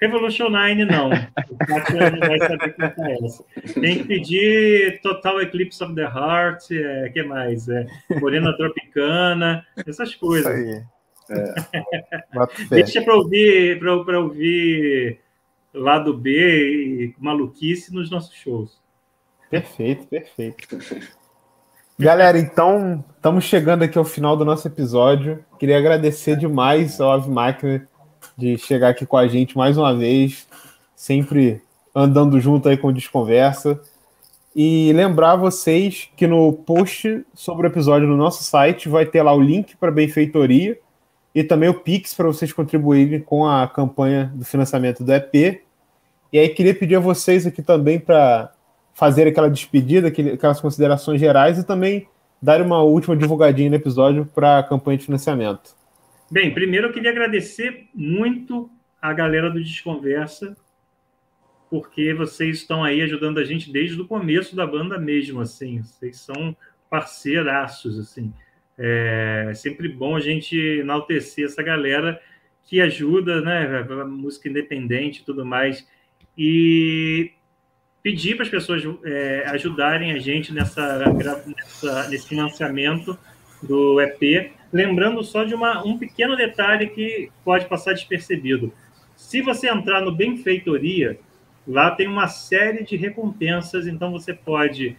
Revolution 0.01 0.49
9, 0.49 0.85
não. 0.85 1.09
O 1.61 2.19
vai 2.19 2.39
saber 2.39 2.75
é 2.79 3.25
essa. 3.25 3.43
Tem 3.79 3.99
que 3.99 4.03
pedir 4.05 4.99
Total 5.01 5.41
Eclipse 5.41 5.83
of 5.83 5.93
the 5.93 6.01
Heart, 6.01 6.71
é, 6.71 7.09
que 7.09 7.21
mais? 7.23 7.69
É, 7.69 7.85
Morena 8.19 8.55
Tropicana, 8.57 9.63
essas 9.85 10.15
coisas. 10.15 10.83
É. 11.29 11.53
Deixa 12.69 13.01
para 13.01 13.15
ouvir, 13.15 13.79
para 13.79 14.19
ouvir 14.19 15.19
lado 15.73 16.17
B 16.17 16.31
e 16.31 17.15
maluquice 17.19 17.93
nos 17.93 18.09
nossos 18.09 18.33
shows. 18.33 18.81
Perfeito, 19.49 20.07
perfeito. 20.07 20.79
Galera, 21.97 22.39
então 22.39 23.05
estamos 23.15 23.43
chegando 23.43 23.83
aqui 23.83 23.97
ao 23.97 24.03
final 24.03 24.35
do 24.35 24.43
nosso 24.43 24.67
episódio. 24.67 25.45
Queria 25.59 25.77
agradecer 25.77 26.35
demais 26.35 26.99
ao 26.99 27.11
Ave 27.11 27.29
Máquina 27.29 27.87
de 28.41 28.57
chegar 28.57 28.89
aqui 28.89 29.05
com 29.05 29.17
a 29.17 29.27
gente 29.27 29.55
mais 29.55 29.77
uma 29.77 29.95
vez, 29.95 30.47
sempre 30.95 31.61
andando 31.93 32.39
junto 32.39 32.67
aí 32.67 32.75
com 32.75 32.87
o 32.87 32.93
Desconversa. 32.93 33.79
E 34.55 34.91
lembrar 34.93 35.35
vocês 35.35 36.09
que 36.17 36.25
no 36.25 36.51
post 36.51 37.23
sobre 37.33 37.67
o 37.67 37.69
episódio 37.69 38.07
no 38.07 38.17
nosso 38.17 38.43
site 38.43 38.89
vai 38.89 39.05
ter 39.05 39.21
lá 39.21 39.31
o 39.33 39.39
link 39.39 39.77
para 39.77 39.91
benfeitoria 39.91 40.77
e 41.33 41.43
também 41.43 41.69
o 41.69 41.73
Pix 41.73 42.13
para 42.13 42.27
vocês 42.27 42.51
contribuírem 42.51 43.21
com 43.21 43.45
a 43.45 43.67
campanha 43.67 44.31
do 44.35 44.43
financiamento 44.43 45.03
do 45.03 45.13
EP. 45.13 45.61
E 46.33 46.39
aí 46.39 46.49
queria 46.49 46.73
pedir 46.73 46.95
a 46.95 46.99
vocês 46.99 47.45
aqui 47.45 47.61
também 47.61 47.99
para 47.99 48.51
fazer 48.93 49.27
aquela 49.27 49.49
despedida, 49.49 50.07
aquelas 50.07 50.59
considerações 50.59 51.19
gerais 51.19 51.57
e 51.57 51.63
também 51.63 52.07
dar 52.41 52.61
uma 52.61 52.81
última 52.81 53.15
divulgadinha 53.15 53.69
no 53.69 53.75
episódio 53.75 54.25
para 54.25 54.59
a 54.59 54.63
campanha 54.63 54.97
de 54.97 55.05
financiamento. 55.05 55.80
Bem, 56.31 56.53
primeiro 56.53 56.87
eu 56.87 56.93
queria 56.93 57.11
agradecer 57.11 57.89
muito 57.93 58.71
a 59.01 59.11
galera 59.11 59.49
do 59.49 59.61
Desconversa 59.61 60.55
porque 61.69 62.13
vocês 62.13 62.59
estão 62.59 62.85
aí 62.85 63.01
ajudando 63.01 63.37
a 63.37 63.43
gente 63.43 63.69
desde 63.69 63.99
o 63.99 64.07
começo 64.07 64.55
da 64.55 64.65
banda 64.65 64.97
mesmo, 64.97 65.41
assim. 65.41 65.81
Vocês 65.81 66.21
são 66.21 66.55
parceiraços, 66.89 67.99
assim. 67.99 68.33
É 68.77 69.51
sempre 69.53 69.89
bom 69.89 70.15
a 70.15 70.21
gente 70.21 70.57
enaltecer 70.57 71.43
essa 71.43 71.61
galera 71.61 72.21
que 72.63 72.79
ajuda, 72.79 73.41
né, 73.41 73.83
música 74.05 74.47
independente 74.47 75.19
e 75.19 75.25
tudo 75.25 75.45
mais. 75.45 75.85
E 76.37 77.33
pedir 78.01 78.35
para 78.35 78.45
as 78.45 78.49
pessoas 78.49 78.81
é, 79.03 79.43
ajudarem 79.47 80.13
a 80.13 80.17
gente 80.17 80.53
nessa, 80.53 81.11
nessa, 81.13 82.07
nesse 82.07 82.29
financiamento 82.29 83.19
do 83.61 84.01
EP. 84.01 84.51
Lembrando 84.71 85.23
só 85.23 85.43
de 85.43 85.53
uma, 85.53 85.85
um 85.85 85.97
pequeno 85.97 86.35
detalhe 86.35 86.87
que 86.87 87.29
pode 87.43 87.65
passar 87.65 87.93
despercebido. 87.93 88.73
Se 89.15 89.41
você 89.41 89.69
entrar 89.69 90.01
no 90.01 90.11
Benfeitoria, 90.11 91.19
Lá 91.67 91.91
tem 91.91 92.07
uma 92.07 92.27
série 92.27 92.83
de 92.83 92.95
recompensas, 92.95 93.85
então 93.85 94.11
você 94.11 94.33
pode 94.33 94.97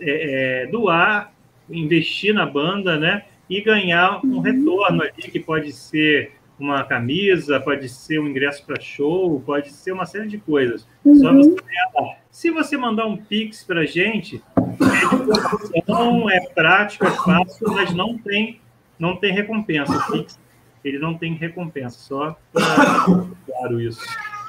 é, 0.00 0.62
é, 0.62 0.66
doar, 0.66 1.32
investir 1.68 2.32
na 2.32 2.46
banda, 2.46 2.96
né? 2.96 3.24
E 3.48 3.60
ganhar 3.60 4.24
um 4.24 4.36
uhum. 4.36 4.40
retorno 4.40 5.02
ali, 5.02 5.30
que 5.30 5.40
pode 5.40 5.72
ser 5.72 6.32
uma 6.58 6.84
camisa, 6.84 7.58
pode 7.58 7.88
ser 7.88 8.20
um 8.20 8.28
ingresso 8.28 8.64
para 8.64 8.80
show, 8.80 9.40
pode 9.44 9.70
ser 9.72 9.92
uma 9.92 10.06
série 10.06 10.28
de 10.28 10.38
coisas. 10.38 10.86
Uhum. 11.04 11.14
Só 11.16 11.32
você 11.32 11.56
lá. 11.94 12.16
Se 12.30 12.50
você 12.50 12.76
mandar 12.76 13.06
um 13.06 13.16
Pix 13.16 13.64
para 13.64 13.80
a 13.80 13.86
gente, 13.86 14.40
é, 15.74 16.36
é 16.36 16.40
prático, 16.50 17.06
é 17.06 17.10
fácil, 17.10 17.72
mas 17.72 17.92
não 17.92 18.18
tem, 18.18 18.60
não 18.98 19.16
tem 19.16 19.32
recompensa. 19.32 19.98
Pix, 20.10 20.38
ele 20.84 20.98
não 20.98 21.14
tem 21.14 21.34
recompensa, 21.34 21.98
só 21.98 22.36
claro 22.52 23.80
isso. 23.80 24.00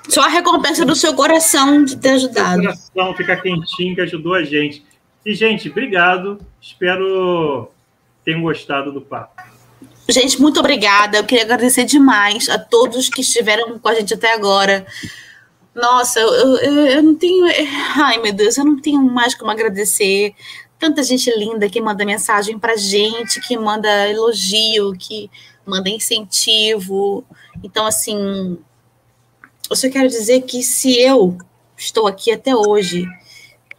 Só 0.09 0.21
a 0.21 0.27
recompensa 0.27 0.85
do 0.85 0.95
seu 0.95 1.13
coração 1.13 1.83
de 1.83 1.95
ter 1.97 2.11
ajudado. 2.11 2.59
O 2.59 2.63
coração 2.63 3.13
fica 3.15 3.35
quentinho 3.37 3.95
que 3.95 4.01
ajudou 4.01 4.33
a 4.33 4.43
gente. 4.43 4.83
E, 5.25 5.33
gente, 5.35 5.69
obrigado. 5.69 6.39
Espero 6.59 7.71
tenham 8.23 8.41
gostado 8.41 8.91
do 8.91 9.01
papo. 9.01 9.41
Gente, 10.09 10.41
muito 10.41 10.59
obrigada. 10.59 11.17
Eu 11.17 11.23
queria 11.23 11.43
agradecer 11.43 11.85
demais 11.85 12.49
a 12.49 12.57
todos 12.57 13.09
que 13.09 13.21
estiveram 13.21 13.79
com 13.79 13.87
a 13.87 13.93
gente 13.93 14.13
até 14.13 14.33
agora. 14.33 14.85
Nossa, 15.73 16.19
eu, 16.19 16.57
eu, 16.57 16.87
eu 16.87 17.03
não 17.03 17.15
tenho. 17.15 17.45
Ai, 17.95 18.17
meu 18.21 18.33
Deus, 18.33 18.57
eu 18.57 18.65
não 18.65 18.79
tenho 18.79 19.01
mais 19.01 19.33
como 19.33 19.51
agradecer. 19.51 20.35
Tanta 20.77 21.03
gente 21.03 21.29
linda 21.37 21.69
que 21.69 21.79
manda 21.79 22.05
mensagem 22.05 22.57
pra 22.59 22.75
gente, 22.75 23.39
que 23.41 23.57
manda 23.57 24.09
elogio, 24.09 24.93
que 24.93 25.29
manda 25.65 25.89
incentivo. 25.89 27.23
Então, 27.63 27.85
assim, 27.85 28.57
eu 29.69 29.75
só 29.75 29.89
quero 29.89 30.09
dizer 30.09 30.41
que 30.41 30.61
se 30.63 30.99
eu 30.99 31.37
estou 31.77 32.07
aqui 32.07 32.31
até 32.31 32.55
hoje, 32.55 33.05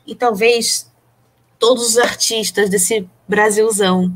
e 0.06 0.14
talvez 0.14 0.90
todos 1.58 1.86
os 1.86 1.98
artistas 1.98 2.70
desse 2.70 3.08
Brasilzão, 3.28 4.14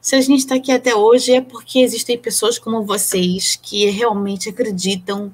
se 0.00 0.16
a 0.16 0.20
gente 0.20 0.40
está 0.40 0.56
aqui 0.56 0.72
até 0.72 0.94
hoje 0.94 1.32
é 1.32 1.40
porque 1.40 1.78
existem 1.80 2.18
pessoas 2.18 2.58
como 2.58 2.84
vocês 2.84 3.56
que 3.60 3.88
realmente 3.90 4.48
acreditam 4.48 5.32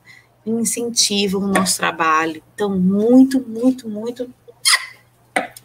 e 0.48 0.60
incentivam 0.60 1.42
o 1.42 1.48
nosso 1.48 1.78
trabalho. 1.78 2.42
Então, 2.54 2.70
muito, 2.70 3.44
muito, 3.46 3.88
muito, 3.88 4.30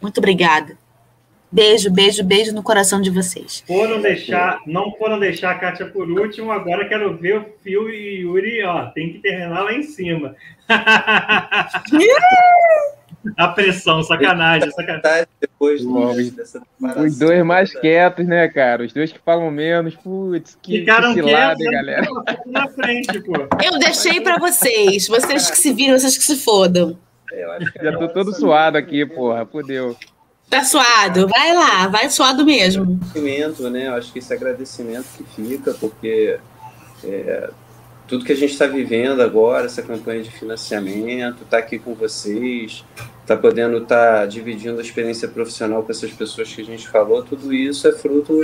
muito 0.02 0.18
obrigada. 0.18 0.78
Beijo, 1.52 1.92
beijo, 1.92 2.24
beijo 2.24 2.52
no 2.52 2.64
coração 2.64 3.00
de 3.00 3.12
vocês. 3.12 3.64
Foram 3.68 4.02
deixar, 4.02 4.60
não 4.66 4.92
foram 4.94 5.20
deixar 5.20 5.52
a 5.52 5.60
Kátia 5.60 5.86
por 5.86 6.10
último, 6.10 6.52
agora 6.52 6.90
quero 6.90 7.16
ver 7.16 7.38
o 7.38 7.46
Fio 7.62 7.92
e 7.92 8.22
Yuri, 8.22 8.64
ó, 8.64 8.88
tem 8.88 9.14
que 9.14 9.20
terminar 9.20 9.62
lá 9.62 9.72
em 9.72 9.84
cima. 9.84 10.36
a 13.38 13.48
pressão, 13.48 14.04
sacanagem, 14.04 14.72
sacanagem. 14.72 15.28
Depois 15.40 15.82
dessa 16.34 16.62
Os 16.98 17.18
dois 17.18 17.46
mais 17.46 17.74
quietos, 17.80 18.26
né, 18.26 18.48
cara? 18.48 18.84
Os 18.84 18.94
dois 18.94 19.12
que 19.12 19.20
falam 19.20 19.50
menos, 19.52 19.96
putz, 19.96 20.58
que, 20.62 20.80
Ficaram 20.80 21.14
que 21.14 21.24
cilada, 21.24 21.64
galera. 21.64 22.08
Na 22.46 22.68
frente, 22.68 23.20
pô. 23.22 23.34
Eu 23.64 23.80
deixei 23.80 24.22
para 24.22 24.38
vocês, 24.38 25.08
vocês 25.08 25.50
que 25.50 25.58
se 25.58 25.74
viram, 25.74 25.98
vocês 25.98 26.18
que 26.18 26.24
se 26.24 26.38
fodam. 26.38 26.98
Já 27.82 27.98
tô 27.98 28.08
todo 28.10 28.34
suado 28.34 28.78
aqui, 28.78 29.06
porra, 29.06 29.46
fudeu. 29.46 29.96
Tá 30.50 30.64
suado, 30.64 31.28
vai 31.28 31.54
lá, 31.54 31.88
vai 31.88 32.10
suado 32.10 32.46
mesmo. 32.46 32.84
Agradecimento, 32.84 33.70
né? 33.70 33.88
Eu 33.88 33.96
acho 33.96 34.14
que 34.14 34.20
esse 34.20 34.32
agradecimento 34.32 35.08
que 35.18 35.24
fica, 35.24 35.74
porque 35.74 36.38
é, 37.04 37.50
tudo 38.14 38.26
que 38.26 38.32
a 38.32 38.36
gente 38.36 38.52
está 38.52 38.68
vivendo 38.68 39.22
agora, 39.22 39.66
essa 39.66 39.82
campanha 39.82 40.22
de 40.22 40.30
financiamento, 40.30 41.44
tá 41.50 41.58
aqui 41.58 41.80
com 41.80 41.96
vocês, 41.96 42.86
tá 43.26 43.36
podendo 43.36 43.78
estar 43.78 44.20
tá 44.20 44.26
dividindo 44.28 44.78
a 44.78 44.84
experiência 44.84 45.28
profissional 45.28 45.82
com 45.82 45.92
essas 45.92 46.12
pessoas 46.12 46.54
que 46.54 46.62
a 46.62 46.64
gente 46.64 46.88
falou, 46.88 47.24
tudo 47.24 47.52
isso 47.52 47.88
é 47.88 47.92
fruto 47.92 48.40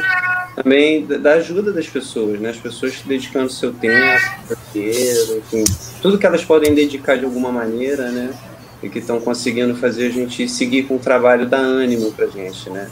também 0.56 1.06
da 1.06 1.34
ajuda 1.34 1.72
das 1.72 1.88
pessoas, 1.88 2.40
né? 2.40 2.50
As 2.50 2.58
pessoas 2.58 3.00
dedicando 3.06 3.48
seu 3.52 3.72
tempo, 3.72 4.58
dinheiro, 4.74 5.38
enfim, 5.38 5.64
tudo 6.02 6.18
que 6.18 6.26
elas 6.26 6.44
podem 6.44 6.74
dedicar 6.74 7.20
de 7.20 7.26
alguma 7.26 7.52
maneira, 7.52 8.10
né? 8.10 8.34
e 8.82 8.90
que 8.90 8.98
estão 8.98 9.20
conseguindo 9.20 9.76
fazer 9.76 10.08
a 10.08 10.10
gente 10.10 10.50
seguir 10.50 10.84
com 10.84 10.96
o 10.96 11.00
trabalho 11.00 11.46
da 11.46 11.58
ânimo 11.58 12.12
para 12.14 12.26
gente, 12.26 12.72
né? 12.72 12.90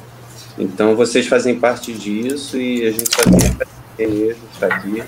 Então 0.59 0.95
vocês 0.95 1.25
fazem 1.25 1.57
parte 1.57 1.91
disso 1.91 2.59
e 2.59 2.85
a 2.85 2.91
gente 2.91 3.09
só 3.09 3.23
tem 3.95 4.29
estar 4.51 4.67
aqui. 4.67 5.01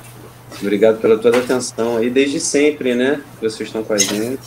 Obrigado 0.62 1.00
pela 1.00 1.18
toda 1.18 1.38
a 1.38 1.42
atenção 1.42 1.98
aí 1.98 2.10
desde 2.10 2.40
sempre, 2.40 2.96
né? 2.96 3.24
Vocês 3.42 3.70
estão 3.70 3.84
com 3.84 3.94
a 3.94 3.98
gente. 3.98 4.42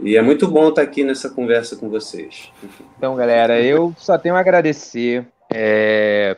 E 0.00 0.16
é 0.16 0.22
muito 0.22 0.48
bom 0.48 0.68
estar 0.68 0.82
aqui 0.82 1.04
nessa 1.04 1.30
conversa 1.30 1.76
com 1.76 1.88
vocês. 1.88 2.50
Então, 2.96 3.14
galera, 3.14 3.60
eu 3.60 3.94
só 3.96 4.18
tenho 4.18 4.34
a 4.34 4.40
agradecer. 4.40 5.26
É... 5.52 6.36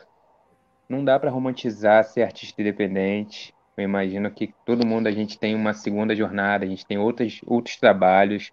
Não 0.88 1.04
dá 1.04 1.18
para 1.18 1.30
romantizar 1.30 2.04
ser 2.04 2.22
artista 2.22 2.60
independente. 2.60 3.54
Eu 3.76 3.84
imagino 3.84 4.30
que 4.30 4.54
todo 4.64 4.86
mundo 4.86 5.06
a 5.06 5.10
gente 5.10 5.38
tem 5.38 5.54
uma 5.54 5.74
segunda 5.74 6.14
jornada, 6.14 6.64
a 6.64 6.68
gente 6.68 6.86
tem 6.86 6.98
outros, 6.98 7.40
outros 7.46 7.76
trabalhos. 7.76 8.52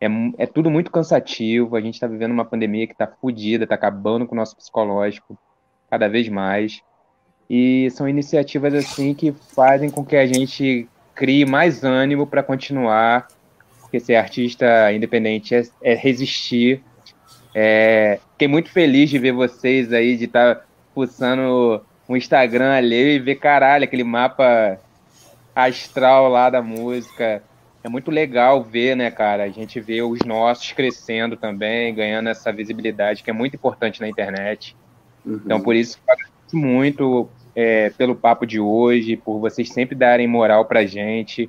É, 0.00 0.06
é 0.38 0.46
tudo 0.46 0.70
muito 0.70 0.90
cansativo. 0.90 1.74
A 1.74 1.80
gente 1.80 1.94
está 1.94 2.06
vivendo 2.06 2.32
uma 2.32 2.44
pandemia 2.44 2.86
que 2.86 2.92
está 2.92 3.06
fodida, 3.06 3.64
está 3.64 3.74
acabando 3.74 4.26
com 4.26 4.34
o 4.34 4.38
nosso 4.38 4.56
psicológico 4.56 5.38
cada 5.90 6.08
vez 6.08 6.28
mais. 6.28 6.82
E 7.48 7.88
são 7.90 8.08
iniciativas 8.08 8.74
assim 8.74 9.14
que 9.14 9.32
fazem 9.54 9.88
com 9.88 10.04
que 10.04 10.16
a 10.16 10.26
gente 10.26 10.88
crie 11.14 11.44
mais 11.44 11.84
ânimo 11.84 12.26
para 12.26 12.42
continuar, 12.42 13.28
porque 13.80 14.00
ser 14.00 14.16
artista 14.16 14.92
independente 14.92 15.54
é, 15.54 15.62
é 15.82 15.94
resistir. 15.94 16.82
É, 17.54 18.18
fiquei 18.32 18.48
muito 18.48 18.70
feliz 18.70 19.08
de 19.08 19.18
ver 19.18 19.32
vocês 19.32 19.92
aí, 19.92 20.16
de 20.16 20.24
estar 20.24 20.56
tá 20.56 20.62
pulsando 20.94 21.82
o 22.08 22.16
Instagram 22.16 22.72
ali 22.72 23.16
e 23.16 23.18
ver, 23.18 23.36
caralho, 23.36 23.84
aquele 23.84 24.04
mapa 24.04 24.78
astral 25.54 26.28
lá 26.28 26.50
da 26.50 26.60
música 26.60 27.42
é 27.86 27.88
muito 27.88 28.10
legal 28.10 28.64
ver, 28.64 28.96
né, 28.96 29.12
cara? 29.12 29.44
A 29.44 29.48
gente 29.48 29.80
vê 29.80 30.02
os 30.02 30.18
nossos 30.20 30.72
crescendo 30.72 31.36
também, 31.36 31.94
ganhando 31.94 32.28
essa 32.28 32.52
visibilidade 32.52 33.22
que 33.22 33.30
é 33.30 33.32
muito 33.32 33.54
importante 33.54 34.00
na 34.00 34.08
internet. 34.08 34.76
Uhum. 35.24 35.40
Então, 35.44 35.60
por 35.60 35.76
isso, 35.76 35.96
agradeço 36.02 36.56
muito 36.56 37.28
é, 37.56 37.88
pelo 37.88 38.14
papo 38.14 38.46
de 38.46 38.60
hoje, 38.60 39.16
por 39.16 39.40
vocês 39.40 39.70
sempre 39.70 39.94
darem 39.94 40.28
moral 40.28 40.66
pra 40.66 40.84
gente. 40.84 41.48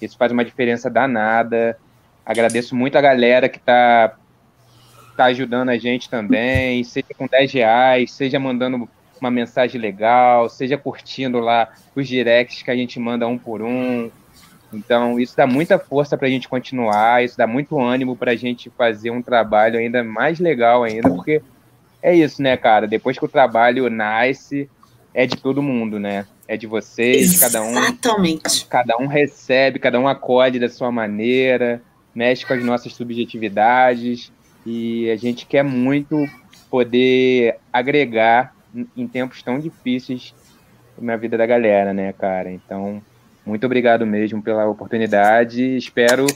Isso 0.00 0.18
faz 0.18 0.30
uma 0.30 0.44
diferença 0.44 0.90
danada. 0.90 1.78
Agradeço 2.24 2.76
muito 2.76 2.98
a 2.98 3.00
galera 3.00 3.48
que 3.48 3.58
tá, 3.58 4.14
tá 5.16 5.24
ajudando 5.24 5.70
a 5.70 5.78
gente 5.78 6.10
também, 6.10 6.84
seja 6.84 7.06
com 7.16 7.26
10 7.26 7.50
reais, 7.50 8.12
seja 8.12 8.38
mandando 8.38 8.86
uma 9.18 9.30
mensagem 9.30 9.80
legal, 9.80 10.50
seja 10.50 10.76
curtindo 10.76 11.40
lá 11.40 11.72
os 11.96 12.06
directs 12.06 12.62
que 12.62 12.70
a 12.70 12.76
gente 12.76 13.00
manda 13.00 13.26
um 13.26 13.38
por 13.38 13.62
um. 13.62 14.10
Então, 14.70 15.18
isso 15.18 15.34
dá 15.34 15.46
muita 15.46 15.78
força 15.78 16.18
para 16.18 16.28
a 16.28 16.30
gente 16.30 16.46
continuar, 16.46 17.24
isso 17.24 17.38
dá 17.38 17.46
muito 17.46 17.80
ânimo 17.80 18.14
para 18.14 18.32
a 18.32 18.36
gente 18.36 18.68
fazer 18.68 19.10
um 19.10 19.22
trabalho 19.22 19.78
ainda 19.78 20.04
mais 20.04 20.38
legal 20.38 20.84
ainda, 20.84 21.08
porque 21.08 21.40
é 22.02 22.14
isso, 22.14 22.42
né, 22.42 22.54
cara? 22.54 22.86
Depois 22.86 23.18
que 23.18 23.24
o 23.24 23.28
trabalho 23.28 23.88
nasce, 23.88 24.68
é 25.14 25.26
de 25.26 25.36
todo 25.36 25.62
mundo, 25.62 25.98
né? 25.98 26.26
É 26.46 26.56
de 26.56 26.66
vocês, 26.66 27.34
Exatamente. 27.34 27.98
cada 27.98 28.16
um, 28.16 28.38
cada 28.68 29.04
um 29.04 29.06
recebe, 29.06 29.78
cada 29.78 30.00
um 30.00 30.08
acolhe 30.08 30.58
da 30.58 30.68
sua 30.68 30.90
maneira, 30.90 31.82
mexe 32.14 32.46
com 32.46 32.54
as 32.54 32.64
nossas 32.64 32.92
subjetividades 32.94 34.32
e 34.64 35.10
a 35.10 35.16
gente 35.16 35.46
quer 35.46 35.62
muito 35.62 36.26
poder 36.70 37.56
agregar 37.72 38.54
em 38.96 39.06
tempos 39.06 39.42
tão 39.42 39.58
difíceis 39.58 40.34
na 40.98 41.16
vida 41.16 41.36
da 41.36 41.46
galera, 41.46 41.92
né, 41.92 42.12
cara? 42.12 42.50
Então, 42.50 43.02
muito 43.44 43.64
obrigado 43.64 44.06
mesmo 44.06 44.42
pela 44.42 44.66
oportunidade. 44.66 45.76
Espero 45.76 46.26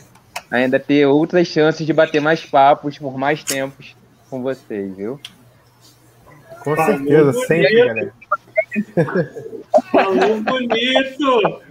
ainda 0.50 0.78
ter 0.78 1.06
outras 1.06 1.46
chances 1.48 1.86
de 1.86 1.92
bater 1.92 2.20
mais 2.20 2.44
papos 2.44 2.98
por 2.98 3.18
mais 3.18 3.42
tempos 3.42 3.94
com 4.30 4.42
vocês, 4.42 4.96
viu? 4.96 5.20
Com 6.64 6.76
certeza, 6.76 7.32
sempre, 7.32 7.74
galera. 7.74 8.12
Falou 9.90 10.40
bonito! 10.42 11.62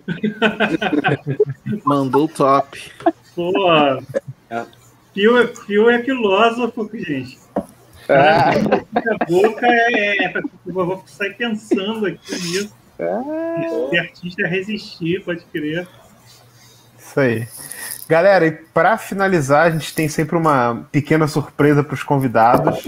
Mandou 1.86 2.28
top. 2.28 2.92
Pô, 3.36 3.52
Fio, 5.14 5.38
é- 5.38 5.48
Fio 5.48 5.90
é 5.90 6.04
filósofo, 6.04 6.90
gente. 6.94 7.40
Ah, 8.10 8.52
A 8.52 9.26
boca 9.26 9.66
é. 9.68 10.26
é 10.26 10.34
eu 10.66 10.74
vou 10.74 11.04
sair 11.06 11.34
pensando 11.36 12.06
aqui 12.08 12.32
nisso. 12.34 12.74
Esse 13.88 13.98
artista 13.98 14.42
é 14.44 14.48
resistir, 14.48 15.24
pode 15.24 15.44
crer. 15.46 15.88
Isso 16.98 17.20
aí. 17.20 17.48
Galera, 18.12 18.46
e 18.46 18.52
para 18.52 18.98
finalizar, 18.98 19.68
a 19.68 19.70
gente 19.70 19.96
tem 19.96 20.10
sempre 20.10 20.36
uma 20.36 20.86
pequena 20.92 21.30
surpresa 21.30 21.82
para 21.82 21.94
os 21.94 22.04
convidados. 22.04 22.86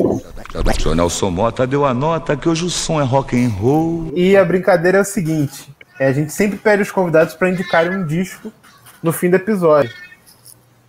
O 0.86 0.94
Nelson 0.94 1.32
Mota 1.32 1.66
deu 1.66 1.86
a 1.86 1.94
nota 1.94 2.36
que 2.36 2.50
hoje 2.50 2.66
o 2.66 2.70
som 2.70 3.00
é 3.00 3.06
rock 3.06 3.42
and 3.42 3.48
roll. 3.48 4.12
E 4.18 4.36
a 4.36 4.44
brincadeira 4.44 4.98
é 4.98 5.02
o 5.02 5.06
seguinte: 5.06 5.74
é, 5.98 6.08
a 6.08 6.12
gente 6.12 6.34
sempre 6.34 6.58
pede 6.58 6.82
os 6.82 6.92
convidados 6.92 7.36
para 7.36 7.50
indicarem 7.50 7.96
um 7.96 8.06
disco 8.06 8.52
no 9.02 9.14
fim 9.14 9.30
do 9.30 9.38
episódio. 9.38 9.94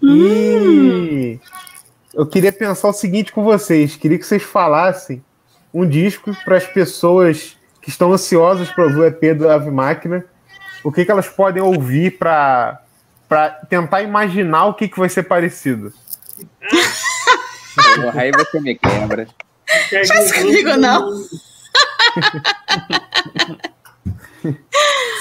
E 0.02 1.38
eu 2.12 2.26
queria 2.26 2.52
pensar 2.52 2.88
o 2.88 2.92
seguinte 2.92 3.30
com 3.30 3.44
vocês: 3.44 3.94
queria 3.94 4.18
que 4.18 4.26
vocês 4.26 4.42
falassem 4.42 5.22
um 5.72 5.86
disco 5.88 6.36
para 6.44 6.56
as 6.56 6.66
pessoas 6.66 7.56
que 7.80 7.88
estão 7.88 8.12
ansiosas 8.12 8.68
para 8.68 8.82
ouvir 8.82 8.98
o 8.98 9.06
EP 9.06 9.38
do 9.38 9.48
Ave 9.48 9.70
Máquina. 9.70 10.24
O 10.82 10.90
que, 10.90 11.04
que 11.04 11.10
elas 11.12 11.28
podem 11.28 11.62
ouvir 11.62 12.18
para 12.18 12.83
tentar 13.68 14.02
imaginar 14.02 14.66
o 14.66 14.74
que, 14.74 14.88
que 14.88 14.98
vai 14.98 15.08
ser 15.08 15.22
parecido? 15.24 15.92
porra, 18.02 18.22
aí 18.22 18.30
você 18.32 18.60
me 18.60 18.74
quebra. 18.76 19.26
Faz 20.06 20.32
comigo, 20.32 20.76
não. 20.76 21.10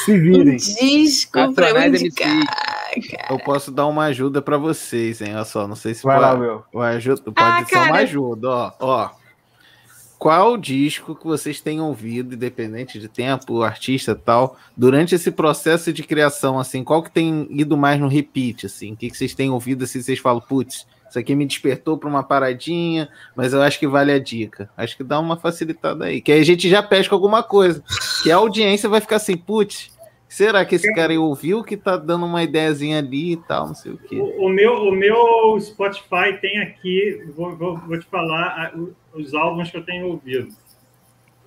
Se 0.05 0.17
virem. 0.19 0.57
Disco 0.57 1.53
pra 1.53 1.69
eu 1.69 1.75
Racionais 1.75 2.01
indicar. 2.01 2.29
Eu 3.29 3.39
posso 3.39 3.71
dar 3.71 3.87
uma 3.87 4.03
ajuda 4.05 4.41
pra 4.41 4.57
vocês, 4.57 5.21
hein? 5.21 5.33
Olha 5.33 5.45
só, 5.45 5.67
não 5.67 5.75
sei 5.75 5.93
se 5.93 6.03
Vai 6.03 6.17
pode, 6.19 6.27
lá, 6.31 6.37
meu. 6.37 6.63
Uma 6.73 6.87
ajuda, 6.89 7.21
pode 7.23 7.35
Ah, 7.39 7.65
ser 7.65 7.75
uma 7.75 7.85
cara. 7.87 7.97
ajuda, 7.99 8.49
ó, 8.49 8.71
ó. 8.79 9.09
Qual 10.23 10.55
disco 10.55 11.13
que 11.15 11.27
vocês 11.27 11.59
têm 11.59 11.81
ouvido, 11.81 12.35
independente 12.35 12.97
de 12.97 13.09
tempo, 13.09 13.61
artista 13.61 14.15
tal, 14.15 14.57
durante 14.77 15.13
esse 15.13 15.29
processo 15.29 15.91
de 15.91 16.01
criação, 16.01 16.57
assim, 16.57 16.81
qual 16.81 17.03
que 17.03 17.11
tem 17.11 17.45
ido 17.49 17.75
mais 17.75 17.99
no 17.99 18.07
repeat, 18.07 18.67
assim? 18.67 18.93
O 18.93 18.95
que, 18.95 19.09
que 19.09 19.17
vocês 19.17 19.35
têm 19.35 19.49
ouvido, 19.49 19.83
assim, 19.83 20.01
vocês 20.01 20.19
falam, 20.19 20.39
putz, 20.39 20.87
isso 21.09 21.19
aqui 21.19 21.35
me 21.35 21.45
despertou 21.45 21.97
pra 21.97 22.07
uma 22.07 22.23
paradinha, 22.23 23.09
mas 23.35 23.51
eu 23.51 23.61
acho 23.61 23.77
que 23.77 23.85
vale 23.85 24.13
a 24.13 24.17
dica. 24.17 24.69
Acho 24.77 24.95
que 24.95 25.03
dá 25.03 25.19
uma 25.19 25.35
facilitada 25.35 26.05
aí, 26.05 26.21
que 26.21 26.31
aí 26.31 26.39
a 26.39 26.45
gente 26.45 26.69
já 26.69 26.81
pesca 26.81 27.13
alguma 27.13 27.43
coisa, 27.43 27.83
que 28.23 28.31
a 28.31 28.37
audiência 28.37 28.87
vai 28.87 29.01
ficar 29.01 29.17
assim, 29.17 29.35
putz, 29.35 29.91
será 30.35 30.65
que 30.65 30.75
esse 30.75 30.93
cara 30.93 31.19
ouviu 31.19 31.63
que 31.63 31.77
tá 31.77 31.95
dando 31.97 32.25
uma 32.25 32.43
ideiazinha 32.43 32.99
ali 32.99 33.33
e 33.33 33.37
tal, 33.37 33.67
não 33.67 33.75
sei 33.75 33.91
o 33.93 33.97
quê. 33.97 34.15
O, 34.19 34.45
o 34.45 34.49
meu, 34.49 34.73
o 34.87 34.91
meu 34.91 35.59
Spotify 35.59 36.37
tem 36.41 36.59
aqui, 36.59 37.23
vou, 37.35 37.55
vou, 37.55 37.77
vou 37.77 37.99
te 37.99 38.05
falar 38.05 38.47
a- 38.47 38.73
os 39.17 39.33
álbuns 39.33 39.69
que 39.69 39.77
eu 39.77 39.83
tenho 39.85 40.07
ouvido, 40.07 40.49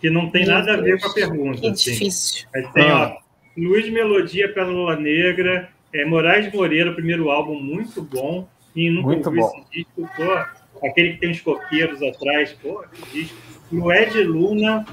que 0.01 0.09
não 0.11 0.31
tem 0.31 0.45
Meu 0.47 0.55
nada 0.55 0.75
a 0.75 0.77
ver 0.77 0.99
Deus, 0.99 1.03
com 1.03 1.09
a 1.11 1.15
pergunta. 1.15 1.61
Que 1.61 1.69
assim. 1.69 1.91
difícil. 1.93 2.47
Mas 2.55 2.73
tem, 2.73 2.91
Ah. 2.91 3.17
ó, 3.21 3.27
Luiz 3.61 3.89
Melodia, 3.91 4.53
Pérola 4.53 4.97
Negra, 4.97 5.69
é, 5.93 6.05
Moraes 6.05 6.53
Moreira, 6.53 6.93
primeiro 6.93 7.31
álbum, 7.31 7.59
muito 7.61 8.03
bom. 8.03 8.47
E 8.75 8.91
nunca 8.91 9.07
Muito 9.09 9.27
ouvi 9.29 9.39
bom. 9.41 9.53
esse 9.71 9.71
disco, 9.85 10.11
pô, 10.15 10.87
aquele 10.87 11.15
que 11.15 11.21
tem 11.21 11.31
os 11.31 11.41
coqueiros 11.41 12.03
atrás, 12.03 12.53
pô, 12.61 12.85
que 12.93 13.21
disco. 13.23 13.37
E 13.73 13.79
o 13.79 13.91
Ed 13.91 14.23
Luna, 14.23 14.85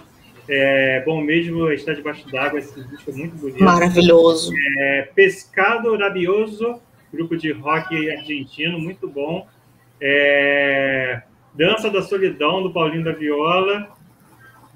é, 0.47 1.03
bom 1.05 1.21
mesmo 1.21 1.69
está 1.71 1.93
debaixo 1.93 2.29
d'água, 2.29 2.59
esse 2.59 2.81
disco 2.83 3.11
é 3.11 3.13
muito 3.13 3.35
bonito. 3.35 3.63
Maravilhoso. 3.63 4.51
É, 4.79 5.09
Pescado 5.15 5.95
Rabioso, 5.95 6.79
grupo 7.13 7.37
de 7.37 7.51
rock 7.51 8.09
argentino, 8.11 8.79
muito 8.79 9.07
bom. 9.07 9.47
É, 10.01 11.21
Dança 11.53 11.89
da 11.89 12.01
Solidão, 12.01 12.63
do 12.63 12.73
Paulinho 12.73 13.03
da 13.03 13.11
Viola. 13.11 13.89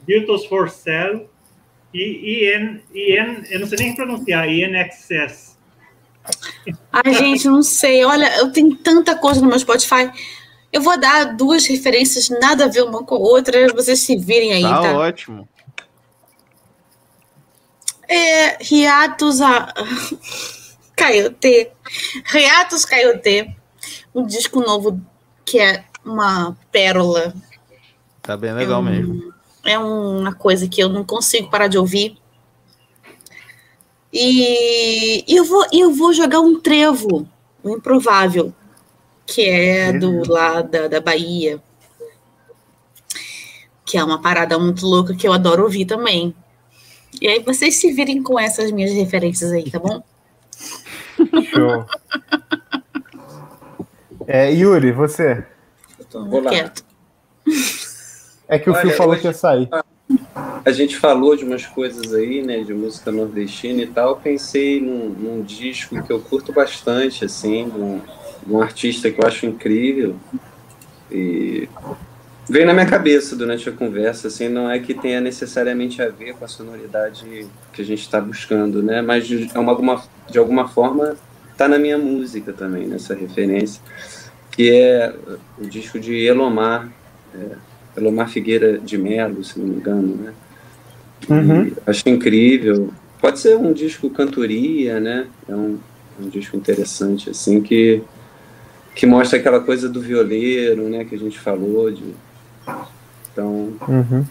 Beatles 0.06 0.46
for 0.46 0.70
Sale. 0.70 1.28
E 1.94 2.46
IN, 2.46 2.80
IN, 2.94 3.44
eu 3.50 3.60
não 3.60 3.68
sei 3.68 3.78
nem 3.80 3.96
pronunciar, 3.96 4.48
INXS. 4.48 5.58
Ai, 6.92 7.14
gente, 7.14 7.48
não 7.48 7.64
sei. 7.64 8.04
Olha, 8.06 8.38
eu 8.38 8.52
tenho 8.52 8.76
tanta 8.76 9.16
coisa 9.16 9.42
no 9.42 9.48
meu 9.48 9.58
Spotify. 9.58 10.12
Eu 10.72 10.82
vou 10.82 11.00
dar 11.00 11.36
duas 11.36 11.66
referências, 11.66 12.30
nada 12.30 12.66
a 12.66 12.68
ver 12.68 12.84
uma 12.84 13.04
com 13.04 13.16
a 13.16 13.20
outra. 13.20 13.74
Vocês 13.74 14.00
se 14.00 14.16
virem 14.18 14.52
aí, 14.54 14.62
Tá 14.62 14.82
tá? 14.82 14.98
ótimo. 14.98 15.48
É, 18.08 18.58
Riatos 18.64 19.42
a... 19.42 19.74
Caiote. 20.96 21.72
Riatos 22.26 22.86
Caiote. 22.86 23.56
Um 24.14 24.26
disco 24.26 24.60
novo 24.62 25.00
que 25.46 25.60
é 25.60 25.86
uma 26.04 26.58
pérola. 26.72 27.34
Tá 28.22 28.36
bem 28.36 28.54
legal 28.54 28.82
um- 28.82 28.84
mesmo. 28.84 29.34
É 29.64 29.78
uma 29.78 30.34
coisa 30.34 30.68
que 30.68 30.82
eu 30.82 30.88
não 30.90 31.04
consigo 31.04 31.50
parar 31.50 31.68
de 31.68 31.78
ouvir. 31.78 32.18
E 34.12 35.24
eu 35.28 35.44
vou, 35.44 35.66
eu 35.74 35.94
vou 35.94 36.14
jogar 36.14 36.40
um 36.40 36.60
trevo, 36.60 37.28
um 37.64 37.76
improvável, 37.76 38.54
que 39.26 39.42
é 39.44 39.92
do 39.92 40.28
lá 40.32 40.62
da, 40.62 40.88
da 40.88 41.02
Bahia. 41.02 41.62
Que 43.86 43.98
é 43.98 44.04
uma 44.04 44.22
parada 44.22 44.58
muito 44.58 44.86
louca 44.86 45.14
que 45.14 45.28
eu 45.28 45.34
adoro 45.34 45.64
ouvir 45.64 45.86
também. 45.86 46.34
E 47.22 47.28
aí 47.28 47.40
vocês 47.44 47.76
se 47.76 47.92
virem 47.92 48.22
com 48.22 48.40
essas 48.40 48.72
minhas 48.72 48.92
referências 48.94 49.52
aí, 49.52 49.70
tá 49.70 49.80
bom? 49.80 50.02
Show. 51.46 51.86
É, 54.28 54.52
Yuri, 54.52 54.92
você? 54.92 55.44
Eu 56.00 56.06
tô 56.06 56.26
Vou 56.26 56.42
lá. 56.42 56.52
quieto. 56.52 56.84
É 58.48 58.60
que 58.60 58.70
o 58.70 58.74
Olha, 58.74 58.82
Fio 58.82 58.92
falou 58.92 59.14
hoje- 59.14 59.22
que 59.22 59.28
ia 59.28 59.34
sair. 59.34 59.70
A 60.64 60.72
gente 60.72 60.98
falou 60.98 61.36
de 61.36 61.44
umas 61.44 61.66
coisas 61.66 62.14
aí, 62.14 62.42
né, 62.42 62.60
de 62.64 62.74
música 62.74 63.12
nordestina 63.12 63.82
e 63.82 63.88
tal. 63.88 64.10
Eu 64.12 64.16
pensei 64.18 64.80
num, 64.82 65.10
num 65.10 65.42
disco 65.42 66.02
que 66.04 66.12
eu 66.12 66.20
curto 66.20 66.52
bastante, 66.54 67.26
assim, 67.26 67.70
de 67.70 67.78
um, 67.78 68.00
de 68.46 68.54
um 68.54 68.62
artista 68.62 69.10
que 69.12 69.22
eu 69.22 69.28
acho 69.28 69.46
incrível. 69.46 70.16
E 71.12 71.68
veio 72.50 72.66
na 72.66 72.74
minha 72.74 72.86
cabeça 72.86 73.36
durante 73.36 73.68
a 73.68 73.72
conversa, 73.72 74.28
assim, 74.28 74.48
não 74.48 74.70
é 74.70 74.80
que 74.80 74.94
tenha 74.94 75.20
necessariamente 75.20 76.02
a 76.02 76.10
ver 76.10 76.34
com 76.34 76.46
a 76.46 76.48
sonoridade 76.48 77.48
que 77.74 77.82
a 77.82 77.86
gente 77.86 78.02
está 78.02 78.22
buscando, 78.22 78.82
né, 78.82 79.02
mas 79.02 79.28
de, 79.28 79.50
é 79.54 79.60
uma, 79.60 79.72
alguma, 79.72 80.04
de 80.30 80.38
alguma 80.38 80.68
forma 80.68 81.16
está 81.52 81.68
na 81.68 81.80
minha 81.80 81.98
música 81.98 82.54
também, 82.54 82.86
nessa 82.86 83.16
referência, 83.16 83.82
que 84.52 84.72
é 84.72 85.14
o 85.58 85.66
disco 85.66 86.00
de 86.00 86.16
Elomar, 86.16 86.88
é, 87.34 87.56
Elomar 87.98 88.30
Figueira 88.30 88.78
de 88.78 88.98
Melo, 88.98 89.44
se 89.44 89.60
não 89.60 89.66
me 89.66 89.76
engano, 89.78 90.16
né? 90.16 90.34
Uhum. 91.28 91.72
Acho 91.86 92.08
incrível. 92.10 92.92
Pode 93.20 93.40
ser 93.40 93.58
um 93.58 93.74
disco 93.74 94.10
cantoria, 94.12 95.00
né? 95.00 95.28
É 95.50 95.56
um, 95.56 95.80
um 96.20 96.30
disco 96.30 96.56
interessante, 96.56 97.32
assim, 97.32 97.60
que, 97.60 98.04
que 98.94 99.08
mostra 99.08 99.40
aquela 99.40 99.60
coisa 99.60 99.90
do 99.90 100.00
violeiro, 100.00 100.88
né? 100.88 101.06
Que 101.06 101.16
a 101.16 101.20
gente 101.20 101.40
falou. 101.40 101.92
De... 101.92 102.04
Então, 103.32 103.74
Uhum. 103.88 104.26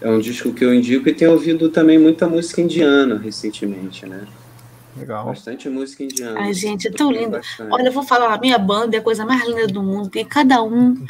é 0.00 0.10
um 0.10 0.18
disco 0.20 0.52
que 0.52 0.64
eu 0.64 0.74
indico 0.74 1.08
e 1.08 1.14
tenho 1.14 1.32
ouvido 1.32 1.68
também 1.70 1.98
muita 1.98 2.28
música 2.28 2.60
indiana 2.60 3.16
recentemente, 3.18 4.04
né? 4.06 4.26
Legal. 4.96 5.24
Bastante 5.24 5.68
música 5.70 6.02
indiana. 6.04 6.38
Ai, 6.38 6.52
gente, 6.52 6.86
é 6.86 6.90
tão 6.90 7.10
lindo. 7.10 7.30
bastante. 7.30 7.72
Olha, 7.72 7.88
eu 7.88 7.92
vou 7.92 8.02
falar, 8.02 8.34
a 8.34 8.38
minha 8.38 8.58
banda 8.58 8.94
é 8.96 8.98
a 9.00 9.02
coisa 9.02 9.24
mais 9.24 9.42
linda 9.46 9.66
do 9.68 9.82
mundo, 9.82 10.04
porque 10.04 10.24
cada 10.24 10.62
um 10.62 11.02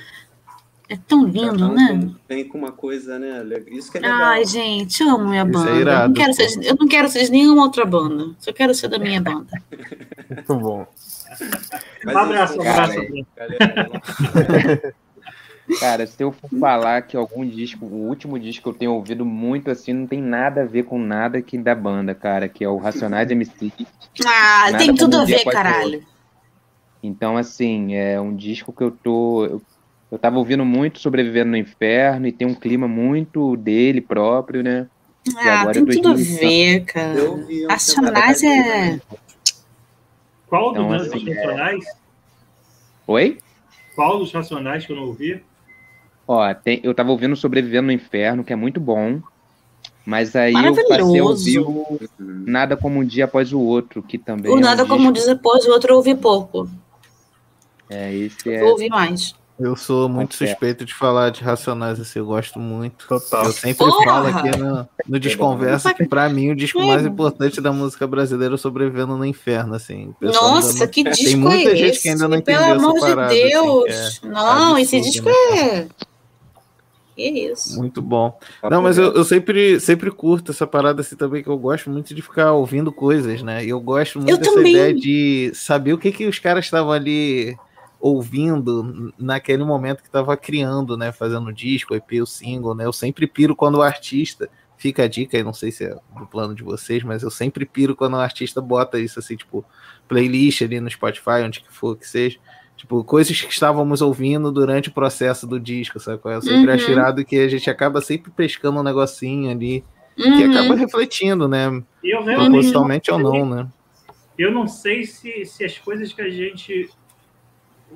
É 0.89 0.99
tão 1.09 1.25
lindo, 1.25 1.53
Cada 1.53 1.67
um 1.69 1.75
né? 1.75 1.89
tem- 1.89 2.17
Vem 2.29 2.49
com 2.49 2.59
uma 2.59 2.71
coisa, 2.71 3.19
né? 3.19 3.43
Isso 3.69 3.91
que 3.91 3.97
é 3.97 4.01
legal. 4.03 4.19
Ai, 4.25 4.45
gente, 4.45 5.03
eu 5.03 5.09
amo 5.09 5.31
minha 5.31 5.43
Isso 5.43 5.51
é 5.51 5.53
banda. 5.55 5.71
eu, 5.71 5.81
irado, 5.81 6.09
não 6.09 6.15
quero 6.15 6.35
ser, 6.35 6.65
eu 6.67 6.77
não 6.79 6.87
quero 6.87 7.09
ser 7.09 7.25
de 7.25 7.31
nenhuma 7.31 7.63
outra 7.63 7.85
banda. 7.87 8.31
Só 8.39 8.53
quero 8.53 8.75
ser 8.75 8.89
da 8.89 8.99
minha 8.99 9.19
banda. 9.21 9.47
Muito 10.31 10.55
bom. 10.57 10.87
Mas 12.05 12.15
Um 12.15 12.19
abraço, 12.19 12.59
um 12.59 12.61
abraço. 12.61 12.93
cara, 12.95 13.05
Bruno. 13.07 13.27
galera, 13.35 14.95
Cara, 15.79 16.07
se 16.07 16.23
eu 16.23 16.33
for 16.33 16.51
falar 16.59 17.03
que 17.03 17.17
algum 17.17 17.47
disco, 17.47 17.85
o 17.87 18.09
último 18.09 18.39
disco 18.39 18.63
que 18.63 18.69
eu 18.69 18.79
tenho 18.79 18.93
ouvido 18.95 19.25
muito 19.25 19.71
assim, 19.71 19.93
não 19.93 20.07
tem 20.07 20.21
nada 20.21 20.63
a 20.63 20.67
ver 20.67 20.85
com 20.85 20.99
nada 20.99 21.41
que 21.43 21.59
da 21.59 21.75
banda, 21.75 22.15
cara, 22.15 22.49
que 22.49 22.65
é 22.65 22.69
o 22.69 22.79
Racionais 22.79 23.31
MC. 23.31 23.73
Ah, 24.27 24.71
Nada 24.71 24.79
tem 24.79 24.95
tudo 24.95 25.19
a 25.19 25.25
ver, 25.25 25.45
caralho. 25.45 26.05
Então, 27.03 27.37
assim, 27.37 27.95
é 27.95 28.21
um 28.21 28.35
disco 28.35 28.73
que 28.73 28.83
eu 28.83 28.91
tô. 28.91 29.45
Eu, 29.45 29.63
eu 30.13 30.19
tava 30.19 30.39
ouvindo 30.39 30.65
muito 30.65 31.01
Sobrevivendo 31.01 31.51
no 31.51 31.57
Inferno 31.57 32.27
e 32.27 32.33
tem 32.33 32.47
um 32.47 32.55
clima 32.55 32.87
muito 32.87 33.57
dele 33.57 34.01
próprio, 34.01 34.63
né? 34.63 34.87
E 35.27 35.49
Ah, 35.49 35.61
agora 35.61 35.75
tem 35.75 35.85
tudo 35.85 36.11
a 36.11 36.15
ver, 36.15 36.85
cara. 36.85 37.31
Um 37.31 37.67
Racionais 37.69 38.43
é. 38.43 39.01
Qual 40.47 40.71
Então, 40.71 40.89
dos 40.89 41.07
assim, 41.09 41.33
Racionais? 41.33 41.85
Oi? 43.07 43.39
Qual 43.95 44.19
dos 44.19 44.33
Racionais 44.33 44.87
que 44.87 44.93
eu 44.93 44.97
não 44.97 45.05
ouvi? 45.05 45.43
Ó, 46.35 46.55
tem- 46.55 46.81
eu 46.83 46.95
tava 46.95 47.11
ouvindo 47.11 47.37
Sobrevivendo 47.37 47.87
no 47.87 47.93
Inferno, 47.93 48.43
que 48.43 48.53
é 48.53 48.57
muito 48.57 48.81
bom. 48.81 49.21
Mas 50.05 50.35
aí 50.35 50.53
eu 50.55 50.75
passei 50.75 50.99
a 51.21 51.25
ouvir 51.25 51.59
o 51.61 52.01
Nada 52.19 52.77
Como 52.77 52.99
Um 53.01 53.05
Dia 53.05 53.27
Após 53.27 53.53
o 53.53 53.61
Outro, 53.61 54.03
que 54.03 54.19
também 54.19 54.51
O 54.51 54.55
é 54.57 54.59
um 54.59 54.61
nada 54.61 54.85
como 54.85 55.13
disco- 55.13 55.13
diz 55.13 55.29
após 55.29 55.65
o 55.65 55.71
outro 55.71 55.93
eu 55.93 55.97
ouvi 55.97 56.15
pouco. 56.15 56.69
É, 57.89 58.13
esse 58.13 58.51
é. 58.51 58.63
Eu 58.63 58.69
ouvi 58.69 58.89
mais. 58.89 59.35
Eu 59.61 59.77
sou 59.77 60.09
muito 60.09 60.31
Confere. 60.33 60.51
suspeito 60.51 60.85
de 60.85 60.93
falar 60.93 61.31
de 61.31 61.41
Racionais, 61.43 62.01
assim, 62.01 62.19
eu 62.19 62.27
gosto 62.27 62.59
muito. 62.59 63.07
Total. 63.07 63.45
Eu 63.45 63.53
sempre 63.53 63.87
Porra! 63.87 64.05
falo 64.05 64.27
aqui 64.27 64.57
no, 64.59 64.89
no 65.07 65.21
Desconversa 65.21 65.95
que 65.95 66.05
pra 66.07 66.29
mim 66.29 66.51
o 66.51 66.57
disco 66.57 66.83
mais 66.83 67.05
importante 67.07 67.61
da 67.61 67.71
música 67.71 68.05
brasileira 68.07 68.55
é 68.55 68.59
Sobrevivendo 68.59 69.17
no 69.17 69.25
Inferno, 69.25 69.75
assim. 69.75 70.09
O 70.09 70.15
pessoal 70.15 70.47
ainda 70.47 70.57
Nossa, 70.57 70.79
não- 70.81 70.87
que 70.89 71.05
Tem 71.05 71.13
disco 71.13 71.39
muita 71.39 71.71
é 71.71 71.77
gente 71.77 71.91
esse? 71.93 72.03
que 72.03 72.09
ainda 72.09 72.27
não 72.27 72.41
Pelo 72.41 72.59
entendeu 72.59 72.75
essa 72.77 72.87
amor 72.89 73.01
parada, 73.01 73.35
de 73.35 73.41
assim, 73.43 73.51
Deus. 73.51 74.19
que 74.19 74.27
é 74.27 74.31
não, 74.31 74.79
esse 74.79 75.01
disco 75.01 75.29
né? 75.29 75.35
é. 75.61 75.87
Que 77.15 77.29
isso? 77.29 77.79
Muito 77.79 78.01
bom. 78.01 78.39
Não, 78.63 78.83
mas 78.83 78.97
eu, 78.97 79.13
eu 79.13 79.25
sempre, 79.25 79.79
sempre 79.81 80.11
curto 80.11 80.51
essa 80.51 80.67
parada 80.67 81.01
assim 81.03 81.17
também, 81.17 81.43
que 81.43 81.49
eu 81.49 81.59
gosto 81.59 81.91
muito 81.91 82.15
de 82.15 82.23
ficar 82.23 82.53
ouvindo 82.53 82.91
coisas, 82.91 83.43
né? 83.43 83.65
E 83.65 83.69
eu 83.69 83.81
gosto 83.81 84.19
muito 84.19 84.31
Eu 84.31 84.39
dessa 84.39 84.55
também. 84.55 84.73
ideia 84.73 84.95
de 84.95 85.53
saber 85.55 85.93
o 85.93 85.99
que, 85.99 86.11
que 86.11 86.27
os 86.27 86.39
caras 86.39 86.65
estavam 86.65 86.93
ali 86.93 87.57
ouvindo 88.01 89.13
naquele 89.19 89.63
momento 89.63 90.03
que 90.03 90.11
tava 90.11 90.37
criando, 90.37 90.97
né? 90.97 91.13
Fazendo 91.13 91.53
disco, 91.53 91.95
o 91.95 91.97
EP, 91.97 92.21
o 92.23 92.27
single, 92.27 92.75
né? 92.75 92.85
Eu 92.85 92.93
sempre 92.93 93.27
piro 93.27 93.55
quando 93.55 93.77
o 93.77 93.83
artista. 93.83 94.49
Fica 94.77 95.05
a 95.05 95.09
dica 95.09 95.37
aí, 95.37 95.45
não 95.45 95.53
sei 95.53 95.71
se 95.71 95.85
é 95.85 95.95
do 96.19 96.27
plano 96.27 96.57
de 96.57 96.65
vocês, 96.65 97.05
mas 97.05 97.23
eu 97.23 97.31
sempre 97.31 97.65
piro 97.65 97.95
quando 97.95 98.15
o 98.15 98.19
artista 98.21 98.61
bota 98.61 98.99
isso 98.99 99.21
assim, 99.21 99.37
tipo, 99.37 99.65
playlist 100.09 100.61
ali 100.63 100.81
no 100.81 100.91
Spotify, 100.91 101.45
onde 101.45 101.61
que 101.61 101.73
for 101.73 101.97
que 101.97 102.09
seja. 102.09 102.41
Tipo, 102.83 103.05
coisas 103.05 103.41
que 103.41 103.53
estávamos 103.53 104.03
ouvindo 104.03 104.51
durante 104.51 104.89
o 104.89 104.93
processo 104.93 105.47
do 105.47 105.61
disco, 105.61 106.01
sabe? 106.01 106.19
qual 106.19 106.35
é? 106.35 106.37
Eu 106.39 106.43
sempre 106.43 106.67
Uhum. 106.69 106.75
acho 106.75 106.91
irado 106.91 107.25
que 107.25 107.37
a 107.37 107.47
gente 107.49 107.71
acaba 107.71 108.01
sempre 108.01 108.33
pescando 108.33 108.81
um 108.81 108.83
negocinho 108.83 109.53
ali 109.53 109.85
que 110.17 110.43
Uhum. 110.43 110.51
acaba 110.51 110.75
refletindo, 110.75 111.47
né? 111.47 111.69
E 112.03 112.11
eu 112.13 112.25
realmente 112.25 112.51
Propositalmente 112.51 113.11
ou 113.13 113.21
não 113.21 113.49
né? 113.49 113.69
Eu 114.37 114.51
não 114.51 114.67
sei 114.67 115.05
se, 115.05 115.45
se 115.45 115.65
as 115.65 115.79
coisas 115.79 116.13
que 116.13 116.23
a 116.23 116.29
gente 116.29 116.91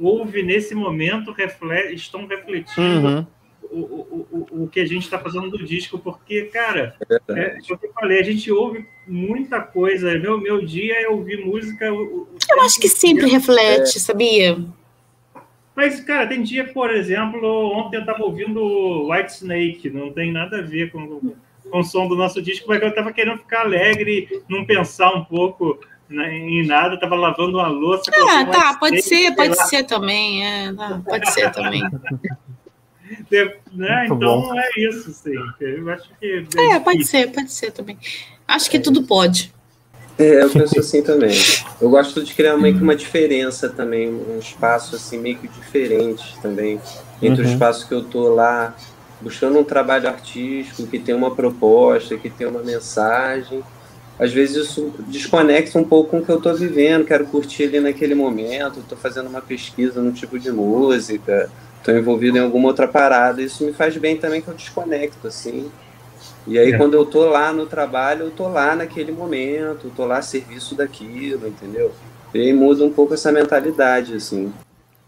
ouve 0.00 0.44
nesse 0.44 0.72
momento 0.72 1.32
refle- 1.32 1.92
estão 1.92 2.24
refletindo 2.28 3.08
Uhum. 3.08 3.26
O, 3.70 4.26
o, 4.30 4.46
o, 4.52 4.64
o 4.64 4.68
que 4.68 4.80
a 4.80 4.86
gente 4.86 5.02
está 5.04 5.18
fazendo 5.18 5.50
do 5.50 5.64
disco, 5.64 5.98
porque, 5.98 6.42
cara, 6.44 6.94
é, 7.30 7.56
é 7.56 7.58
o 7.72 7.78
que 7.78 7.86
eu 7.86 7.92
falei, 7.92 8.20
a 8.20 8.22
gente 8.22 8.50
ouve 8.50 8.86
muita 9.06 9.60
coisa. 9.60 10.18
Meu, 10.18 10.40
meu 10.40 10.64
dia 10.64 11.02
é 11.02 11.08
ouvir 11.08 11.44
música. 11.44 11.92
o- 11.92 12.22
o 12.22 12.28
Eu 12.50 12.62
acho 12.62 12.80
que 12.80 12.88
sempre 12.88 13.24
inteiro. 13.26 13.32
reflete, 13.40 13.98
sabia? 14.00 14.58
Mas, 15.74 16.00
cara, 16.00 16.26
tem 16.26 16.42
dia, 16.42 16.64
por 16.72 16.90
exemplo, 16.90 17.46
ontem 17.76 17.96
eu 17.96 18.00
estava 18.00 18.22
ouvindo 18.24 19.10
White 19.10 19.32
Snake, 19.32 19.90
não 19.90 20.10
tem 20.12 20.32
nada 20.32 20.58
a 20.58 20.62
ver 20.62 20.90
com, 20.90 21.20
com 21.70 21.78
o 21.78 21.84
som 21.84 22.08
do 22.08 22.16
nosso 22.16 22.40
disco, 22.40 22.66
mas 22.68 22.80
eu 22.80 22.88
estava 22.88 23.12
querendo 23.12 23.38
ficar 23.38 23.60
alegre, 23.60 24.42
não 24.48 24.64
pensar 24.64 25.12
um 25.14 25.22
pouco 25.24 25.78
né, 26.08 26.34
em 26.34 26.64
nada, 26.66 26.94
estava 26.94 27.14
lavando 27.14 27.58
uma 27.58 27.66
louça. 27.68 28.10
Ah, 28.14 28.38
White 28.38 28.50
tá, 28.52 28.74
pode 28.78 28.96
Snake, 29.00 29.08
ser, 29.08 29.26
sei 29.26 29.34
pode 29.36 29.48
lá, 29.58 29.64
ser 29.66 29.82
também. 29.84 30.46
É, 30.46 30.72
tá, 30.72 31.02
pode 31.04 31.30
ser 31.32 31.52
também. 31.52 31.82
né? 33.72 34.04
Então 34.06 34.18
bom. 34.18 34.58
é 34.58 34.68
isso, 34.78 35.12
sim. 35.12 35.34
Eu 35.60 35.90
acho 35.90 36.08
que. 36.20 36.46
É, 36.56 36.78
pode 36.80 37.04
ser, 37.04 37.30
pode 37.32 37.52
ser 37.52 37.70
também. 37.72 37.98
Acho 38.46 38.70
que 38.70 38.78
tudo 38.78 39.02
pode. 39.02 39.52
É, 40.18 40.42
eu 40.42 40.50
penso 40.50 40.78
assim 40.80 41.02
também. 41.02 41.36
Eu 41.80 41.90
gosto 41.90 42.24
de 42.24 42.32
criar 42.32 42.56
meio 42.56 42.76
que 42.76 42.82
uma 42.82 42.96
diferença 42.96 43.68
também, 43.68 44.08
um 44.08 44.38
espaço 44.38 44.96
assim 44.96 45.18
meio 45.18 45.36
que 45.36 45.46
diferente 45.46 46.38
também 46.40 46.80
entre 47.20 47.42
o 47.42 47.44
Uhum. 47.46 47.52
espaço 47.52 47.86
que 47.86 47.92
eu 47.92 48.02
tô 48.04 48.34
lá 48.34 48.74
buscando 49.20 49.58
um 49.58 49.64
trabalho 49.64 50.08
artístico 50.08 50.86
que 50.86 50.98
tem 50.98 51.14
uma 51.14 51.34
proposta, 51.34 52.16
que 52.16 52.30
tem 52.30 52.46
uma 52.46 52.62
mensagem. 52.62 53.62
Às 54.18 54.32
vezes 54.32 54.68
isso 54.68 54.94
desconecta 55.08 55.78
um 55.78 55.84
pouco 55.84 56.10
com 56.10 56.18
o 56.20 56.24
que 56.24 56.30
eu 56.32 56.40
tô 56.40 56.54
vivendo, 56.54 57.04
quero 57.04 57.26
curtir 57.26 57.64
ali 57.64 57.80
naquele 57.80 58.14
momento, 58.14 58.82
tô 58.88 58.96
fazendo 58.96 59.28
uma 59.28 59.42
pesquisa 59.42 60.00
no 60.00 60.12
tipo 60.12 60.38
de 60.38 60.50
música, 60.50 61.50
tô 61.86 61.92
envolvido 61.92 62.36
em 62.36 62.40
alguma 62.40 62.66
outra 62.66 62.88
parada, 62.88 63.40
isso 63.40 63.64
me 63.64 63.72
faz 63.72 63.96
bem 63.96 64.16
também 64.16 64.42
que 64.42 64.48
eu 64.48 64.54
desconecto 64.54 65.28
assim. 65.28 65.70
E 66.44 66.58
aí, 66.58 66.72
É. 66.72 66.76
quando 66.76 66.94
eu 66.94 67.06
tô 67.06 67.24
lá 67.26 67.52
no 67.52 67.66
trabalho, 67.66 68.24
eu 68.24 68.30
tô 68.32 68.48
lá 68.48 68.74
naquele 68.74 69.12
momento, 69.12 69.86
eu 69.86 69.90
tô 69.94 70.04
lá 70.04 70.18
a 70.18 70.22
serviço 70.22 70.74
daquilo, 70.74 71.46
entendeu? 71.46 71.92
E 72.34 72.40
aí 72.40 72.52
muda 72.52 72.84
um 72.84 72.92
pouco 72.92 73.14
essa 73.14 73.30
mentalidade, 73.30 74.14
assim. 74.14 74.52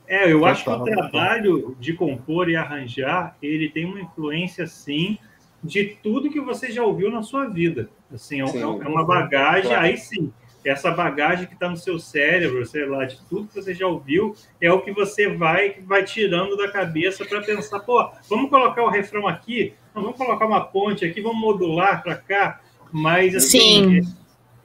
É, 0.06 0.32
eu 0.32 0.46
acho 0.46 0.64
que 0.64 0.70
o 0.70 0.84
trabalho 0.84 1.76
de 1.78 1.92
compor 1.94 2.48
e 2.48 2.56
arranjar, 2.56 3.36
ele 3.42 3.68
tem 3.68 3.84
uma 3.84 4.00
influência, 4.00 4.66
sim, 4.66 5.18
de 5.62 5.96
tudo 6.02 6.30
que 6.30 6.40
você 6.40 6.70
já 6.70 6.82
ouviu 6.84 7.10
na 7.10 7.22
sua 7.22 7.46
vida. 7.46 7.90
Assim, 8.12 8.40
é, 8.40 8.46
Sim. 8.46 8.62
é 8.62 8.88
uma 8.88 9.04
bagagem, 9.04 9.70
Claro. 9.70 9.84
aí 9.84 9.96
sim, 9.96 10.32
essa 10.64 10.90
bagagem 10.90 11.46
que 11.46 11.54
está 11.54 11.68
no 11.68 11.76
seu 11.76 11.98
cérebro, 11.98 12.64
sei 12.66 12.86
lá, 12.86 13.04
de 13.04 13.18
tudo 13.28 13.48
que 13.48 13.54
você 13.54 13.74
já 13.74 13.86
ouviu, 13.86 14.34
é 14.60 14.70
o 14.72 14.80
que 14.80 14.92
você 14.92 15.28
vai, 15.28 15.76
vai 15.86 16.04
tirando 16.04 16.56
da 16.56 16.70
cabeça 16.70 17.24
para 17.24 17.40
pensar, 17.40 17.80
pô, 17.80 18.10
vamos 18.28 18.50
colocar 18.50 18.82
o 18.82 18.90
refrão 18.90 19.26
aqui, 19.26 19.72
vamos 19.94 20.16
colocar 20.16 20.46
uma 20.46 20.64
ponte 20.64 21.04
aqui, 21.04 21.20
vamos 21.20 21.40
modular 21.40 22.02
para 22.02 22.16
cá, 22.16 22.60
mas 22.92 23.34
assim, 23.34 24.02
Sim. 24.02 24.14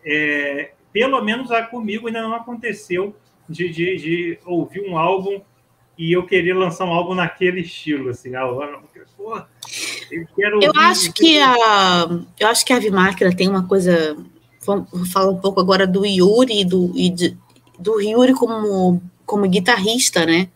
é, 0.06 0.72
pelo 0.92 1.22
menos 1.24 1.50
comigo 1.70 2.08
ainda 2.08 2.22
não 2.22 2.36
aconteceu 2.36 3.16
de, 3.48 3.70
de, 3.70 3.96
de 3.98 4.40
ouvir 4.46 4.82
um 4.82 4.98
álbum 4.98 5.42
e 5.98 6.12
eu 6.12 6.26
querer 6.26 6.54
lançar 6.54 6.86
um 6.86 6.94
álbum 6.94 7.14
naquele 7.14 7.62
estilo, 7.62 8.10
assim, 8.10 8.36
ah, 8.36 8.42
eu- 8.42 8.84
pô, 9.16 9.42
eu 10.12 10.28
quero 10.36 10.64
Eu 10.64 10.72
acho 10.76 11.14
que 11.14 11.40
a 11.40 12.08
eu 12.40 12.48
acho 12.48 12.66
que 12.66 12.74
a 12.74 12.78
Ave 12.78 12.90
Máquina 12.92 13.36
tem 13.36 13.48
uma 13.48 13.68
coisa. 13.68 14.18
Vamos 14.66 15.12
falar 15.12 15.30
um 15.30 15.38
pouco 15.38 15.60
agora 15.60 15.86
do 15.86 16.06
Yuri 16.06 16.62
e 16.62 16.66
do, 16.66 16.92
e 16.96 17.10
de- 17.10 17.38
do 17.80 18.00
Yuri 18.00 18.34
como, 18.34 19.02
como 19.26 19.48
guitarrista, 19.50 20.26
né? 20.26 20.50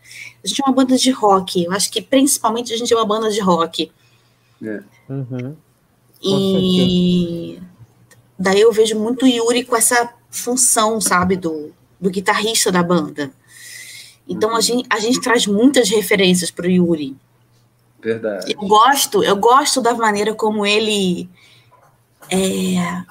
A 0.43 0.47
gente 0.47 0.61
é 0.61 0.65
uma 0.65 0.73
banda 0.75 0.97
de 0.97 1.11
rock. 1.11 1.63
Eu 1.63 1.71
acho 1.71 1.91
que 1.91 2.01
principalmente 2.01 2.73
a 2.73 2.77
gente 2.77 2.93
é 2.93 2.95
uma 2.95 3.05
banda 3.05 3.29
de 3.29 3.39
rock. 3.39 3.91
Uhum. 5.09 5.55
E 6.23 7.59
daí 8.37 8.61
eu 8.61 8.71
vejo 8.71 8.97
muito 8.99 9.25
o 9.25 9.27
Yuri 9.27 9.63
com 9.63 9.75
essa 9.75 10.13
função, 10.29 10.99
sabe, 11.01 11.35
do, 11.35 11.71
do 11.99 12.09
guitarrista 12.09 12.71
da 12.71 12.81
banda. 12.83 13.31
Então 14.27 14.55
a 14.55 14.61
gente, 14.61 14.85
a 14.89 14.99
gente 14.99 15.21
traz 15.21 15.47
muitas 15.47 15.89
referências 15.89 16.51
para 16.51 16.67
o 16.67 16.69
Yuri. 16.69 17.15
Verdade. 18.01 18.53
Eu 18.53 18.67
gosto, 18.67 19.23
eu 19.23 19.35
gosto 19.35 19.81
da 19.81 19.93
maneira 19.93 20.33
como 20.33 20.65
ele 20.65 21.29
é, 22.29 23.03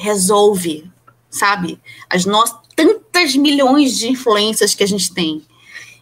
resolve, 0.00 0.90
sabe? 1.28 1.80
As 2.08 2.24
nossas 2.24 2.58
tantas 2.74 3.36
milhões 3.36 3.98
de 3.98 4.08
influências 4.08 4.74
que 4.74 4.82
a 4.82 4.88
gente 4.88 5.12
tem. 5.12 5.42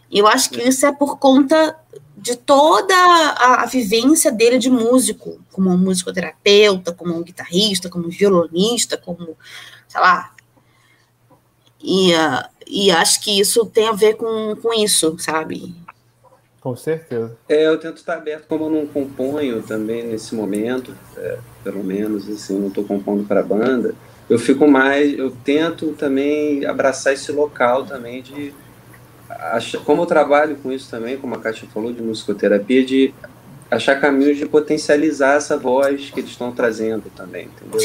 E 0.09 0.17
eu 0.17 0.27
acho 0.27 0.49
que 0.49 0.61
isso 0.61 0.85
é 0.85 0.91
por 0.91 1.17
conta 1.17 1.77
de 2.17 2.35
toda 2.35 2.93
a, 2.93 3.63
a 3.63 3.65
vivência 3.65 4.31
dele 4.31 4.57
de 4.57 4.69
músico, 4.69 5.39
como 5.51 5.69
um 5.69 5.77
musicoterapeuta, 5.77 6.93
como 6.93 7.15
um 7.15 7.23
guitarrista, 7.23 7.89
como 7.89 8.07
um 8.07 8.09
violonista, 8.09 8.97
como, 8.97 9.37
sei 9.87 10.01
lá. 10.01 10.33
E, 11.81 12.13
ah, 12.13 12.49
e 12.67 12.91
acho 12.91 13.21
que 13.21 13.39
isso 13.39 13.65
tem 13.65 13.87
a 13.87 13.93
ver 13.93 14.15
com, 14.15 14.55
com 14.61 14.73
isso, 14.73 15.17
sabe? 15.19 15.75
Com 16.59 16.75
certeza. 16.75 17.37
É, 17.47 17.67
eu 17.67 17.79
tento 17.79 17.97
estar 17.97 18.15
aberto, 18.15 18.47
como 18.47 18.65
eu 18.65 18.69
não 18.69 18.85
componho 18.85 19.61
também 19.63 20.03
nesse 20.03 20.35
momento, 20.35 20.93
é, 21.15 21.39
pelo 21.63 21.83
menos, 21.83 22.29
assim, 22.29 22.57
não 22.59 22.67
estou 22.67 22.83
compondo 22.83 23.23
para 23.23 23.41
a 23.41 23.43
banda, 23.43 23.93
eu 24.29 24.37
fico 24.37 24.67
mais, 24.67 25.17
eu 25.17 25.31
tento 25.43 25.93
também 25.93 26.65
abraçar 26.65 27.13
esse 27.13 27.31
local 27.31 27.85
também 27.85 28.21
de, 28.21 28.53
como 29.85 30.03
eu 30.03 30.05
trabalho 30.05 30.55
com 30.57 30.71
isso 30.71 30.89
também, 30.89 31.17
como 31.17 31.35
a 31.35 31.39
Kátia 31.39 31.67
falou, 31.73 31.91
de 31.91 32.01
musicoterapia, 32.01 32.85
de 32.85 33.13
achar 33.69 33.99
caminhos 33.99 34.37
de 34.37 34.45
potencializar 34.45 35.35
essa 35.35 35.57
voz 35.57 36.09
que 36.09 36.19
eles 36.19 36.31
estão 36.31 36.51
trazendo 36.51 37.11
também, 37.15 37.47
entendeu? 37.47 37.79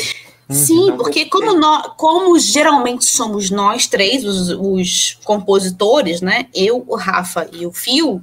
Sim, 0.51 0.85
então, 0.85 0.99
porque 0.99 1.25
como, 1.27 1.55
nós, 1.55 1.93
como 1.97 2.39
geralmente 2.39 3.07
somos 3.07 3.51
nós 3.51 3.87
três, 3.87 4.25
os, 4.25 4.51
os, 4.51 5.19
compositores, 5.25 6.21
né? 6.21 6.47
Eu, 6.55 6.85
o 6.87 6.97
Rafa 6.97 7.49
e 7.51 7.67
o 7.67 7.73
Fio, 7.73 8.23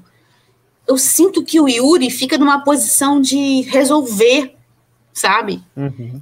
eu 0.88 0.98
sinto 0.98 1.44
que 1.44 1.60
o 1.60 1.68
Yuri 1.68 2.12
fica 2.12 2.38
numa 2.38 2.64
posição 2.64 3.20
de 3.20 3.62
resolver, 3.62 4.56
sabe? 5.14 5.64
Uhum. 5.76 6.22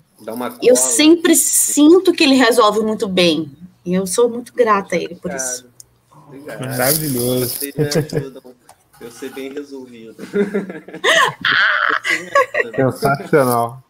Eu 0.61 0.76
sempre 0.76 1.36
sinto 1.36 2.14
que 2.14 2.24
ele 2.24 2.36
resolve 2.36 2.82
muito 2.82 3.07
bem. 3.07 3.52
E 3.86 3.94
eu 3.94 4.06
sou 4.06 4.30
muito 4.30 4.53
grata 4.53 4.95
a 4.95 4.98
ele 4.98 5.16
por 5.16 5.32
Obrigado. 5.32 5.48
isso. 5.48 5.68
Obrigado. 6.28 6.60
Maravilhoso. 6.61 7.60
Eu 9.02 9.11
ser 9.11 9.32
bem 9.32 9.53
resolvido. 9.53 10.16
Sensacional. 12.76 13.82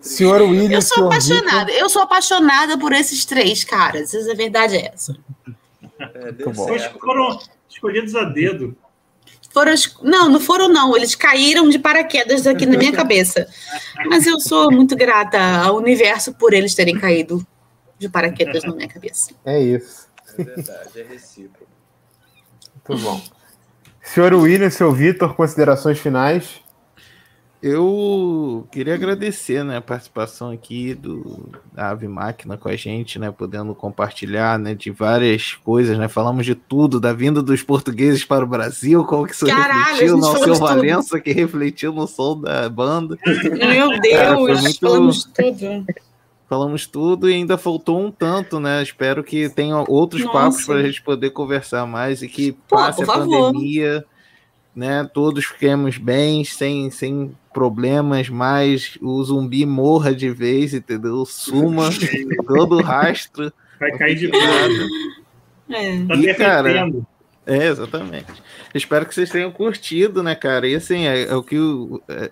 Senhor 0.00 0.40
William. 0.42 0.76
Eu 0.76 0.82
sou 0.82 1.06
apaixonada. 1.06 1.70
Eu 1.72 1.88
sou 1.90 2.02
apaixonada 2.02 2.78
por 2.78 2.92
esses 2.92 3.24
três 3.24 3.64
caras. 3.64 4.14
A 4.14 4.34
verdade 4.34 4.76
é 4.76 4.92
essa. 4.94 5.16
É, 6.00 6.32
foram 6.54 7.38
escolhidos 7.68 8.14
a 8.14 8.24
dedo. 8.24 8.76
Foram, 9.58 9.74
não, 10.04 10.28
não 10.28 10.38
foram, 10.38 10.68
não. 10.68 10.96
Eles 10.96 11.16
caíram 11.16 11.68
de 11.68 11.80
paraquedas 11.80 12.46
aqui 12.46 12.64
na 12.64 12.78
minha 12.78 12.92
cabeça. 12.92 13.48
Mas 14.06 14.24
eu 14.24 14.38
sou 14.38 14.70
muito 14.70 14.94
grata 14.94 15.36
ao 15.64 15.76
universo 15.78 16.32
por 16.32 16.52
eles 16.52 16.76
terem 16.76 16.96
caído 16.96 17.44
de 17.98 18.08
paraquedas 18.08 18.62
na 18.62 18.72
minha 18.72 18.86
cabeça. 18.86 19.32
É 19.44 19.60
isso. 19.60 20.06
É 20.38 20.44
verdade, 20.44 21.00
é 21.00 21.02
recíproco. 21.02 21.66
Muito 22.88 23.02
bom. 23.02 23.20
Senhor 24.00 24.32
William, 24.34 24.70
seu 24.70 24.92
Vitor, 24.92 25.34
considerações 25.34 25.98
finais? 25.98 26.60
Eu 27.60 28.68
queria 28.70 28.94
agradecer 28.94 29.64
né, 29.64 29.78
a 29.78 29.80
participação 29.80 30.52
aqui 30.52 30.94
do, 30.94 31.50
da 31.72 31.90
Ave 31.90 32.06
Máquina 32.06 32.56
com 32.56 32.68
a 32.68 32.76
gente, 32.76 33.18
né, 33.18 33.32
podendo 33.32 33.74
compartilhar 33.74 34.56
né, 34.60 34.76
de 34.76 34.92
várias 34.92 35.54
coisas. 35.54 35.98
Né, 35.98 36.06
falamos 36.06 36.46
de 36.46 36.54
tudo, 36.54 37.00
da 37.00 37.12
vinda 37.12 37.42
dos 37.42 37.60
portugueses 37.62 38.24
para 38.24 38.44
o 38.44 38.48
Brasil, 38.48 39.04
como 39.04 39.26
que 39.26 39.34
isso 39.34 39.44
Caralho, 39.44 39.90
refletiu 39.90 40.16
no 40.16 40.36
seu 40.36 40.54
Valença, 40.54 41.18
que 41.18 41.32
refletiu 41.32 41.92
no 41.92 42.06
som 42.06 42.40
da 42.40 42.68
banda. 42.68 43.18
Meu 43.26 44.00
Deus, 44.00 44.60
muito... 44.60 44.80
falamos 44.80 45.24
tudo. 45.24 45.86
Falamos 46.48 46.86
tudo 46.86 47.28
e 47.28 47.34
ainda 47.34 47.58
faltou 47.58 48.00
um 48.00 48.10
tanto, 48.10 48.58
né? 48.58 48.82
Espero 48.82 49.22
que 49.22 49.50
tenha 49.50 49.84
outros 49.86 50.24
Nossa. 50.24 50.38
papos 50.38 50.64
para 50.64 50.76
a 50.76 50.82
gente 50.82 51.02
poder 51.02 51.30
conversar 51.30 51.86
mais 51.86 52.22
e 52.22 52.28
que 52.28 52.52
Pô, 52.52 52.76
passe 52.76 53.02
a 53.02 53.06
pandemia, 53.06 54.02
né? 54.74 55.04
Todos 55.12 55.44
fiquemos 55.44 55.98
bem, 55.98 56.44
sem, 56.44 56.90
sem 56.90 57.36
problemas, 57.58 58.28
mas 58.28 58.96
o 59.02 59.20
zumbi 59.24 59.66
morra 59.66 60.14
de 60.14 60.30
vez, 60.30 60.72
entendeu? 60.72 61.26
Suma 61.26 61.90
todo 62.46 62.76
o 62.76 62.82
rastro. 62.82 63.52
Vai 63.80 63.90
cair 63.98 64.14
de 64.14 64.28
nada. 64.28 64.86
É. 65.68 66.06
Tá 66.06 66.14
e, 66.14 66.34
cara, 66.34 66.88
é, 67.44 67.66
exatamente. 67.66 68.32
Espero 68.72 69.06
que 69.06 69.12
vocês 69.12 69.28
tenham 69.28 69.50
curtido, 69.50 70.22
né, 70.22 70.36
cara? 70.36 70.68
E 70.68 70.76
assim, 70.76 71.08
é, 71.08 71.24
é 71.24 71.34
o 71.34 71.42
que 71.42 71.58
o, 71.58 72.00
é, 72.08 72.30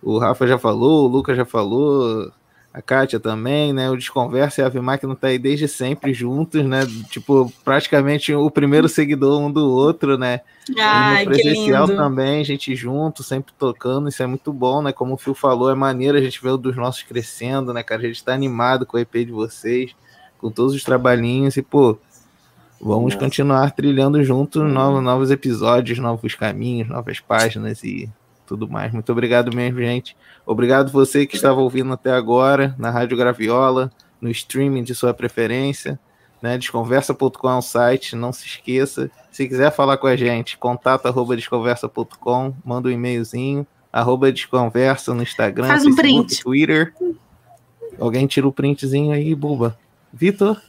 o 0.00 0.16
Rafa 0.18 0.46
já 0.46 0.56
falou, 0.56 1.06
o 1.06 1.08
Lucas 1.08 1.36
já 1.36 1.44
falou, 1.44 2.30
a 2.74 2.80
Kátia 2.80 3.20
também, 3.20 3.72
né? 3.72 3.90
O 3.90 3.96
Desconversa 3.96 4.60
e 4.60 4.64
a 4.64 4.66
Ave 4.66 4.80
Máquina 4.80 5.14
tá 5.14 5.28
aí 5.28 5.38
desde 5.38 5.68
sempre 5.68 6.14
juntos, 6.14 6.64
né? 6.64 6.80
Tipo, 7.10 7.52
praticamente 7.62 8.32
o 8.32 8.50
primeiro 8.50 8.88
seguidor 8.88 9.40
um 9.40 9.52
do 9.52 9.70
outro, 9.70 10.16
né? 10.16 10.40
Ai, 10.78 11.22
e 11.22 11.26
no 11.26 11.30
presencial 11.30 11.86
também, 11.86 12.42
gente 12.42 12.74
junto, 12.74 13.22
sempre 13.22 13.52
tocando, 13.58 14.08
isso 14.08 14.22
é 14.22 14.26
muito 14.26 14.52
bom, 14.54 14.80
né? 14.80 14.90
Como 14.90 15.14
o 15.14 15.18
Phil 15.18 15.34
falou, 15.34 15.70
é 15.70 15.74
maneiro 15.74 16.16
a 16.16 16.20
gente 16.20 16.42
ver 16.42 16.50
o 16.50 16.56
dos 16.56 16.74
nossos 16.74 17.02
crescendo, 17.02 17.74
né, 17.74 17.82
cara? 17.82 18.00
A 18.00 18.06
gente 18.06 18.24
tá 18.24 18.32
animado 18.32 18.86
com 18.86 18.96
o 18.96 19.00
EP 19.00 19.12
de 19.16 19.32
vocês, 19.32 19.94
com 20.38 20.50
todos 20.50 20.74
os 20.74 20.82
trabalhinhos 20.82 21.58
e, 21.58 21.62
pô, 21.62 21.98
vamos 22.80 23.12
Nossa. 23.12 23.18
continuar 23.18 23.70
trilhando 23.72 24.24
juntos 24.24 24.62
novos, 24.62 25.02
novos 25.02 25.30
episódios, 25.30 25.98
novos 25.98 26.34
caminhos, 26.34 26.88
novas 26.88 27.20
páginas 27.20 27.84
e 27.84 28.08
tudo 28.52 28.68
mais. 28.68 28.92
Muito 28.92 29.10
obrigado 29.10 29.54
mesmo, 29.56 29.80
gente. 29.80 30.14
Obrigado 30.44 30.92
você 30.92 31.26
que 31.26 31.36
estava 31.36 31.58
ouvindo 31.60 31.90
até 31.90 32.12
agora 32.12 32.74
na 32.78 32.90
Rádio 32.90 33.16
Graviola, 33.16 33.90
no 34.20 34.30
streaming 34.30 34.82
de 34.82 34.94
sua 34.94 35.14
preferência, 35.14 35.98
né? 36.42 36.58
Desconversa.com 36.58 37.48
é 37.48 37.56
um 37.56 37.62
site, 37.62 38.14
não 38.14 38.30
se 38.30 38.46
esqueça. 38.46 39.10
Se 39.30 39.48
quiser 39.48 39.72
falar 39.72 39.96
com 39.96 40.06
a 40.06 40.14
gente, 40.14 40.58
contato 40.58 41.06
arroba 41.06 41.34
desconversa.com, 41.34 42.54
manda 42.62 42.90
um 42.90 42.92
e-mailzinho, 42.92 43.66
arroba 43.90 44.30
desconversa 44.30 45.14
no 45.14 45.22
Instagram, 45.22 45.68
Faz 45.68 45.86
um 45.86 45.94
Facebook, 45.94 46.26
print. 46.26 46.42
Twitter. 46.42 46.94
Alguém 47.98 48.26
tira 48.26 48.46
o 48.46 48.52
printzinho 48.52 49.12
aí, 49.12 49.34
buba. 49.34 49.78
Vitor. 50.12 50.60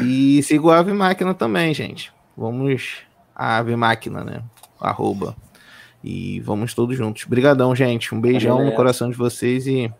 E 0.00 0.42
siga 0.42 0.64
o 0.64 0.70
Ave 0.70 0.94
Máquina 0.94 1.34
também, 1.34 1.74
gente. 1.74 2.10
Vamos 2.34 3.02
a 3.34 3.58
Ave 3.58 3.76
Máquina, 3.76 4.24
né? 4.24 4.42
Arroba. 4.80 5.36
E 6.02 6.40
vamos 6.40 6.74
todos 6.74 6.96
juntos. 6.96 7.26
Obrigadão, 7.26 7.74
gente. 7.74 8.14
Um 8.14 8.20
beijão 8.20 8.56
Valeu. 8.56 8.70
no 8.70 8.76
coração 8.76 9.10
de 9.10 9.16
vocês 9.16 9.66
e. 9.66 9.92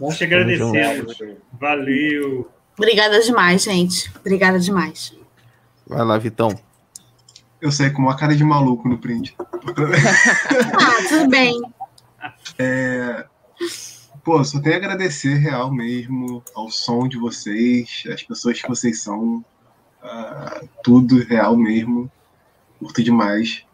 Nós 0.00 0.16
te 0.16 0.24
agradecemos. 0.24 1.18
Valeu. 1.52 2.50
Obrigada 2.76 3.20
demais, 3.20 3.62
gente. 3.62 4.10
Obrigada 4.20 4.58
demais. 4.58 5.14
Vai 5.86 6.04
lá, 6.04 6.18
Vitão. 6.18 6.58
Eu 7.60 7.72
sei, 7.72 7.90
com 7.90 8.02
uma 8.02 8.16
cara 8.16 8.36
de 8.36 8.44
maluco 8.44 8.88
no 8.88 8.98
print. 8.98 9.34
ah, 9.40 11.08
tudo 11.08 11.28
bem. 11.28 11.60
É... 12.58 13.26
Pô, 14.22 14.44
só 14.44 14.60
tenho 14.60 14.76
a 14.76 14.78
agradecer 14.78 15.34
real 15.34 15.72
mesmo 15.72 16.42
ao 16.54 16.70
som 16.70 17.08
de 17.08 17.16
vocês, 17.16 18.04
as 18.12 18.22
pessoas 18.22 18.60
que 18.60 18.68
vocês 18.68 19.00
são, 19.00 19.44
uh, 20.02 20.68
tudo 20.84 21.24
real 21.24 21.56
mesmo. 21.56 22.10
Curto 22.78 23.02
demais. 23.02 23.64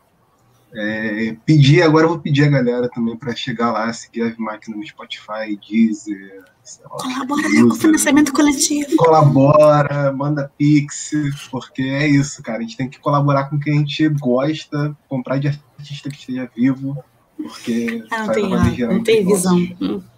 É, 0.76 1.36
pedir, 1.46 1.82
agora 1.82 2.04
eu 2.04 2.10
vou 2.10 2.18
pedir 2.18 2.44
a 2.44 2.48
galera 2.48 2.88
também 2.88 3.16
para 3.16 3.34
chegar 3.36 3.70
lá, 3.70 3.92
seguir 3.92 4.22
a 4.22 4.34
máquina 4.42 4.76
no 4.76 4.84
Spotify, 4.84 5.58
Deezer. 5.68 6.44
Colabora 6.88 7.42
com 7.42 7.68
o 7.68 7.74
financiamento 7.74 8.32
coletivo. 8.32 8.96
Colabora, 8.96 10.12
manda 10.12 10.50
pix, 10.58 11.12
porque 11.50 11.82
é 11.82 12.08
isso, 12.08 12.42
cara. 12.42 12.58
A 12.58 12.62
gente 12.62 12.76
tem 12.76 12.88
que 12.88 12.98
colaborar 12.98 13.44
com 13.44 13.58
quem 13.58 13.74
a 13.74 13.78
gente 13.78 14.08
gosta, 14.08 14.96
comprar 15.08 15.38
de 15.38 15.48
artista 15.48 16.08
que 16.08 16.16
esteja 16.16 16.50
vivo, 16.56 17.04
porque 17.36 18.04
ah, 18.10 18.26
não, 18.26 18.34
tem, 18.34 18.48
não, 18.48 18.94
não 18.94 19.04
tem 19.04 19.24
visão. 19.24 19.58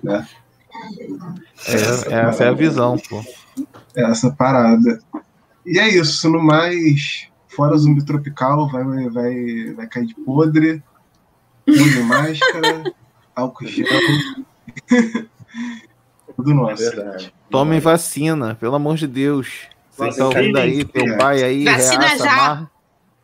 Né? 0.02 0.26
É, 1.66 1.74
essa 1.74 2.44
é 2.44 2.48
a 2.48 2.52
visão, 2.52 2.96
pô. 2.96 3.22
Essa 3.94 4.30
parada. 4.30 5.00
E 5.66 5.78
é 5.78 5.88
isso, 5.88 6.30
no 6.30 6.42
mais 6.42 7.28
Fora 7.56 7.76
zumbi 7.78 8.04
tropical, 8.04 8.68
vai, 8.68 8.84
vai, 9.08 9.72
vai 9.74 9.86
cair 9.86 10.06
de 10.06 10.14
podre. 10.14 10.82
Usa 11.66 12.02
máscara, 12.04 12.92
álcool 13.34 13.66
gel. 13.66 13.86
Tudo 16.36 16.52
nosso. 16.52 17.00
É 17.00 17.30
Tomem 17.50 17.80
vacina, 17.80 18.54
pelo 18.54 18.74
amor 18.74 18.96
de 18.96 19.06
Deus. 19.06 19.68
Você 19.90 20.08
está 20.10 20.26
ouvindo 20.26 20.58
aí, 20.58 20.84
teu 20.84 21.16
pai 21.16 21.42
aí, 21.42 21.64
vacina 21.64 22.06
reaça, 22.06 22.24
já. 22.24 22.32
Amarra. 22.32 22.70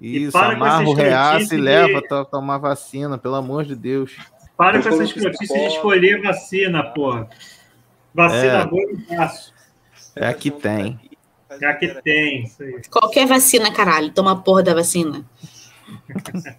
Isso, 0.00 0.38
amarra 0.38 0.88
o 0.88 0.94
reaça 0.94 1.54
e 1.54 1.58
leva 1.58 1.98
a 1.98 2.24
tomar 2.24 2.56
vacina, 2.56 3.18
pelo 3.18 3.34
amor 3.34 3.66
de 3.66 3.76
Deus. 3.76 4.16
Para 4.56 4.80
com 4.82 4.88
essas 4.88 5.14
notícias 5.14 5.36
de 5.36 5.66
escolher 5.66 6.22
vacina, 6.22 6.82
porra. 6.82 7.28
Vacina 8.14 8.62
é. 8.62 8.66
boa 8.66 8.90
e 8.90 9.14
fácil. 9.14 9.52
É 10.16 10.26
a 10.26 10.34
que 10.34 10.50
tem. 10.50 10.98
Já 11.60 11.74
que 11.74 11.88
tem. 12.02 12.50
Qualquer 12.90 13.26
vacina, 13.26 13.72
caralho. 13.72 14.10
Toma 14.10 14.32
a 14.32 14.36
porra 14.36 14.62
da 14.62 14.74
vacina. 14.74 15.24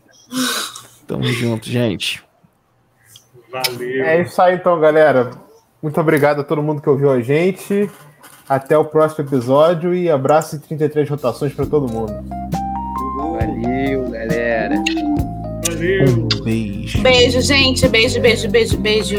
Tamo 1.07 1.25
junto, 1.25 1.69
gente. 1.69 2.23
Valeu. 3.51 4.05
É 4.05 4.21
isso 4.21 4.41
aí, 4.41 4.55
então, 4.55 4.79
galera. 4.79 5.31
Muito 5.81 5.99
obrigado 5.99 6.41
a 6.41 6.43
todo 6.43 6.63
mundo 6.63 6.81
que 6.81 6.89
ouviu 6.89 7.11
a 7.11 7.21
gente. 7.21 7.89
Até 8.47 8.77
o 8.77 8.85
próximo 8.85 9.25
episódio 9.25 9.93
e 9.93 10.09
abraço 10.09 10.55
e 10.55 10.59
33 10.59 11.09
rotações 11.09 11.53
para 11.53 11.65
todo 11.65 11.91
mundo. 11.91 12.13
Valeu, 13.17 14.09
galera. 14.09 14.75
Valeu. 15.67 16.05
Um 16.07 16.43
beijo. 16.43 17.01
Beijo, 17.01 17.41
gente. 17.41 17.87
Beijo, 17.87 18.19
beijo, 18.19 18.49
beijo, 18.49 18.77
beijo. 18.77 19.17